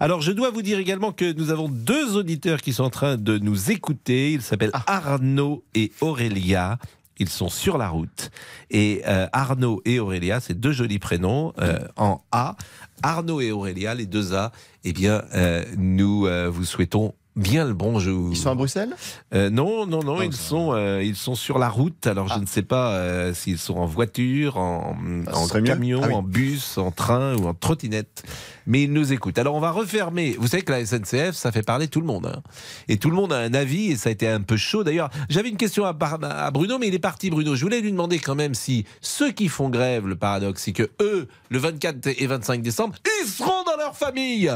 Alors, 0.00 0.20
je 0.20 0.32
dois 0.32 0.50
vous 0.50 0.62
dire 0.62 0.78
également 0.78 1.12
que 1.12 1.32
nous 1.32 1.50
avons 1.50 1.68
deux 1.68 2.16
auditeurs 2.16 2.60
qui 2.60 2.72
sont 2.72 2.84
en 2.84 2.90
train 2.90 3.16
de 3.16 3.38
nous 3.38 3.70
écouter. 3.70 4.32
Ils 4.32 4.42
s'appellent 4.42 4.72
Arnaud 4.86 5.62
et 5.74 5.92
Aurélia. 6.00 6.78
Ils 7.20 7.28
sont 7.28 7.50
sur 7.50 7.76
la 7.76 7.90
route. 7.90 8.30
Et 8.70 9.02
euh, 9.06 9.28
Arnaud 9.32 9.82
et 9.84 10.00
Aurélia, 10.00 10.40
c'est 10.40 10.58
deux 10.58 10.72
jolis 10.72 10.98
prénoms 10.98 11.52
euh, 11.58 11.78
en 11.96 12.22
A. 12.32 12.56
Arnaud 13.02 13.40
et 13.40 13.52
Aurélia, 13.52 13.94
les 13.94 14.06
deux 14.06 14.34
A. 14.34 14.52
Eh 14.84 14.92
bien, 14.92 15.22
euh, 15.34 15.64
nous 15.76 16.26
euh, 16.26 16.48
vous 16.48 16.64
souhaitons 16.64 17.14
bien 17.36 17.64
le 17.64 17.74
bonjour. 17.74 18.30
Ils 18.30 18.36
sont 18.36 18.50
à 18.50 18.54
Bruxelles? 18.54 18.94
Euh, 19.34 19.50
Non, 19.50 19.86
non, 19.86 20.02
non. 20.02 20.20
ils 20.22 20.32
sont, 20.34 20.72
euh, 20.72 21.02
ils 21.02 21.16
sont 21.16 21.34
sur 21.34 21.58
la 21.58 21.68
route. 21.68 22.06
Alors, 22.06 22.28
je 22.28 22.38
ne 22.38 22.46
sais 22.46 22.62
pas 22.62 22.92
euh, 22.94 23.32
s'ils 23.34 23.58
sont 23.58 23.76
en 23.76 23.86
voiture, 23.86 24.56
en, 24.58 24.96
Ah, 25.26 25.60
camion, 25.64 26.00
Ah 26.02 26.08
oui. 26.08 26.14
en 26.14 26.22
bus, 26.22 26.76
en 26.78 26.90
train 26.90 27.36
ou 27.36 27.46
en 27.46 27.54
trottinette. 27.54 28.22
Mais 28.66 28.82
ils 28.82 28.92
nous 28.92 29.12
écoutent. 29.12 29.38
Alors, 29.38 29.54
on 29.54 29.60
va 29.60 29.70
refermer. 29.70 30.36
Vous 30.38 30.48
savez 30.48 30.62
que 30.62 30.72
la 30.72 30.84
SNCF, 30.84 31.32
ça 31.34 31.50
fait 31.52 31.62
parler 31.62 31.88
tout 31.88 32.00
le 32.00 32.06
monde. 32.06 32.26
hein. 32.26 32.42
Et 32.88 32.98
tout 32.98 33.10
le 33.10 33.16
monde 33.16 33.32
a 33.32 33.38
un 33.38 33.54
avis 33.54 33.92
et 33.92 33.96
ça 33.96 34.10
a 34.10 34.12
été 34.12 34.28
un 34.28 34.40
peu 34.42 34.56
chaud. 34.56 34.84
D'ailleurs, 34.84 35.10
j'avais 35.28 35.48
une 35.48 35.56
question 35.56 35.84
à, 35.84 35.96
à 36.00 36.50
Bruno, 36.50 36.78
mais 36.78 36.88
il 36.88 36.94
est 36.94 36.98
parti, 36.98 37.30
Bruno. 37.30 37.54
Je 37.56 37.62
voulais 37.62 37.80
lui 37.80 37.90
demander 37.92 38.18
quand 38.18 38.34
même 38.34 38.54
si 38.54 38.84
ceux 39.00 39.32
qui 39.32 39.48
font 39.48 39.70
grève, 39.70 40.06
le 40.06 40.16
paradoxe, 40.16 40.62
c'est 40.64 40.72
que 40.72 40.90
eux, 41.00 41.26
le 41.48 41.58
24 41.58 42.06
et 42.20 42.26
25 42.26 42.62
décembre, 42.62 42.94
ils 43.22 43.28
seront 43.28 43.64
dans 43.64 43.76
leur 43.78 43.96
famille. 43.96 44.50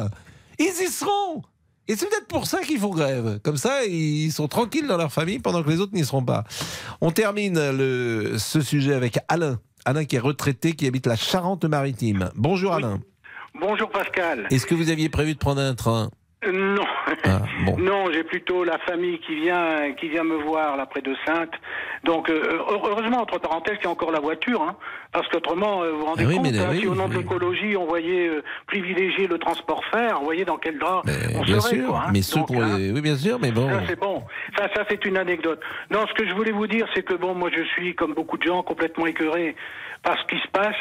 Ils 0.59 0.65
y 0.67 0.87
seront. 0.89 1.43
Et 1.87 1.97
c'est 1.97 2.09
peut-être 2.09 2.27
pour 2.27 2.47
ça 2.47 2.61
qu'ils 2.61 2.79
font 2.79 2.91
grève. 2.95 3.41
Comme 3.43 3.59
ça, 3.59 3.85
ils 3.85 4.33
sont 4.33 4.49
tranquilles 4.49 4.87
dans 4.87 4.97
leur 4.97 5.13
famille 5.13 5.39
pendant 5.39 5.63
que 5.63 5.69
les 5.69 5.81
autres 5.81 5.95
n'y 5.95 6.05
seront 6.05 6.25
pas. 6.25 6.45
On 7.01 7.11
termine 7.11 7.59
le, 7.73 8.37
ce 8.39 8.61
sujet 8.61 8.95
avec 8.95 9.19
Alain. 9.29 9.61
Alain 9.85 10.07
qui 10.07 10.17
est 10.17 10.21
retraité, 10.21 10.73
qui 10.73 10.87
habite 10.87 11.07
la 11.07 11.17
Charente-Maritime. 11.17 12.31
Bonjour 12.37 12.73
Alain. 12.73 13.01
Bonjour 13.61 13.91
Pascal. 13.91 14.47
Est-ce 14.51 14.67
que 14.67 14.75
vous 14.75 14.89
aviez 14.89 15.11
prévu 15.11 15.35
de 15.35 15.39
prendre 15.39 15.61
un 15.61 15.75
train? 15.75 16.11
Non. 16.53 16.85
Ah, 17.25 17.41
bon. 17.65 17.77
Non, 17.79 18.05
j'ai 18.13 18.25
plutôt 18.25 18.65
la 18.65 18.79
famille 18.79 19.19
qui 19.21 19.35
vient 19.37 19.93
qui 19.99 20.09
vient 20.09 20.25
me 20.25 20.37
voir 20.37 20.77
là 20.77 20.87
près 20.87 21.01
de 21.01 21.15
Sainte. 21.27 21.51
Donc 22.05 22.29
euh, 22.31 22.59
heureusement 22.69 23.23
entre 23.23 23.39
parenthèses 23.39 23.77
qu'il 23.77 23.85
y 23.85 23.89
a 23.89 23.91
encore 23.91 24.11
la 24.13 24.21
voiture, 24.21 24.63
hein, 24.63 24.77
parce 25.13 25.27
qu'autrement 25.29 25.83
euh, 25.83 25.93
vous 25.93 25.99
vous 26.01 26.05
rendez 26.07 26.25
Ah 26.25 26.29
oui, 26.29 26.37
compte 26.37 26.51
mais 26.53 26.59
hein, 26.59 26.69
oui, 26.71 26.81
si 26.81 26.87
au 26.87 26.95
nom 26.95 27.09
de 27.09 27.15
l'écologie 27.17 27.77
on 27.77 27.87
voyait 27.87 28.29
euh, 28.29 28.43
privilégier 28.67 29.27
le 29.27 29.39
transport 29.39 29.83
fer, 29.93 30.19
vous 30.19 30.25
voyez 30.25 30.45
dans 30.45 30.59
quel 30.59 30.79
drap 30.79 31.03
on 31.35 31.43
Bien 31.43 31.61
serait 31.61 31.77
sûr, 31.77 31.87
quoi. 31.89 32.03
hein. 32.07 32.11
mais 32.13 32.23
ceux 32.23 32.41
Donc, 32.41 32.49
pour 32.49 32.63
hein, 32.63 32.79
les- 32.79 32.91
Oui, 32.93 33.01
bien 33.01 33.17
sûr, 33.17 33.39
mais 33.41 33.51
bon. 33.53 33.69
ça 33.69 33.81
c'est 33.89 33.99
bon. 33.99 34.23
Ça, 34.59 34.69
ça 34.75 34.85
c'est 34.89 35.05
une 35.05 35.17
anecdote. 35.17 35.61
Non, 35.91 36.07
ce 36.09 36.15
que 36.15 36.29
je 36.29 36.35
voulais 36.35 36.53
vous 36.53 36.67
dire, 36.67 36.87
c'est 36.95 37.03
que 37.03 37.15
bon, 37.15 37.35
moi 37.35 37.51
je 37.57 37.63
suis 37.75 37.95
comme 37.95 38.15
beaucoup 38.15 38.37
de 38.39 38.43
gens 38.45 38.63
complètement 38.63 39.07
écœuré 39.07 39.55
par 40.03 40.17
ce 40.19 40.25
qui 40.27 40.41
se 40.43 40.49
passe. 40.49 40.77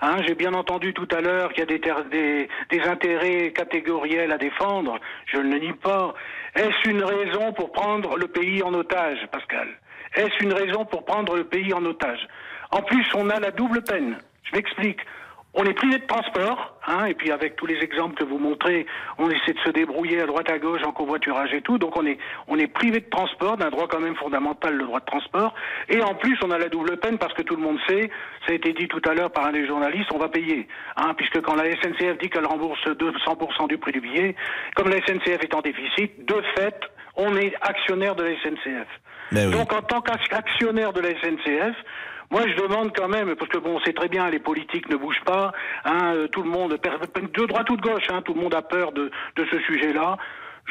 Hein, 0.00 0.18
J'ai 0.26 0.34
bien 0.34 0.54
entendu 0.54 0.94
tout 0.94 1.08
à 1.10 1.20
l'heure 1.20 1.52
qu'il 1.52 1.68
y 1.68 1.90
a 1.90 2.02
des, 2.04 2.88
intérêts 2.88 3.52
catégoriels 3.52 4.30
à 4.30 4.38
défendre. 4.38 4.98
Je 5.26 5.38
ne 5.38 5.52
le 5.52 5.58
nie 5.58 5.72
pas. 5.72 6.14
Est-ce 6.54 6.88
une 6.88 7.02
raison 7.02 7.52
pour 7.52 7.72
prendre 7.72 8.16
le 8.16 8.28
pays 8.28 8.62
en 8.62 8.72
otage, 8.74 9.18
Pascal? 9.32 9.68
Est-ce 10.14 10.42
une 10.42 10.52
raison 10.52 10.84
pour 10.84 11.04
prendre 11.04 11.36
le 11.36 11.44
pays 11.44 11.72
en 11.72 11.84
otage? 11.84 12.26
En 12.70 12.82
plus, 12.82 13.06
on 13.14 13.28
a 13.28 13.40
la 13.40 13.50
double 13.50 13.82
peine. 13.82 14.18
Je 14.44 14.56
m'explique. 14.56 15.00
On 15.54 15.64
est 15.64 15.72
privé 15.72 15.98
de 15.98 16.06
transport, 16.06 16.78
hein, 16.86 17.06
et 17.06 17.14
puis 17.14 17.32
avec 17.32 17.56
tous 17.56 17.64
les 17.64 17.78
exemples 17.78 18.14
que 18.14 18.24
vous 18.24 18.38
montrez, 18.38 18.86
on 19.16 19.30
essaie 19.30 19.54
de 19.54 19.58
se 19.60 19.70
débrouiller 19.70 20.20
à 20.20 20.26
droite 20.26 20.50
à 20.50 20.58
gauche 20.58 20.82
en 20.84 20.92
covoiturage 20.92 21.52
et 21.54 21.62
tout, 21.62 21.78
donc 21.78 21.96
on 21.96 22.06
est 22.06 22.18
on 22.48 22.58
est 22.58 22.66
privé 22.66 23.00
de 23.00 23.08
transport, 23.08 23.56
d'un 23.56 23.70
droit 23.70 23.88
quand 23.88 23.98
même 23.98 24.14
fondamental, 24.16 24.74
le 24.74 24.84
droit 24.84 25.00
de 25.00 25.06
transport, 25.06 25.54
et 25.88 26.02
en 26.02 26.14
plus 26.14 26.38
on 26.44 26.50
a 26.50 26.58
la 26.58 26.68
double 26.68 26.98
peine 26.98 27.16
parce 27.16 27.32
que 27.32 27.42
tout 27.42 27.56
le 27.56 27.62
monde 27.62 27.78
sait, 27.88 28.10
ça 28.46 28.52
a 28.52 28.54
été 28.54 28.74
dit 28.74 28.88
tout 28.88 29.00
à 29.08 29.14
l'heure 29.14 29.30
par 29.30 29.46
un 29.46 29.52
des 29.52 29.66
journalistes, 29.66 30.10
on 30.12 30.18
va 30.18 30.28
payer, 30.28 30.68
hein, 30.96 31.14
puisque 31.16 31.40
quand 31.40 31.54
la 31.54 31.64
SNCF 31.64 32.18
dit 32.20 32.28
qu'elle 32.28 32.46
rembourse 32.46 32.84
200% 32.86 33.68
du 33.68 33.78
prix 33.78 33.92
du 33.92 34.02
billet, 34.02 34.36
comme 34.76 34.90
la 34.90 34.98
SNCF 34.98 35.42
est 35.42 35.54
en 35.54 35.62
déficit, 35.62 36.26
de 36.26 36.42
fait, 36.56 36.78
on 37.16 37.36
est 37.36 37.54
actionnaire 37.62 38.14
de 38.14 38.22
la 38.22 38.30
SNCF. 38.42 38.86
Ben 39.32 39.48
oui. 39.48 39.52
Donc 39.52 39.72
en 39.72 39.82
tant 39.82 40.00
qu'actionnaire 40.00 40.92
de 40.92 41.00
la 41.00 41.10
SNCF, 41.20 41.74
moi 42.30 42.42
je 42.46 42.54
demande 42.60 42.94
quand 42.96 43.08
même, 43.08 43.34
parce 43.36 43.50
que 43.50 43.58
bon, 43.58 43.76
on 43.76 43.80
sait 43.80 43.92
très 43.92 44.08
bien, 44.08 44.28
les 44.30 44.38
politiques 44.38 44.88
ne 44.88 44.96
bougent 44.96 45.24
pas, 45.24 45.52
hein, 45.84 46.14
euh, 46.14 46.28
tout 46.28 46.42
le 46.42 46.50
monde, 46.50 46.72
de 46.72 47.46
droite 47.46 47.70
ou 47.70 47.76
de 47.76 47.82
gauche, 47.82 48.08
hein, 48.10 48.22
tout 48.22 48.34
le 48.34 48.40
monde 48.40 48.54
a 48.54 48.62
peur 48.62 48.92
de, 48.92 49.10
de 49.36 49.46
ce 49.50 49.58
sujet-là. 49.60 50.16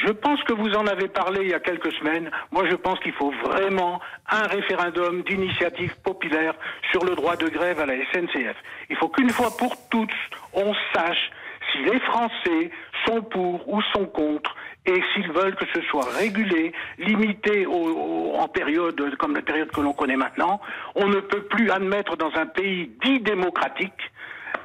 Je 0.06 0.12
pense 0.12 0.42
que 0.44 0.54
vous 0.54 0.74
en 0.76 0.86
avez 0.86 1.08
parlé 1.08 1.42
il 1.42 1.50
y 1.50 1.56
a 1.56 1.60
quelques 1.60 1.92
semaines. 1.94 2.30
Moi, 2.52 2.66
je 2.70 2.76
pense 2.76 3.00
qu'il 3.00 3.14
faut 3.14 3.32
vraiment 3.44 4.00
un 4.30 4.44
référendum 4.44 5.24
d'initiative 5.24 5.96
populaire 6.04 6.54
sur 6.92 7.04
le 7.04 7.16
droit 7.16 7.36
de 7.36 7.48
grève 7.48 7.80
à 7.80 7.88
la 7.88 7.96
SNCF. 8.14 8.56
Il 8.92 8.96
faut 8.98 9.10
qu'une 9.10 9.32
fois 9.32 9.50
pour 9.58 9.76
toutes, 9.90 10.12
on 10.54 10.72
sache 10.94 11.32
si 11.72 11.80
les 11.80 12.00
Français 12.02 12.72
sont 13.08 13.24
pour 13.24 13.68
ou 13.68 13.82
sont 13.94 14.06
contre 14.06 14.56
et 14.88 15.02
s'ils 15.14 15.32
veulent 15.32 15.56
que 15.56 15.66
ce 15.74 15.82
soit 15.90 16.06
régulé, 16.18 16.72
limité 16.98 17.66
au- 17.66 18.34
en 18.36 18.48
période 18.48 19.16
comme 19.18 19.36
la 19.36 19.42
période 19.42 19.70
que 19.72 19.82
l'on 19.82 19.94
connaît 19.94 20.16
maintenant, 20.16 20.60
on 20.96 21.08
ne 21.08 21.20
peut 21.20 21.44
plus 21.44 21.70
admettre 21.70 22.16
dans 22.18 22.32
un 22.36 22.46
pays 22.46 22.92
dit 23.04 23.20
démocratique 23.20 23.94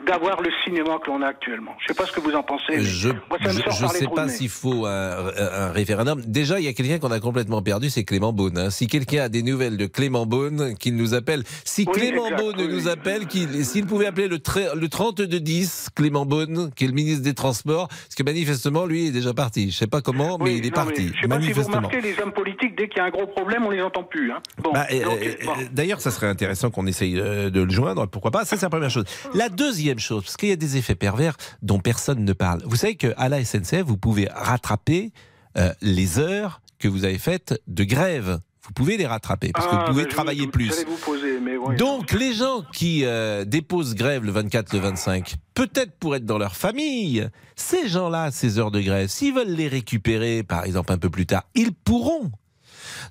d'avoir 0.06 0.40
le 0.42 0.50
cinéma 0.64 0.98
que 1.04 1.10
l'on 1.10 1.22
a 1.22 1.26
actuellement. 1.28 1.72
Je 1.78 1.84
ne 1.84 1.88
sais 1.88 1.94
pas 1.94 2.06
ce 2.06 2.12
que 2.12 2.20
vous 2.20 2.32
en 2.34 2.42
pensez. 2.42 2.80
Je 2.82 3.08
les 3.10 3.88
sais 3.98 4.06
pas 4.14 4.28
s'il 4.28 4.48
faut 4.48 4.86
un, 4.86 5.30
un 5.36 5.70
référendum. 5.72 6.20
Déjà, 6.26 6.58
il 6.60 6.64
y 6.64 6.68
a 6.68 6.72
quelqu'un 6.72 6.98
qu'on 6.98 7.10
a 7.10 7.20
complètement 7.20 7.62
perdu, 7.62 7.90
c'est 7.90 8.04
Clément 8.04 8.32
Beaune. 8.32 8.58
hein. 8.58 8.70
Si 8.70 8.86
quelqu'un 8.86 9.22
a 9.24 9.28
des 9.28 9.42
nouvelles 9.42 9.76
de 9.76 9.86
Clément 9.86 10.26
Beaune, 10.26 10.74
qu'il 10.78 10.96
nous 10.96 11.14
appelle. 11.14 11.42
Si 11.64 11.84
Oui, 11.86 11.92
Clément 11.92 12.26
exact, 12.26 12.40
Beaune 12.42 12.54
oui. 12.58 12.68
nous 12.68 12.88
appelle, 12.88 13.26
qu'il- 13.26 13.64
s'il 13.64 13.86
pouvait 13.86 14.06
appeler 14.06 14.28
le, 14.28 14.38
tre- 14.38 14.74
le 14.74 14.88
3210, 14.88 15.88
Clément 15.94 16.26
Beaune, 16.26 16.70
qui 16.74 16.84
est 16.84 16.88
le 16.88 16.94
ministre 16.94 17.22
des 17.22 17.34
Transports, 17.34 17.88
parce 17.88 18.14
que 18.16 18.22
manifestement, 18.22 18.86
lui, 18.86 19.02
il 19.04 19.08
est 19.08 19.12
déjà 19.12 19.34
parti. 19.34 19.70
Je 19.70 19.76
sais 19.76 19.86
pas 19.86 20.00
comment, 20.00 20.38
mais 20.38 20.44
Oui, 20.44 20.56
il 20.58 20.66
est 20.66 20.70
non, 20.70 20.74
parti. 20.84 21.08
je 21.14 21.20
sais 21.22 21.28
pas 21.28 21.40
si 21.40 21.52
vous 21.52 21.62
remarquez, 21.62 22.00
les 22.00 22.18
hommes 22.20 22.32
politiques, 22.32 22.76
dès 22.76 22.88
qu'il 22.88 22.98
y 22.98 23.00
a 23.00 23.04
un 23.04 23.10
gros 23.10 23.26
problème, 23.26 23.64
on 23.66 23.70
les 23.70 23.82
entend 23.82 24.02
plus. 24.04 24.30
Hein. 24.32 24.40
Bon, 24.62 24.72
Bah, 24.72 24.86
donc, 24.90 25.18
euh, 25.22 25.34
bon. 25.44 25.52
D'ailleurs, 25.72 26.00
ça 26.00 26.10
serait 26.10 26.26
intéressant 26.28 26.70
qu'on 26.70 26.86
essaye 26.86 27.18
euh, 27.18 27.50
de 27.50 27.62
le 27.62 27.70
joindre, 27.70 28.06
pourquoi 28.08 28.30
pas. 28.30 28.44
Ça, 28.44 28.56
c'est 28.56 28.66
la 28.66 28.70
première 28.70 28.90
chose. 28.90 29.04
La 29.34 29.48
deuxième 29.48 29.91
chose, 30.00 30.24
parce 30.24 30.36
qu'il 30.36 30.48
y 30.48 30.52
a 30.52 30.56
des 30.56 30.76
effets 30.76 30.94
pervers 30.94 31.36
dont 31.62 31.78
personne 31.80 32.24
ne 32.24 32.32
parle. 32.32 32.62
Vous 32.64 32.76
savez 32.76 32.96
qu'à 32.96 33.28
la 33.28 33.44
SNCF, 33.44 33.82
vous 33.84 33.96
pouvez 33.96 34.28
rattraper 34.32 35.12
euh, 35.56 35.72
les 35.82 36.18
heures 36.18 36.60
que 36.78 36.88
vous 36.88 37.04
avez 37.04 37.18
faites 37.18 37.60
de 37.66 37.84
grève. 37.84 38.38
Vous 38.64 38.72
pouvez 38.72 38.96
les 38.96 39.06
rattraper 39.06 39.50
parce 39.52 39.66
que 39.66 39.72
Ah, 39.74 39.80
vous 39.80 39.90
pouvez 39.92 40.04
ben, 40.04 40.10
je- 40.10 40.14
travailler 40.14 40.46
plus. 40.46 40.68
j'allais 40.70 40.84
vous 40.84 40.96
poser, 40.96 41.40
mais 41.40 41.56
ouais. 41.56 41.74
Donc, 41.76 42.12
les 42.12 42.32
gens 42.32 42.62
qui 42.72 43.04
euh, 43.04 43.44
déposent 43.44 43.94
grève 43.96 44.24
le 44.24 44.30
24, 44.30 44.72
le 44.72 44.78
25, 44.78 45.34
peut-être 45.54 45.92
pour 45.98 46.14
être 46.14 46.24
dans 46.24 46.38
leur 46.38 46.54
famille, 46.54 47.28
ces 47.56 47.88
gens-là, 47.88 48.30
ces 48.30 48.60
heures 48.60 48.70
de 48.70 48.80
grève, 48.80 49.08
s'ils 49.08 49.34
veulent 49.34 49.48
les 49.48 49.66
récupérer, 49.66 50.44
par 50.44 50.64
exemple, 50.64 50.92
un 50.92 50.98
peu 50.98 51.10
plus 51.10 51.26
tard, 51.26 51.42
ils 51.56 51.72
pourront. 51.72 52.30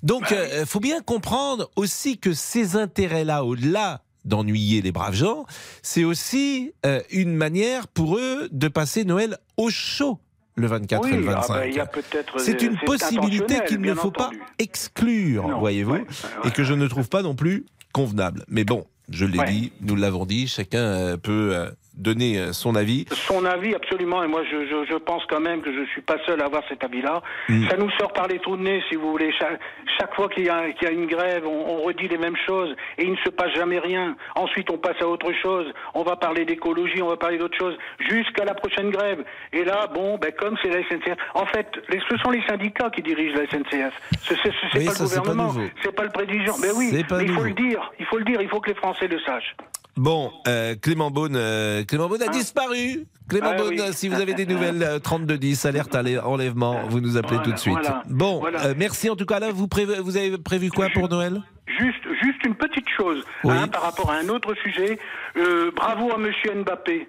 Donc, 0.02 0.34
il 0.60 0.66
faut 0.66 0.80
bien 0.80 1.00
comprendre 1.02 1.70
aussi 1.76 2.18
que 2.18 2.32
ces 2.32 2.76
intérêts-là, 2.76 3.44
au-delà 3.44 4.02
d'ennuyer 4.24 4.82
les 4.82 4.92
braves 4.92 5.14
gens, 5.14 5.44
c'est 5.82 6.04
aussi 6.04 6.72
euh, 6.86 7.00
une 7.10 7.34
manière 7.34 7.88
pour 7.88 8.16
eux 8.16 8.48
de 8.50 8.68
passer 8.68 9.04
Noël 9.04 9.38
au 9.56 9.70
chaud 9.70 10.18
le 10.54 10.66
24 10.66 11.08
et 11.08 11.16
le 11.16 11.28
ah 11.28 11.34
25. 11.40 11.54
ben, 11.54 11.64
il 11.66 11.74
y 11.74 11.80
a 11.80 11.86
peut-être 11.86 12.38
C'est 12.38 12.62
une 12.62 12.78
possibilité 12.78 13.60
qu'il 13.66 13.80
ne 13.80 13.94
faut 13.94 14.10
pas 14.10 14.30
exclure, 14.58 15.58
voyez-vous, 15.58 15.92
ouais, 15.92 16.00
ouais, 16.00 16.48
et 16.48 16.50
que 16.50 16.62
je 16.62 16.74
ne 16.74 16.86
trouve 16.86 17.08
pas 17.08 17.22
non 17.22 17.34
plus 17.34 17.64
convenable. 17.92 18.44
Mais 18.48 18.64
bon, 18.64 18.86
je 19.10 19.24
l'ai 19.24 19.42
dit, 19.50 19.72
nous 19.80 19.96
l'avons 19.96 20.26
dit, 20.26 20.46
chacun 20.46 20.78
euh, 20.78 21.16
peut 21.16 21.54
euh, 21.54 21.70
donner 21.94 22.38
euh, 22.38 22.52
son 22.52 22.74
avis. 22.74 23.06
Son 23.12 23.44
avis, 23.44 23.74
absolument, 23.74 24.22
et 24.22 24.26
moi 24.26 24.42
je, 24.50 24.66
je, 24.66 24.86
je 24.90 24.96
pense 24.96 25.22
quand 25.28 25.40
même 25.40 25.60
que 25.62 25.72
je 25.72 25.84
suis 25.90 26.00
pas 26.00 26.16
seul 26.26 26.40
à 26.40 26.46
avoir 26.46 26.62
cet 26.68 26.82
avis-là. 26.84 27.22
Mm. 27.48 27.68
Ça 27.68 27.76
nous 27.76 27.90
sort 27.98 28.12
par 28.12 28.26
les 28.28 28.38
trous 28.38 28.56
de 28.56 28.62
nez, 28.62 28.82
si 28.88 28.96
vous 28.96 29.10
voulez. 29.10 29.32
Chaque, 29.38 29.60
chaque 30.00 30.14
fois 30.14 30.28
qu'il 30.28 30.44
y, 30.44 30.48
a- 30.48 30.70
qu'il 30.72 30.88
y 30.88 30.90
a 30.90 30.94
une 30.94 31.06
grève, 31.06 31.46
on, 31.46 31.50
on 31.78 31.82
redit 31.82 32.08
les 32.08 32.18
mêmes 32.18 32.36
choses 32.46 32.74
et 32.98 33.04
il 33.04 33.12
ne 33.12 33.16
se 33.18 33.28
passe 33.30 33.52
jamais 33.54 33.78
rien. 33.78 34.16
Ensuite, 34.36 34.70
on 34.70 34.78
passe 34.78 35.00
à 35.00 35.06
autre 35.06 35.30
chose. 35.42 35.66
On 35.94 36.02
va 36.02 36.16
parler 36.16 36.44
d'écologie, 36.44 37.02
on 37.02 37.08
va 37.08 37.16
parler 37.16 37.38
d'autre 37.38 37.56
chose, 37.58 37.76
jusqu'à 38.08 38.44
la 38.44 38.54
prochaine 38.54 38.90
grève. 38.90 39.22
Et 39.52 39.64
là, 39.64 39.86
bon, 39.92 40.18
ben, 40.18 40.32
comme 40.38 40.56
c'est 40.62 40.68
la 40.70 40.82
SNCF. 40.88 41.16
En 41.34 41.46
fait, 41.46 41.68
les, 41.90 42.00
ce 42.10 42.16
sont 42.18 42.30
les 42.30 42.42
syndicats 42.46 42.90
qui 42.90 43.02
dirigent 43.02 43.36
la 43.36 43.46
SNCF. 43.46 43.92
Ce- 44.22 44.32
Oui, 44.78 44.86
pas 44.86 44.92
ça, 44.92 45.04
le 45.04 45.08
gouvernement, 45.20 45.52
c'est 45.82 45.94
pas 45.94 46.04
le 46.04 46.10
président. 46.10 46.54
Mais 46.60 46.70
oui, 46.74 46.90
mais 46.92 47.24
il 47.24 47.32
faut 47.32 47.42
le 47.44 47.52
dire. 47.52 47.92
Il 48.00 48.06
faut 48.06 48.18
le 48.18 48.24
dire. 48.24 48.40
Il 48.40 48.48
faut 48.48 48.60
que 48.60 48.70
les 48.70 48.76
Français 48.76 49.06
le 49.08 49.20
sachent. 49.20 49.54
Bon, 49.96 50.32
euh, 50.48 50.74
Clément 50.80 51.10
Beaune, 51.10 51.36
euh, 51.36 51.84
Clément 51.84 52.08
Beaune 52.08 52.22
a 52.22 52.28
disparu. 52.28 53.04
Clément 53.28 53.50
Ah 53.52 53.56
Beaune, 53.56 53.74
oui. 53.78 53.92
si 53.92 54.08
vous 54.08 54.20
avez 54.20 54.32
des 54.34 54.46
nouvelles, 54.46 54.82
euh, 54.82 54.98
3210, 54.98 55.66
alerte 55.66 55.94
à 55.94 56.02
l'enlèvement, 56.02 56.86
vous 56.88 57.00
nous 57.00 57.16
appelez 57.18 57.36
Voilà, 57.36 57.44
tout 57.44 57.52
de 57.52 57.58
suite. 57.58 57.72
voilà, 57.74 58.02
bon, 58.08 58.40
voilà. 58.40 58.64
euh, 58.66 58.74
merci 58.76 59.10
en 59.10 59.16
tout 59.16 59.26
cas. 59.26 59.38
Là, 59.38 59.50
vous, 59.52 59.68
avez 60.16 60.38
prévu 60.38 60.70
quoi 60.70 60.88
pour 60.94 61.08
Noël? 61.08 61.42
Juste, 61.78 62.02
juste 62.22 62.44
une 62.44 62.54
petite 62.54 62.88
chose 62.96 63.22
Oui. 63.44 63.54
hein, 63.56 63.68
par 63.68 63.82
rapport 63.82 64.10
à 64.10 64.16
un 64.16 64.28
autre 64.28 64.54
sujet. 64.62 64.98
Euh, 65.36 65.70
bravo 65.76 66.10
à 66.12 66.18
Monsieur 66.18 66.54
Mbappé. 66.54 67.08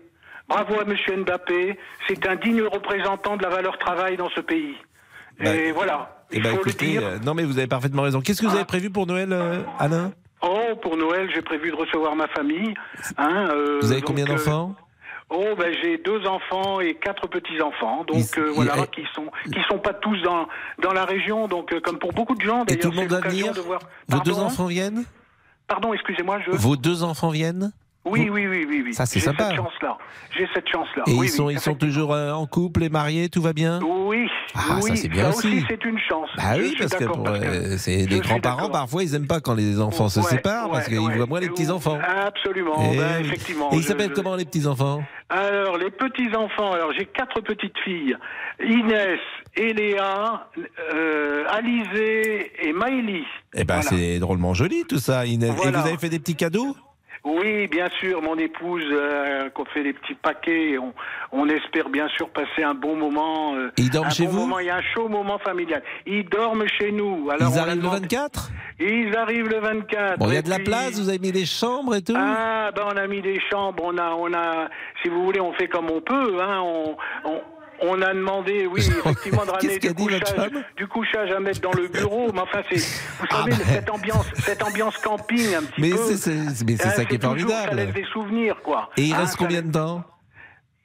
Bravo 0.49 0.79
à 0.79 0.85
Monsieur 0.85 1.15
Mbappé. 1.23 1.77
C'est 2.07 2.27
un 2.27 2.35
digne 2.35 2.61
représentant 2.63 3.37
de 3.37 3.43
la 3.43 3.49
valeur 3.49 3.77
travail 3.77 4.17
dans 4.17 4.29
ce 4.29 4.41
pays. 4.41 4.75
Bah, 5.41 5.55
Et 5.55 5.71
voilà. 5.71 6.23
Eh 6.31 6.37
Il 6.37 6.43
ben, 6.43 6.49
faut 6.49 6.63
le 6.63 6.69
écoutez, 6.69 6.87
dire. 6.87 7.01
euh, 7.05 7.17
non 7.25 7.33
mais 7.33 7.43
vous 7.43 7.57
avez 7.57 7.67
parfaitement 7.67 8.03
raison. 8.03 8.21
Qu'est-ce 8.21 8.41
que 8.41 8.45
vous 8.45 8.51
Ah. 8.53 8.57
avez 8.57 8.65
prévu 8.65 8.89
pour 8.89 9.07
Noël, 9.07 9.31
euh, 9.31 9.61
Alain? 9.79 10.11
Oh, 10.45 10.75
pour 10.81 10.97
Noël, 10.97 11.29
j'ai 11.33 11.41
prévu 11.41 11.71
de 11.71 11.75
recevoir 11.75 12.15
ma 12.15 12.27
famille. 12.27 12.73
Hein, 13.17 13.47
euh, 13.49 13.79
Vous 13.81 13.91
avez 13.91 14.01
donc, 14.01 14.07
combien 14.09 14.25
euh, 14.25 14.29
d'enfants? 14.29 14.75
Oh, 15.29 15.55
ben 15.57 15.73
j'ai 15.81 15.97
deux 15.97 16.27
enfants 16.27 16.79
et 16.81 16.95
quatre 16.95 17.27
petits 17.27 17.59
enfants, 17.61 18.03
donc 18.03 18.17
Ils- 18.35 18.39
euh, 18.39 18.51
voilà, 18.53 18.85
qui 18.87 19.03
sont 19.15 19.31
qui 19.51 19.59
sont 19.69 19.79
pas 19.79 19.93
tous 19.93 20.21
dans 20.21 20.47
dans 20.79 20.91
la 20.91 21.05
région, 21.05 21.47
donc 21.47 21.73
euh, 21.73 21.79
comme 21.79 21.97
pour 21.97 22.11
beaucoup 22.13 22.35
de 22.35 22.41
gens. 22.41 22.65
Et 22.65 22.77
tout 22.77 22.89
D'ailleurs, 22.89 22.91
le 22.91 22.95
monde 22.97 23.03
c'est 23.05 23.07
va 23.07 23.15
l'occasion 23.17 23.47
venir? 23.47 23.53
de 23.53 23.61
voir. 23.61 23.79
Vos 24.09 24.19
deux 24.19 24.31
Pardon 24.31 24.45
enfants 24.45 24.65
viennent? 24.67 25.05
Pardon, 25.67 25.93
excusez-moi, 25.93 26.39
je. 26.45 26.51
Vos 26.51 26.75
deux 26.75 27.03
enfants 27.03 27.29
viennent? 27.29 27.71
Oui, 28.05 28.29
oui, 28.29 28.47
oui, 28.47 28.65
oui, 28.67 28.81
oui. 28.85 28.93
Ça, 28.93 29.05
c'est 29.05 29.19
sympa. 29.21 29.49
Cette. 29.51 29.89
J'ai 30.37 30.47
cette 30.53 30.67
chance-là. 30.67 31.03
Et 31.07 31.13
oui, 31.13 31.27
ils 31.27 31.29
sont, 31.29 31.45
oui, 31.45 31.53
ils 31.53 31.59
sont 31.59 31.75
toujours 31.75 32.13
euh, 32.13 32.31
en 32.33 32.45
couple 32.47 32.83
et 32.83 32.89
mariés, 32.89 33.29
tout 33.29 33.41
va 33.41 33.53
bien? 33.53 33.79
Oui, 33.81 34.27
Ah, 34.55 34.79
oui, 34.81 34.89
ça, 34.89 34.95
c'est 34.97 35.07
bien 35.07 35.29
aussi. 35.29 35.63
c'est 35.69 35.85
une 35.85 35.97
chance. 35.99 36.29
Bah 36.35 36.43
oui, 36.57 36.75
parce 36.77 36.93
que 36.95 37.05
pour, 37.05 37.25
euh, 37.29 37.77
c'est 37.77 38.05
les 38.05 38.19
grands-parents, 38.19 38.69
parfois, 38.69 39.03
ils 39.03 39.15
aiment 39.15 39.27
pas 39.27 39.39
quand 39.39 39.53
les 39.53 39.79
enfants 39.79 40.09
se 40.09 40.19
Ouais, 40.19 40.25
séparent 40.25 40.69
parce 40.69 40.87
qu'ils 40.87 40.99
ouais. 40.99 41.15
voient 41.15 41.27
moins 41.27 41.39
les 41.39 41.47
petits-enfants. 41.49 41.97
Absolument, 42.25 42.75
ben, 42.93 43.21
effectivement. 43.21 43.71
Et 43.71 43.77
ils 43.77 43.83
s'appellent 43.83 44.09
je- 44.09 44.15
comment 44.15 44.35
les 44.35 44.45
petits-enfants? 44.45 45.01
Alors, 45.29 45.77
les 45.77 45.89
petits-enfants, 45.91 46.71
alors 46.73 46.91
j'ai 46.97 47.05
quatre 47.05 47.39
petites 47.41 47.77
filles. 47.85 48.17
Inès, 48.63 49.19
Eléa, 49.55 50.47
euh, 50.93 51.43
Alizé 51.49 52.51
et 52.67 52.73
Maëlie. 52.73 53.23
Eh 53.53 53.63
ben, 53.63 53.79
Voilà. 53.79 53.89
c'est 53.89 54.19
drôlement 54.19 54.53
joli 54.53 54.83
tout 54.89 54.99
ça, 54.99 55.25
Inès. 55.25 55.51
Et 55.51 55.71
vous 55.71 55.77
avez 55.77 55.97
fait 55.97 56.09
des 56.09 56.19
petits 56.19 56.35
cadeaux? 56.35 56.75
Oui, 57.25 57.67
bien 57.67 57.87
sûr, 57.99 58.21
mon 58.21 58.35
épouse, 58.37 58.83
euh, 58.91 59.49
qu'on 59.51 59.63
fait 59.65 59.81
des 59.83 59.93
petits 59.93 60.13
paquets, 60.15 60.71
et 60.71 60.77
on, 60.77 60.93
on 61.31 61.47
espère 61.47 61.87
bien 61.89 62.09
sûr 62.09 62.29
passer 62.29 62.63
un 62.63 62.73
bon 62.73 62.97
moment. 62.97 63.55
euh, 63.55 63.71
Ils 63.77 63.89
dorment 63.89 64.07
un 64.07 64.09
chez 64.09 64.25
bon 64.25 64.31
vous 64.31 64.39
moment, 64.41 64.59
Il 64.59 64.65
y 64.65 64.69
a 64.69 64.75
un 64.75 64.81
chaud 64.93 65.07
moment 65.07 65.39
familial. 65.39 65.81
Ils 66.05 66.25
dorment 66.27 66.65
chez 66.67 66.91
nous. 66.91 67.29
Alors, 67.29 67.49
Ils 67.53 67.57
arrivent 67.59 67.75
le 67.75 67.81
demande- 67.81 68.01
24 68.01 68.49
Ils 68.79 69.15
arrivent 69.15 69.47
le 69.47 69.59
24. 69.59 70.19
Bon, 70.19 70.27
il 70.27 70.33
y 70.33 70.37
a 70.37 70.41
de 70.41 70.49
la 70.49 70.55
puis- 70.57 70.65
place, 70.65 70.99
vous 70.99 71.07
avez 71.07 71.19
mis 71.19 71.31
des 71.31 71.45
chambres 71.45 71.95
et 71.95 72.01
tout 72.01 72.13
Ah, 72.17 72.71
ben 72.75 72.83
on 72.93 72.97
a 72.97 73.07
mis 73.07 73.21
des 73.21 73.39
chambres, 73.49 73.83
on 73.85 73.97
a, 73.97 74.11
on 74.15 74.33
a, 74.33 74.67
si 75.01 75.07
vous 75.09 75.23
voulez, 75.23 75.39
on 75.39 75.53
fait 75.53 75.67
comme 75.69 75.89
on 75.91 76.01
peut, 76.01 76.37
hein, 76.41 76.59
on, 76.61 76.97
on, 77.23 77.41
on 77.83 78.01
a 78.01 78.13
demandé, 78.13 78.65
oui, 78.65 78.79
effectivement, 79.05 79.45
de 79.45 79.51
ramener 79.51 79.77
du 79.79 79.93
couchage, 79.93 80.51
du 80.77 80.87
couchage 80.87 81.31
à 81.31 81.39
mettre 81.39 81.61
dans 81.61 81.73
le 81.73 81.87
bureau, 81.87 82.31
mais 82.33 82.39
enfin, 82.41 82.61
c'est, 82.69 82.77
vous 82.77 83.25
Ah, 83.29 83.35
savez, 83.43 83.51
ben. 83.51 83.65
cette 83.65 83.89
ambiance, 83.89 84.25
cette 84.35 84.63
ambiance 84.63 84.97
camping, 84.97 85.55
un 85.55 85.63
petit 85.63 85.81
Mais 85.81 85.89
peu. 85.91 85.97
mais 86.09 86.15
c'est 86.15 86.31
hein, 86.85 86.89
ça 86.95 87.05
qui 87.05 87.15
est 87.15 87.19
toujours- 87.19 87.49
Ça 87.49 87.55
formidable. 87.67 87.75
laisse 87.75 87.93
des 87.93 88.05
souvenirs, 88.11 88.55
quoi. 88.63 88.89
Et 88.97 89.03
il 89.03 89.13
Hein, 89.13 89.17
reste 89.19 89.31
ça 89.33 89.37
combien 89.37 89.61
de 89.61 89.71
temps? 89.71 90.03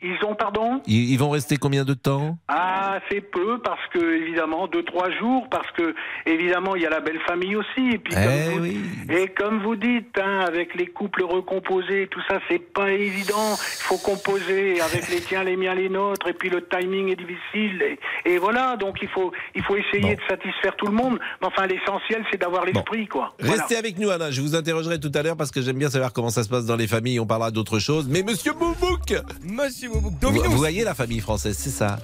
Ils 0.01 0.17
ont, 0.25 0.35
pardon 0.37 0.81
ils, 0.87 1.11
ils 1.11 1.19
vont 1.19 1.31
rester 1.31 1.57
combien 1.57 1.85
de 1.85 1.95
temps 1.95 2.39
Ah, 2.47 3.01
c'est 3.11 3.21
peu 3.21 3.59
parce 3.61 3.85
que 3.93 3.99
évidemment 4.23 4.69
deux 4.69 4.85
trois 4.85 5.11
jours 5.11 5.49
parce 5.51 5.71
que 5.73 5.95
évidemment 6.27 6.77
il 6.77 6.83
y 6.83 6.87
a 6.87 6.91
la 6.91 7.01
belle 7.01 7.19
famille 7.27 7.57
aussi 7.57 7.91
et 7.95 7.99
puis 7.99 8.15
comme 8.15 8.23
Eh 8.25 8.51
vous, 8.51 8.61
oui. 8.63 8.81
et 9.09 9.29
comme 9.29 9.63
vous 9.63 9.75
dites 9.77 10.17
hein, 10.23 10.41
avec 10.47 10.75
les 10.77 10.87
couples 10.87 11.25
recomposés 11.25 12.07
tout 12.11 12.21
ça 12.29 12.39
c'est 12.49 12.61
pas 12.73 12.93
évident 12.93 13.55
il 13.55 13.83
faut 13.83 13.99
composer 13.99 14.81
avec 14.81 15.09
les 15.09 15.21
tiens 15.21 15.43
les 15.43 15.57
miens 15.57 15.75
les 15.75 15.89
nôtres 15.89 16.29
et 16.29 16.33
puis 16.33 16.49
le 16.49 16.65
timing 16.69 17.09
est 17.11 17.17
difficile 17.17 17.83
et, 17.83 17.99
et 18.31 18.39
voilà 18.39 18.77
donc 18.77 18.99
il 19.03 19.09
faut 19.09 19.33
il 19.57 19.63
faut 19.65 19.77
essayer 19.77 20.15
de 20.15 20.21
satisfaire 20.29 20.77
tout 20.77 20.87
le 20.87 20.93
monde 20.93 21.19
mais 21.41 21.47
enfin 21.49 21.67
l'essentiel 21.67 22.25
c'est 22.31 22.41
d'avoir 22.41 22.65
l'esprit 22.65 23.07
quoi 23.09 23.35
Voilà. 23.41 23.63
Restez 23.63 23.77
avec 23.77 23.99
nous, 23.99 24.11
Anna. 24.11 24.31
Je 24.31 24.41
vous 24.41 24.55
interrogerai 24.55 25.01
tout 25.01 25.11
à 25.15 25.23
l'heure 25.23 25.37
parce 25.37 25.51
que 25.51 25.61
j'aime 25.63 25.79
bien 25.79 25.91
savoir 25.91 26.13
comment 26.13 26.31
ça 26.31 26.43
se 26.45 26.49
passe 26.49 26.67
dans 26.67 26.77
les 26.77 26.87
familles. 26.87 27.19
On 27.21 27.27
parlera 27.27 27.51
d'autre 27.51 27.79
chose. 27.79 28.07
Mais 28.09 28.23
Monsieur 28.23 28.53
Boubouk 28.53 29.15
Monsieur 29.45 29.88
Vous, 29.89 30.57
voyez 30.57 30.84
la 30.84 30.95
famille 30.95 31.20
française, 31.20 31.57
c'est 31.59 31.70
ça. 31.70 31.99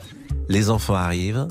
Les 0.49 0.71
enfants 0.71 0.95
arrivent. 0.95 1.49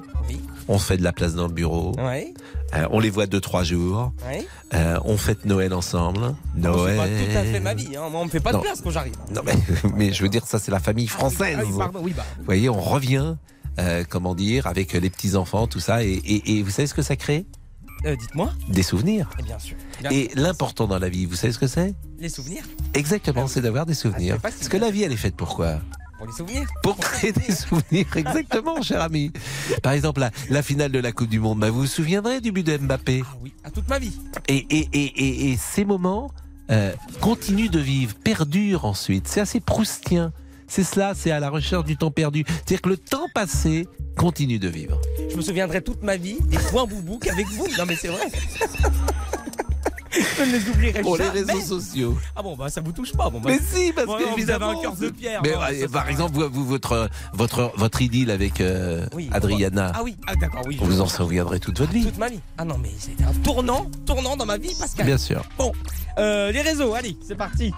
On 0.68 0.80
fait 0.80 0.98
de 0.98 1.04
la 1.04 1.12
place 1.12 1.36
dans 1.36 1.48
le 1.48 1.54
bureau. 1.54 1.94
Euh, 2.00 2.88
on 2.92 3.00
les 3.00 3.10
voit 3.10 3.28
deux, 3.28 3.42
trois 3.42 3.64
jours. 3.64 4.14
Euh, 4.74 4.98
on 5.04 5.18
fête 5.18 5.46
Noël 5.46 5.74
ensemble. 5.74 6.36
Bon, 6.56 6.72
Noël. 6.72 6.98
Pas 6.98 7.08
tout 7.08 7.38
à 7.38 7.44
fait 7.44 7.60
ma 7.60 7.74
vie. 7.74 7.96
Hein. 7.98 8.08
Moi, 8.10 8.22
on 8.22 8.26
me 8.26 8.30
fait 8.30 8.40
pas 8.40 8.54
de 8.54 8.60
place 8.60 8.80
quand 8.82 8.90
j'arrive. 8.92 9.14
Non, 9.34 9.42
mais, 9.46 9.54
mais 9.96 10.14
je 10.14 10.24
veux 10.24 10.30
dire, 10.30 10.46
ça, 10.48 10.60
c'est 10.60 10.72
la 10.72 10.80
famille 10.80 11.08
française. 11.08 11.58
Ah 11.60 11.64
oui, 11.66 11.74
pardon, 11.78 12.00
oui, 12.02 12.14
bah. 12.16 12.24
Vous 12.40 12.46
voyez, 12.46 12.70
on 12.70 12.80
revient, 12.80 13.36
euh, 13.80 14.04
comment 14.10 14.36
dire, 14.36 14.66
avec 14.68 14.94
les 14.94 15.10
petits-enfants, 15.10 15.68
tout 15.68 15.82
ça. 15.82 16.04
Et, 16.04 16.12
et- 16.14 16.58
et 16.58 16.64
vous 16.64 16.70
savez 16.72 16.88
ce 16.88 16.94
que 16.94 17.02
ça 17.02 17.16
crée? 17.18 17.46
Euh, 18.06 18.16
Dites-moi. 18.16 18.52
Des 18.70 18.84
souvenirs. 18.84 19.30
Eh 19.40 19.44
bien 19.44 19.60
sûr. 19.60 19.76
Bien 20.02 20.12
Et 20.12 20.30
l'important 20.36 20.88
dans 20.88 21.00
la 21.00 21.10
vie, 21.10 21.26
vous 21.26 21.36
savez 21.36 21.52
ce 21.54 21.60
que 21.60 21.68
c'est? 21.68 21.94
Les 22.20 22.30
souvenirs. 22.30 22.64
Exactement, 22.94 23.48
c'est 23.48 23.62
d'avoir 23.62 23.86
des 23.86 23.94
souvenirs. 23.94 24.40
Parce 24.42 24.68
que 24.70 24.78
la 24.78 24.92
vie, 24.92 25.04
elle 25.04 25.12
est 25.12 25.18
faite 25.18 25.36
pour 25.36 25.56
quoi? 25.56 25.80
Pour 26.24 26.32
les 26.32 26.38
souvenirs. 26.38 26.70
Pour 26.82 26.98
créer 26.98 27.34
des 27.34 27.52
souvenirs, 27.54 28.06
exactement, 28.16 28.82
cher 28.82 29.02
ami. 29.02 29.32
Par 29.82 29.92
exemple, 29.92 30.22
la, 30.22 30.32
la 30.50 30.62
finale 30.64 30.92
de 30.92 31.00
la 31.00 31.12
Coupe 31.12 31.28
du 31.28 31.40
Monde, 31.42 31.60
bah, 31.60 31.70
vous 31.70 31.82
vous 31.82 31.86
souviendrez 31.88 32.40
du 32.40 32.54
but 32.54 32.66
de 32.66 32.78
Mbappé 32.78 33.24
Ah 33.26 33.36
oui, 33.42 33.54
à 33.66 33.72
toute 33.72 33.90
ma 33.90 34.00
vie. 34.00 34.18
et, 34.48 34.66
et, 34.70 34.88
et, 34.94 35.52
et, 35.52 35.58
ces 35.58 35.84
moments 35.84 36.32
euh, 36.72 36.94
continuent 37.20 37.70
de 37.70 37.80
vivre, 37.80 38.16
perdurent 38.24 38.86
ensuite. 38.86 39.28
C'est 39.28 39.42
assez 39.42 39.60
proustien. 39.60 40.32
C'est 40.68 40.86
cela, 40.86 41.14
c'est 41.14 41.32
à 41.32 41.42
la 41.42 41.50
recherche 41.50 41.84
du 41.84 41.98
temps 41.98 42.10
perdu. 42.12 42.46
C'est-à-dire 42.48 42.82
que 42.82 42.90
le 42.90 42.98
temps 42.98 43.28
passé 43.36 43.86
continue 44.18 44.60
de 44.60 44.70
vivre. 44.70 45.02
Je 45.30 45.36
me 45.36 45.42
souviendrai 45.42 45.82
toute 45.82 46.04
ma 46.04 46.16
vie 46.16 46.38
des 46.46 46.58
points 46.58 46.86
boubouk 46.86 47.28
avec 47.28 47.48
vous. 47.48 47.68
Non, 47.78 47.84
mais 47.86 47.98
c'est 47.98 48.08
vrai. 48.08 48.28
Je 50.14 50.44
ne 50.44 50.52
les 50.58 50.70
oublierai 50.70 51.02
Pour 51.02 51.18
les 51.18 51.24
jamais. 51.26 51.42
réseaux 51.42 51.80
sociaux. 51.80 52.18
Ah 52.36 52.42
bon, 52.44 52.56
bah 52.56 52.70
ça 52.70 52.82
vous 52.82 52.92
touche 52.92 53.14
pas. 53.14 53.30
Bon, 53.30 53.40
bah, 53.40 53.50
Mais 53.52 53.60
si, 53.60 53.92
parce 53.94 54.08
bon, 54.08 54.14
que 54.18 54.22
vous 54.24 54.28
avez 54.30 54.34
évidemment. 54.42 54.70
un 54.80 54.82
cœur 54.82 54.96
de 54.96 55.10
pierre. 55.10 55.42
Mais 55.44 55.50
euh, 55.56 55.82
ça, 55.82 55.88
par 55.90 56.06
ça- 56.06 56.12
exemple, 56.12 56.34
vous, 56.36 56.50
vous, 56.52 56.66
votre, 56.66 57.10
votre, 57.34 57.72
votre 57.78 58.02
idylle 58.02 58.32
avec 58.32 58.62
euh, 58.62 59.06
Oui, 59.14 59.30
Adriana, 59.32 59.92
Ah 59.96 60.02
oui, 60.04 60.16
ah, 60.28 60.36
d'accord, 60.36 60.62
oui. 60.68 60.78
vous 60.82 61.02
en 61.02 61.08
souviendrez 61.08 61.60
toute 61.60 61.80
votre 61.80 61.92
vie. 61.92 62.04
Toute 62.06 62.18
ma 62.18 62.30
vie. 62.30 62.40
Ah 62.58 62.66
non, 62.66 62.78
mais 62.82 62.92
c'était 62.98 63.24
un 63.24 63.34
tournant, 63.34 63.88
tournant 64.06 64.36
dans 64.38 64.46
ma 64.46 64.58
vie, 64.58 64.74
Pascal. 64.80 65.06
Bien 65.06 65.18
sûr. 65.18 65.44
Bon, 65.58 65.72
euh, 66.20 66.52
les 66.52 66.62
réseaux, 66.62 66.94
allez, 66.94 67.18
c'est 67.28 67.36
parti. 67.36 67.72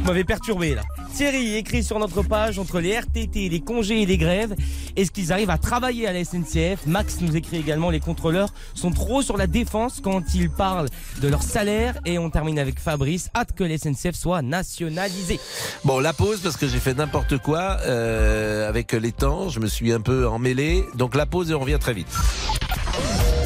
Vous 0.00 0.06
m'avez 0.06 0.24
perturbé 0.24 0.74
là. 0.74 0.82
Thierry 1.14 1.56
écrit 1.56 1.84
sur 1.84 1.98
notre 1.98 2.22
page 2.22 2.58
entre 2.58 2.80
les 2.80 2.92
RTT, 2.98 3.48
les 3.50 3.60
congés 3.60 4.00
et 4.02 4.06
les 4.06 4.16
grèves, 4.16 4.54
est-ce 4.96 5.10
qu'ils 5.10 5.30
arrivent 5.32 5.50
à 5.50 5.58
travailler 5.58 6.06
à 6.08 6.12
la 6.12 6.24
SNCF 6.24 6.86
Max 6.86 7.20
nous 7.20 7.36
écrit 7.36 7.58
également 7.58 7.90
les 7.90 8.00
contrôleurs 8.00 8.48
sont 8.74 8.90
trop 8.90 9.20
sur 9.20 9.36
la 9.36 9.46
défense 9.46 10.00
quand 10.02 10.22
ils 10.34 10.48
parlent 10.48 10.88
de 11.20 11.28
leur 11.28 11.42
salaire 11.42 11.81
et 12.04 12.18
on 12.18 12.30
termine 12.30 12.58
avec 12.58 12.78
Fabrice, 12.78 13.30
hâte 13.34 13.52
que 13.52 13.64
la 13.64 13.78
SNCF 13.78 14.14
soit 14.14 14.42
nationalisée. 14.42 15.40
Bon, 15.84 15.98
la 15.98 16.12
pause 16.12 16.40
parce 16.40 16.56
que 16.56 16.68
j'ai 16.68 16.78
fait 16.78 16.94
n'importe 16.94 17.38
quoi 17.38 17.78
euh, 17.86 18.68
avec 18.68 18.92
les 18.92 19.12
temps. 19.12 19.48
Je 19.48 19.60
me 19.60 19.66
suis 19.66 19.92
un 19.92 20.00
peu 20.00 20.26
emmêlé. 20.26 20.84
Donc 20.94 21.14
la 21.14 21.26
pause 21.26 21.50
et 21.50 21.54
on 21.54 21.60
revient 21.60 21.78
très 21.80 21.94
vite. 21.94 22.08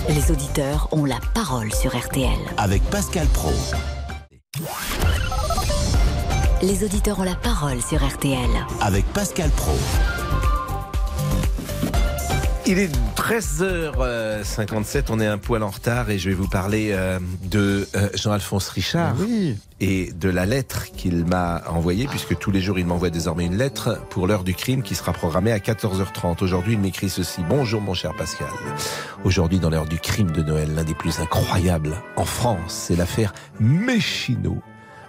Les 0.08 0.30
auditeurs 0.30 0.88
ont 0.92 1.04
la 1.04 1.18
parole 1.34 1.72
sur 1.72 1.96
RTL. 1.96 2.38
Avec 2.58 2.82
Pascal 2.84 3.26
Pro. 3.28 3.52
Les 6.62 6.84
auditeurs 6.84 7.18
ont 7.20 7.24
la 7.24 7.34
parole 7.34 7.82
sur 7.82 8.06
RTL. 8.06 8.48
Avec 8.80 9.04
Pascal 9.12 9.50
Pro. 9.50 9.76
Il 12.66 12.78
est 12.78 12.90
13h57, 13.26 15.06
on 15.08 15.18
est 15.18 15.26
un 15.26 15.36
poil 15.36 15.64
en 15.64 15.70
retard 15.70 16.10
et 16.10 16.18
je 16.18 16.28
vais 16.28 16.34
vous 16.36 16.46
parler 16.46 16.90
euh, 16.92 17.18
de 17.42 17.88
euh, 17.96 18.08
Jean-Alphonse 18.14 18.68
Richard 18.68 19.16
Oui. 19.18 19.56
et 19.80 20.12
de 20.12 20.28
la 20.28 20.46
lettre 20.46 20.92
qu'il 20.92 21.24
m'a 21.24 21.62
envoyée, 21.66 22.06
puisque 22.06 22.38
tous 22.38 22.52
les 22.52 22.60
jours 22.60 22.78
il 22.78 22.86
m'envoie 22.86 23.10
désormais 23.10 23.44
une 23.44 23.56
lettre 23.56 23.98
pour 24.10 24.28
l'heure 24.28 24.44
du 24.44 24.54
crime 24.54 24.84
qui 24.84 24.94
sera 24.94 25.12
programmée 25.12 25.50
à 25.50 25.58
14h30. 25.58 26.44
Aujourd'hui 26.44 26.74
il 26.74 26.78
m'écrit 26.78 27.08
ceci. 27.08 27.42
Bonjour 27.48 27.80
mon 27.80 27.94
cher 27.94 28.14
Pascal. 28.14 28.46
Aujourd'hui 29.24 29.58
dans 29.58 29.70
l'heure 29.70 29.86
du 29.86 29.98
crime 29.98 30.30
de 30.30 30.42
Noël, 30.44 30.72
l'un 30.76 30.84
des 30.84 30.94
plus 30.94 31.18
incroyables 31.18 31.96
en 32.14 32.24
France, 32.24 32.84
c'est 32.86 32.94
l'affaire 32.94 33.34
Méchineau. 33.58 34.62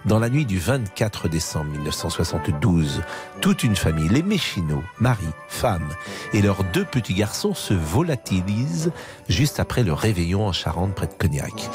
Dans 0.04 0.20
la 0.20 0.30
nuit 0.30 0.46
du 0.46 0.58
24 0.58 1.28
décembre 1.28 1.70
1972, 1.72 3.02
toute 3.40 3.64
une 3.64 3.74
famille, 3.74 4.08
les 4.08 4.22
Méchineaux, 4.22 4.84
mari, 5.00 5.26
femme 5.48 5.88
et 6.32 6.40
leurs 6.40 6.62
deux 6.72 6.84
petits 6.84 7.14
garçons 7.14 7.52
se 7.52 7.74
volatilisent 7.74 8.92
juste 9.28 9.58
après 9.60 9.82
le 9.82 9.92
réveillon 9.92 10.46
en 10.46 10.52
Charente 10.52 10.94
près 10.94 11.08
de 11.08 11.14
Cognac. 11.14 11.68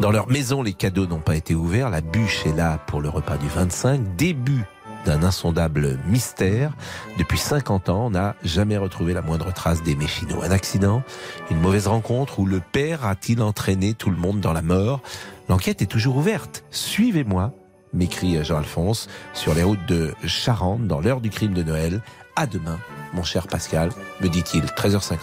Dans 0.00 0.10
leur 0.10 0.28
maison, 0.28 0.62
les 0.62 0.72
cadeaux 0.72 1.06
n'ont 1.06 1.20
pas 1.20 1.36
été 1.36 1.54
ouverts, 1.54 1.90
la 1.90 2.00
bûche 2.00 2.46
est 2.46 2.56
là 2.56 2.78
pour 2.86 3.00
le 3.00 3.08
repas 3.10 3.36
du 3.36 3.48
25, 3.48 4.16
début 4.16 4.64
d'un 5.04 5.22
insondable 5.22 5.98
mystère. 6.08 6.72
Depuis 7.18 7.38
50 7.38 7.90
ans, 7.90 8.06
on 8.06 8.10
n'a 8.10 8.36
jamais 8.42 8.78
retrouvé 8.78 9.12
la 9.12 9.22
moindre 9.22 9.52
trace 9.52 9.82
des 9.82 9.94
Méchineaux. 9.94 10.42
Un 10.42 10.50
accident, 10.50 11.02
une 11.50 11.60
mauvaise 11.60 11.86
rencontre 11.86 12.40
ou 12.40 12.46
le 12.46 12.60
père 12.60 13.06
a-t-il 13.06 13.42
entraîné 13.42 13.94
tout 13.94 14.10
le 14.10 14.16
monde 14.16 14.40
dans 14.40 14.52
la 14.52 14.62
mort? 14.62 15.00
L'enquête 15.48 15.80
est 15.82 15.86
toujours 15.86 16.16
ouverte. 16.16 16.64
Suivez-moi, 16.70 17.52
m'écrit 17.96 18.44
Jean-Alphonse, 18.44 19.08
sur 19.34 19.54
les 19.54 19.62
routes 19.62 19.84
de 19.86 20.14
Charente 20.26 20.86
dans 20.86 21.00
l'heure 21.00 21.20
du 21.20 21.30
crime 21.30 21.54
de 21.54 21.62
Noël. 21.62 22.02
À 22.36 22.46
demain, 22.46 22.78
mon 23.14 23.22
cher 23.22 23.46
Pascal, 23.48 23.90
me 24.20 24.28
dit-il, 24.28 24.62
13h58. 24.64 25.16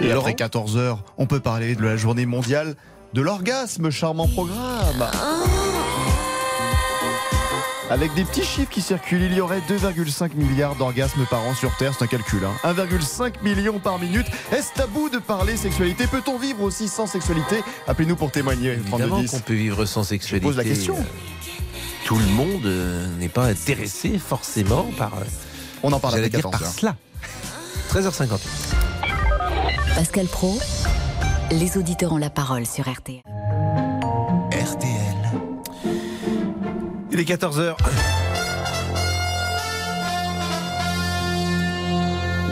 Et 0.00 0.08
Laurent 0.08 0.28
après 0.28 0.32
14h, 0.32 0.98
on 1.18 1.26
peut 1.26 1.40
parler 1.40 1.74
de 1.74 1.82
la 1.82 1.96
journée 1.96 2.26
mondiale 2.26 2.74
de 3.14 3.22
l'orgasme, 3.22 3.90
charmant 3.90 4.28
programme. 4.28 5.08
Avec 7.90 8.14
des 8.14 8.24
petits 8.24 8.42
chiffres 8.44 8.70
qui 8.70 8.80
circulent, 8.80 9.22
il 9.22 9.34
y 9.34 9.40
aurait 9.40 9.60
2,5 9.60 10.34
milliards 10.34 10.74
d'orgasmes 10.76 11.26
par 11.28 11.42
an 11.42 11.54
sur 11.54 11.76
Terre, 11.76 11.92
c'est 11.96 12.04
un 12.04 12.06
calcul. 12.08 12.40
Hein. 12.44 12.52
1,5 12.72 13.42
million 13.42 13.78
par 13.78 13.98
minute. 13.98 14.26
Est-ce 14.52 14.72
tabou 14.72 15.10
de 15.10 15.18
parler 15.18 15.56
sexualité? 15.56 16.06
Peut-on 16.06 16.38
vivre 16.38 16.62
aussi 16.62 16.88
sans 16.88 17.06
sexualité? 17.06 17.62
Appelez-nous 17.86 18.16
pour 18.16 18.30
témoigner. 18.30 18.72
Évidemment 18.72 18.96
3210. 19.22 19.30
qu'on 19.30 19.40
peut 19.40 19.54
vivre 19.54 19.84
sans 19.84 20.02
sexualité. 20.02 20.46
pose 20.46 20.56
la 20.56 20.64
question. 20.64 20.96
Euh, 20.96 21.02
Tout 22.06 22.16
le 22.18 22.26
monde 22.26 22.64
euh, 22.64 23.06
n'est 23.18 23.28
pas 23.28 23.44
intéressé 23.44 24.18
forcément 24.18 24.86
par. 24.96 25.14
euh, 25.18 25.24
On 25.82 25.92
en 25.92 26.00
parle 26.00 26.14
j'allais 26.14 26.26
après 26.28 26.38
dire 26.40 26.50
par 26.50 26.60
14 26.60 26.76
cela. 26.76 26.96
13h50. 27.92 28.38
Pascal 29.94 30.26
Pro, 30.26 30.58
les 31.52 31.76
auditeurs 31.76 32.12
ont 32.12 32.16
la 32.18 32.30
parole 32.30 32.64
sur. 32.66 32.88
RTL. 32.88 33.20
Il 37.14 37.20
est 37.20 37.30
14h. 37.32 38.13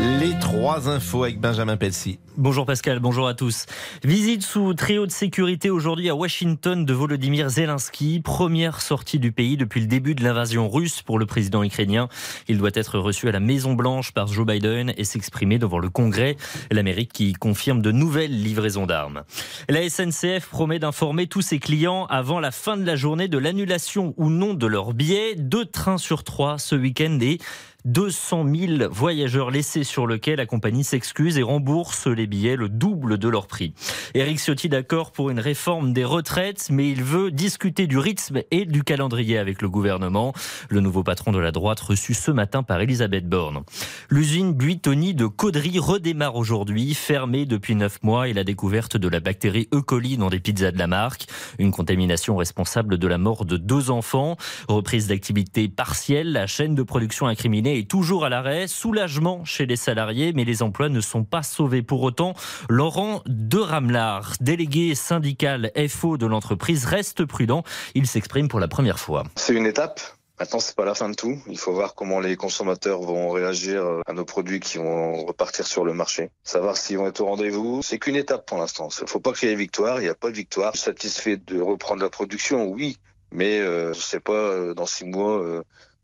Les 0.03 0.37
trois 0.41 0.89
infos 0.89 1.23
avec 1.23 1.39
Benjamin 1.39 1.77
Pelsi. 1.77 2.19
Bonjour 2.37 2.67
Pascal, 2.67 2.99
bonjour 2.99 3.29
à 3.29 3.35
tous. 3.35 3.67
Visite 4.03 4.43
sous 4.43 4.75
trio 4.75 5.07
de 5.07 5.13
sécurité 5.13 5.71
aujourd'hui 5.71 6.09
à 6.09 6.17
Washington 6.17 6.85
de 6.85 6.93
Volodymyr 6.93 7.49
Zelensky, 7.51 8.21
première 8.21 8.81
sortie 8.81 9.21
du 9.21 9.31
pays 9.31 9.57
depuis 9.57 9.81
le 9.81 9.87
début 9.87 10.17
de 10.17 10.25
l'invasion 10.25 10.69
russe 10.69 11.03
pour 11.03 11.21
le 11.21 11.27
président 11.27 11.63
ukrainien. 11.63 12.09
Il 12.49 12.59
doit 12.59 12.71
être 12.75 12.99
reçu 12.99 13.29
à 13.29 13.33
la 13.33 13.39
Maison 13.39 13.75
Blanche 13.75 14.11
par 14.11 14.27
Joe 14.27 14.45
Biden 14.45 14.93
et 14.97 15.05
s'exprimer 15.05 15.59
devant 15.59 15.79
le 15.79 15.89
Congrès, 15.89 16.37
l'Amérique 16.73 17.13
qui 17.13 17.35
confirme 17.35 17.81
de 17.81 17.93
nouvelles 17.93 18.43
livraisons 18.43 18.87
d'armes. 18.87 19.23
La 19.69 19.89
SNCF 19.89 20.49
promet 20.51 20.81
d'informer 20.81 21.29
tous 21.29 21.43
ses 21.43 21.61
clients 21.61 22.07
avant 22.07 22.41
la 22.41 22.51
fin 22.51 22.77
de 22.77 22.85
la 22.85 22.97
journée 22.97 23.29
de 23.29 23.39
l'annulation 23.39 24.15
ou 24.17 24.31
non 24.31 24.55
de 24.55 24.67
leurs 24.67 24.95
billets. 24.95 25.37
Deux 25.37 25.67
trains 25.67 25.99
sur 25.99 26.25
trois 26.25 26.59
ce 26.59 26.75
week-end 26.75 27.19
et 27.21 27.39
200 27.85 28.47
000 28.55 28.91
voyageurs 28.91 29.51
laissés 29.51 29.85
sur 29.85 30.07
le 30.07 30.19
quai. 30.19 30.37
La 30.37 30.47
compagnie 30.47 30.85
s'excuse 30.85 31.39
et 31.39 31.43
rembourse 31.43 32.07
les 32.07 32.27
billets 32.27 32.57
le 32.57 32.69
double 32.69 33.19
de 33.19 33.29
leur 33.29 33.47
prix. 33.47 33.75
Eric 34.15 34.39
Ciotti 34.39 34.69
d'accord 34.69 35.13
pour 35.13 35.31
une 35.31 35.41
réforme 35.41 35.93
des 35.93 36.05
retraites, 36.05 36.69
mais 36.71 36.91
il 36.91 37.03
veut 37.03 37.31
discuter 37.31 37.87
du 37.87 37.99
rythme 37.99 38.43
et 38.51 38.65
du 38.65 38.85
calendrier 38.85 39.39
avec 39.39 39.63
le 39.63 39.69
gouvernement. 39.69 40.33
Le 40.69 40.81
nouveau 40.81 41.03
patron 41.03 41.33
de 41.33 41.39
la 41.39 41.51
droite 41.51 41.81
reçu 41.81 42.15
ce 42.15 42.31
matin 42.31 42.63
par 42.63 42.81
Elisabeth 42.81 43.29
Borne. 43.29 43.63
L'usine 44.11 44.53
Buitoni 44.53 45.15
de 45.15 45.27
Caudry 45.27 45.79
redémarre 45.79 46.37
aujourd'hui, 46.37 46.95
fermée 46.95 47.47
depuis 47.47 47.75
neuf 47.75 48.03
mois 48.03 48.29
et 48.29 48.33
la 48.33 48.45
découverte 48.45 48.97
de 48.97 49.09
la 49.09 49.21
bactérie 49.21 49.69
E. 49.75 49.81
coli 49.81 50.17
dans 50.17 50.31
des 50.31 50.41
pizzas 50.41 50.71
de 50.71 50.79
la 50.79 50.87
marque. 50.87 51.27
Une 51.59 51.73
contamination 51.73 52.37
responsable 52.37 52.99
de 52.99 53.07
la 53.09 53.19
mort 53.19 53.45
de 53.45 53.57
deux 53.57 53.91
enfants. 53.91 54.37
Reprise 54.69 55.09
d'activité 55.09 55.69
partielle, 55.69 56.33
la 56.33 56.47
chaîne 56.47 56.75
de 56.75 56.83
production 56.83 57.27
incriminée 57.27 57.72
est 57.79 57.91
toujours 57.91 58.25
à 58.25 58.29
l'arrêt. 58.29 58.67
Soulagement 58.67 59.45
chez 59.45 59.67
les 59.67 59.77
salariés, 59.77 60.33
mais 60.35 60.45
les 60.45 60.63
emplois 60.63 60.89
ne 60.89 61.01
sont 61.01 61.25
pas 61.25 61.43
sauvés 61.43 61.83
pour 61.83 62.03
autant. 62.03 62.35
Laurent 62.69 63.23
de 63.27 63.59
Ramelard, 63.59 64.35
délégué 64.41 64.95
syndical 64.95 65.73
FO 65.89 66.17
de 66.17 66.27
l'entreprise, 66.27 66.85
reste 66.85 67.25
prudent. 67.25 67.65
Il 67.95 68.07
s'exprime 68.07 68.49
pour 68.49 68.61
la 68.61 68.69
première 68.69 68.99
fois. 68.99 69.25
C'est 69.37 69.55
une 69.55 69.67
étape. 69.67 70.01
Maintenant, 70.41 70.61
c'est 70.61 70.75
pas 70.75 70.85
la 70.85 70.95
fin 70.95 71.09
de 71.09 71.15
tout. 71.15 71.39
Il 71.47 71.59
faut 71.59 71.73
voir 71.73 71.95
comment 71.95 72.19
les 72.19 72.37
consommateurs 72.37 73.01
vont 73.01 73.31
réagir 73.31 73.85
à 74.07 74.13
nos 74.13 74.25
produits 74.25 74.59
qui 74.59 74.79
vont 74.79 75.25
repartir 75.25 75.67
sur 75.67 75.85
le 75.85 75.93
marché. 75.93 76.31
Savoir 76.43 76.77
s'ils 76.77 76.99
vont 76.99 77.07
être 77.07 77.21
au 77.21 77.27
rendez-vous. 77.27 77.81
C'est 77.83 77.99
qu'une 77.99 78.17
étape 78.17 78.47
pour 78.47 78.59
l'instant. 78.59 78.89
Il 79.01 79.09
faut 79.09 79.21
pas 79.21 79.33
qu'il 79.33 79.49
y 79.49 79.53
ait 79.53 79.57
victoire. 79.57 80.01
Il 80.01 80.05
n'y 80.05 80.09
a 80.09 80.15
pas 80.15 80.31
de 80.31 80.37
victoire. 80.37 80.75
Satisfait 80.75 81.37
de 81.37 81.61
reprendre 81.61 82.03
la 82.03 82.11
production, 82.11 82.67
oui. 82.67 82.97
Mais 83.31 83.61
euh, 83.61 83.93
je 83.93 84.01
sais 84.01 84.21
pas 84.21 84.33
euh, 84.33 84.75
dans 84.75 84.87
six 84.87 85.05
mois 85.05 85.39
euh, 85.39 85.61
euh, 85.61 85.63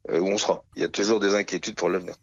où 0.09 0.27
on 0.27 0.39
sera. 0.39 0.63
Il 0.77 0.83
y 0.83 0.85
a 0.85 0.89
toujours 0.89 1.21
des 1.21 1.35
inquiétudes 1.35 1.77
pour 1.77 1.89
l'avenir. 1.89 2.15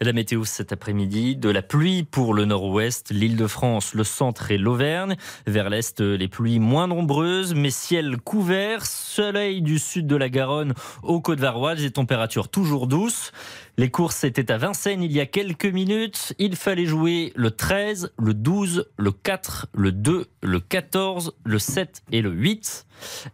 La 0.00 0.12
météo 0.12 0.44
cet 0.44 0.72
après-midi, 0.72 1.36
de 1.36 1.50
la 1.50 1.60
pluie 1.60 2.04
pour 2.04 2.32
le 2.32 2.44
nord-ouest, 2.44 3.10
l'île 3.10 3.36
de 3.36 3.46
France, 3.46 3.94
le 3.94 4.04
centre 4.04 4.50
et 4.50 4.58
l'Auvergne. 4.58 5.16
Vers 5.46 5.70
l'est, 5.70 6.00
les 6.00 6.28
pluies 6.28 6.60
moins 6.60 6.86
nombreuses, 6.86 7.54
mais 7.54 7.70
ciel 7.70 8.16
couvert, 8.18 8.86
soleil 8.86 9.60
du 9.60 9.78
sud 9.78 10.06
de 10.06 10.16
la 10.16 10.28
Garonne 10.28 10.74
aux 11.02 11.20
côtes 11.20 11.40
varoises 11.40 11.84
et 11.84 11.90
températures 11.90 12.48
toujours 12.48 12.86
douces. 12.86 13.32
Les 13.76 13.90
courses 13.90 14.24
étaient 14.24 14.50
à 14.50 14.56
Vincennes 14.56 15.02
il 15.02 15.12
y 15.12 15.20
a 15.20 15.26
quelques 15.26 15.66
minutes. 15.66 16.32
Il 16.38 16.56
fallait 16.56 16.86
jouer 16.86 17.32
le 17.34 17.50
13, 17.50 18.12
le 18.18 18.34
12, 18.34 18.88
le 18.96 19.12
4, 19.12 19.66
le 19.74 19.92
2, 19.92 20.26
le 20.42 20.60
14, 20.60 21.34
le 21.44 21.58
7 21.58 22.02
et 22.12 22.22
le 22.22 22.30
8. 22.30 22.86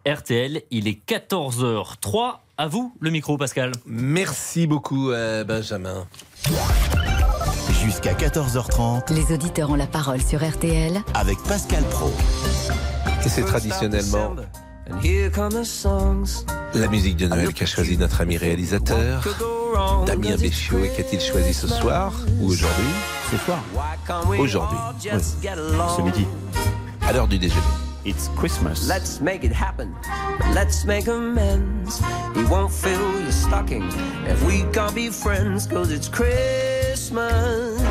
RTL, 0.07 0.63
il 0.71 0.87
est 0.87 1.07
14h03. 1.07 2.44
À 2.57 2.67
vous 2.67 2.93
le 3.01 3.09
micro, 3.09 3.37
Pascal. 3.37 3.73
Merci 3.85 4.65
beaucoup, 4.65 5.11
euh, 5.11 5.43
Benjamin. 5.43 6.07
Jusqu'à 7.83 8.13
14h30 8.13 9.13
Les 9.13 9.33
auditeurs 9.33 9.69
ont 9.71 9.75
la 9.75 9.87
parole 9.87 10.21
sur 10.21 10.41
RTL 10.41 11.01
avec 11.13 11.37
Pascal 11.43 11.83
Pro. 11.91 12.13
Et 13.25 13.29
c'est 13.29 13.43
traditionnellement 13.43 14.35
la 16.73 16.87
musique 16.87 17.17
de 17.17 17.27
Noël 17.27 17.53
qu'a 17.53 17.65
choisi 17.65 17.97
notre 17.97 18.21
ami 18.21 18.37
réalisateur, 18.37 19.27
Damien 20.05 20.37
Béchiot. 20.37 20.85
Et 20.85 20.89
qu'a-t-il 20.95 21.19
choisi 21.19 21.53
ce 21.53 21.67
soir 21.67 22.13
ou 22.39 22.47
aujourd'hui 22.47 22.85
Ce 23.31 23.37
soir. 23.37 23.61
Aujourd'hui. 24.37 24.77
Oui. 25.11 25.19
Ce 25.21 26.01
midi. 26.01 26.25
À 27.05 27.11
l'heure 27.11 27.27
du 27.27 27.37
déjeuner. 27.37 27.61
It's 28.05 28.29
Christmas. 28.35 28.87
Let's 28.87 29.19
make 29.19 29.43
it 29.43 29.51
happen. 29.51 29.95
Let's 30.53 30.85
make 30.85 31.07
amends. 31.07 31.99
He 32.35 32.43
won't 32.43 32.71
fill 32.71 33.19
your 33.19 33.31
stocking 33.31 33.81
if 34.27 34.43
we 34.45 34.61
can't 34.71 34.93
be 34.93 35.09
friends, 35.09 35.65
cause 35.65 35.91
it's 35.91 36.07
Christmas. 36.07 37.81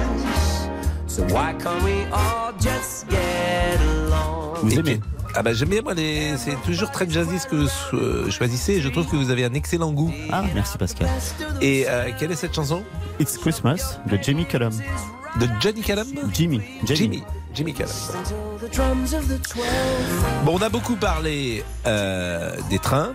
So 1.09 1.25
why 1.35 1.55
can't 1.59 1.83
we 1.83 2.05
all 2.13 2.53
just 2.61 3.09
get 3.09 3.81
along? 3.81 4.63
Vous 4.63 4.79
aimez? 4.79 5.01
Ah 5.35 5.43
bah 5.43 5.53
j'aime 5.53 5.71
bien 5.71 5.83
moi 5.83 5.95
les... 5.95 6.37
c'est 6.37 6.55
toujours 6.65 6.93
très 6.93 7.11
jazzy 7.11 7.41
ce 7.41 7.49
que 7.49 7.57
vous 7.57 7.69
euh, 7.95 8.31
choisissez. 8.31 8.81
Je 8.81 8.89
trouve 8.91 9.09
que 9.09 9.17
vous 9.17 9.31
avez 9.31 9.45
un 9.45 9.55
excellent 9.55 9.91
goût. 9.91 10.13
Ah 10.31 10.45
merci 10.55 10.79
Pascal. 10.79 11.09
Et 11.61 11.87
euh, 11.89 12.11
quelle 12.17 12.31
est 12.31 12.37
cette 12.37 12.55
chanson? 12.55 12.85
It's 13.19 13.37
Christmas 13.37 13.99
de 14.09 14.17
Jimmy 14.23 14.47
Cullum. 14.47 14.73
De 15.41 15.49
Johnny 15.61 15.83
Callum 15.83 16.07
Jimmy. 16.33 16.61
Jimmy. 16.85 16.97
Jimmy 16.97 17.25
Callum. 17.55 19.05
Bon, 20.45 20.59
on 20.59 20.63
a 20.63 20.69
beaucoup 20.69 20.97
parlé 20.97 21.63
euh, 21.87 22.57
des 22.69 22.81
trains. 22.81 23.15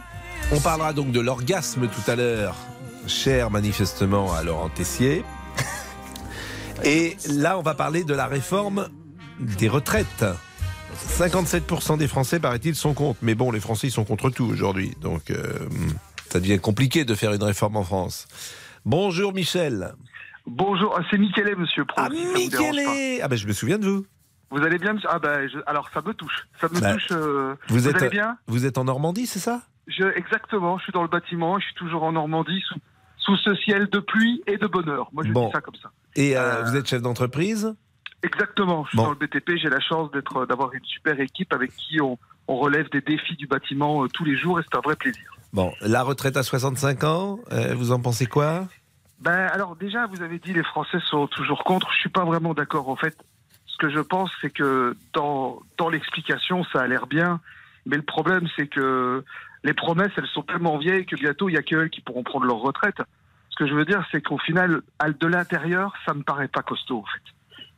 On 0.54 0.60
parlera 0.62 0.94
donc 0.94 1.12
de 1.12 1.20
l'orgasme 1.20 1.88
tout 1.88 2.10
à 2.10 2.16
l'heure, 2.16 2.56
cher 3.06 3.52
manifestement 3.52 4.34
à 4.34 4.44
Laurent 4.44 4.70
Tessier. 4.70 5.26
Et 6.86 7.18
là, 7.30 7.60
on 7.60 7.62
va 7.62 7.74
parler 7.74 8.06
de 8.06 8.14
la 8.14 8.28
réforme 8.28 8.88
des 9.40 9.68
retraites. 9.68 10.26
57% 10.96 11.98
des 11.98 12.08
Français, 12.08 12.40
paraît-il, 12.40 12.76
sont 12.76 12.94
contre. 12.94 13.20
Mais 13.22 13.36
bon, 13.36 13.52
les 13.52 13.60
Français, 13.60 13.88
ils 13.88 13.92
sont 13.92 14.06
contre 14.06 14.30
tout 14.30 14.46
aujourd'hui. 14.46 14.96
Donc, 15.02 15.32
euh, 15.32 15.68
ça 16.32 16.40
devient 16.40 16.60
compliqué 16.60 17.04
de 17.04 17.14
faire 17.14 17.34
une 17.34 17.44
réforme 17.44 17.76
en 17.76 17.84
France. 17.84 18.28
Bonjour 18.86 19.34
Michel. 19.34 19.94
Bonjour, 20.48 20.96
ah, 20.98 21.04
c'est 21.12 21.18
Michele, 21.18 21.56
monsieur 21.58 21.84
Pro. 21.84 22.02
Ah. 22.02 22.10
Michele 22.10 23.20
Ah 23.22 23.28
ben, 23.28 23.36
je 23.36 23.46
me 23.46 23.54
souviens 23.54 23.78
de 23.78 23.86
vous. 23.86 24.06
Vous 24.52 24.64
allez 24.64 24.78
bien, 24.80 24.94
monsieur? 24.94 25.10
Ah 25.12 25.20
ben, 25.20 25.48
je- 25.48 25.60
alors 25.68 25.90
ça 25.94 26.02
me 26.02 26.14
touche. 26.14 26.48
Ça 26.60 26.68
me 26.70 26.80
Bah, 26.80 26.94
touche. 26.94 27.08
euh, 27.12 27.56
Vous, 27.68 27.88
êtes, 27.88 27.96
allez 27.98 28.10
bien? 28.10 28.38
vous 28.48 28.66
êtes 28.66 28.78
en 28.78 28.84
Normandie, 28.86 29.28
c'est 29.28 29.40
ça? 29.40 29.62
Je, 29.88 30.04
Exactement, 30.16 30.78
je 30.78 30.84
suis 30.84 30.92
dans 30.94 31.02
le 31.04 31.08
bâtiment, 31.08 31.60
je 31.60 31.66
suis 31.66 31.76
toujours 31.76 32.04
en 32.04 32.12
Normandie, 32.12 32.62
sous, 32.68 32.80
sous 33.18 33.38
ce 33.38 33.56
ciel 33.56 33.88
de 33.90 34.00
pluie 34.00 34.42
et 34.48 34.58
de 34.58 34.68
bonheur. 34.68 35.10
Moi, 35.14 35.24
je 35.26 35.32
Bon. 35.32 35.48
dis 35.48 35.52
ça 35.52 35.62
comme 35.62 35.76
ça. 35.76 35.92
Et 36.16 36.36
euh, 36.38 36.42
Euh, 36.42 36.64
vous 36.64 36.76
êtes 36.76 36.88
chef 36.88 37.02
d'entreprise? 37.02 37.74
Exactement, 38.24 38.84
je 38.86 38.90
suis 38.90 38.98
Bon. 38.98 39.04
dans 39.06 39.10
le 39.12 39.16
BTP, 39.16 39.52
j'ai 39.58 39.70
la 39.70 39.80
chance 39.80 40.12
d'être, 40.12 40.46
d'avoir 40.46 40.74
une 40.74 40.84
super 40.84 41.20
équipe 41.20 41.54
avec 41.54 41.74
qui 41.76 42.02
on, 42.02 42.18
on 42.48 42.58
relève 42.58 42.90
des 42.90 43.02
défis 43.02 43.36
du 43.36 43.48
bâtiment 43.48 44.06
tous 44.10 44.26
les 44.26 44.36
jours 44.36 44.60
et 44.60 44.64
c'est 44.64 44.78
un 44.78 44.82
vrai 44.82 44.96
plaisir. 44.96 45.24
Bon, 45.54 45.74
la 45.82 46.04
retraite 46.04 46.36
à 46.38 46.44
65 46.44 47.04
ans, 47.06 47.40
vous 47.76 47.92
en 47.92 48.00
pensez 48.02 48.26
quoi? 48.26 48.68
Ben 49.20 49.48
alors 49.54 49.76
déjà, 49.76 50.06
vous 50.08 50.22
avez 50.22 50.38
dit 50.40 50.54
les 50.54 50.64
Français 50.64 51.00
sont 51.10 51.28
toujours 51.28 51.64
contre. 51.64 51.92
Je 51.94 52.00
suis 52.00 52.10
pas 52.10 52.24
vraiment 52.26 52.54
d'accord. 52.54 52.88
En 52.90 52.96
fait, 52.96 53.18
que 53.80 53.90
je 53.90 54.00
pense, 54.00 54.30
c'est 54.42 54.52
que 54.52 54.96
dans 55.14 55.90
l'explication, 55.92 56.64
ça 56.66 56.82
a 56.82 56.88
l'air 56.88 57.08
bien, 57.08 57.40
mais 57.86 57.96
le 57.96 58.04
problème, 58.04 58.48
c'est 58.56 58.68
que 58.68 59.24
les 59.64 59.74
promesses, 59.74 60.12
elles 60.18 60.28
sont 60.28 60.44
tellement 60.44 60.78
vieilles 60.78 61.06
que 61.06 61.16
bientôt, 61.16 61.50
il 61.50 61.54
y 61.54 61.58
a 61.58 61.64
que 61.64 61.76
elles 61.76 61.90
qui 61.90 62.02
pourront 62.02 62.24
prendre 62.24 62.46
leur 62.46 62.58
retraite. 62.58 63.02
Ce 63.50 63.56
que 63.56 63.68
je 63.68 63.74
veux 63.74 63.86
dire, 63.86 64.06
c'est 64.12 64.22
qu'au 64.22 64.38
final, 64.38 64.82
de 65.20 65.28
l'intérieur, 65.28 65.94
ça 66.06 66.14
me 66.14 66.22
paraît 66.24 66.48
pas 66.48 66.62
costaud, 66.62 67.00
en 67.00 67.06
fait. 67.12 67.24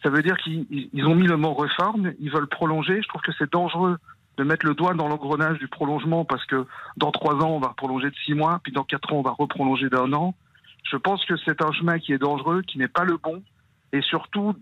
Ça 0.04 0.10
veut 0.10 0.22
dire 0.22 0.38
qu'ils 0.38 0.66
ils- 0.70 0.89
ils 0.93 1.06
ont 1.06 1.16
mis 1.16 1.28
le 1.28 1.38
mot 1.38 1.54
réforme, 1.54 2.12
ils 2.20 2.32
veulent 2.32 2.47
prolonger. 2.47 3.02
Je 3.02 3.08
trouve 3.08 3.22
que 3.22 3.32
c'est 3.38 3.52
dangereux 3.52 3.97
de 4.38 4.43
mettre 4.43 4.66
le 4.66 4.74
doigt 4.74 4.93
dans 4.93 5.08
l'engrenage 5.08 5.60
du 5.60 5.68
prolongement 5.68 6.26
parce 6.26 6.45
que 6.45 6.66
dans 6.97 7.12
trois 7.12 7.36
ans, 7.36 7.52
on 7.52 7.60
va 7.60 7.70
prolonger 7.70 8.10
de 8.10 8.16
six 8.26 8.34
mois, 8.34 8.60
puis 8.64 8.72
dans 8.72 8.84
quatre 8.84 9.14
ans, 9.14 9.18
on 9.18 9.22
va 9.22 9.32
reprolonger 9.32 9.89
d'un 9.89 10.12
an. 10.14 10.34
Je 10.84 10.97
pense 10.97 11.24
que 11.26 11.36
c'est 11.45 11.62
un 11.64 11.72
chemin 11.72 11.99
qui 11.99 12.14
est 12.14 12.18
dangereux, 12.18 12.64
qui 12.64 12.78
n'est 12.80 12.88
pas 12.88 13.04
le 13.04 13.18
bon, 13.18 13.43
et 13.93 14.02
surtout, 14.02 14.56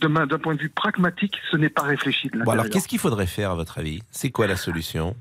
d'un 0.00 0.38
point 0.38 0.54
de 0.54 0.60
vue 0.60 0.68
pragmatique, 0.70 1.36
ce 1.50 1.56
n'est 1.56 1.68
pas 1.68 1.82
réfléchi 1.82 2.28
de 2.28 2.42
Bon, 2.42 2.50
alors 2.50 2.68
qu'est-ce 2.68 2.88
qu'il 2.88 2.98
faudrait 2.98 3.26
faire 3.26 3.50
à 3.50 3.54
votre 3.54 3.78
avis? 3.78 4.02
C'est 4.10 4.30
quoi 4.30 4.46
la 4.46 4.56
solution? 4.56 5.16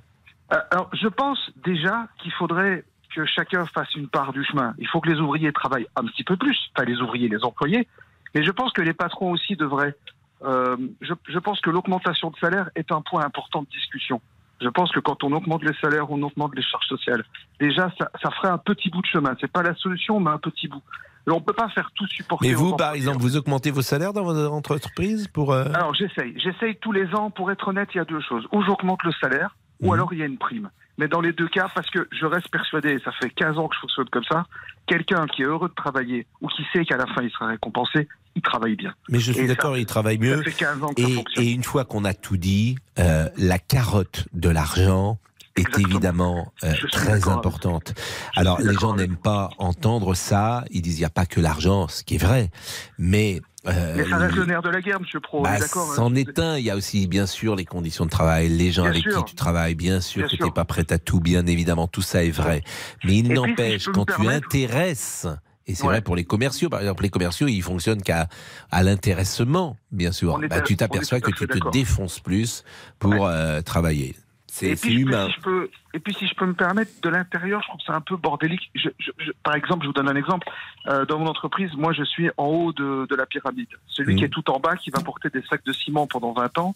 Euh, 0.51 0.57
Alors, 0.71 0.89
je 0.93 1.07
pense 1.07 1.51
déjà 1.63 2.07
qu'il 2.21 2.31
faudrait 2.33 2.83
que 3.15 3.25
chacun 3.25 3.65
fasse 3.67 3.93
une 3.95 4.07
part 4.07 4.33
du 4.33 4.43
chemin. 4.43 4.73
Il 4.79 4.87
faut 4.87 4.99
que 4.99 5.09
les 5.09 5.19
ouvriers 5.19 5.53
travaillent 5.53 5.87
un 5.95 6.03
petit 6.05 6.23
peu 6.23 6.35
plus, 6.35 6.57
enfin 6.75 6.85
les 6.85 6.99
ouvriers, 6.99 7.29
les 7.29 7.43
employés, 7.43 7.87
mais 8.33 8.43
je 8.43 8.51
pense 8.51 8.73
que 8.73 8.81
les 8.81 8.93
patrons 8.93 9.31
aussi 9.31 9.55
devraient. 9.55 9.95
euh, 10.43 10.75
je, 11.01 11.13
je 11.29 11.39
pense 11.39 11.61
que 11.61 11.69
l'augmentation 11.69 12.31
de 12.31 12.35
salaire 12.37 12.69
est 12.75 12.91
un 12.91 13.01
point 13.01 13.23
important 13.23 13.61
de 13.61 13.67
discussion. 13.69 14.19
Je 14.61 14.69
pense 14.69 14.91
que 14.91 14.99
quand 14.99 15.23
on 15.23 15.31
augmente 15.33 15.63
les 15.63 15.73
salaires, 15.81 16.09
on 16.11 16.21
augmente 16.23 16.55
les 16.55 16.61
charges 16.63 16.87
sociales. 16.87 17.23
Déjà, 17.59 17.91
ça, 17.99 18.09
ça 18.21 18.31
ferait 18.31 18.47
un 18.49 18.57
petit 18.57 18.89
bout 18.89 19.01
de 19.01 19.07
chemin. 19.07 19.35
C'est 19.39 19.51
pas 19.51 19.61
la 19.61 19.75
solution, 19.75 20.19
mais 20.19 20.31
un 20.31 20.37
petit 20.37 20.67
bout. 20.67 20.81
On 21.27 21.39
peut 21.41 21.53
pas 21.53 21.69
faire 21.69 21.89
tout 21.95 22.07
supporter. 22.07 22.49
Mais 22.49 22.55
aux 22.55 22.59
vous, 22.59 22.75
par 22.75 22.93
exemple, 22.93 23.19
vous 23.19 23.37
augmentez 23.37 23.71
vos 23.71 23.81
salaires 23.81 24.13
dans 24.13 24.23
votre 24.23 24.51
entreprise 24.51 25.27
pour. 25.27 25.53
euh, 25.53 25.65
Alors 25.73 25.93
j'essaye. 25.95 26.33
J'essaye 26.37 26.75
tous 26.81 26.91
les 26.91 27.13
ans. 27.15 27.29
Pour 27.29 27.51
être 27.51 27.67
honnête, 27.69 27.89
il 27.93 27.97
y 27.97 28.01
a 28.01 28.05
deux 28.05 28.21
choses. 28.21 28.45
Ou 28.51 28.61
j'augmente 28.63 29.01
le 29.03 29.11
salaire, 29.21 29.55
ou 29.81 29.87
Mhm. 29.87 29.93
alors 29.93 30.13
il 30.13 30.19
y 30.19 30.23
a 30.23 30.25
une 30.25 30.37
prime. 30.37 30.69
Mais 30.97 31.07
dans 31.07 31.21
les 31.21 31.31
deux 31.33 31.47
cas, 31.47 31.69
parce 31.73 31.89
que 31.89 32.07
je 32.11 32.25
reste 32.25 32.49
persuadé, 32.49 32.89
et 32.91 32.99
ça 32.99 33.11
fait 33.13 33.29
15 33.31 33.57
ans 33.57 33.67
que 33.67 33.75
je 33.75 33.79
fonctionne 33.81 34.09
comme 34.09 34.23
ça, 34.29 34.45
quelqu'un 34.85 35.25
qui 35.27 35.41
est 35.41 35.45
heureux 35.45 35.69
de 35.69 35.73
travailler 35.73 36.27
ou 36.41 36.47
qui 36.49 36.63
sait 36.71 36.85
qu'à 36.85 36.97
la 36.97 37.07
fin 37.07 37.23
il 37.23 37.31
sera 37.31 37.47
récompensé, 37.47 38.07
il 38.35 38.41
travaille 38.43 38.75
bien. 38.75 38.93
Mais 39.09 39.19
je 39.19 39.31
suis 39.31 39.41
Et 39.41 39.47
ça- 39.47 39.55
d'accord, 39.55 39.75
il 39.77 39.85
travaille 39.87 40.19
mieux. 40.19 40.37
Ça 40.37 40.43
fait 40.43 40.51
15 40.51 40.83
ans 40.83 40.93
que 40.93 41.01
ça 41.01 41.07
Et, 41.09 41.13
fonctionne. 41.13 41.43
et 41.45 41.51
une 41.51 41.63
fois 41.63 41.85
qu'on 41.85 42.05
a 42.05 42.13
tout 42.13 42.37
dit, 42.37 42.77
euh, 42.99 43.27
la 43.37 43.57
carotte 43.57 44.27
de 44.33 44.49
l'argent 44.49 45.17
est 45.55 45.77
évidemment 45.79 46.51
euh, 46.63 46.73
très 46.91 47.27
importante. 47.29 47.93
Alors 48.35 48.59
les 48.61 48.73
gens 48.73 48.95
n'aiment 48.95 49.17
pas 49.17 49.49
entendre 49.57 50.13
ça. 50.15 50.63
Ils 50.71 50.81
disent 50.81 50.95
il 50.97 51.01
n'y 51.01 51.05
a 51.05 51.09
pas 51.11 51.25
que 51.25 51.39
l'argent, 51.39 51.87
ce 51.87 52.03
qui 52.03 52.15
est 52.15 52.17
vrai, 52.17 52.49
mais 52.97 53.41
euh, 53.67 53.93
Mais 53.95 54.09
ça 54.09 54.17
reste 54.17 54.35
le- 54.35 54.45
nerf 54.45 54.61
de 54.61 54.69
la 54.69 54.81
guerre, 54.81 54.99
Monsieur 54.99 55.19
Pro. 55.21 55.41
bah, 55.41 55.51
hein. 55.61 55.65
c'en 55.95 56.13
est 56.15 56.37
un. 56.39 56.57
Il 56.57 56.65
y 56.65 56.69
a 56.69 56.75
aussi, 56.75 57.07
bien 57.07 57.25
sûr, 57.27 57.55
les 57.55 57.65
conditions 57.65 58.05
de 58.05 58.09
travail, 58.09 58.49
les 58.49 58.71
gens 58.71 58.81
Bien 58.83 58.91
avec 58.91 59.03
sûr. 59.03 59.23
qui 59.23 59.31
tu 59.31 59.35
travailles, 59.35 59.75
bien 59.75 60.01
sûr 60.01 60.23
Bien 60.23 60.27
que 60.29 60.35
tu 60.35 60.43
n'es 60.43 60.51
pas 60.51 60.65
prêt 60.65 60.91
à 60.91 60.97
tout, 60.97 61.19
bien 61.21 61.45
évidemment, 61.45 61.87
tout 61.87 62.01
ça 62.01 62.23
est 62.25 62.31
vrai. 62.31 62.61
Mais 63.05 63.17
il 63.19 63.27
si 63.27 63.31
n'empêche, 63.31 63.85
quand 63.85 64.05
tu 64.05 64.13
permettre- 64.17 64.47
intéresses, 64.47 65.27
et 65.65 65.75
c'est 65.75 65.83
Ouais. 65.83 65.89
vrai 65.93 66.01
pour 66.01 66.17
les 66.17 66.25
commerciaux, 66.25 66.67
par 66.67 66.81
exemple, 66.81 67.03
les 67.03 67.09
commerciaux, 67.09 67.47
ils 67.47 67.61
fonctionnent 67.61 68.01
qu'à 68.01 68.27
à 68.69 68.83
l'intéressement, 68.83 69.77
bien 69.91 70.11
sûr. 70.11 70.37
Bah, 70.49 70.59
tu 70.59 70.75
t'aperçois 70.75 71.21
que 71.21 71.31
tu 71.31 71.47
te 71.47 71.69
défonces 71.71 72.19
plus 72.19 72.65
pour 72.99 73.27
euh, 73.27 73.61
travailler. 73.61 74.15
C'est 74.55 74.75
humain. 74.91 75.27
si 75.27 75.33
je 75.33 75.41
peux, 75.41 75.69
et 75.93 75.99
puis 75.99 76.13
si 76.13 76.27
je 76.27 76.35
peux 76.35 76.45
me 76.45 76.53
permettre, 76.53 76.91
de 77.01 77.09
l'intérieur, 77.09 77.61
je 77.63 77.67
trouve 77.69 77.81
ça 77.85 77.93
un 77.95 78.01
peu 78.01 78.15
bordélique. 78.17 78.69
Je- 78.75 78.89
je- 78.99 79.11
je- 79.17 79.31
par 79.43 79.55
exemple, 79.55 79.83
je 79.83 79.87
vous 79.87 79.93
donne 79.93 80.09
un 80.09 80.15
exemple. 80.15 80.47
Euh, 80.87 81.05
dans 81.05 81.17
mon 81.19 81.25
entreprise, 81.27 81.71
moi, 81.75 81.91
je 81.93 82.03
suis 82.03 82.29
en 82.37 82.45
haut 82.45 82.71
de, 82.73 83.07
de 83.09 83.15
la 83.15 83.25
pyramide. 83.25 83.67
Celui 83.87 84.13
Mhm. 84.13 84.19
qui 84.19 84.25
est 84.25 84.29
tout 84.29 84.49
en 84.51 84.59
bas, 84.59 84.75
qui 84.75 84.91
va 84.91 84.99
porter 85.01 85.29
des 85.29 85.41
sacs 85.43 85.65
de 85.65 85.73
ciment 85.73 86.05
pendant 86.07 86.33
20 86.33 86.55
ans. 86.59 86.75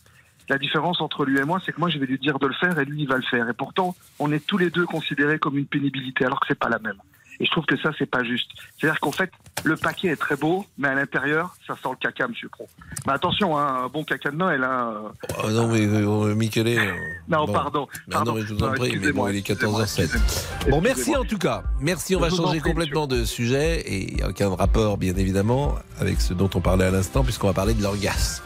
La 0.50 0.58
différence 0.58 1.02
entre 1.02 1.26
lui 1.26 1.38
et 1.40 1.44
moi, 1.44 1.60
c'est 1.66 1.72
que 1.74 1.80
moi, 1.80 1.90
je 1.90 2.00
vais 2.00 2.06
lui 2.08 2.18
dire 2.18 2.40
de 2.40 2.48
le 2.48 2.54
faire 2.54 2.80
et 2.80 2.86
lui, 2.86 3.02
il 3.04 3.08
va 3.08 3.18
le 3.18 3.22
faire. 3.24 3.48
Et 3.50 3.54
pourtant, 3.54 3.96
on 4.18 4.32
est 4.32 4.46
tous 4.46 4.58
les 4.58 4.70
deux 4.70 4.86
considérés 4.86 5.38
comme 5.40 5.58
une 5.58 5.66
pénibilité, 5.68 6.26
alors 6.26 6.40
que 6.40 6.48
c'est 6.48 6.58
pas 6.58 6.70
la 6.70 6.80
même. 6.80 6.96
Et 7.40 7.46
je 7.46 7.52
trouve 7.52 7.66
que 7.66 7.78
ça, 7.78 7.92
c'est 7.98 8.10
pas 8.10 8.24
juste. 8.24 8.50
C'est-à-dire 8.80 9.00
qu'en 9.00 9.12
fait, 9.12 9.32
le 9.64 9.76
paquet 9.76 10.08
est 10.10 10.16
très 10.16 10.36
beau, 10.36 10.66
mais 10.78 10.88
à 10.88 10.96
l'intérieur, 10.96 11.56
ça 11.68 11.76
sent 11.76 11.90
le 11.92 11.96
caca, 11.98 12.28
monsieur 12.28 12.50
Pro. 12.50 12.68
Mais 13.06 13.14
attention, 13.14 13.58
hein, 13.58 13.84
un 13.86 13.88
bon 13.88 14.04
caca 14.04 14.32
de 14.32 14.36
Noël, 14.36 14.64
hein, 14.64 14.94
euh, 14.96 15.44
Oh 15.44 15.50
non, 15.52 15.68
mais 15.68 15.82
euh, 15.86 16.34
Michele, 16.36 16.68
euh, 16.80 16.92
Non, 17.28 17.46
bon. 17.46 17.54
pardon. 17.54 17.80
Non, 17.82 17.88
pardon. 18.12 18.32
non, 18.32 18.38
mais 18.38 18.46
je 18.46 18.54
vous 18.54 18.64
en 18.64 18.68
Non, 18.68 18.74
prie, 18.74 18.98
mais 18.98 19.12
bon, 19.12 19.28
il 19.28 19.36
est 19.36 19.40
excusez-moi, 19.50 19.84
14h07. 19.84 20.70
Bon, 20.70 20.82
merci 20.82 21.16
en 21.16 21.24
tout 21.24 21.38
cas. 21.38 21.64
Merci, 21.80 22.16
on 22.16 22.20
va 22.20 22.30
Je 22.30 22.36
changer 22.36 22.60
prie, 22.60 22.72
complètement 22.72 23.08
de 23.08 23.24
sujet 23.24 23.82
et 23.82 24.12
il 24.12 24.16
n'y 24.18 24.24
a 24.24 24.30
aucun 24.30 24.56
rapport, 24.56 24.98
bien 24.98 25.16
évidemment, 25.16 25.76
avec 26.00 26.22
ce 26.22 26.34
dont 26.34 26.50
on 26.56 26.62
parlait 26.62 26.86
à 26.86 26.92
l'instant, 26.92 27.24
puisqu'on 27.24 27.48
va 27.48 27.54
parler 27.54 27.74
de 27.74 27.84
l'orgasme. 27.84 28.44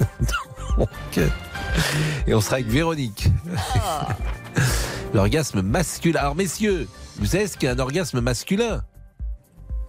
Donc, 0.78 0.88
euh, 1.18 1.28
et 2.26 2.34
on 2.34 2.40
sera 2.40 2.56
avec 2.56 2.66
Véronique. 2.66 3.28
L'orgasme 5.14 5.62
masculin. 5.62 6.20
Alors, 6.20 6.34
messieurs, 6.34 6.88
vous 7.22 7.28
savez 7.28 7.46
ce 7.46 7.56
qu'est 7.56 7.68
un 7.68 7.78
orgasme 7.78 8.20
masculin? 8.20 8.82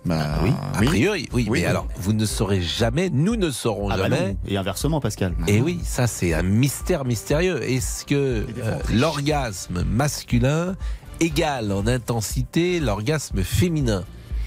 Bah, 0.06 0.40
oui, 0.44 0.52
a 0.74 0.82
priori, 0.84 1.22
oui, 1.22 1.28
Oui, 1.34 1.44
mais 1.46 1.50
oui. 1.62 1.66
alors 1.66 1.88
vous 1.98 2.14
ne 2.14 2.26
saurez 2.26 2.62
jamais, 2.62 3.10
nous 3.10 3.36
ne 3.38 3.50
saurons 3.50 3.90
Ah 3.90 3.96
bah 3.98 4.04
jamais. 4.04 4.36
Et 4.48 4.58
inversement, 4.58 5.00
Pascal. 5.00 5.34
Et 5.48 5.62
oui, 5.62 5.80
ça 5.84 6.08
c'est 6.08 6.34
un 6.34 6.44
mystère 6.44 7.06
mystérieux. 7.06 7.64
Est-ce 7.64 8.06
que 8.06 8.46
euh, 8.62 8.78
l'orgasme 8.94 9.84
masculin 9.84 10.76
égale 11.22 11.72
en 11.72 11.88
intensité 11.88 12.80
l'orgasme 12.82 13.44
féminin? 13.44 14.04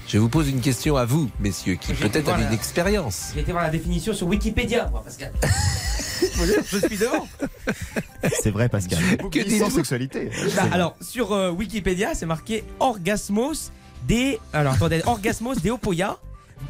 Je 0.07 0.17
vous 0.17 0.29
pose 0.29 0.47
une 0.47 0.61
question 0.61 0.95
à 0.95 1.03
vous, 1.03 1.29
messieurs, 1.41 1.75
qui 1.75 1.93
peut-être 1.93 2.29
avez 2.29 2.43
une 2.43 2.53
expérience. 2.53 3.31
J'ai 3.33 3.41
été 3.41 3.51
voir 3.51 3.65
la 3.65 3.69
définition 3.69 4.13
sur 4.13 4.27
Wikipédia, 4.27 4.87
moi, 4.89 5.03
Pascal. 5.03 5.33
je 5.41 6.77
suis 6.77 6.97
devant. 6.97 7.27
C'est 8.41 8.51
vrai, 8.51 8.69
Pascal. 8.69 8.99
Que 9.29 9.41
Sans 9.41 9.49
dites-vous 9.49 9.69
sexualité? 9.69 10.29
Bah, 10.55 10.63
alors, 10.71 10.95
sur 11.01 11.33
euh, 11.33 11.51
Wikipédia, 11.51 12.15
c'est 12.15 12.25
marqué 12.25 12.63
orgasmos 12.79 13.73
des. 14.07 14.39
Alors, 14.53 14.75
attendez, 14.75 15.01
orgasmos 15.05 15.61
des 15.61 15.71
opoya, 15.71 16.17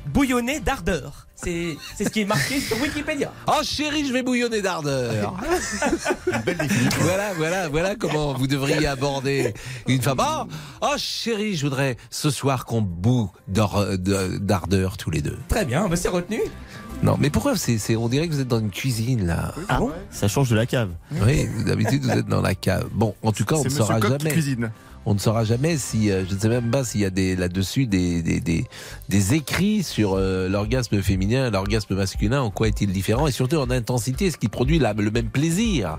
bouillonnés 0.07 0.59
d'ardeur. 0.59 1.26
C'est 1.43 1.77
c'est 1.95 2.05
ce 2.05 2.09
qui 2.09 2.21
est 2.21 2.25
marqué 2.25 2.59
sur 2.59 2.81
Wikipédia. 2.81 3.31
Oh 3.47 3.61
chérie, 3.63 4.05
je 4.07 4.11
vais 4.13 4.23
bouillonner 4.23 4.61
d'ardeur. 4.61 5.35
voilà, 7.01 7.33
voilà, 7.37 7.69
voilà 7.69 7.95
comment 7.95 8.33
vous 8.33 8.47
devriez 8.47 8.87
aborder 8.87 9.53
une 9.87 10.01
femme. 10.01 10.17
Oh, 10.19 10.43
oh 10.81 10.95
chérie, 10.97 11.55
je 11.55 11.63
voudrais 11.65 11.95
ce 12.09 12.29
soir 12.29 12.65
qu'on 12.65 12.81
boue 12.81 13.31
d'ardeur 13.47 14.97
tous 14.97 15.11
les 15.11 15.21
deux. 15.21 15.37
Très 15.47 15.65
bien, 15.65 15.87
bah, 15.87 15.95
c'est 15.95 16.09
retenu. 16.09 16.41
Non, 17.03 17.15
mais 17.19 17.29
pourquoi 17.29 17.55
c'est, 17.55 17.77
c'est- 17.77 17.95
on 17.95 18.09
dirait 18.09 18.27
que 18.27 18.33
vous 18.33 18.39
êtes 18.41 18.47
dans 18.47 18.59
une 18.59 18.71
cuisine 18.71 19.27
là. 19.27 19.53
Ah 19.69 19.77
bon? 19.79 19.91
Ça 20.09 20.27
change 20.27 20.49
de 20.49 20.55
la 20.55 20.65
cave. 20.65 20.89
Oui, 21.23 21.47
d'habitude 21.65 22.03
vous 22.03 22.09
êtes 22.09 22.25
dans 22.25 22.41
la 22.41 22.55
cave. 22.55 22.87
Bon, 22.91 23.13
en 23.21 23.31
tout 23.31 23.45
cas, 23.45 23.55
on 23.55 23.61
C'est 23.63 23.69
ne 23.69 23.73
saura 23.75 23.99
jamais. 23.99 24.17
cuisine. 24.31 24.71
On 25.09 25.13
ne 25.13 25.19
saura 25.19 25.45
jamais 25.45 25.77
si, 25.77 26.11
euh, 26.11 26.25
je 26.29 26.35
ne 26.35 26.39
sais 26.39 26.49
même 26.49 26.69
pas 26.69 26.83
s'il 26.83 26.99
y 26.99 27.05
a 27.05 27.09
des, 27.09 27.37
là-dessus 27.37 27.85
des, 27.87 28.21
des, 28.21 28.41
des, 28.41 28.65
des 29.07 29.33
écrits 29.35 29.81
sur 29.81 30.15
euh, 30.15 30.49
l'orgasme 30.49 31.01
féminin, 31.01 31.49
l'orgasme 31.49 31.95
masculin, 31.95 32.41
en 32.41 32.49
quoi 32.51 32.67
est-il 32.67 32.91
différent 32.91 33.25
et 33.25 33.31
surtout 33.31 33.55
en 33.55 33.69
intensité, 33.71 34.25
est-ce 34.25 34.37
qu'il 34.37 34.49
produit 34.49 34.79
la- 34.79 34.91
le 34.91 35.09
même 35.09 35.29
plaisir 35.29 35.97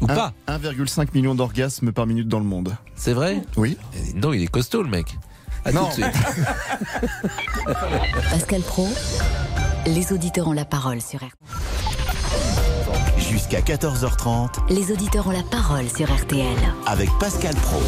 ou 0.00 0.06
Un- 0.08 0.14
pas? 0.14 0.32
1,5 0.48 1.08
million 1.12 1.34
d'orgasmes 1.34 1.92
par 1.92 2.06
minute 2.06 2.28
dans 2.28 2.38
le 2.38 2.46
monde. 2.46 2.74
C'est 2.96 3.12
vrai? 3.12 3.42
Oui. 3.58 3.76
Non, 4.14 4.32
il 4.32 4.42
est 4.42 4.46
costaud 4.46 4.82
le 4.82 4.88
mec. 4.88 5.18
À 5.66 5.72
Non. 5.72 5.90
tout 5.94 6.00
de 6.00 6.06
suite. 6.06 7.26
Pascal 8.30 8.62
Pro, 8.62 8.88
les 9.86 10.14
auditeurs 10.14 10.48
ont 10.48 10.54
la 10.54 10.64
parole 10.64 11.02
sur 11.02 11.18
RTL. 11.18 11.30
Jusqu'à 13.18 13.60
14h30 13.60 14.48
Les 14.70 14.90
auditeurs 14.92 15.26
ont 15.26 15.30
la 15.32 15.42
parole 15.42 15.90
sur 15.94 16.10
RTL. 16.10 16.46
avec 16.86 17.10
Pascal 17.20 17.54
Pro. 17.56 17.82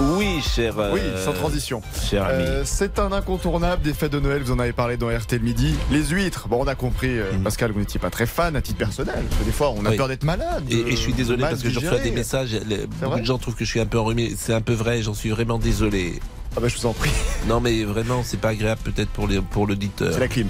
Oui, 0.00 0.40
cher. 0.40 0.78
euh, 0.78 0.92
Oui, 0.94 1.00
sans 1.24 1.32
transition. 1.32 1.82
Cher 2.08 2.24
ami. 2.24 2.42
Euh, 2.44 2.62
c'est 2.64 2.98
un 2.98 3.12
incontournable 3.12 3.82
des 3.82 3.92
fêtes 3.92 4.12
de 4.12 4.20
Noël, 4.20 4.42
vous 4.42 4.52
en 4.52 4.58
avez 4.58 4.72
parlé 4.72 4.96
dans 4.96 5.08
RTL 5.08 5.40
Midi. 5.42 5.74
Les 5.90 6.04
huîtres, 6.04 6.48
bon 6.48 6.62
on 6.62 6.66
a 6.66 6.74
compris, 6.74 7.18
euh, 7.18 7.24
Pascal, 7.44 7.72
vous 7.72 7.80
n'étiez 7.80 8.00
pas 8.00 8.10
très 8.10 8.26
fan 8.26 8.56
à 8.56 8.62
titre 8.62 8.78
personnel, 8.78 9.22
parce 9.28 9.40
que 9.40 9.44
des 9.44 9.52
fois 9.52 9.70
on 9.70 9.84
a. 9.84 9.90
Oui. 9.90 9.96
peur 9.96 10.08
d'être 10.08 10.24
malade. 10.24 10.64
Et, 10.70 10.76
et 10.80 10.90
je 10.92 10.96
suis 10.96 11.12
désolé 11.12 11.42
parce 11.42 11.62
que 11.62 11.70
je 11.70 11.78
reçois 11.80 11.98
des 11.98 12.10
messages. 12.12 12.56
beaucoup 13.00 13.20
de 13.20 13.24
gens 13.26 13.38
trouvent 13.38 13.54
que 13.56 13.64
je 13.64 13.70
suis 13.70 13.80
un 13.80 13.86
peu 13.86 13.98
enrhumé. 13.98 14.34
C'est 14.38 14.54
un 14.54 14.60
peu 14.62 14.72
vrai. 14.72 15.02
J'en 15.02 15.14
suis 15.14 15.30
vraiment 15.30 15.58
désolé. 15.58 16.20
Ah 16.56 16.60
bah 16.60 16.66
je 16.68 16.76
vous 16.76 16.86
en 16.86 16.92
prie, 16.92 17.12
Non, 17.48 17.60
mais 17.60 17.84
vraiment, 17.84 18.22
c'est 18.24 18.36
pas 18.40 18.48
agréable 18.48 18.80
peut-être 18.82 19.08
pour 19.10 19.28
les 19.28 19.40
pour 19.40 19.66
l'auditeur. 19.68 20.12
c'est 20.12 20.18
la 20.20 20.26
clim. 20.28 20.48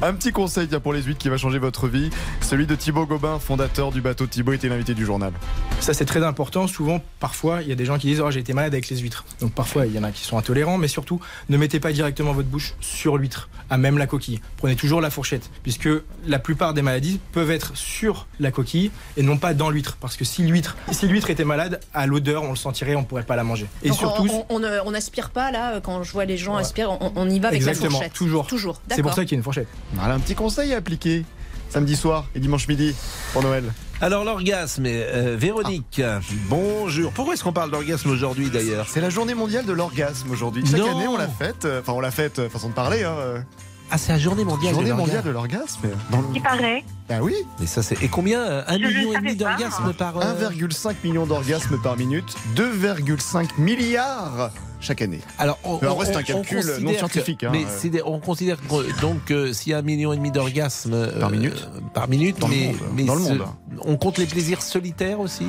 Un 0.00 0.14
petit 0.14 0.30
conseil 0.30 0.68
tiens, 0.68 0.78
pour 0.78 0.92
les 0.92 1.02
huîtres 1.02 1.18
qui 1.18 1.28
va 1.28 1.36
changer 1.38 1.58
votre 1.58 1.88
vie, 1.88 2.08
celui 2.40 2.66
de 2.66 2.74
Thibaut 2.76 3.04
Gobin, 3.04 3.38
fondateur 3.40 3.90
du 3.90 4.00
bateau 4.00 4.26
Thibaut, 4.26 4.52
était 4.52 4.68
l'invité 4.68 4.94
du 4.94 5.04
journal. 5.04 5.32
Ça, 5.80 5.92
c'est 5.92 6.04
très 6.04 6.22
important. 6.24 6.66
Souvent, 6.68 7.00
parfois, 7.18 7.62
il 7.62 7.68
y 7.68 7.72
a 7.72 7.74
des 7.74 7.84
gens 7.84 7.98
qui 7.98 8.06
disent 8.06 8.20
Oh, 8.20 8.30
j'ai 8.30 8.38
été 8.40 8.52
malade 8.52 8.72
avec 8.74 8.88
les 8.90 8.98
huîtres. 8.98 9.24
Donc, 9.40 9.52
parfois, 9.52 9.86
il 9.86 9.94
y 9.94 9.98
en 9.98 10.04
a 10.04 10.12
qui 10.12 10.22
sont 10.24 10.38
intolérants, 10.38 10.78
mais 10.78 10.86
surtout, 10.88 11.20
ne 11.48 11.56
mettez 11.56 11.80
pas 11.80 11.92
directement 11.92 12.32
votre 12.32 12.48
bouche 12.48 12.74
sur 12.80 13.18
l'huître, 13.18 13.48
à 13.70 13.76
même 13.76 13.98
la 13.98 14.06
coquille. 14.06 14.40
Prenez 14.56 14.76
toujours 14.76 15.00
la 15.00 15.10
fourchette, 15.10 15.50
puisque 15.64 15.88
la 16.26 16.38
plupart 16.38 16.74
des 16.74 16.82
maladies 16.82 17.18
peuvent 17.32 17.50
être 17.50 17.72
sur 17.76 18.28
la 18.38 18.52
coquille 18.52 18.92
et 19.16 19.22
non 19.24 19.36
pas 19.36 19.52
dans 19.52 19.68
l'huître. 19.70 19.96
Parce 20.00 20.16
que 20.16 20.24
si 20.24 20.42
l'huître 20.44 20.76
si 20.92 21.08
l'huître 21.08 21.28
était 21.30 21.44
malade, 21.44 21.80
à 21.92 22.06
l'odeur, 22.06 22.44
on 22.44 22.50
le 22.50 22.56
sentirait, 22.56 22.94
on 22.94 23.02
pourrait 23.04 23.24
pas 23.24 23.36
la 23.36 23.42
manger. 23.44 23.66
Et 23.82 23.88
Donc, 23.88 23.98
surtout. 23.98 24.28
on, 24.30 24.46
on, 24.48 24.58
ne- 24.60 24.78
on 24.84 24.94
aspire 24.94 25.30
pas 25.30 25.39
là 25.50 25.72
euh, 25.74 25.80
quand 25.80 26.02
je 26.02 26.12
vois 26.12 26.24
les 26.26 26.36
gens 26.36 26.56
aspirer, 26.56 26.86
on, 26.88 27.12
on 27.16 27.30
y 27.30 27.38
va 27.40 27.48
avec 27.48 27.60
Exactement, 27.60 27.90
la 27.90 27.96
fourchette. 27.96 28.12
toujours. 28.12 28.46
Toujours. 28.46 28.80
C'est 28.90 29.02
pour 29.02 29.14
ça 29.14 29.22
qu'il 29.24 29.32
y 29.32 29.34
a 29.36 29.38
une 29.38 29.42
fourchette. 29.44 29.68
Voilà 29.94 30.14
un 30.14 30.20
petit 30.20 30.34
conseil 30.34 30.74
à 30.74 30.76
appliquer 30.78 31.24
samedi 31.70 31.96
soir 31.96 32.26
et 32.34 32.40
dimanche 32.40 32.68
midi 32.68 32.94
pour 33.32 33.42
Noël. 33.42 33.64
Alors 34.02 34.24
l'orgasme, 34.24 34.84
euh, 34.86 35.36
Véronique, 35.38 36.00
bonjour. 36.48 37.12
Pourquoi 37.12 37.34
est-ce 37.34 37.44
qu'on 37.44 37.52
parle 37.52 37.70
d'orgasme 37.70 38.10
aujourd'hui 38.10 38.48
d'ailleurs? 38.50 38.86
C'est 38.88 39.00
la 39.02 39.10
journée 39.10 39.34
mondiale 39.34 39.66
de 39.66 39.72
l'orgasme 39.72 40.30
aujourd'hui. 40.30 40.64
Chaque 40.66 40.80
Non. 40.80 40.96
année 40.96 41.06
on 41.08 41.16
la 41.18 41.28
fête, 41.28 41.64
euh, 41.64 41.80
enfin 41.80 41.92
on 41.92 42.00
la 42.00 42.10
fête, 42.10 42.48
façon 42.48 42.68
de 42.70 42.74
parler. 42.74 43.04
Hein. 43.04 43.44
Euh, 43.90 43.92
Ah, 43.92 43.98
c'est 43.98 44.12
la 44.12 44.18
journée 44.18 44.44
mondiale 44.44 44.72
journée 44.74 44.90
de 44.90 44.94
mondiale 44.94 45.22
l'orgasme. 45.24 45.82
de 45.82 45.88
l'orgasme. 45.88 45.88
Dans 46.10 46.20
le... 46.20 46.26
Il 46.34 46.42
paraît. 46.42 46.84
Ah 47.08 47.22
oui 47.22 47.34
Mais 47.58 47.66
ça 47.66 47.82
c'est 47.82 48.00
et 48.02 48.08
combien 48.08 48.40
euh, 48.40 48.62
Un 48.68 48.74
Je 48.78 48.82
le 48.82 48.88
million 48.88 49.12
et 49.12 49.16
demi 49.16 49.36
d'orgasmes 49.36 49.92
par 49.94 50.16
euh, 50.18 50.48
1,5 50.50 50.94
million 51.04 51.26
d'orgasmes 51.26 51.78
par 51.82 51.96
minute, 51.96 52.34
2,5 52.56 53.48
milliards 53.58 54.50
chaque 54.82 55.02
année. 55.02 55.20
Alors, 55.38 55.58
on, 55.64 55.78
Mais 55.82 55.88
en 55.88 55.92
on- 55.92 55.94
vrai, 55.96 56.06
c'est 56.06 56.16
un 56.16 56.22
calcul 56.22 56.64
non 56.80 56.92
que- 56.92 56.96
scientifique, 56.96 57.44
hein. 57.44 57.50
mais 57.52 57.66
des- 57.90 58.02
on 58.02 58.18
considère 58.18 58.56
que, 58.56 59.00
donc 59.02 59.24
que 59.26 59.52
s'il 59.52 59.72
y 59.72 59.74
a 59.74 59.78
un 59.78 59.82
million 59.82 60.12
et 60.14 60.16
demi 60.16 60.30
d'orgasmes 60.30 60.94
euh, 60.94 61.20
Par 61.20 61.30
minute 61.30 61.68
par 61.92 62.08
minute, 62.08 62.38
Dans 62.38 62.48
le 62.48 62.54
mais, 62.54 62.66
monde, 62.68 62.76
mais 62.94 63.04
dans 63.04 63.14
le 63.14 63.20
monde. 63.20 63.44
on 63.82 63.96
compte 63.98 64.16
les 64.16 64.24
plaisirs 64.24 64.62
solitaires 64.62 65.20
aussi? 65.20 65.44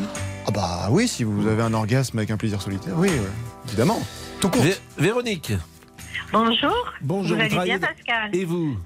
Ah 0.47 0.51
bah 0.51 0.87
oui, 0.91 1.07
si 1.07 1.23
vous 1.23 1.47
avez 1.47 1.61
un 1.63 1.73
orgasme 1.73 2.17
avec 2.17 2.29
un 2.31 2.35
plaisir 2.37 2.61
solitaire, 2.61 2.93
oui, 2.97 3.07
ouais, 3.07 3.15
évidemment. 3.69 4.01
Vé- 4.41 4.77
Véronique. 4.97 5.53
Bonjour. 6.31 6.93
Bonjour, 7.01 7.35
Vous 7.35 7.43
allez 7.43 7.59
bien, 7.65 7.79
Pascal 7.79 8.33
Et 8.33 8.45
vous 8.45 8.77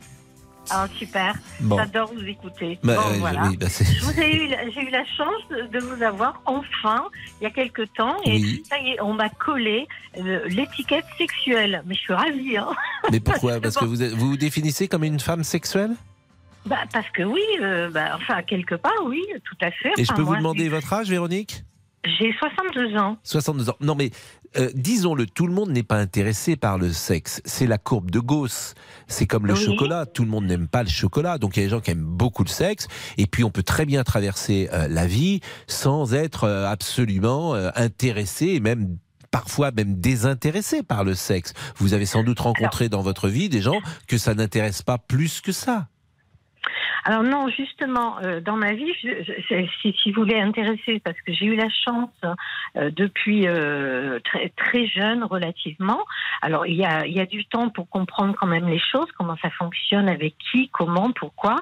Ah, 0.69 0.87
super. 0.97 1.35
Bon. 1.59 1.77
J'adore 1.77 2.11
vous 2.13 2.25
écouter. 2.25 2.79
Bah, 2.83 2.95
bon, 2.95 3.13
euh, 3.13 3.17
voilà. 3.19 3.47
oui, 3.47 3.57
bah, 3.57 3.67
eu, 3.67 4.49
j'ai 4.73 4.81
eu 4.81 4.89
la 4.89 5.05
chance 5.05 5.47
de, 5.71 5.79
vous 5.79 6.01
avoir 6.01 6.41
enfin 6.45 7.05
il 7.39 7.43
y 7.43 7.47
a 7.47 7.51
quelque 7.51 7.83
temps 7.83 8.15
et 8.25 8.31
Oui. 8.31 8.63
ça 8.67 8.79
y 8.79 8.91
est, 8.91 9.01
on 9.01 9.13
m'a 9.13 9.29
collé 9.29 9.87
euh, 10.17 10.47
l'étiquette 10.47 11.05
sexuelle. 11.17 11.83
Mais 11.85 11.93
je 11.93 11.99
suis 11.99 12.13
ravie. 12.13 12.57
Hein. 12.57 12.69
Mais 13.11 13.19
pourquoi 13.19 13.59
Parce 13.61 13.75
que 13.75 13.85
vous 13.85 13.95
vous 14.17 14.29
vous 14.29 14.37
définissez 14.37 14.87
comme 14.87 15.03
une 15.03 15.19
femme 15.19 15.43
sexuelle? 15.43 15.91
Bah, 16.65 16.77
parce 16.91 17.09
que 17.11 17.21
oui, 17.21 17.43
euh, 17.61 17.91
bah, 17.91 18.15
enfin 18.15 18.41
quelque 18.41 18.73
part 18.73 18.91
oui, 19.05 19.23
tout 19.43 19.57
à 19.61 19.69
fait. 19.69 19.91
Et 19.97 20.05
je 20.05 20.13
peux 20.13 20.23
vous 20.23 20.35
demander 20.35 20.67
votre 20.67 20.91
âge, 20.93 21.09
Véronique? 21.09 21.63
J'ai 22.19 22.31
62 22.37 22.97
ans. 22.97 23.17
62 23.23 23.69
ans. 23.69 23.75
Non, 23.81 23.95
mais 23.95 24.11
euh, 24.57 24.69
disons-le, 24.75 25.25
tout 25.25 25.47
le 25.47 25.53
monde 25.53 25.71
n'est 25.71 25.83
pas 25.83 25.97
intéressé 25.97 26.55
par 26.55 26.77
le 26.77 26.91
sexe. 26.91 27.41
C'est 27.45 27.67
la 27.67 27.77
courbe 27.77 28.11
de 28.11 28.19
Gauss. 28.19 28.73
C'est 29.07 29.25
comme 29.25 29.45
le 29.47 29.53
Oui. 29.53 29.63
chocolat. 29.65 30.05
Tout 30.05 30.23
le 30.23 30.29
monde 30.29 30.45
n'aime 30.45 30.67
pas 30.67 30.83
le 30.83 30.89
chocolat. 30.89 31.37
Donc 31.37 31.57
il 31.57 31.61
y 31.61 31.63
a 31.63 31.65
des 31.65 31.71
gens 31.71 31.81
qui 31.81 31.91
aiment 31.91 32.03
beaucoup 32.03 32.43
le 32.43 32.49
sexe. 32.49 32.87
Et 33.17 33.25
puis 33.27 33.43
on 33.43 33.49
peut 33.51 33.63
très 33.63 33.85
bien 33.85 34.03
traverser 34.03 34.69
euh, 34.71 34.87
la 34.87 35.07
vie 35.07 35.39
sans 35.67 36.13
être 36.13 36.43
euh, 36.45 36.67
absolument 36.67 37.53
intéressé 37.75 38.47
et 38.47 38.59
même 38.59 38.97
parfois 39.31 39.71
même 39.71 39.95
désintéressé 39.99 40.83
par 40.83 41.03
le 41.03 41.13
sexe. 41.15 41.53
Vous 41.77 41.93
avez 41.93 42.05
sans 42.05 42.23
doute 42.23 42.39
rencontré 42.39 42.87
dans 42.87 43.01
votre 43.01 43.27
vie 43.27 43.49
des 43.49 43.61
gens 43.61 43.79
que 44.07 44.17
ça 44.17 44.33
n'intéresse 44.33 44.81
pas 44.81 44.97
plus 44.97 45.41
que 45.41 45.51
ça. 45.51 45.87
Alors 47.07 47.21
non, 47.21 47.47
justement, 47.49 48.17
euh, 48.23 48.41
dans 48.41 48.55
ma 48.55 48.73
vie, 48.73 48.91
je, 49.03 49.09
je- 49.47 49.67
si, 49.81 49.93
si 50.01 50.11
vous 50.11 50.21
voulez 50.23 50.39
intéresser, 50.39 50.99
parce 51.03 51.19
que 51.21 51.31
j'ai 51.31 51.45
eu 51.45 51.55
la 51.55 51.69
chance 51.69 52.09
euh, 52.75 52.89
depuis 52.89 53.47
euh, 53.47 54.19
très, 54.23 54.49
très 54.49 54.87
jeune 54.87 55.23
relativement. 55.23 55.99
Alors 56.41 56.65
il 56.65 56.73
y 56.75 56.83
a, 56.83 57.05
il 57.05 57.13
y 57.13 57.19
a 57.19 57.27
du 57.27 57.45
temps 57.45 57.69
pour 57.69 57.87
comprendre 57.89 58.33
quand 58.39 58.47
même 58.47 58.67
les 58.67 58.79
choses, 58.79 59.05
comment 59.17 59.37
ça 59.39 59.51
fonctionne, 59.51 60.09
avec 60.09 60.33
qui, 60.51 60.69
comment, 60.69 61.11
pourquoi. 61.11 61.57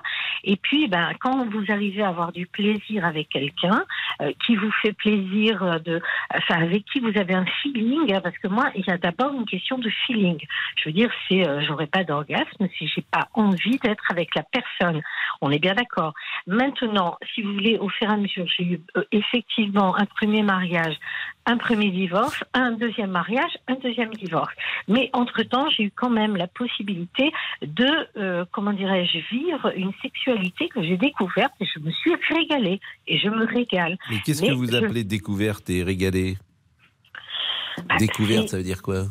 Et 0.46 0.56
puis, 0.56 0.88
ben, 0.88 1.12
quand 1.20 1.46
vous 1.50 1.66
arrivez 1.68 2.04
à 2.04 2.08
avoir 2.08 2.32
du 2.32 2.48
plaisir 2.48 3.06
avec 3.06 3.28
quelqu'un, 3.28 3.84
euh, 4.22 4.32
qui 4.46 4.56
vous 4.56 4.72
fait 4.82 4.94
plaisir 4.94 5.62
euh, 5.62 5.80
de, 5.80 6.02
enfin 6.34 6.62
avec 6.62 6.86
qui 6.86 7.02
vous 7.02 7.18
avez 7.18 7.34
un 7.34 7.46
feeling, 7.62 8.14
hein, 8.14 8.22
parce 8.24 8.38
que 8.38 8.48
moi, 8.48 8.72
il 8.76 8.86
y 8.88 8.92
a 8.92 8.98
d'abord 8.98 9.34
une 9.34 9.46
question 9.46 9.78
de 9.78 9.90
feeling. 10.06 10.38
Je 10.78 10.88
veux 10.88 10.94
dire, 10.94 11.10
c'est, 11.28 11.46
euh, 11.46 11.62
j'aurais 11.68 11.88
pas 11.88 12.06
d'orgasme 12.06 12.68
si 12.78 12.88
j'ai 12.88 13.04
pas 13.12 13.28
envie 13.34 13.78
d'être 13.80 14.06
avec 14.10 14.34
la 14.36 14.44
personne. 14.44 15.02
On 15.42 15.52
est 15.52 15.60
bien 15.60 15.74
d'accord. 15.74 16.14
Maintenant, 16.48 17.18
si 17.34 17.42
vous 17.42 17.54
voulez, 17.54 17.78
au 17.78 17.90
fur 17.90 18.10
et 18.10 18.14
à 18.14 18.18
mesure, 18.18 18.46
j'ai 18.56 18.64
eu 18.64 18.82
euh, 18.98 19.04
effectivement 19.12 19.96
un 19.98 20.06
premier 20.06 20.44
mariage, 20.44 20.96
un 21.46 21.58
premier 21.58 21.90
divorce, 21.92 22.44
un 22.54 22.72
deuxième 22.72 23.12
mariage, 23.12 23.52
un 23.68 23.76
deuxième 23.76 24.14
divorce. 24.14 24.54
Mais 24.88 25.10
entre-temps, 25.14 25.70
j'ai 25.70 25.84
eu 25.84 25.92
quand 25.92 26.10
même 26.10 26.36
la 26.38 26.48
possibilité 26.48 27.32
de, 27.62 27.88
euh, 28.18 28.46
comment 28.52 28.74
dirais-je, 28.74 29.18
vivre 29.36 29.72
une 29.76 29.92
sexualité 30.02 30.70
que 30.70 30.82
j'ai 30.84 30.98
découverte 30.98 31.54
et 31.60 31.66
je 31.66 31.80
me 31.80 31.92
suis 31.92 32.14
régalée. 32.30 32.80
Et 33.08 33.18
je 33.18 33.30
me 33.30 33.46
régale. 33.46 33.98
Mais 34.10 34.20
qu'est-ce 34.26 34.42
que 34.42 34.52
vous 34.52 34.72
je- 34.72 34.76
appelez 34.78 35.04
découverte 35.04 35.70
et 35.70 35.84
régalée? 35.84 36.38
Bah, 37.90 37.96
Découverte, 37.98 38.50
ça 38.50 38.58
veut 38.58 38.64
dire 38.64 38.82
quoi? 38.82 39.06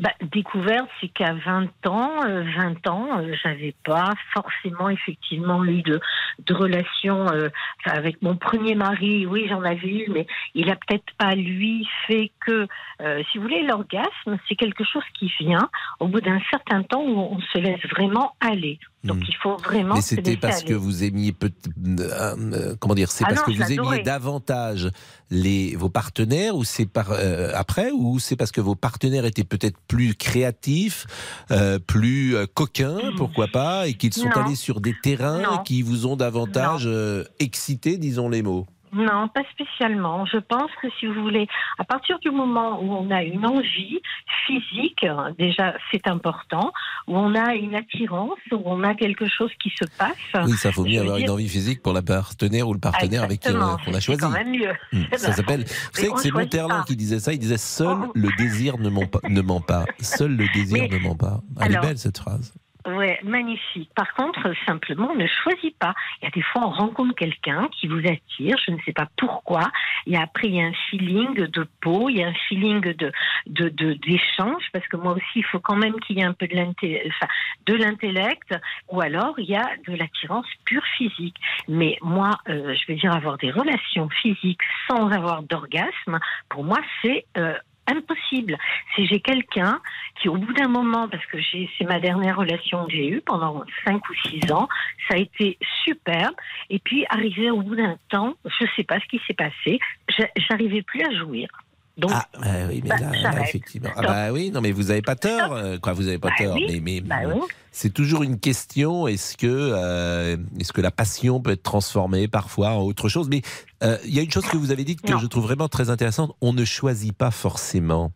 Bah, 0.00 0.10
découverte, 0.32 0.88
c'est 1.00 1.08
qu'à 1.08 1.34
20 1.34 1.86
ans, 1.86 2.26
euh, 2.26 2.42
20 2.56 2.86
ans, 2.88 3.20
euh, 3.20 3.32
j'avais 3.44 3.74
pas 3.84 4.10
forcément 4.32 4.88
effectivement 4.88 5.64
eu 5.64 5.82
de, 5.82 6.00
de 6.46 6.54
relation 6.54 7.28
euh, 7.28 7.48
avec 7.84 8.20
mon 8.20 8.36
premier 8.36 8.74
mari. 8.74 9.24
Oui, 9.24 9.46
j'en 9.48 9.62
avais 9.62 9.88
eu, 9.88 10.10
mais 10.10 10.26
il 10.54 10.68
a 10.68 10.74
peut-être 10.74 11.14
pas 11.16 11.36
lui 11.36 11.88
fait 12.08 12.32
que, 12.44 12.66
euh, 13.02 13.22
si 13.30 13.38
vous 13.38 13.44
voulez, 13.44 13.62
l'orgasme, 13.62 14.36
c'est 14.48 14.56
quelque 14.56 14.82
chose 14.82 15.04
qui 15.16 15.32
vient 15.38 15.70
au 16.00 16.08
bout 16.08 16.20
d'un 16.20 16.40
certain 16.50 16.82
temps 16.82 17.02
où 17.02 17.16
on 17.16 17.40
se 17.40 17.58
laisse 17.58 17.86
vraiment 17.86 18.34
aller. 18.40 18.80
Donc 19.04 19.18
il 19.28 19.34
faut 19.42 19.56
vraiment. 19.58 19.94
Hmm. 19.94 19.98
Mais 19.98 20.02
c'était 20.02 20.36
parce 20.36 20.58
aller. 20.60 20.68
que 20.68 20.74
vous 20.74 21.04
aimiez 21.04 21.32
peut 21.32 21.50
euh, 21.86 22.00
euh, 22.38 22.74
comment 22.80 22.94
dire 22.94 23.10
C'est 23.12 23.24
Ah 23.24 23.28
parce 23.34 23.46
non, 23.46 23.54
que 23.54 23.62
vous 23.62 23.72
aimiez 23.72 24.02
davantage 24.02 24.90
les 25.30 25.76
vos 25.76 25.90
partenaires 25.90 26.56
ou 26.56 26.64
c'est 26.64 26.86
par 26.86 27.10
euh, 27.12 27.50
après 27.54 27.90
ou 27.92 28.18
c'est 28.18 28.34
parce 28.36 28.50
que 28.50 28.60
vos 28.62 28.74
partenaires 28.74 29.26
étaient 29.26 29.44
peut-être 29.44 29.76
plus 29.88 30.14
créatifs, 30.14 31.06
euh, 31.50 31.78
plus 31.78 32.34
euh, 32.34 32.46
coquins, 32.52 32.98
pourquoi 33.16 33.48
pas, 33.48 33.86
et 33.88 33.94
qu'ils 33.94 34.14
sont 34.14 34.30
Non. 34.34 34.42
allés 34.42 34.54
sur 34.56 34.80
des 34.80 34.94
terrains 35.02 35.42
Non. 35.42 35.58
qui 35.64 35.82
vous 35.82 36.06
ont 36.06 36.16
davantage 36.16 36.84
euh, 36.86 37.24
excité, 37.40 37.98
disons 37.98 38.28
les 38.30 38.42
mots? 38.42 38.66
Non, 38.94 39.28
pas 39.28 39.42
spécialement. 39.52 40.24
Je 40.26 40.38
pense 40.38 40.70
que 40.80 40.88
si 40.98 41.06
vous 41.06 41.20
voulez, 41.22 41.46
à 41.78 41.84
partir 41.84 42.18
du 42.20 42.30
moment 42.30 42.80
où 42.80 42.92
on 42.92 43.10
a 43.10 43.22
une 43.22 43.44
envie 43.44 44.00
physique, 44.46 45.04
euh, 45.04 45.32
déjà 45.38 45.74
c'est 45.90 46.06
important, 46.08 46.72
où 47.08 47.16
on 47.16 47.34
a 47.34 47.54
une 47.54 47.74
attirance, 47.74 48.38
où 48.52 48.62
on 48.64 48.82
a 48.84 48.94
quelque 48.94 49.26
chose 49.28 49.50
qui 49.62 49.70
se 49.70 49.84
passe. 49.98 50.46
Oui, 50.46 50.52
ça 50.52 50.70
faut 50.72 50.84
je 50.84 50.90
mieux 50.90 51.00
avoir 51.00 51.18
une 51.18 51.30
envie 51.30 51.48
physique 51.48 51.82
pour 51.82 51.92
la 51.92 52.02
partenaire 52.02 52.68
ou 52.68 52.72
le 52.74 52.80
partenaire 52.80 53.24
avec 53.24 53.40
qui 53.40 53.48
on, 53.50 53.52
qu'on 53.52 53.90
a 53.90 53.94
c'est 53.94 54.00
choisi. 54.00 54.20
quand 54.20 54.30
même 54.30 54.50
mieux. 54.50 54.72
Hmm. 54.92 55.02
C'est 55.12 55.18
Ça 55.18 55.32
s'appelle. 55.32 55.64
Vous 55.64 55.90
savez 55.92 56.08
que 56.08 56.12
on 56.14 56.16
c'est 56.18 56.30
Monterland 56.30 56.68
pas. 56.70 56.80
Oh. 56.82 56.86
qui 56.86 56.96
disait 56.96 57.20
ça. 57.20 57.32
Il 57.32 57.38
disait 57.38 57.58
seul 57.58 57.96
le 58.14 58.28
désir 58.36 58.78
ne 58.78 58.88
ment 58.90 59.06
pas. 59.06 59.20
Ne 59.28 59.40
ment 59.42 59.60
pas. 59.60 59.84
Seul 60.00 60.36
le 60.36 60.46
désir 60.54 60.82
Mais- 60.90 60.98
ne 60.98 61.02
ment 61.02 61.16
pas. 61.16 61.40
Elle 61.60 61.72
alors- 61.72 61.84
est 61.84 61.86
belle 61.88 61.98
cette 61.98 62.18
phrase. 62.18 62.54
Ouais, 62.86 63.18
magnifique. 63.22 63.90
Par 63.94 64.12
contre, 64.12 64.52
simplement, 64.66 65.14
ne 65.14 65.26
choisit 65.26 65.74
pas. 65.78 65.94
Il 66.20 66.26
y 66.26 66.28
a 66.28 66.30
des 66.30 66.42
fois, 66.42 66.66
on 66.66 66.70
rencontre 66.70 67.14
quelqu'un 67.14 67.68
qui 67.68 67.86
vous 67.88 68.00
attire, 68.06 68.56
je 68.66 68.72
ne 68.72 68.78
sais 68.84 68.92
pas 68.92 69.08
pourquoi. 69.16 69.70
Et 70.06 70.18
après, 70.18 70.48
il 70.48 70.56
y 70.56 70.60
a 70.60 70.66
un 70.66 70.72
feeling 70.90 71.34
de 71.34 71.66
peau, 71.80 72.10
il 72.10 72.18
y 72.18 72.22
a 72.22 72.28
un 72.28 72.34
feeling 72.46 72.82
de 72.82 73.10
de 73.46 73.68
de- 73.70 73.94
d'échange, 73.94 74.64
parce 74.72 74.86
que 74.88 74.98
moi 74.98 75.12
aussi, 75.14 75.24
il 75.36 75.44
faut 75.44 75.60
quand 75.60 75.76
même 75.76 75.98
qu'il 76.00 76.18
y 76.18 76.20
ait 76.20 76.24
un 76.24 76.34
peu 76.34 76.46
de 76.46 76.54
l'inté- 76.56 77.02
enfin, 77.06 77.26
de 77.64 77.74
l'intellect, 77.74 78.54
ou 78.90 79.00
alors 79.00 79.34
il 79.38 79.46
y 79.46 79.56
a 79.56 79.66
de 79.88 79.94
l'attirance 79.96 80.46
pure 80.66 80.84
physique. 80.98 81.36
Mais 81.68 81.96
moi, 82.02 82.32
euh, 82.50 82.74
je 82.74 82.92
veux 82.92 82.98
dire, 82.98 83.14
avoir 83.14 83.38
des 83.38 83.50
relations 83.50 84.10
physiques 84.10 84.60
sans 84.90 85.08
avoir 85.10 85.42
d'orgasme, 85.42 86.18
pour 86.50 86.64
moi, 86.64 86.78
c'est 87.02 87.24
euh, 87.38 87.54
impossible. 87.86 88.56
Si 88.94 89.06
j'ai 89.06 89.20
quelqu'un 89.20 89.80
qui, 90.20 90.28
au 90.28 90.36
bout 90.36 90.52
d'un 90.52 90.68
moment, 90.68 91.08
parce 91.08 91.24
que 91.26 91.38
c'est 91.78 91.84
ma 91.84 92.00
dernière 92.00 92.36
relation 92.36 92.86
que 92.86 92.92
j'ai 92.92 93.08
eue 93.08 93.20
pendant 93.20 93.64
5 93.84 94.00
ou 94.08 94.14
6 94.28 94.52
ans, 94.52 94.68
ça 95.08 95.14
a 95.14 95.18
été 95.18 95.58
superbe. 95.84 96.34
Et 96.70 96.78
puis, 96.78 97.04
arrivé 97.10 97.50
au 97.50 97.62
bout 97.62 97.76
d'un 97.76 97.96
temps, 98.08 98.34
je 98.44 98.66
sais 98.76 98.84
pas 98.84 98.98
ce 99.00 99.06
qui 99.06 99.20
s'est 99.26 99.34
passé, 99.34 99.78
j'a- 100.16 100.28
j'arrivais 100.48 100.82
plus 100.82 101.02
à 101.02 101.10
jouir. 101.16 101.48
Donc, 101.96 102.10
Ah, 102.12 102.26
oui, 102.68 102.80
mais 102.82 102.88
bah, 102.90 102.96
là, 102.98 103.40
effectivement. 103.42 103.90
Ah 103.96 104.02
bah 104.02 104.32
oui, 104.32 104.50
non, 104.50 104.60
mais 104.60 104.72
vous 104.72 104.84
n'avez 104.84 105.02
pas 105.02 105.14
tort. 105.14 105.52
euh, 105.52 105.78
Quoi, 105.78 105.92
vous 105.92 106.02
n'avez 106.04 106.18
pas 106.18 106.30
Bah 106.38 106.44
tort. 106.44 106.54
oui, 106.56 106.66
Mais, 106.68 106.80
mais 106.80 107.00
bah 107.00 107.16
oui. 107.26 107.40
c'est 107.70 107.94
toujours 107.94 108.24
une 108.24 108.40
question. 108.40 109.06
Est-ce 109.06 109.36
que, 109.36 109.46
euh, 109.46 110.36
est-ce 110.58 110.72
que 110.72 110.80
la 110.80 110.90
passion 110.90 111.40
peut 111.40 111.52
être 111.52 111.62
transformée 111.62 112.26
parfois 112.26 112.70
en 112.70 112.80
autre 112.82 113.08
chose? 113.08 113.28
Mais 113.28 113.42
euh, 113.84 113.96
il 114.04 114.12
y 114.12 114.18
a 114.18 114.22
une 114.22 114.30
chose 114.32 114.44
que 114.46 114.56
vous 114.56 114.72
avez 114.72 114.82
dite 114.84 115.02
que 115.02 115.12
Non. 115.12 115.18
je 115.18 115.26
trouve 115.28 115.44
vraiment 115.44 115.68
très 115.68 115.88
intéressante. 115.88 116.34
On 116.40 116.52
ne 116.52 116.64
choisit 116.64 117.12
pas 117.16 117.30
forcément. 117.30 118.10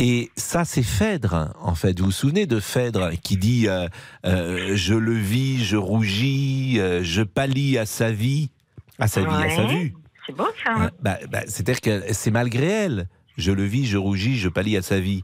Et 0.00 0.30
ça, 0.36 0.64
c'est 0.64 0.82
Phèdre, 0.82 1.54
en 1.62 1.74
fait. 1.76 2.00
Vous 2.00 2.06
vous 2.06 2.10
souvenez 2.12 2.46
de 2.46 2.58
Phèdre 2.60 3.12
qui 3.22 3.36
dit 3.36 3.66
euh, 3.68 3.88
Je 4.74 4.94
le 4.94 5.14
vis, 5.14 5.64
je 5.64 5.76
rougis, 5.76 6.80
je 7.02 7.22
pâlis 7.22 7.78
à 7.78 7.86
sa 7.86 8.10
vie, 8.10 8.50
à 8.98 9.06
sa 9.06 9.20
vie, 9.22 9.26
à 9.28 9.48
sa 9.56 9.64
vue. 9.66 9.94
C'est 10.26 10.34
beau 10.36 10.46
ça. 10.64 10.72
hein. 10.74 10.90
Bah, 11.00 11.18
bah, 11.30 11.40
C'est-à-dire 11.46 11.80
que 11.80 12.12
c'est 12.12 12.30
malgré 12.30 12.66
elle. 12.66 13.08
Je 13.36 13.52
le 13.52 13.64
vis, 13.64 13.86
je 13.86 13.98
rougis, 13.98 14.36
je 14.36 14.48
pâlis 14.48 14.76
à 14.78 14.82
sa 14.82 14.98
vie, 14.98 15.22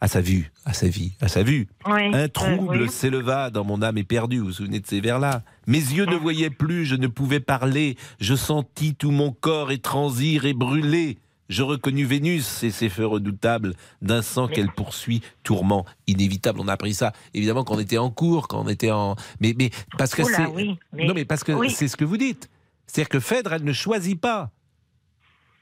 à 0.00 0.08
sa 0.08 0.20
vue, 0.20 0.50
à 0.64 0.72
sa 0.72 0.88
vie, 0.88 1.12
à 1.20 1.28
sa 1.28 1.42
vue. 1.44 1.68
Un 1.84 2.12
euh, 2.14 2.28
trouble 2.28 2.82
oui. 2.82 2.88
s'éleva 2.90 3.50
dans 3.50 3.64
mon 3.64 3.82
âme 3.82 3.98
éperdue. 3.98 4.38
Vous 4.40 4.46
vous 4.46 4.52
souvenez 4.52 4.80
de 4.80 4.86
ces 4.86 5.00
vers-là 5.00 5.42
Mes 5.68 5.78
yeux 5.78 6.06
ne 6.06 6.16
voyaient 6.16 6.50
plus, 6.50 6.84
je 6.86 6.96
ne 6.96 7.06
pouvais 7.06 7.38
parler. 7.38 7.96
Je 8.20 8.34
sentis 8.34 8.96
tout 8.96 9.12
mon 9.12 9.30
corps 9.30 9.70
étransir 9.70 10.44
et 10.44 10.54
brûler. 10.54 11.18
Je 11.48 11.62
reconnus 11.62 12.08
Vénus 12.08 12.62
et 12.64 12.70
ses 12.70 12.88
feux 12.88 13.06
redoutables 13.06 13.74
d'un 14.00 14.22
sang 14.22 14.48
qu'elle 14.48 14.70
poursuit, 14.72 15.20
tourment 15.44 15.84
inévitable. 16.06 16.58
On 16.60 16.66
a 16.68 16.72
appris 16.72 16.94
ça 16.94 17.12
évidemment 17.34 17.62
quand 17.62 17.74
on 17.76 17.80
était 17.80 17.98
en 17.98 18.10
cours, 18.10 18.48
quand 18.48 18.64
on 18.64 18.68
était 18.68 18.90
en. 18.90 19.16
Mais, 19.38 19.54
mais 19.56 19.70
parce 19.98 20.14
que 20.14 20.24
c'est. 20.24 20.46
oui, 20.46 20.78
mais- 20.92 21.04
Non, 21.06 21.14
mais 21.14 21.24
parce 21.26 21.44
que 21.44 21.52
oui. 21.52 21.70
c'est 21.70 21.88
ce 21.88 21.96
que 21.96 22.04
vous 22.04 22.16
dites. 22.16 22.48
C'est-à-dire 22.92 23.08
que 23.08 23.20
Phèdre, 23.20 23.54
elle 23.54 23.64
ne 23.64 23.72
choisit 23.72 24.20
pas. 24.20 24.50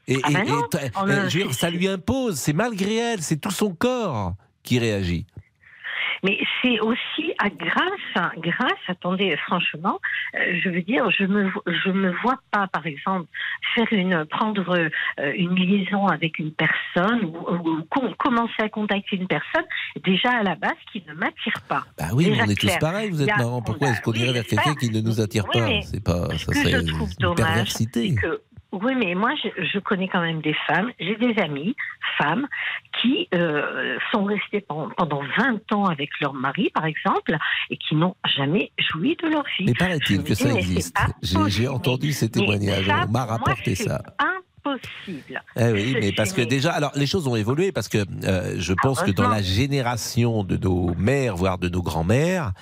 Et, 0.09 0.19
Ah 0.25 0.31
et- 0.31 0.49
non, 0.51 0.65
et 0.65 0.69
t- 0.69 0.79
on 0.97 1.09
a- 1.09 1.29
je 1.29 1.39
veux 1.39 1.45
dire, 1.45 1.55
ça 1.55 1.71
lui 1.71 1.87
impose, 1.87 2.41
c'est 2.41 2.53
malgré 2.53 2.97
elle, 2.97 3.23
c'est 3.23 3.37
tout 3.37 3.53
son 3.53 3.73
corps 3.73 4.35
qui 4.65 4.81
réagit. 4.81 5.27
Mais 6.23 6.39
c'est 6.61 6.81
aussi 6.81 7.33
à 7.39 7.49
grâce, 7.49 8.33
grâce, 8.39 8.73
attendez, 8.89 9.37
franchement, 9.47 9.99
euh, 10.35 10.61
je 10.63 10.69
veux 10.69 10.83
dire, 10.83 11.11
je 11.11 11.25
me, 11.25 11.51
je 11.67 11.91
me 11.91 12.11
vois 12.23 12.39
pas, 12.51 12.67
par 12.69 12.87
exemple, 12.87 13.27
faire 13.75 13.87
une, 13.93 14.25
prendre 14.27 14.69
euh, 14.77 15.33
une 15.37 15.55
liaison 15.55 16.07
avec 16.07 16.39
une 16.39 16.53
personne 16.53 17.25
ou, 17.25 17.37
ou 17.69 17.83
com- 17.89 18.15
commencer 18.19 18.61
à 18.63 18.69
contacter 18.69 19.17
une 19.17 19.27
personne, 19.29 19.65
déjà 20.05 20.31
à 20.33 20.43
la 20.43 20.57
base, 20.57 20.73
qui 20.93 21.03
ne 21.09 21.15
m'attire 21.15 21.61
pas. 21.69 21.85
Bah 21.99 22.07
oui, 22.13 22.29
mais 22.31 22.43
on 22.43 22.51
est 22.51 22.61
tous 22.61 22.77
pareils, 22.79 23.11
vous 23.11 23.23
êtes 23.23 23.37
marrant. 23.37 23.63
Pourquoi 23.63 23.89
est-ce 23.89 24.01
qu'on 24.03 24.13
irait 24.13 24.33
vers 24.33 24.45
quelqu'un 24.47 24.75
qui 24.75 24.91
ne 24.91 25.01
nous 25.01 25.21
attire 25.21 25.45
Oui, 25.55 25.61
pas 25.61 25.81
C'est 25.83 26.05
pas, 26.05 26.29
ça 26.37 26.53
serait 26.53 26.81
une 26.81 26.87
dommage, 27.19 27.37
perversité. 27.37 28.15
que 28.15 28.43
Oui, 28.73 28.95
mais 28.95 29.15
moi, 29.15 29.31
je, 29.43 29.65
je 29.65 29.79
connais 29.81 30.09
quand 30.09 30.21
même 30.21 30.41
des 30.41 30.55
femmes, 30.67 30.93
j'ai 31.01 31.17
des 31.17 31.41
amies, 31.41 31.75
femmes, 32.19 32.47
qui 33.01 33.29
euh, 33.35 33.99
sont 34.13 34.25
restées 34.25 34.61
pendant, 34.61 34.91
pendant 34.91 35.23
20 35.39 35.73
ans 35.73 35.87
avec 35.87 36.11
leur 36.21 36.35
mari, 36.35 36.71
par 36.73 36.85
exemple, 36.85 37.37
et 37.71 37.77
qui 37.77 37.97
n'ont 37.97 38.15
jamais 38.37 38.71
joui 38.79 39.17
de 39.23 39.29
leur 39.29 39.45
vie. 39.59 39.67
Mais 39.67 39.75
paraît-il 39.75 40.23
que 40.23 40.35
ça 40.35 40.53
existe. 40.53 40.97
J'ai 41.49 41.69
entendu 41.69 42.13
ces 42.13 42.31
témoignages. 42.31 42.87
ça, 42.87 43.05
On 43.09 43.11
m'a 43.11 43.25
moi, 43.25 43.25
rapporté 43.25 43.75
c'est 43.75 43.85
ça. 43.85 44.03
Impossible. 44.19 45.43
Eh 45.57 45.73
oui, 45.73 45.97
mais 46.01 46.13
parce 46.13 46.33
que 46.33 46.43
déjà, 46.43 46.73
alors 46.73 46.93
les 46.95 47.07
choses 47.07 47.27
ont 47.27 47.37
évolué 47.37 47.73
parce 47.73 47.89
que 47.89 47.99
euh, 48.25 48.55
je 48.59 48.73
pense 48.75 49.03
que 49.03 49.11
dans 49.11 49.29
la 49.29 49.43
génération 49.43 50.45
de 50.45 50.57
nos 50.57 50.95
mères, 50.95 51.35
voire 51.35 51.59
de 51.59 51.69
nos 51.69 51.83
grands-mères, 51.83 52.53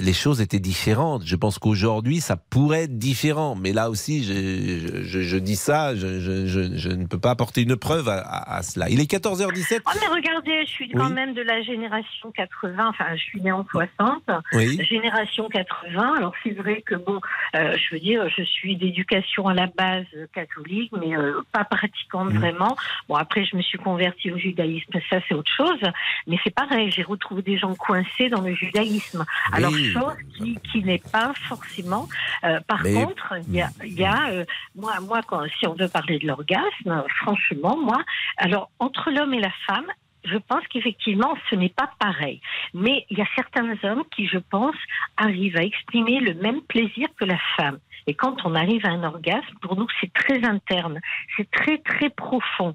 les 0.00 0.12
choses 0.12 0.40
étaient 0.40 0.58
différentes. 0.58 1.22
Je 1.24 1.36
pense 1.36 1.58
qu'aujourd'hui, 1.58 2.20
ça 2.20 2.36
pourrait 2.36 2.84
être 2.84 2.98
différent. 2.98 3.54
Mais 3.54 3.72
là 3.72 3.88
aussi, 3.90 4.24
je, 4.24 4.32
je- 4.32 5.02
je- 5.04 5.20
je 5.22 5.36
dis 5.36 5.54
ça, 5.56 5.94
je, 5.94 6.88
ne 6.90 7.06
peux 7.06 7.20
pas 7.20 7.30
apporter 7.30 7.62
une 7.62 7.76
preuve 7.76 8.08
à, 8.08 8.18
à- 8.18 8.56
à 8.56 8.62
cela. 8.62 8.88
Il 8.90 9.00
est 9.00 9.10
14h17. 9.10 9.80
Oh, 9.86 9.90
mais 10.00 10.06
regardez, 10.08 10.64
je 10.66 10.70
suis 10.70 10.90
quand 10.90 11.10
même 11.10 11.34
de 11.34 11.42
la 11.42 11.62
génération 11.62 12.32
80, 12.32 12.88
enfin, 12.88 13.14
je 13.14 13.22
suis 13.22 13.40
née 13.40 13.52
en 13.52 13.64
60. 13.70 14.22
Oui. 14.54 14.80
Génération 14.84 15.48
80. 15.48 16.14
Alors, 16.16 16.34
c'est 16.42 16.50
vrai 16.50 16.82
que, 16.82 16.96
bon, 16.96 17.20
euh, 17.54 17.76
je 17.76 17.94
veux 17.94 18.00
dire, 18.00 18.28
je 18.36 18.42
suis 18.42 18.76
d'éducation 18.76 19.46
à 19.46 19.54
la 19.54 19.66
base 19.68 20.04
euh, 20.16 20.26
catholique, 20.34 20.90
mais 20.98 21.16
euh, 21.16 21.40
pas 21.52 21.64
pratiquante 21.64 22.32
Mm. 22.32 22.38
vraiment. 22.38 22.76
Bon, 23.08 23.14
après, 23.14 23.44
je 23.44 23.56
me 23.56 23.62
suis 23.62 23.78
convertie 23.78 24.32
au 24.32 24.38
judaïsme, 24.38 24.92
ça, 25.08 25.18
c'est 25.28 25.34
autre 25.34 25.50
chose. 25.56 25.78
Mais 26.26 26.36
c'est 26.42 26.54
pareil, 26.54 26.90
j'ai 26.90 27.02
retrouvé 27.02 27.42
des 27.42 27.56
gens 27.58 27.74
coincés 27.76 28.28
dans 28.30 28.40
le 28.40 28.54
judaïsme. 28.54 29.24
Alors, 29.52 29.59
Oui. 29.68 29.92
chose 29.92 30.16
qui, 30.36 30.58
qui 30.70 30.82
n'est 30.82 31.02
pas 31.12 31.32
forcément. 31.48 32.08
euh, 32.44 32.60
par 32.66 32.82
Mais- 32.82 32.94
contre, 32.94 33.34
il 33.48 33.54
y 33.54 33.60
a, 33.62 33.68
il 33.84 33.92
y 33.92 34.04
a 34.04 34.30
euh, 34.30 34.44
moi, 34.74 34.94
moi 35.00 35.20
quand, 35.26 35.44
si 35.58 35.66
on 35.66 35.74
veut 35.74 35.88
parler 35.88 36.18
de 36.18 36.26
l'orgasme, 36.26 37.04
franchement, 37.20 37.76
moi, 37.76 38.02
alors, 38.36 38.70
entre 38.78 39.10
l'homme 39.10 39.34
et 39.34 39.40
la 39.40 39.52
femme, 39.66 39.86
je 40.24 40.36
pense 40.36 40.66
qu'effectivement, 40.68 41.34
ce 41.48 41.54
n'est 41.54 41.70
pas 41.70 41.90
pareil. 41.98 42.40
Mais 42.74 43.06
il 43.10 43.18
y 43.18 43.22
a 43.22 43.26
certains 43.34 43.74
hommes 43.84 44.04
qui, 44.14 44.26
je 44.26 44.38
pense, 44.38 44.76
arrivent 45.16 45.56
à 45.56 45.62
exprimer 45.64 46.20
le 46.20 46.34
même 46.34 46.60
plaisir 46.62 47.08
que 47.18 47.24
la 47.24 47.38
femme. 47.56 47.78
Et 48.06 48.14
quand 48.14 48.36
on 48.44 48.54
arrive 48.54 48.84
à 48.86 48.90
un 48.90 49.02
orgasme, 49.02 49.54
pour 49.62 49.76
nous, 49.76 49.86
c'est 50.00 50.12
très 50.12 50.44
interne, 50.44 51.00
c'est 51.36 51.50
très, 51.50 51.78
très 51.78 52.10
profond. 52.10 52.74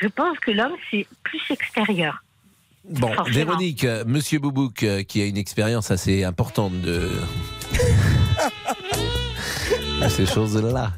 Je 0.00 0.08
pense 0.08 0.38
que 0.40 0.50
l'homme, 0.50 0.74
c'est 0.90 1.06
plus 1.22 1.42
extérieur. 1.50 2.22
Bon, 2.88 3.12
Forcément. 3.14 3.34
Véronique, 3.52 3.84
euh, 3.84 4.04
Monsieur 4.06 4.38
Boubouk, 4.38 4.82
euh, 4.82 5.02
qui 5.02 5.20
a 5.20 5.26
une 5.26 5.36
expérience 5.36 5.90
assez 5.90 6.24
importante 6.24 6.80
de, 6.80 7.10
de 10.02 10.08
ces 10.08 10.26
choses-là. 10.26 10.92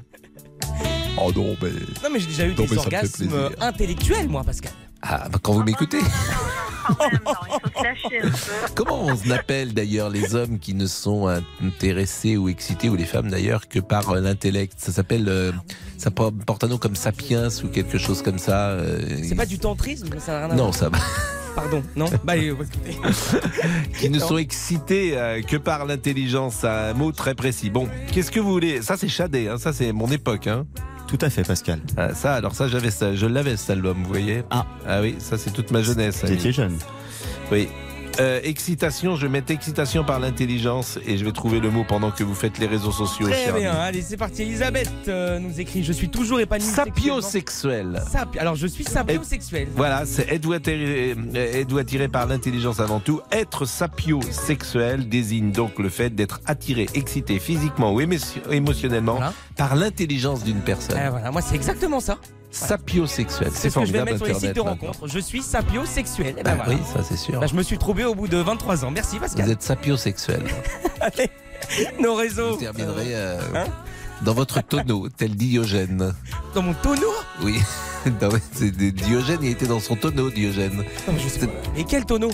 Oh 1.21 1.31
non, 1.35 1.57
mais. 1.61 1.71
Non, 2.03 2.09
mais 2.13 2.21
j'ai 2.21 2.27
déjà 2.27 2.47
eu 2.47 2.55
Non, 2.57 2.65
des 2.65 2.79
orgasmes 2.79 3.51
intellectuels, 3.61 4.29
moi, 4.29 4.45
Pascal. 4.45 4.73
Ah, 5.03 5.29
bah, 5.31 5.39
quand 5.43 5.53
vous 5.55 5.65
m'écoutez. 5.65 5.99
peu. 5.99 6.05
Comment 8.75 9.05
on 9.07 9.31
appelle 9.31 9.75
d'ailleurs 9.75 10.09
les 10.11 10.35
hommes 10.37 10.59
qui 10.61 10.75
ne 10.75 10.87
sont 10.87 11.29
intéressés 11.63 12.37
ou 12.37 12.49
excités, 12.49 12.89
ou 12.89 12.95
les 12.97 13.05
femmes 13.05 13.29
d'ailleurs, 13.29 13.69
que 13.69 13.81
par 13.81 14.11
euh, 14.11 14.21
l'intellect? 14.21 14.75
Ça 14.79 14.93
s'appelle. 14.93 15.29
euh, 15.29 15.53
ça 15.99 16.11
porte 16.11 16.65
un 16.65 16.69
nom 16.69 16.79
comme 16.79 16.97
sapiens 16.97 17.49
ou 17.65 17.69
quelque 17.69 17.99
chose 17.99 18.23
comme 18.23 18.39
ça. 18.39 18.69
euh, 18.71 19.01
C'est 19.23 19.35
pas 19.35 19.47
du 19.47 19.59
tantrisme, 19.59 20.09
ça 20.19 20.33
n'a 20.33 20.39
rien 20.47 20.51
à 20.55 20.57
Non, 20.57 20.65
voir. 20.71 20.75
ça 20.75 20.89
va. 20.89 20.99
Pardon, 21.55 21.83
non 21.97 22.07
Bah, 22.25 22.35
euh, 22.37 22.53
écoutez. 22.55 22.99
qui 23.99 24.11
ne 24.11 24.19
Non. 24.19 24.27
sont 24.29 24.39
excités 24.39 25.13
euh, 25.17 25.43
que 25.43 25.57
par 25.57 25.85
l'intelligence, 25.85 26.65
un 26.65 26.95
mot 26.95 27.13
très 27.13 27.35
précis. 27.35 27.71
Bon, 27.71 27.89
qu'est-ce 28.13 28.31
que 28.31 28.41
vous 28.41 28.51
voulez? 28.51 28.83
Ça, 28.83 28.97
c'est 28.97 29.09
Chadé, 29.09 29.49
hein, 29.49 29.59
ça, 29.59 29.73
c'est 29.73 29.93
mon 29.93 30.09
époque. 30.11 30.47
Hein. 30.47 30.67
Tout 31.09 31.19
à 31.21 31.29
fait, 31.29 31.43
Pascal. 31.43 31.81
Ah, 31.97 32.15
ça, 32.15 32.35
alors 32.35 32.55
ça, 32.55 32.69
j'avais 32.69 32.91
ça, 32.91 33.15
je 33.15 33.27
l'avais 33.27 33.57
cet 33.59 33.71
album, 33.71 33.99
vous 34.03 34.09
voyez? 34.09 34.45
Ah, 34.51 34.65
oui, 35.03 35.17
ça, 35.19 35.37
c'est 35.37 35.51
toute 35.51 35.71
ma 35.71 35.83
jeunesse. 35.83 36.23
Vous 36.25 36.33
étiez 36.33 36.53
jeune. 36.53 36.77
Oui. 37.51 37.69
Euh, 38.21 38.41
excitation, 38.45 39.17
je 39.17 39.23
vais 39.23 39.29
mettre 39.33 39.51
excitation 39.53 40.05
par 40.05 40.21
l'intelligence 40.21 40.99
et 41.07 41.17
je 41.17 41.25
vais 41.25 41.33
trouver 41.33 41.61
le 41.61 41.71
mot 41.71 41.85
pendant 41.87 42.11
que 42.11 42.23
vous 42.23 42.35
faites 42.35 42.59
les 42.59 42.67
réseaux 42.67 42.93
sociaux. 42.93 43.27
Très 43.29 43.53
bien, 43.53 43.71
ami. 43.73 43.81
allez, 43.81 44.03
c'est 44.03 44.17
parti. 44.17 44.43
Elisabeth 44.43 44.91
euh, 45.09 45.39
nous 45.39 45.59
écrit 45.61 45.83
Je 45.83 45.93
suis 45.93 46.09
toujours 46.09 46.39
épanouie. 46.41 46.65
Sapiosexuel. 46.65 48.03
Sapi- 48.11 48.39
Alors, 48.39 48.55
je 48.55 48.67
suis 48.67 48.85
sapiosexuel. 48.85 49.69
Voilà, 49.75 50.05
c'est 50.07 50.31
êtes-vous 50.31 50.53
attiré, 50.53 51.17
attiré 51.79 52.09
par 52.09 52.27
l'intelligence 52.27 52.81
avant 52.81 53.01
tout 53.01 53.21
Être 53.31 53.65
sapiosexuel 53.65 55.09
désigne 55.09 55.51
donc 55.53 55.79
le 55.79 55.89
fait 55.89 56.11
d'être 56.11 56.41
attiré, 56.47 56.89
excité 56.95 57.39
physiquement 57.39 57.93
ou 57.93 58.01
émo- 58.01 58.19
émotionnellement 58.51 59.21
par 59.57 59.75
l'intelligence 59.75 60.45
d'une 60.45 60.61
personne. 60.61 60.99
Eh, 61.05 61.09
voilà, 61.09 61.31
moi, 61.31 61.41
c'est 61.43 61.55
exactement 61.55 62.01
ça. 62.01 62.19
Sapiosexuel, 62.53 63.51
C'est 63.55 63.71
ce 63.71 63.79
que 63.79 63.87
je 63.87 63.93
vais 63.93 63.99
formidable 63.99 64.11
mettre 64.13 64.27
sur 64.27 64.35
les 64.35 64.41
sites 64.41 64.57
de 64.57 64.61
rencontres. 64.61 65.09
Je 65.09 65.19
suis 65.19 65.43
sapiosexuel. 65.43 66.35
Eh 66.39 66.43
ben, 66.43 66.51
Ah 66.53 66.63
voilà. 66.65 66.79
Oui, 66.79 66.87
ça 66.95 67.03
c'est 67.03 67.17
sûr. 67.17 67.41
Bah, 67.41 67.47
je 67.47 67.55
me 67.55 67.63
suis 67.63 67.79
trouvé 67.79 68.05
au 68.05 68.15
bout 68.15 68.29
de 68.29 68.37
23 68.37 68.85
ans. 68.85 68.91
Merci, 68.91 69.19
Pascal. 69.19 69.45
Vous 69.47 69.51
êtes 69.53 69.63
sapiosexuel. 69.63 70.43
Allez, 71.01 71.31
nos 72.01 72.15
réseaux. 72.15 72.51
Vous 72.53 72.57
terminerez 72.57 73.15
euh, 73.15 73.41
dans 74.23 74.35
votre 74.35 74.61
tonneau, 74.61 75.09
tel 75.09 75.35
Diogène. 75.35 76.15
Dans 76.55 76.63
mon 76.63 76.75
tonneau 76.75 77.13
Oui. 77.43 77.59
Non, 78.21 78.31
Diogène, 78.61 79.39
il 79.43 79.51
était 79.51 79.69
dans 79.69 79.79
son 79.79 79.95
tonneau, 79.95 80.29
Diogène. 80.29 80.79
Non, 80.79 81.13
mais 81.13 81.21
je 81.21 81.29
sais 81.29 81.47
pas. 81.47 81.53
Et 81.77 81.85
quel 81.85 82.05
tonneau? 82.05 82.33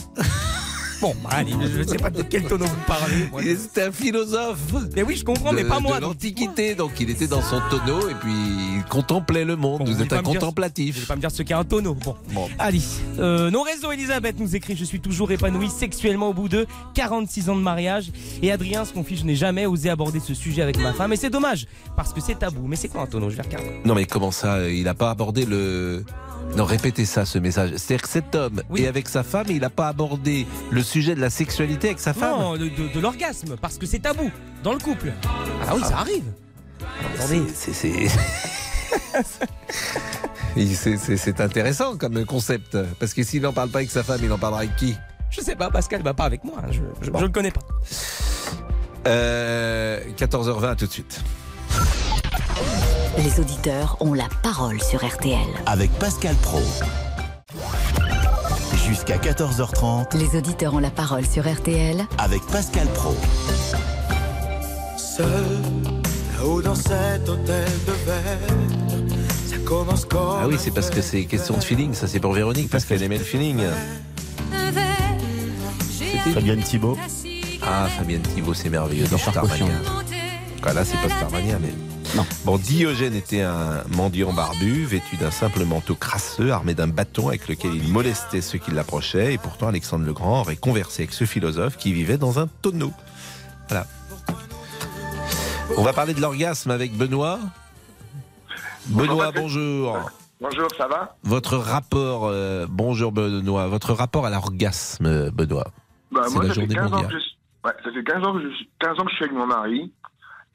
Bon, 1.01 1.15
allez, 1.31 1.53
je 1.53 1.79
ne 1.79 1.85
sais 1.87 1.97
pas 1.97 2.11
de 2.11 2.23
quel 2.23 2.45
tonneau 2.45 2.65
vous 2.65 2.85
parlez. 2.87 3.29
moi. 3.31 3.41
C'était 3.43 3.85
un 3.85 3.93
philosophe. 3.93 4.59
Mais 4.97 5.03
oui, 5.03 5.17
je 5.17 5.25
comprends, 5.25 5.53
mais 5.53 5.65
pas 5.65 5.79
moi. 5.79 5.99
De 5.99 6.03
l'Antiquité, 6.03 6.75
donc 6.75 6.93
il 7.01 7.11
était 7.11 7.29
dans 7.29 7.43
son 7.43 7.61
tonneau 7.71 8.09
et 8.09 8.15
puis 8.15 8.33
il 8.33 8.83
contemplait 8.89 9.45
le 9.45 9.55
monde. 9.57 9.83
vous 9.87 9.95
Vous 9.95 10.03
êtes 10.03 10.13
un 10.13 10.23
contemplatif. 10.23 10.95
Vous 10.95 11.01
allez 11.01 11.07
pas 11.07 11.17
me 11.17 11.21
dire 11.21 11.31
ce 11.31 11.43
qu'est 11.43 11.55
un 11.55 11.65
tonneau. 11.65 11.95
Bon. 11.95 12.49
Allez, 12.59 12.83
euh, 13.19 13.51
nos 13.51 13.63
réseaux, 13.63 13.93
Elisabeth 13.93 14.41
nous 14.41 14.57
écrit 14.57 14.77
Je 14.77 14.85
suis 14.85 15.01
toujours 15.01 15.31
épanoui 15.31 15.69
sexuellement 15.71 16.31
au 16.31 16.35
bout 16.35 16.49
de 16.49 16.67
46 16.95 17.49
ans 17.51 17.57
de 17.57 17.63
mariage. 17.63 18.11
Et 18.43 18.51
Adrien 18.51 18.85
se 18.85 18.93
confie 18.93 19.17
Je 19.17 19.25
n'ai 19.25 19.37
jamais 19.37 19.67
osé 19.67 19.91
aborder 19.91 20.19
ce 20.21 20.35
sujet 20.35 20.63
avec 20.63 20.79
ma 20.79 20.93
femme. 20.93 21.13
Et 21.13 21.17
c'est 21.17 21.31
dommage, 21.31 21.67
parce 21.97 22.13
que 22.13 22.21
c'est 22.21 22.39
tabou. 22.41 22.67
Mais 22.67 22.77
c'est 22.77 22.89
quoi 22.89 23.03
un 23.03 23.07
tonneau? 23.07 23.31
Je 23.31 23.37
vais 23.37 23.43
regarder. 23.43 23.71
Non 23.85 23.95
mais 23.95 24.05
comment 24.05 24.31
ça 24.33 24.69
Il 24.69 24.85
n'a 24.85 24.95
pas 24.95 25.11
abordé 25.11 25.45
le... 25.45 26.05
Non, 26.57 26.65
répétez 26.65 27.05
ça, 27.05 27.25
ce 27.25 27.39
message. 27.39 27.71
C'est-à-dire 27.77 28.03
que 28.03 28.09
cet 28.09 28.35
homme 28.35 28.63
est 28.77 28.87
avec 28.87 29.09
sa 29.09 29.23
femme 29.23 29.47
et 29.49 29.53
il 29.55 29.61
n'a 29.61 29.71
pas 29.71 29.89
abordé 29.89 30.47
le 30.71 30.83
sujet 30.83 31.15
de 31.15 31.21
la 31.21 31.31
sexualité 31.31 31.89
avec 31.89 32.01
sa 32.01 32.13
femme 32.15 32.39
Non, 32.39 32.57
de, 32.57 32.99
l'orgasme, 33.01 33.57
parce 33.61 33.79
que 33.79 33.87
c'est 33.87 34.01
tabou 34.01 34.31
dans 34.65 34.73
le 34.73 34.79
couple. 34.81 35.13
Ah 35.69 35.75
oui, 35.77 35.83
ça 35.85 35.99
arrive. 35.99 36.25
Attendez. 37.17 37.43
C'est- 40.57 41.17
c'est- 41.17 41.41
intéressant 41.41 41.97
comme 41.97 42.25
concept. 42.25 42.77
Parce 42.99 43.15
que 43.15 43.23
s'il 43.23 43.43
n'en 43.43 43.53
parle 43.53 43.69
pas 43.69 43.79
avec 43.79 43.91
sa 43.91 44.03
femme, 44.03 44.21
il 44.25 44.33
en 44.33 44.39
parlera 44.39 44.61
avec 44.63 44.75
qui? 44.77 44.97
Je 45.31 45.41
sais 45.41 45.55
pas, 45.55 45.71
Pascal, 45.71 46.03
bah 46.03 46.15
pas 46.15 46.25
avec 46.25 46.43
moi. 46.43 46.57
hein, 46.65 46.69
Je, 46.71 46.81
je, 47.03 47.11
je 47.17 47.23
le 47.25 47.29
connais 47.29 47.51
pas. 47.53 47.61
Euh, 49.07 50.01
14h20, 50.17 50.71
à 50.71 50.75
tout 50.75 50.87
de 50.87 50.91
suite. 50.93 51.21
Les 53.19 53.41
auditeurs 53.41 53.97
ont 53.99 54.15
la 54.15 54.29
parole 54.45 54.81
sur 54.81 55.05
RTL. 55.05 55.39
Avec 55.67 55.91
Pascal 55.99 56.37
Pro. 56.37 56.61
Jusqu'à 58.87 59.17
14h30 59.17 60.17
Les 60.17 60.39
auditeurs 60.39 60.75
ont 60.75 60.79
la 60.79 60.91
parole 60.91 61.27
sur 61.27 61.53
RTL 61.53 62.07
avec 62.17 62.41
Pascal 62.47 62.87
Pro. 62.95 63.17
Seul, 64.97 65.27
là-haut 66.37 66.63
dans 66.63 66.77
cet 66.77 67.29
hôtel 67.29 67.69
de 67.87 67.93
verre, 68.07 69.19
ça 69.51 69.57
commence 69.65 70.05
comme. 70.05 70.39
Ah 70.41 70.47
oui, 70.47 70.55
c'est 70.57 70.71
parce 70.71 70.89
que 70.89 71.03
c'est 71.03 71.25
question 71.25 71.57
de 71.57 71.65
feeling. 71.65 71.95
Ça, 71.95 72.07
c'est 72.07 72.21
pour 72.21 72.35
Véronique, 72.35 72.71
parce 72.71 72.85
qu'elle 72.85 73.03
aimait 73.03 73.19
le 73.19 73.25
feeling. 73.25 73.59
Fabienne 76.33 76.63
Thibault. 76.63 76.97
Ah, 77.63 77.89
Fabienne 77.99 78.23
Thibault, 78.23 78.55
c'est 78.55 78.71
merveilleux. 78.71 79.09
Dans 79.09 79.19
Starmania. 79.19 79.67
Ah, 80.63 80.73
là, 80.73 80.85
c'est 80.85 80.99
pas 80.99 81.09
Starmania, 81.09 81.59
mais. 81.61 81.73
Non. 82.17 82.25
Bon, 82.45 82.57
Diogène 82.57 83.15
était 83.15 83.43
un 83.43 83.85
mendiant 83.97 84.33
barbu, 84.33 84.85
vêtu 84.85 85.17
d'un 85.17 85.31
simple 85.31 85.65
manteau 85.65 85.95
crasseux, 85.95 86.51
armé 86.51 86.75
d'un 86.75 86.89
bâton 86.89 87.29
avec 87.29 87.49
lequel 87.49 87.75
il 87.75 87.93
molestait 87.93 88.41
ceux 88.41 88.59
qui 88.59 88.71
l'approchaient. 88.71 89.35
Et 89.35 89.39
pourtant, 89.39 89.69
Alexandre 89.69 90.07
le 90.07 90.13
Grand 90.13 90.41
aurait 90.41 90.57
conversé 90.57 91.03
avec 91.03 91.13
ce 91.13 91.25
philosophe 91.27 91.77
qui 91.77 91.93
vivait 91.93 92.17
dans 92.19 92.39
un 92.39 92.47
tonneau. 92.63 92.93
Voilà. 93.69 93.87
On 95.77 95.83
va 95.83 95.93
parler 95.93 96.15
de 96.15 96.21
l'orgasme 96.21 96.71
avec 96.71 96.97
Benoît. 96.97 97.39
Benoît, 98.87 99.31
bonjour. 99.33 100.11
Bonjour, 100.41 100.69
ça 100.79 100.89
va? 100.89 101.17
Votre 101.25 101.57
rapport, 101.59 102.27
euh, 102.27 102.67
bonjour 102.71 103.13
Benoît, 103.13 103.67
votre 103.69 103.93
rapport 103.93 104.25
à 104.25 104.31
l'orgasme, 104.31 105.31
Benoît? 105.31 105.67
bah, 106.11 106.23
Moi, 106.33 106.43
la 106.45 106.49
ça 106.49 106.55
fait, 106.55 106.61
journée 106.61 106.75
15 106.75 106.85
ans 106.87 106.89
que 106.89 107.03
mondiale. 107.03 107.11
je, 107.13 107.19
suis- 107.19 107.37
ouais, 107.65 107.73
ça 107.85 107.91
fait 107.93 108.05
15 108.05 108.27
ans 108.27 108.33
que 108.33 108.43
je, 108.49 108.55
suis- 108.57 108.71
15 108.81 108.99
ans 108.99 109.05
que 109.05 109.11
je 109.11 109.17
suis 109.17 109.25
avec 109.27 109.37
mon 109.37 109.47
mari. 109.47 109.93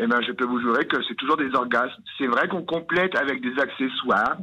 Et 0.03 0.07
ben, 0.07 0.19
je 0.27 0.33
peux 0.33 0.45
vous 0.45 0.59
jurer 0.59 0.85
que 0.85 0.97
c'est 1.07 1.15
toujours 1.15 1.37
des 1.37 1.49
orgasmes. 1.55 2.01
C'est 2.17 2.27
vrai 2.27 2.49
qu'on 2.49 2.63
complète 2.63 3.15
avec 3.15 3.41
des 3.41 3.53
accessoires, 3.61 4.35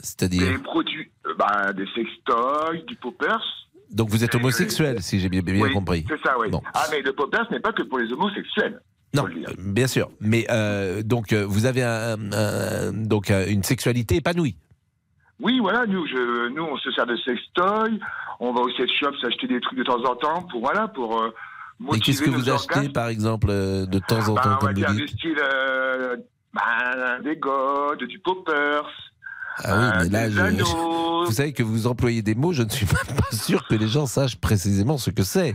C'est-à-dire 0.00 0.46
des 0.52 0.58
produits, 0.58 1.10
euh, 1.26 1.32
bah, 1.38 1.72
des 1.72 1.86
sextoys, 1.94 2.82
du 2.86 2.94
poppers. 2.96 3.42
Donc 3.90 4.10
vous 4.10 4.22
êtes 4.22 4.34
homosexuel, 4.34 5.00
si 5.00 5.18
j'ai 5.20 5.28
bien, 5.30 5.40
bien 5.40 5.54
Oui, 5.62 5.72
compris. 5.72 6.04
C'est 6.08 6.20
ça, 6.22 6.36
oui. 6.38 6.50
Bon. 6.50 6.60
Ah, 6.74 6.84
mais 6.90 7.00
le 7.00 7.12
poppers 7.12 7.50
n'est 7.50 7.60
pas 7.60 7.72
que 7.72 7.82
pour 7.84 7.98
les 7.98 8.12
homosexuels. 8.12 8.80
Non, 9.14 9.24
euh, 9.26 9.52
bien 9.58 9.86
sûr. 9.86 10.10
Mais 10.20 10.44
euh, 10.50 11.02
donc, 11.02 11.32
vous 11.32 11.64
avez 11.64 11.82
un, 11.82 12.16
un- 12.32 12.92
donc, 12.92 13.30
une 13.30 13.62
sexualité 13.62 14.16
épanouie. 14.16 14.56
Oui, 15.40 15.58
voilà, 15.60 15.86
nous, 15.86 16.06
je, 16.06 16.48
nous, 16.48 16.64
on 16.64 16.76
se 16.78 16.90
sert 16.92 17.06
de 17.06 17.16
sextoy, 17.16 17.98
on 18.40 18.52
va 18.52 18.60
au 18.60 18.70
sex 18.72 18.90
shop 18.92 19.12
s'acheter 19.22 19.46
des 19.46 19.60
trucs 19.60 19.78
de 19.78 19.84
temps 19.84 20.02
en 20.04 20.16
temps 20.16 20.42
pour, 20.50 20.60
voilà, 20.60 20.88
pour 20.88 21.22
euh, 21.80 21.94
Et 21.94 22.00
qu'est-ce 22.00 22.22
que 22.22 22.30
vous 22.30 22.48
achetez, 22.50 22.88
par 22.88 23.08
exemple, 23.08 23.48
euh, 23.50 23.86
de 23.86 23.98
temps 23.98 24.28
en 24.28 24.34
Bah, 24.34 24.42
temps, 24.42 24.56
comme 24.66 24.74
vous 24.74 24.94
du 24.94 25.08
style 25.08 25.38
euh, 25.40 26.16
bah, 26.54 27.18
des 27.22 27.36
godes, 27.36 28.04
du 28.04 28.18
poppers. 28.18 28.86
Ah 29.64 30.00
oui, 30.00 30.08
mais 30.10 30.28
là, 30.30 30.50
des 30.50 30.58
je- 30.58 31.24
vous 31.26 31.32
savez 31.32 31.52
que 31.54 31.62
vous 31.62 31.86
employez 31.86 32.20
des 32.22 32.34
mots, 32.34 32.52
je 32.52 32.62
ne 32.62 32.68
suis 32.68 32.86
même 33.08 33.16
pas 33.16 33.34
sûr 33.36 33.66
que 33.66 33.74
les 33.74 33.88
gens 33.88 34.06
sachent 34.06 34.36
précisément 34.36 34.98
ce 34.98 35.10
que 35.10 35.22
c'est. 35.22 35.54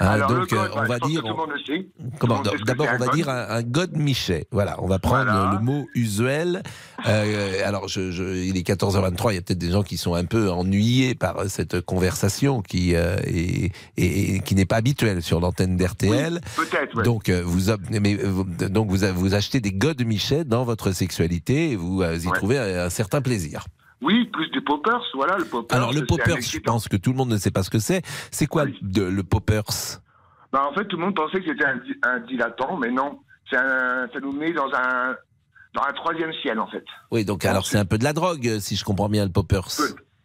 Alors, 0.00 0.30
le 0.30 0.40
donc, 0.40 0.50
god, 0.50 0.58
euh, 0.58 0.68
on 0.74 0.76
bah, 0.80 0.86
va 0.86 0.98
dire. 1.08 1.22
le 1.22 1.74
le. 1.74 1.86
Comment 2.18 2.42
le 2.42 2.64
D'abord, 2.64 2.88
on 2.92 2.98
va 2.98 3.08
dire 3.08 3.28
un, 3.28 3.46
un 3.48 3.62
god 3.62 3.96
Michet. 3.96 4.46
Voilà, 4.50 4.76
on 4.82 4.86
va 4.86 4.98
prendre 4.98 5.24
Voilà. 5.24 5.52
le 5.58 5.64
mot 5.64 5.86
usuel. 5.94 6.62
Euh, 7.06 7.60
alors, 7.66 7.88
je, 7.88 8.10
je- 8.10 8.36
il 8.44 8.56
est 8.56 8.66
14h23. 8.66 9.32
Il 9.32 9.34
y 9.34 9.38
a 9.38 9.42
peut-être 9.42 9.58
des 9.58 9.70
gens 9.70 9.82
qui 9.82 9.96
sont 9.96 10.14
un 10.14 10.24
peu 10.24 10.50
ennuyés 10.50 11.14
par 11.14 11.44
cette 11.48 11.80
conversation 11.80 12.62
qui 12.62 12.94
euh, 12.94 13.16
est, 13.24 13.72
est- 13.96 14.44
qui 14.44 14.54
n'est 14.54 14.66
pas 14.66 14.76
habituelle 14.76 15.22
sur 15.22 15.40
l'antenne 15.40 15.76
d'RTL. 15.76 16.40
Peut-être, 16.56 16.96
ouais. 16.96 17.02
Donc, 17.02 17.28
euh, 17.28 17.42
vous, 17.44 17.72
mais, 17.90 18.14
euh, 18.18 18.28
vous- 18.30 18.44
donc 18.68 18.90
vous, 18.90 19.06
vous 19.14 19.34
achetez 19.34 19.60
des 19.60 19.72
god 19.72 20.04
Michet 20.04 20.44
dans 20.44 20.64
votre 20.64 20.92
sexualité 20.92 21.70
et 21.72 21.76
vous 21.76 22.02
y 22.02 22.30
trouvez 22.32 22.58
un, 22.58 22.84
un 22.86 22.90
certain 22.90 23.20
plaisir. 23.22 23.66
Oui, 24.02 24.26
plus 24.32 24.48
des 24.50 24.60
poppers, 24.60 25.02
voilà, 25.14 25.36
le 25.38 25.44
popper. 25.46 25.74
Alors, 25.74 25.92
le 25.92 26.04
poppers, 26.04 26.40
je 26.40 26.58
pense 26.58 26.86
que 26.88 26.96
tout 26.96 27.10
le 27.12 27.16
monde 27.16 27.30
ne 27.30 27.38
sait 27.38 27.50
pas 27.50 27.62
ce 27.62 27.70
que 27.70 27.78
c'est. 27.78 28.02
C'est 28.30 28.46
quoi 28.46 28.64
de- 28.82 29.02
le 29.02 29.22
poppers? 29.22 29.64
Bah, 30.52 30.66
en 30.70 30.74
fait, 30.74 30.84
tout 30.86 30.96
le 30.96 31.04
monde 31.04 31.14
pensait 31.16 31.40
que 31.40 31.46
c'était 31.50 31.64
un, 31.64 31.76
di- 31.76 31.94
un 32.02 32.20
dilatant, 32.20 32.76
mais 32.76 32.90
non. 32.90 33.18
Un, 33.52 34.06
ça 34.12 34.20
nous 34.20 34.32
met 34.32 34.52
dans 34.52 34.66
un, 34.74 35.14
dans 35.74 35.82
un 35.88 35.92
troisième 35.94 36.32
ciel, 36.42 36.58
en 36.60 36.66
fait. 36.66 36.84
Oui, 37.10 37.24
donc 37.24 37.44
alors 37.44 37.64
c'est 37.66 37.78
un 37.78 37.84
peu 37.84 37.96
de 37.96 38.04
la 38.04 38.12
drogue, 38.12 38.46
euh, 38.48 38.60
si 38.60 38.76
je 38.76 38.84
comprends 38.84 39.08
bien, 39.08 39.24
le 39.24 39.30
poppers. 39.32 39.68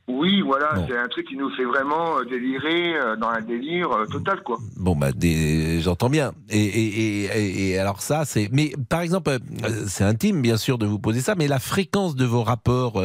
Oui, 0.07 0.41
voilà, 0.41 0.73
Bon. 0.73 0.85
c'est 0.89 0.97
un 0.97 1.07
truc 1.07 1.27
qui 1.27 1.37
nous 1.37 1.49
fait 1.55 1.63
vraiment 1.63 2.17
euh, 2.17 2.25
délirer 2.25 2.95
euh, 2.97 3.15
dans 3.15 3.29
un 3.29 3.39
délire 3.41 3.91
euh, 3.91 4.05
total, 4.07 4.41
quoi. 4.43 4.57
Bon 4.75 4.95
bah 4.95 5.11
des- 5.13 5.79
j'entends 5.79 6.09
bien. 6.09 6.33
Et, 6.49 6.59
et, 6.59 7.23
et, 7.25 7.69
et 7.69 7.77
alors 7.79 8.01
ça 8.01 8.25
c'est. 8.25 8.49
Mais 8.51 8.73
par 8.89 9.01
exemple, 9.01 9.29
euh, 9.29 9.37
c'est 9.87 10.03
intime 10.03 10.41
bien 10.41 10.57
sûr 10.57 10.77
de 10.77 10.85
vous 10.85 10.99
poser 10.99 11.21
ça, 11.21 11.35
mais 11.35 11.47
la 11.47 11.59
fréquence 11.59 12.15
de 12.15 12.25
vos 12.25 12.43
rapports 12.43 12.97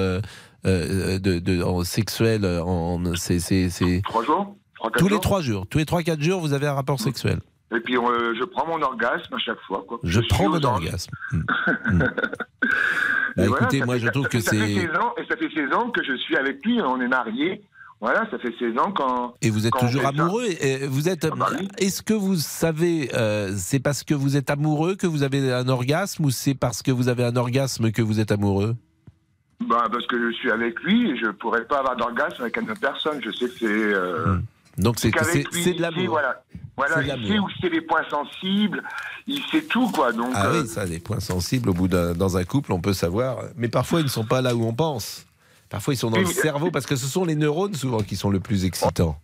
euh, 0.66 1.14
euh, 1.14 1.18
de, 1.18 1.38
de 1.38 1.62
en 1.62 1.84
sexuels, 1.84 2.44
euh, 2.44 2.62
en 2.62 3.14
c'est 3.14 3.38
c'est 3.38 3.70
c'est 3.70 4.02
Trois 4.04 4.24
jours? 4.24 4.56
Trois, 4.76 4.90
tous 4.90 5.04
les 5.08 5.14
jours? 5.14 5.20
trois 5.20 5.40
jours, 5.40 5.66
tous 5.68 5.78
les 5.78 5.86
trois 5.86 6.02
quatre 6.02 6.20
jours, 6.22 6.40
vous 6.40 6.52
avez 6.52 6.66
un 6.66 6.74
rapport 6.74 7.00
sexuel. 7.00 7.38
Et 7.74 7.80
puis, 7.80 7.96
euh, 7.96 8.32
je 8.38 8.44
prends 8.44 8.66
mon 8.66 8.80
orgasme 8.80 9.34
à 9.34 9.38
chaque 9.38 9.58
fois, 9.66 9.84
quoi. 9.88 9.98
Je 10.04 10.20
prends 10.28 10.48
mon 10.48 10.62
orgasme. 10.62 11.10
Mm. 11.32 11.42
Mm. 11.92 11.98
Bah, 13.36 13.44
voilà, 13.48 13.56
écoutez, 13.66 13.84
moi 13.84 13.94
fait- 13.96 14.00
je 14.00 14.08
trouve 14.08 14.24
ça 14.24 14.28
que 14.30 14.40
ça 14.40 14.50
c'est 14.52 14.74
16 14.74 14.88
ans, 15.00 15.12
et 15.18 15.24
ça 15.28 15.36
fait 15.36 15.50
16 15.54 15.72
ans 15.74 15.90
que 15.90 16.02
je 16.02 16.16
suis 16.16 16.36
avec 16.36 16.64
lui, 16.64 16.80
on 16.80 17.00
est 17.00 17.08
mariés. 17.08 17.62
Voilà, 18.00 18.28
ça 18.30 18.38
fait 18.38 18.52
16 18.58 18.78
ans 18.78 18.92
quand. 18.92 19.34
Et 19.42 19.50
vous 19.50 19.66
êtes 19.66 19.72
toujours 19.78 20.04
amoureux. 20.06 20.44
Et 20.60 20.86
vous 20.86 21.08
êtes. 21.08 21.26
Est-ce 21.78 22.02
que 22.02 22.12
vous 22.14 22.36
savez, 22.36 23.10
euh, 23.14 23.52
c'est 23.56 23.78
parce 23.80 24.04
que 24.04 24.14
vous 24.14 24.36
êtes 24.36 24.50
amoureux 24.50 24.96
que 24.96 25.06
vous 25.06 25.22
avez 25.22 25.52
un 25.52 25.68
orgasme 25.68 26.24
ou 26.26 26.30
c'est 26.30 26.54
parce 26.54 26.82
que 26.82 26.90
vous 26.90 27.08
avez 27.08 27.24
un 27.24 27.36
orgasme 27.36 27.90
que 27.92 28.02
vous 28.02 28.20
êtes 28.20 28.32
amoureux? 28.32 28.74
Bah, 29.60 29.84
parce 29.90 30.06
que 30.06 30.30
je 30.30 30.36
suis 30.36 30.50
avec 30.50 30.78
lui 30.82 31.10
et 31.10 31.16
je 31.16 31.30
pourrais 31.30 31.64
pas 31.64 31.78
avoir 31.78 31.96
d'orgasme 31.96 32.42
avec 32.42 32.56
une 32.58 32.70
autre 32.70 32.80
personne. 32.80 33.20
Je 33.24 33.30
sais 33.30 33.46
que 33.46 33.58
c'est. 33.58 33.66
euh, 33.66 34.36
Donc 34.78 34.98
c'est 34.98 35.10
de 35.10 35.80
l'amour. 35.80 36.08
Voilà, 36.08 36.42
voilà 36.76 37.16
il 37.16 37.26
sait 37.26 37.38
où 37.38 37.48
c'est 37.60 37.70
les 37.70 37.80
points 37.80 38.04
sensibles, 38.10 38.82
il 39.26 39.42
sait 39.50 39.62
tout, 39.62 39.88
quoi. 39.90 40.12
Donc, 40.12 40.30
Ah 40.34 40.46
euh, 40.48 40.62
oui, 40.62 40.68
ça, 40.68 40.84
des 40.86 40.98
points 40.98 41.20
sensibles 41.20 41.70
au 41.70 41.74
bout 41.74 41.88
d'un 41.88 42.12
dans 42.12 42.36
un 42.36 42.44
couple, 42.44 42.72
on 42.72 42.80
peut 42.80 42.92
savoir. 42.92 43.38
Mais 43.56 43.68
parfois, 43.68 44.00
ils 44.00 44.04
ne 44.04 44.08
sont 44.10 44.26
pas 44.26 44.42
là 44.42 44.54
où 44.54 44.64
on 44.66 44.74
pense. 44.74 45.24
Parfois, 45.70 45.94
ils 45.94 45.96
sont 45.96 46.10
dans 46.10 46.18
Oui, 46.18 46.22
le 46.24 46.28
mais- 46.28 46.34
cerveau 46.34 46.70
parce 46.70 46.86
que 46.86 46.94
ce 46.96 47.06
sont 47.06 47.24
les 47.24 47.34
neurones 47.34 47.74
souvent 47.74 48.02
qui 48.02 48.14
sont 48.14 48.30
le 48.30 48.40
plus 48.40 48.64
excitants. 48.66 49.18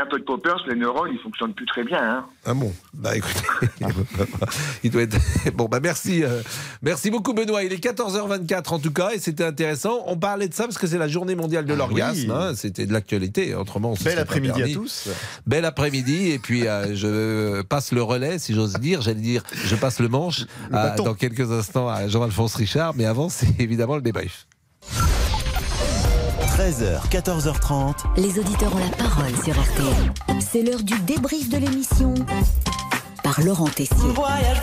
Un 0.00 0.06
peu 0.06 0.18
de 0.18 0.24
poppers, 0.24 0.56
les 0.68 0.74
neurones, 0.74 1.10
ils 1.12 1.18
fonctionnent 1.18 1.52
plus 1.52 1.66
très 1.66 1.84
bien. 1.84 1.98
Hein. 2.02 2.26
Ah 2.46 2.54
bon? 2.54 2.72
Bah 2.94 3.14
écoutez, 3.14 3.40
il 4.84 4.90
doit 4.90 5.02
être. 5.02 5.16
Bon 5.54 5.66
bah 5.66 5.80
merci, 5.82 6.24
euh, 6.24 6.40
merci 6.80 7.10
beaucoup 7.10 7.34
Benoît. 7.34 7.62
Il 7.62 7.72
est 7.72 7.84
14h24 7.84 8.68
en 8.74 8.78
tout 8.78 8.92
cas 8.92 9.10
et 9.14 9.18
c'était 9.18 9.44
intéressant. 9.44 10.02
On 10.06 10.16
parlait 10.16 10.48
de 10.48 10.54
ça 10.54 10.64
parce 10.64 10.78
que 10.78 10.86
c'est 10.86 10.96
la 10.98 11.08
Journée 11.08 11.34
mondiale 11.34 11.66
de 11.66 11.74
l'orgasme. 11.74 12.30
oui. 12.30 12.34
hein. 12.34 12.52
C'était 12.54 12.86
de 12.86 12.92
l'actualité. 12.92 13.54
Autrement, 13.54 13.90
on 13.92 13.96
se 13.96 14.04
Bel 14.04 14.18
après-midi 14.18 14.62
à 14.62 14.68
tous. 14.72 15.08
Bel 15.46 15.64
après-midi 15.66 16.30
et 16.30 16.38
puis 16.38 16.66
euh, 16.66 16.94
je 16.96 17.60
passe 17.62 17.92
le 17.92 18.02
relais 18.02 18.38
si 18.38 18.54
j'ose 18.54 18.72
dire. 18.74 19.02
J'allais 19.02 19.20
dire, 19.20 19.42
je 19.52 19.76
passe 19.76 20.00
le 20.00 20.08
manche 20.08 20.46
Le 20.70 20.76
à- 20.76 20.88
bâton. 20.90 21.04
dans 21.04 21.14
quelques 21.14 21.52
instants 21.52 21.88
à 21.88 22.08
Jean-Alphonse 22.08 22.54
Richard. 22.54 22.94
Mais 22.96 23.04
avant, 23.04 23.28
c'est 23.28 23.60
évidemment 23.60 23.96
le 23.96 24.02
débrief. 24.02 24.46
13h, 26.52 27.08
14h30. 27.08 27.94
Les 28.18 28.38
auditeurs 28.38 28.74
ont 28.74 28.78
la 28.78 28.94
parole 28.96 29.32
sur 29.42 29.58
RTL. 29.58 30.38
C'est 30.38 30.62
l'heure 30.62 30.82
du 30.82 30.98
débrief 31.00 31.48
de 31.48 31.56
l'émission 31.56 32.12
par 33.22 33.40
Laurent 33.40 33.68
Tessier. 33.68 33.96
Voyage, 33.96 34.60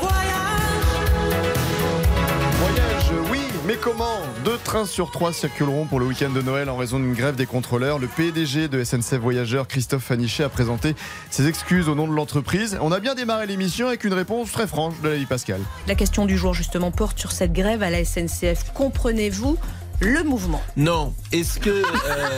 Voyage, 2.59 3.11
oui, 3.31 3.39
mais 3.65 3.73
comment 3.73 4.19
Deux 4.45 4.59
trains 4.63 4.85
sur 4.85 5.09
trois 5.09 5.33
circuleront 5.33 5.87
pour 5.87 5.99
le 5.99 6.05
week-end 6.05 6.29
de 6.29 6.43
Noël 6.43 6.69
en 6.69 6.77
raison 6.77 6.99
d'une 6.99 7.15
grève 7.15 7.35
des 7.35 7.47
contrôleurs. 7.47 7.97
Le 7.97 8.07
PDG 8.07 8.67
de 8.67 8.83
SNCF 8.83 9.15
Voyageurs, 9.15 9.67
Christophe 9.67 10.03
Fanichet, 10.03 10.43
a 10.43 10.49
présenté 10.49 10.93
ses 11.31 11.47
excuses 11.47 11.89
au 11.89 11.95
nom 11.95 12.07
de 12.07 12.13
l'entreprise. 12.13 12.77
On 12.81 12.91
a 12.91 12.99
bien 12.99 13.15
démarré 13.15 13.47
l'émission 13.47 13.87
avec 13.87 14.03
une 14.03 14.13
réponse 14.13 14.51
très 14.51 14.67
franche 14.67 14.93
de 15.01 15.09
la 15.09 15.15
vie 15.15 15.25
Pascal. 15.25 15.59
La 15.87 15.95
question 15.95 16.27
du 16.27 16.37
jour 16.37 16.53
justement 16.53 16.91
porte 16.91 17.17
sur 17.17 17.31
cette 17.31 17.51
grève 17.51 17.81
à 17.81 17.89
la 17.89 18.05
SNCF. 18.05 18.73
Comprenez-vous 18.75 19.57
le 20.01 20.23
mouvement 20.23 20.61
Non. 20.77 21.13
Est-ce 21.31 21.59
que. 21.59 21.83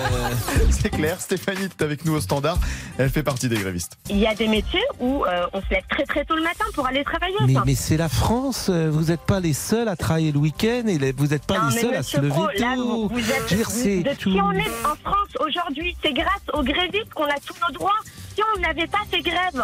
C'est 0.72 0.90
clair, 0.90 1.20
Stéphanie 1.20 1.66
est 1.66 1.82
avec 1.82 2.06
nous 2.06 2.14
au 2.16 2.22
standard. 2.22 2.58
Elle 2.98 3.10
fait 3.10 3.24
partie 3.24 3.50
des 3.50 3.58
grévistes. 3.58 3.98
Il 4.10 4.18
y 4.18 4.26
a 4.28 4.34
des 4.36 4.48
métiers 4.48 4.82
où 5.00 5.24
euh, 5.26 5.46
on 5.54 5.62
se 5.62 5.70
lève 5.70 5.84
très 5.90 6.04
très 6.06 6.26
tôt 6.26 6.36
le 6.36 6.44
matin 6.44 6.66
pour 6.74 6.88
aller 6.88 7.04
travailler. 7.04 7.36
Mais, 7.66 7.76
c'est 7.76 7.98
la 7.98 8.10
France, 8.10 8.68
euh, 8.70 8.90
vous 8.92 9.06
n'êtes 9.06 9.22
pas 9.22 9.40
les 9.40 9.54
seuls 9.54 9.88
à 9.88 9.96
travailler 9.96 10.32
le 10.32 10.40
week-end 10.40 10.84
et 10.88 10.98
les- 10.98 11.12
vous 11.12 11.28
n'êtes 11.28 11.46
pas 11.46 11.60
Non, 11.60 11.70
les 11.70 11.80
seuls 11.82 11.96
à 11.96 12.04
se 12.04 12.18
lever 12.18 12.30
Pro, 12.30 12.48
là, 12.58 12.76
tôt. 12.76 12.84
vous, 12.84 13.08
vous 13.10 13.32
êtes, 13.32 13.54
vous- 13.54 14.04
de- 14.04 14.16
tout. 14.16 14.32
Si 14.32 14.40
on 14.42 14.52
est 14.54 14.70
en 14.86 14.96
France 15.04 15.30
aujourd'hui, 15.40 15.96
c'est 16.04 16.14
grâce 16.14 16.28
aux 16.54 16.64
grévistes 16.64 17.14
qu'on 17.14 17.26
a 17.26 17.40
tous 17.46 17.56
nos 17.68 17.74
droits. 17.74 17.92
Si 18.36 18.42
on 18.56 18.60
n'avait 18.62 18.88
pas 18.88 19.00
ces 19.12 19.22
grèves, 19.22 19.64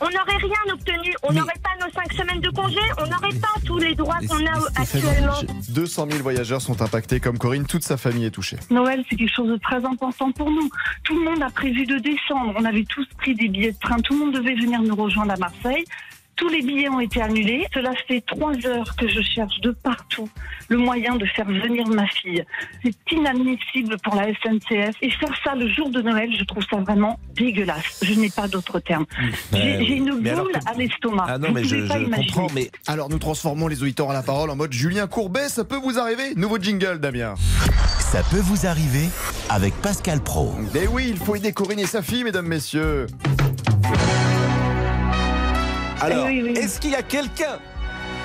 on 0.00 0.06
n'aurait 0.06 0.36
rien 0.36 0.72
obtenu. 0.74 1.14
On 1.22 1.32
Mais- 1.32 1.40
n'aurait 1.40 1.52
pas 1.62 1.84
nos 1.84 1.90
cinq 1.92 2.12
semaines 2.12 2.40
de 2.40 2.50
congé. 2.50 2.78
On 2.98 3.06
n'aurait 3.06 3.38
pas 3.40 3.48
tous 3.64 3.78
les 3.78 3.94
droits 3.94 4.18
qu'on 4.28 4.44
a 4.46 4.80
actuellement. 4.80 5.40
200 5.70 6.06
000 6.10 6.22
voyageurs 6.22 6.60
sont 6.62 6.80
impactés 6.82 7.20
comme 7.20 7.38
Corinne, 7.38 7.66
toute 7.66 7.82
sa 7.82 7.96
famille 7.96 8.26
est 8.26 8.30
touchée. 8.30 8.56
Noël, 8.70 9.04
c'est 9.08 9.16
quelque 9.16 9.34
chose 9.34 9.48
de 9.48 9.56
très 9.56 9.84
important 9.84 10.32
pour 10.32 10.50
nous. 10.50 10.68
Tout 11.04 11.18
le 11.18 11.24
monde 11.24 11.42
a 11.42 11.50
prévu 11.50 11.86
de 11.86 11.98
descendre. 11.98 12.54
On 12.56 12.64
avait 12.64 12.84
tous 12.84 13.06
pris 13.18 13.34
des 13.34 13.48
billets 13.48 13.72
de 13.72 13.78
train. 13.78 13.98
Tout 14.00 14.12
le 14.14 14.18
monde 14.26 14.34
devait 14.34 14.54
venir 14.54 14.80
nous 14.82 14.94
rejoindre 14.96 15.32
à 15.32 15.36
Marseille. 15.36 15.84
Tous 16.36 16.48
les 16.48 16.60
billets 16.62 16.88
ont 16.90 17.00
été 17.00 17.22
annulés. 17.22 17.66
Cela 17.72 17.92
fait 18.06 18.20
trois 18.26 18.52
heures 18.66 18.94
que 18.96 19.08
je 19.08 19.22
cherche 19.22 19.58
de 19.62 19.70
partout 19.70 20.28
le 20.68 20.76
moyen 20.76 21.16
de 21.16 21.24
faire 21.26 21.46
venir 21.46 21.86
ma 21.88 22.06
fille. 22.08 22.44
C'est 22.84 22.94
inadmissible 23.12 23.96
pour 24.02 24.16
la 24.16 24.24
SNCF. 24.34 24.96
Et 25.00 25.10
faire 25.10 25.32
ça 25.42 25.54
le 25.54 25.68
jour 25.68 25.88
de 25.90 26.02
Noël, 26.02 26.28
je 26.38 26.44
trouve 26.44 26.62
ça 26.70 26.76
vraiment 26.78 27.18
dégueulasse. 27.34 28.00
Je 28.02 28.14
n'ai 28.14 28.28
pas 28.30 28.48
d'autre 28.48 28.80
terme. 28.80 29.06
J'ai 29.52 29.84
j'ai 29.86 29.94
une 29.96 30.18
Mais 30.20 30.34
boule 30.34 30.52
à 30.66 30.74
l'estomac. 30.74 31.24
Ah 31.28 31.38
non, 31.38 31.48
Vous 31.48 31.54
mais 31.54 31.62
pouvez 31.62 31.80
je, 31.82 31.86
pas 31.88 31.98
je 31.98 32.04
imaginer. 32.04 32.32
comprends, 32.32 32.54
mais 32.54 32.70
alors 32.86 33.08
nous 33.08 33.18
transformons 33.18 33.68
les 33.68 33.82
auditeurs 33.82 34.10
à 34.10 34.14
la 34.14 34.22
parole 34.22 34.50
en 34.50 34.56
mode 34.56 34.72
Julien 34.72 35.06
Courbet, 35.06 35.48
ça 35.48 35.64
peut 35.64 35.76
vous 35.82 35.98
arriver 35.98 36.34
Nouveau 36.36 36.58
jingle, 36.58 36.98
Damien. 37.00 37.34
Ça 37.98 38.22
peut 38.30 38.40
vous 38.42 38.66
arriver 38.66 39.08
avec 39.48 39.74
Pascal 39.82 40.20
Pro. 40.20 40.52
Mais 40.74 40.86
oui, 40.86 41.06
il 41.10 41.16
faut 41.16 41.34
aider 41.34 41.52
Corinne 41.52 41.78
et 41.80 41.86
sa 41.86 42.02
fille, 42.02 42.24
mesdames, 42.24 42.46
messieurs. 42.46 43.06
Alors, 46.00 46.26
est-ce 46.26 46.80
qu'il 46.80 46.90
y 46.90 46.96
a 46.96 47.02
quelqu'un 47.02 47.58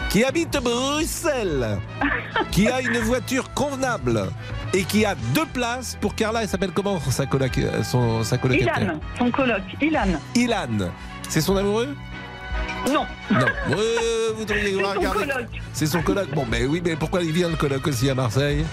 qui 0.09 0.23
habite 0.23 0.51
Bruxelles, 0.61 1.79
qui 2.51 2.67
a 2.67 2.81
une 2.81 2.97
voiture 2.99 3.53
convenable 3.53 4.27
et 4.73 4.83
qui 4.83 5.05
a 5.05 5.15
deux 5.33 5.45
places 5.45 5.97
pour 5.99 6.15
Carla? 6.15 6.43
Elle 6.43 6.49
s'appelle 6.49 6.71
comment 6.71 6.99
sa, 6.99 7.25
coloc, 7.25 7.59
son, 7.83 8.23
sa 8.23 8.37
colocataire? 8.37 8.81
Ilan, 8.81 8.99
son 9.17 9.31
coloc, 9.31 9.61
Ilan. 9.81 10.19
Ilan. 10.35 10.89
C'est 11.29 11.41
son 11.41 11.55
amoureux? 11.55 11.95
Non. 12.87 13.05
Non. 13.31 13.45
Euh, 13.71 14.33
vous 14.35 14.43
devriez 14.43 14.73
C'est 14.73 15.05
son 15.05 15.11
coloc. 15.11 15.47
C'est 15.73 15.85
son 15.85 16.01
coloc. 16.01 16.29
Bon, 16.35 16.45
mais 16.49 16.65
oui, 16.65 16.81
mais 16.83 16.95
pourquoi 16.95 17.21
il 17.23 17.31
vient 17.31 17.49
le 17.49 17.55
coloc 17.55 17.87
aussi 17.87 18.09
à 18.09 18.15
Marseille? 18.15 18.65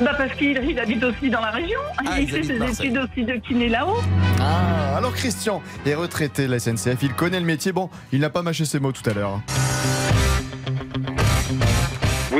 Bah 0.00 0.14
parce 0.16 0.32
qu'il 0.34 0.58
il 0.68 0.78
habite 0.78 1.02
aussi 1.04 1.30
dans 1.30 1.40
la 1.40 1.50
région. 1.50 1.78
Ah, 2.06 2.20
il 2.20 2.28
fait 2.30 2.42
ses 2.42 2.54
Marseille. 2.54 2.86
études 2.88 2.98
aussi 2.98 3.24
de 3.24 3.34
kiné 3.36 3.68
là-haut. 3.68 4.00
Ah, 4.40 4.96
alors 4.96 5.12
Christian 5.14 5.62
est 5.86 5.94
retraité 5.94 6.46
de 6.46 6.50
la 6.50 6.58
SNCF, 6.58 7.02
il 7.02 7.12
connaît 7.14 7.40
le 7.40 7.46
métier. 7.46 7.72
Bon, 7.72 7.90
il 8.12 8.20
n'a 8.20 8.30
pas 8.30 8.42
mâché 8.42 8.64
ses 8.64 8.80
mots 8.80 8.92
tout 8.92 9.08
à 9.08 9.12
l'heure. 9.14 9.40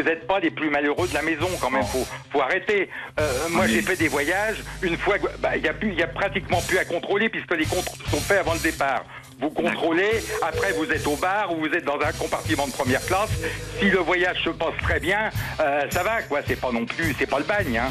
Vous 0.02 0.08
n'êtes 0.08 0.26
pas 0.26 0.40
les 0.40 0.50
plus 0.50 0.68
malheureux 0.68 1.06
de 1.06 1.14
la 1.14 1.22
maison 1.22 1.48
quand 1.60 1.70
même. 1.70 1.84
Faut, 1.84 2.04
faut 2.32 2.40
arrêter. 2.40 2.90
Euh, 3.20 3.48
moi, 3.50 3.68
j'ai 3.68 3.82
fait 3.82 3.94
des 3.94 4.08
voyages. 4.08 4.64
Une 4.82 4.96
fois, 4.96 5.14
bah, 5.38 5.56
il 5.56 5.62
y 5.62 5.68
a 5.68 5.72
y 5.94 6.02
a 6.02 6.08
pratiquement 6.08 6.60
plus 6.60 6.78
à 6.78 6.84
contrôler 6.84 7.28
puisque 7.28 7.52
les 7.52 7.66
contrôles 7.66 8.04
sont 8.10 8.20
faits 8.20 8.40
avant 8.40 8.54
le 8.54 8.58
départ. 8.58 9.04
Vous 9.40 9.50
contrôlez, 9.50 10.24
après 10.42 10.72
vous 10.72 10.90
êtes 10.90 11.06
au 11.06 11.14
bar 11.16 11.52
ou 11.52 11.60
vous 11.60 11.66
êtes 11.66 11.84
dans 11.84 12.00
un 12.00 12.12
compartiment 12.12 12.66
de 12.66 12.72
première 12.72 13.04
classe. 13.06 13.30
Si 13.78 13.90
le 13.90 13.98
voyage 13.98 14.42
se 14.42 14.50
passe 14.50 14.74
très 14.82 14.98
bien, 14.98 15.30
euh, 15.60 15.82
ça 15.90 16.02
va 16.02 16.22
quoi. 16.22 16.40
C'est 16.46 16.60
pas 16.60 16.72
non 16.72 16.84
plus, 16.84 17.14
c'est 17.16 17.26
pas 17.26 17.38
le 17.38 17.44
bagne. 17.44 17.78
Hein. 17.78 17.90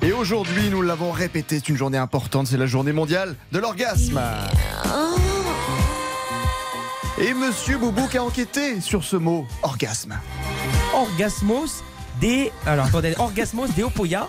Et 0.00 0.12
aujourd'hui, 0.12 0.70
nous 0.70 0.80
l'avons 0.80 1.10
répété, 1.10 1.56
c'est 1.56 1.68
une 1.68 1.76
journée 1.76 1.98
importante, 1.98 2.46
c'est 2.46 2.56
la 2.56 2.66
journée 2.66 2.92
mondiale 2.92 3.34
de 3.52 3.58
l'orgasme. 3.58 4.22
Et 7.18 7.34
Monsieur 7.34 7.76
Boubouk 7.76 8.14
a 8.14 8.22
enquêté 8.22 8.80
sur 8.80 9.04
ce 9.04 9.16
mot, 9.16 9.46
orgasme. 9.62 10.18
Orgasmos 10.94 11.82
des. 12.20 12.52
Alors 12.66 12.86
attendez, 12.86 13.14
Orgasmos 13.18 13.68
des 13.74 13.82
Opoya, 13.82 14.28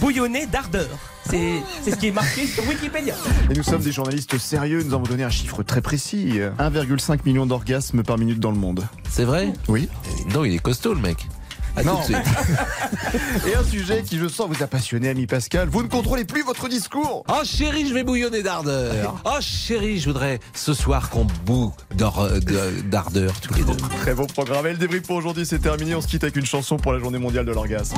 bouillonné 0.00 0.46
d'ardeur. 0.46 0.88
C'est 1.28 1.62
c'est 1.82 1.92
ce 1.92 1.96
qui 1.96 2.08
est 2.08 2.12
marqué 2.12 2.46
sur 2.46 2.66
Wikipédia. 2.66 3.14
Et 3.50 3.54
nous 3.54 3.62
sommes 3.62 3.82
des 3.82 3.92
journalistes 3.92 4.36
sérieux, 4.38 4.82
nous 4.82 4.94
avons 4.94 5.04
donné 5.04 5.22
un 5.22 5.30
chiffre 5.30 5.62
très 5.62 5.80
précis 5.80 6.40
1,5 6.58 7.20
million 7.24 7.46
d'orgasmes 7.46 8.02
par 8.02 8.18
minute 8.18 8.40
dans 8.40 8.50
le 8.50 8.58
monde. 8.58 8.86
C'est 9.08 9.24
vrai? 9.24 9.52
Oui. 9.68 9.88
Non, 10.34 10.44
il 10.44 10.54
est 10.54 10.58
costaud 10.58 10.94
le 10.94 11.00
mec. 11.00 11.28
À 11.76 11.82
Non. 11.82 11.96
tout 11.96 12.12
de 12.12 12.16
suite. 12.18 13.46
Et 13.48 13.54
un 13.54 13.64
sujet 13.64 14.02
qui, 14.02 14.18
je 14.18 14.28
sens, 14.28 14.48
vous 14.48 14.62
a 14.62 14.66
passionné, 14.66 15.08
ami 15.08 15.26
Pascal. 15.26 15.68
Vous 15.68 15.82
ne 15.82 15.88
contrôlez 15.88 16.24
plus 16.24 16.42
votre 16.42 16.68
discours. 16.68 17.24
Oh 17.28 17.40
chérie, 17.44 17.86
je 17.88 17.94
vais 17.94 18.02
bouillonner 18.02 18.42
d'ardeur. 18.42 19.20
Oh 19.24 19.38
chérie, 19.40 19.98
je 20.00 20.06
voudrais 20.06 20.40
ce 20.54 20.74
soir 20.74 21.10
qu'on 21.10 21.26
boue 21.46 21.72
euh, 22.00 22.40
de- 22.40 22.80
d'ardeur 22.82 23.32
tous 23.40 23.54
les 23.54 23.62
deux. 23.62 23.76
Très 24.02 24.14
bon 24.14 24.26
programme. 24.26 24.66
Et 24.66 24.72
le 24.72 24.78
débrief 24.78 25.02
pour 25.02 25.16
aujourd'hui, 25.16 25.46
c'est 25.46 25.58
terminé. 25.60 25.94
On 25.94 26.00
se 26.00 26.06
quitte 26.08 26.24
avec 26.24 26.36
une 26.36 26.46
chanson 26.46 26.76
pour 26.76 26.92
la 26.92 26.98
journée 26.98 27.18
mondiale 27.18 27.46
de 27.46 27.52
l'orgasme. 27.52 27.96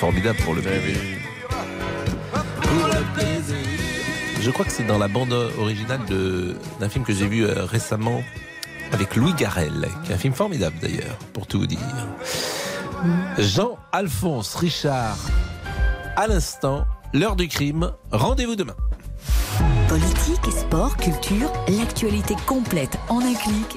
Formidable 0.00 0.38
pour 0.44 0.54
le 0.54 0.62
bébé. 0.62 0.94
Je 4.40 4.50
crois 4.50 4.64
que 4.64 4.72
c'est 4.72 4.86
dans 4.86 4.96
la 4.96 5.08
bande 5.08 5.32
originale 5.58 6.00
de- 6.08 6.56
d'un 6.80 6.88
film 6.88 7.04
que 7.04 7.12
j'ai 7.12 7.26
vu 7.26 7.44
euh, 7.44 7.66
récemment 7.66 8.22
avec 8.92 9.14
Louis 9.14 9.34
Garrel, 9.34 9.88
qui 10.04 10.12
est 10.12 10.14
un 10.14 10.18
film 10.18 10.32
formidable 10.32 10.76
d'ailleurs, 10.80 11.18
pour 11.34 11.46
tout 11.46 11.58
vous 11.60 11.66
dire. 11.66 11.78
Jean-Alphonse 13.38 14.54
Richard, 14.54 15.18
à 16.16 16.26
l'instant, 16.26 16.86
l'heure 17.12 17.36
du 17.36 17.46
crime. 17.48 17.92
Rendez-vous 18.10 18.56
demain. 18.56 18.76
Politique, 19.88 20.50
sport, 20.50 20.96
culture, 20.96 21.52
l'actualité 21.68 22.34
complète 22.46 22.96
en 23.10 23.18
un 23.20 23.34
clic. 23.34 23.76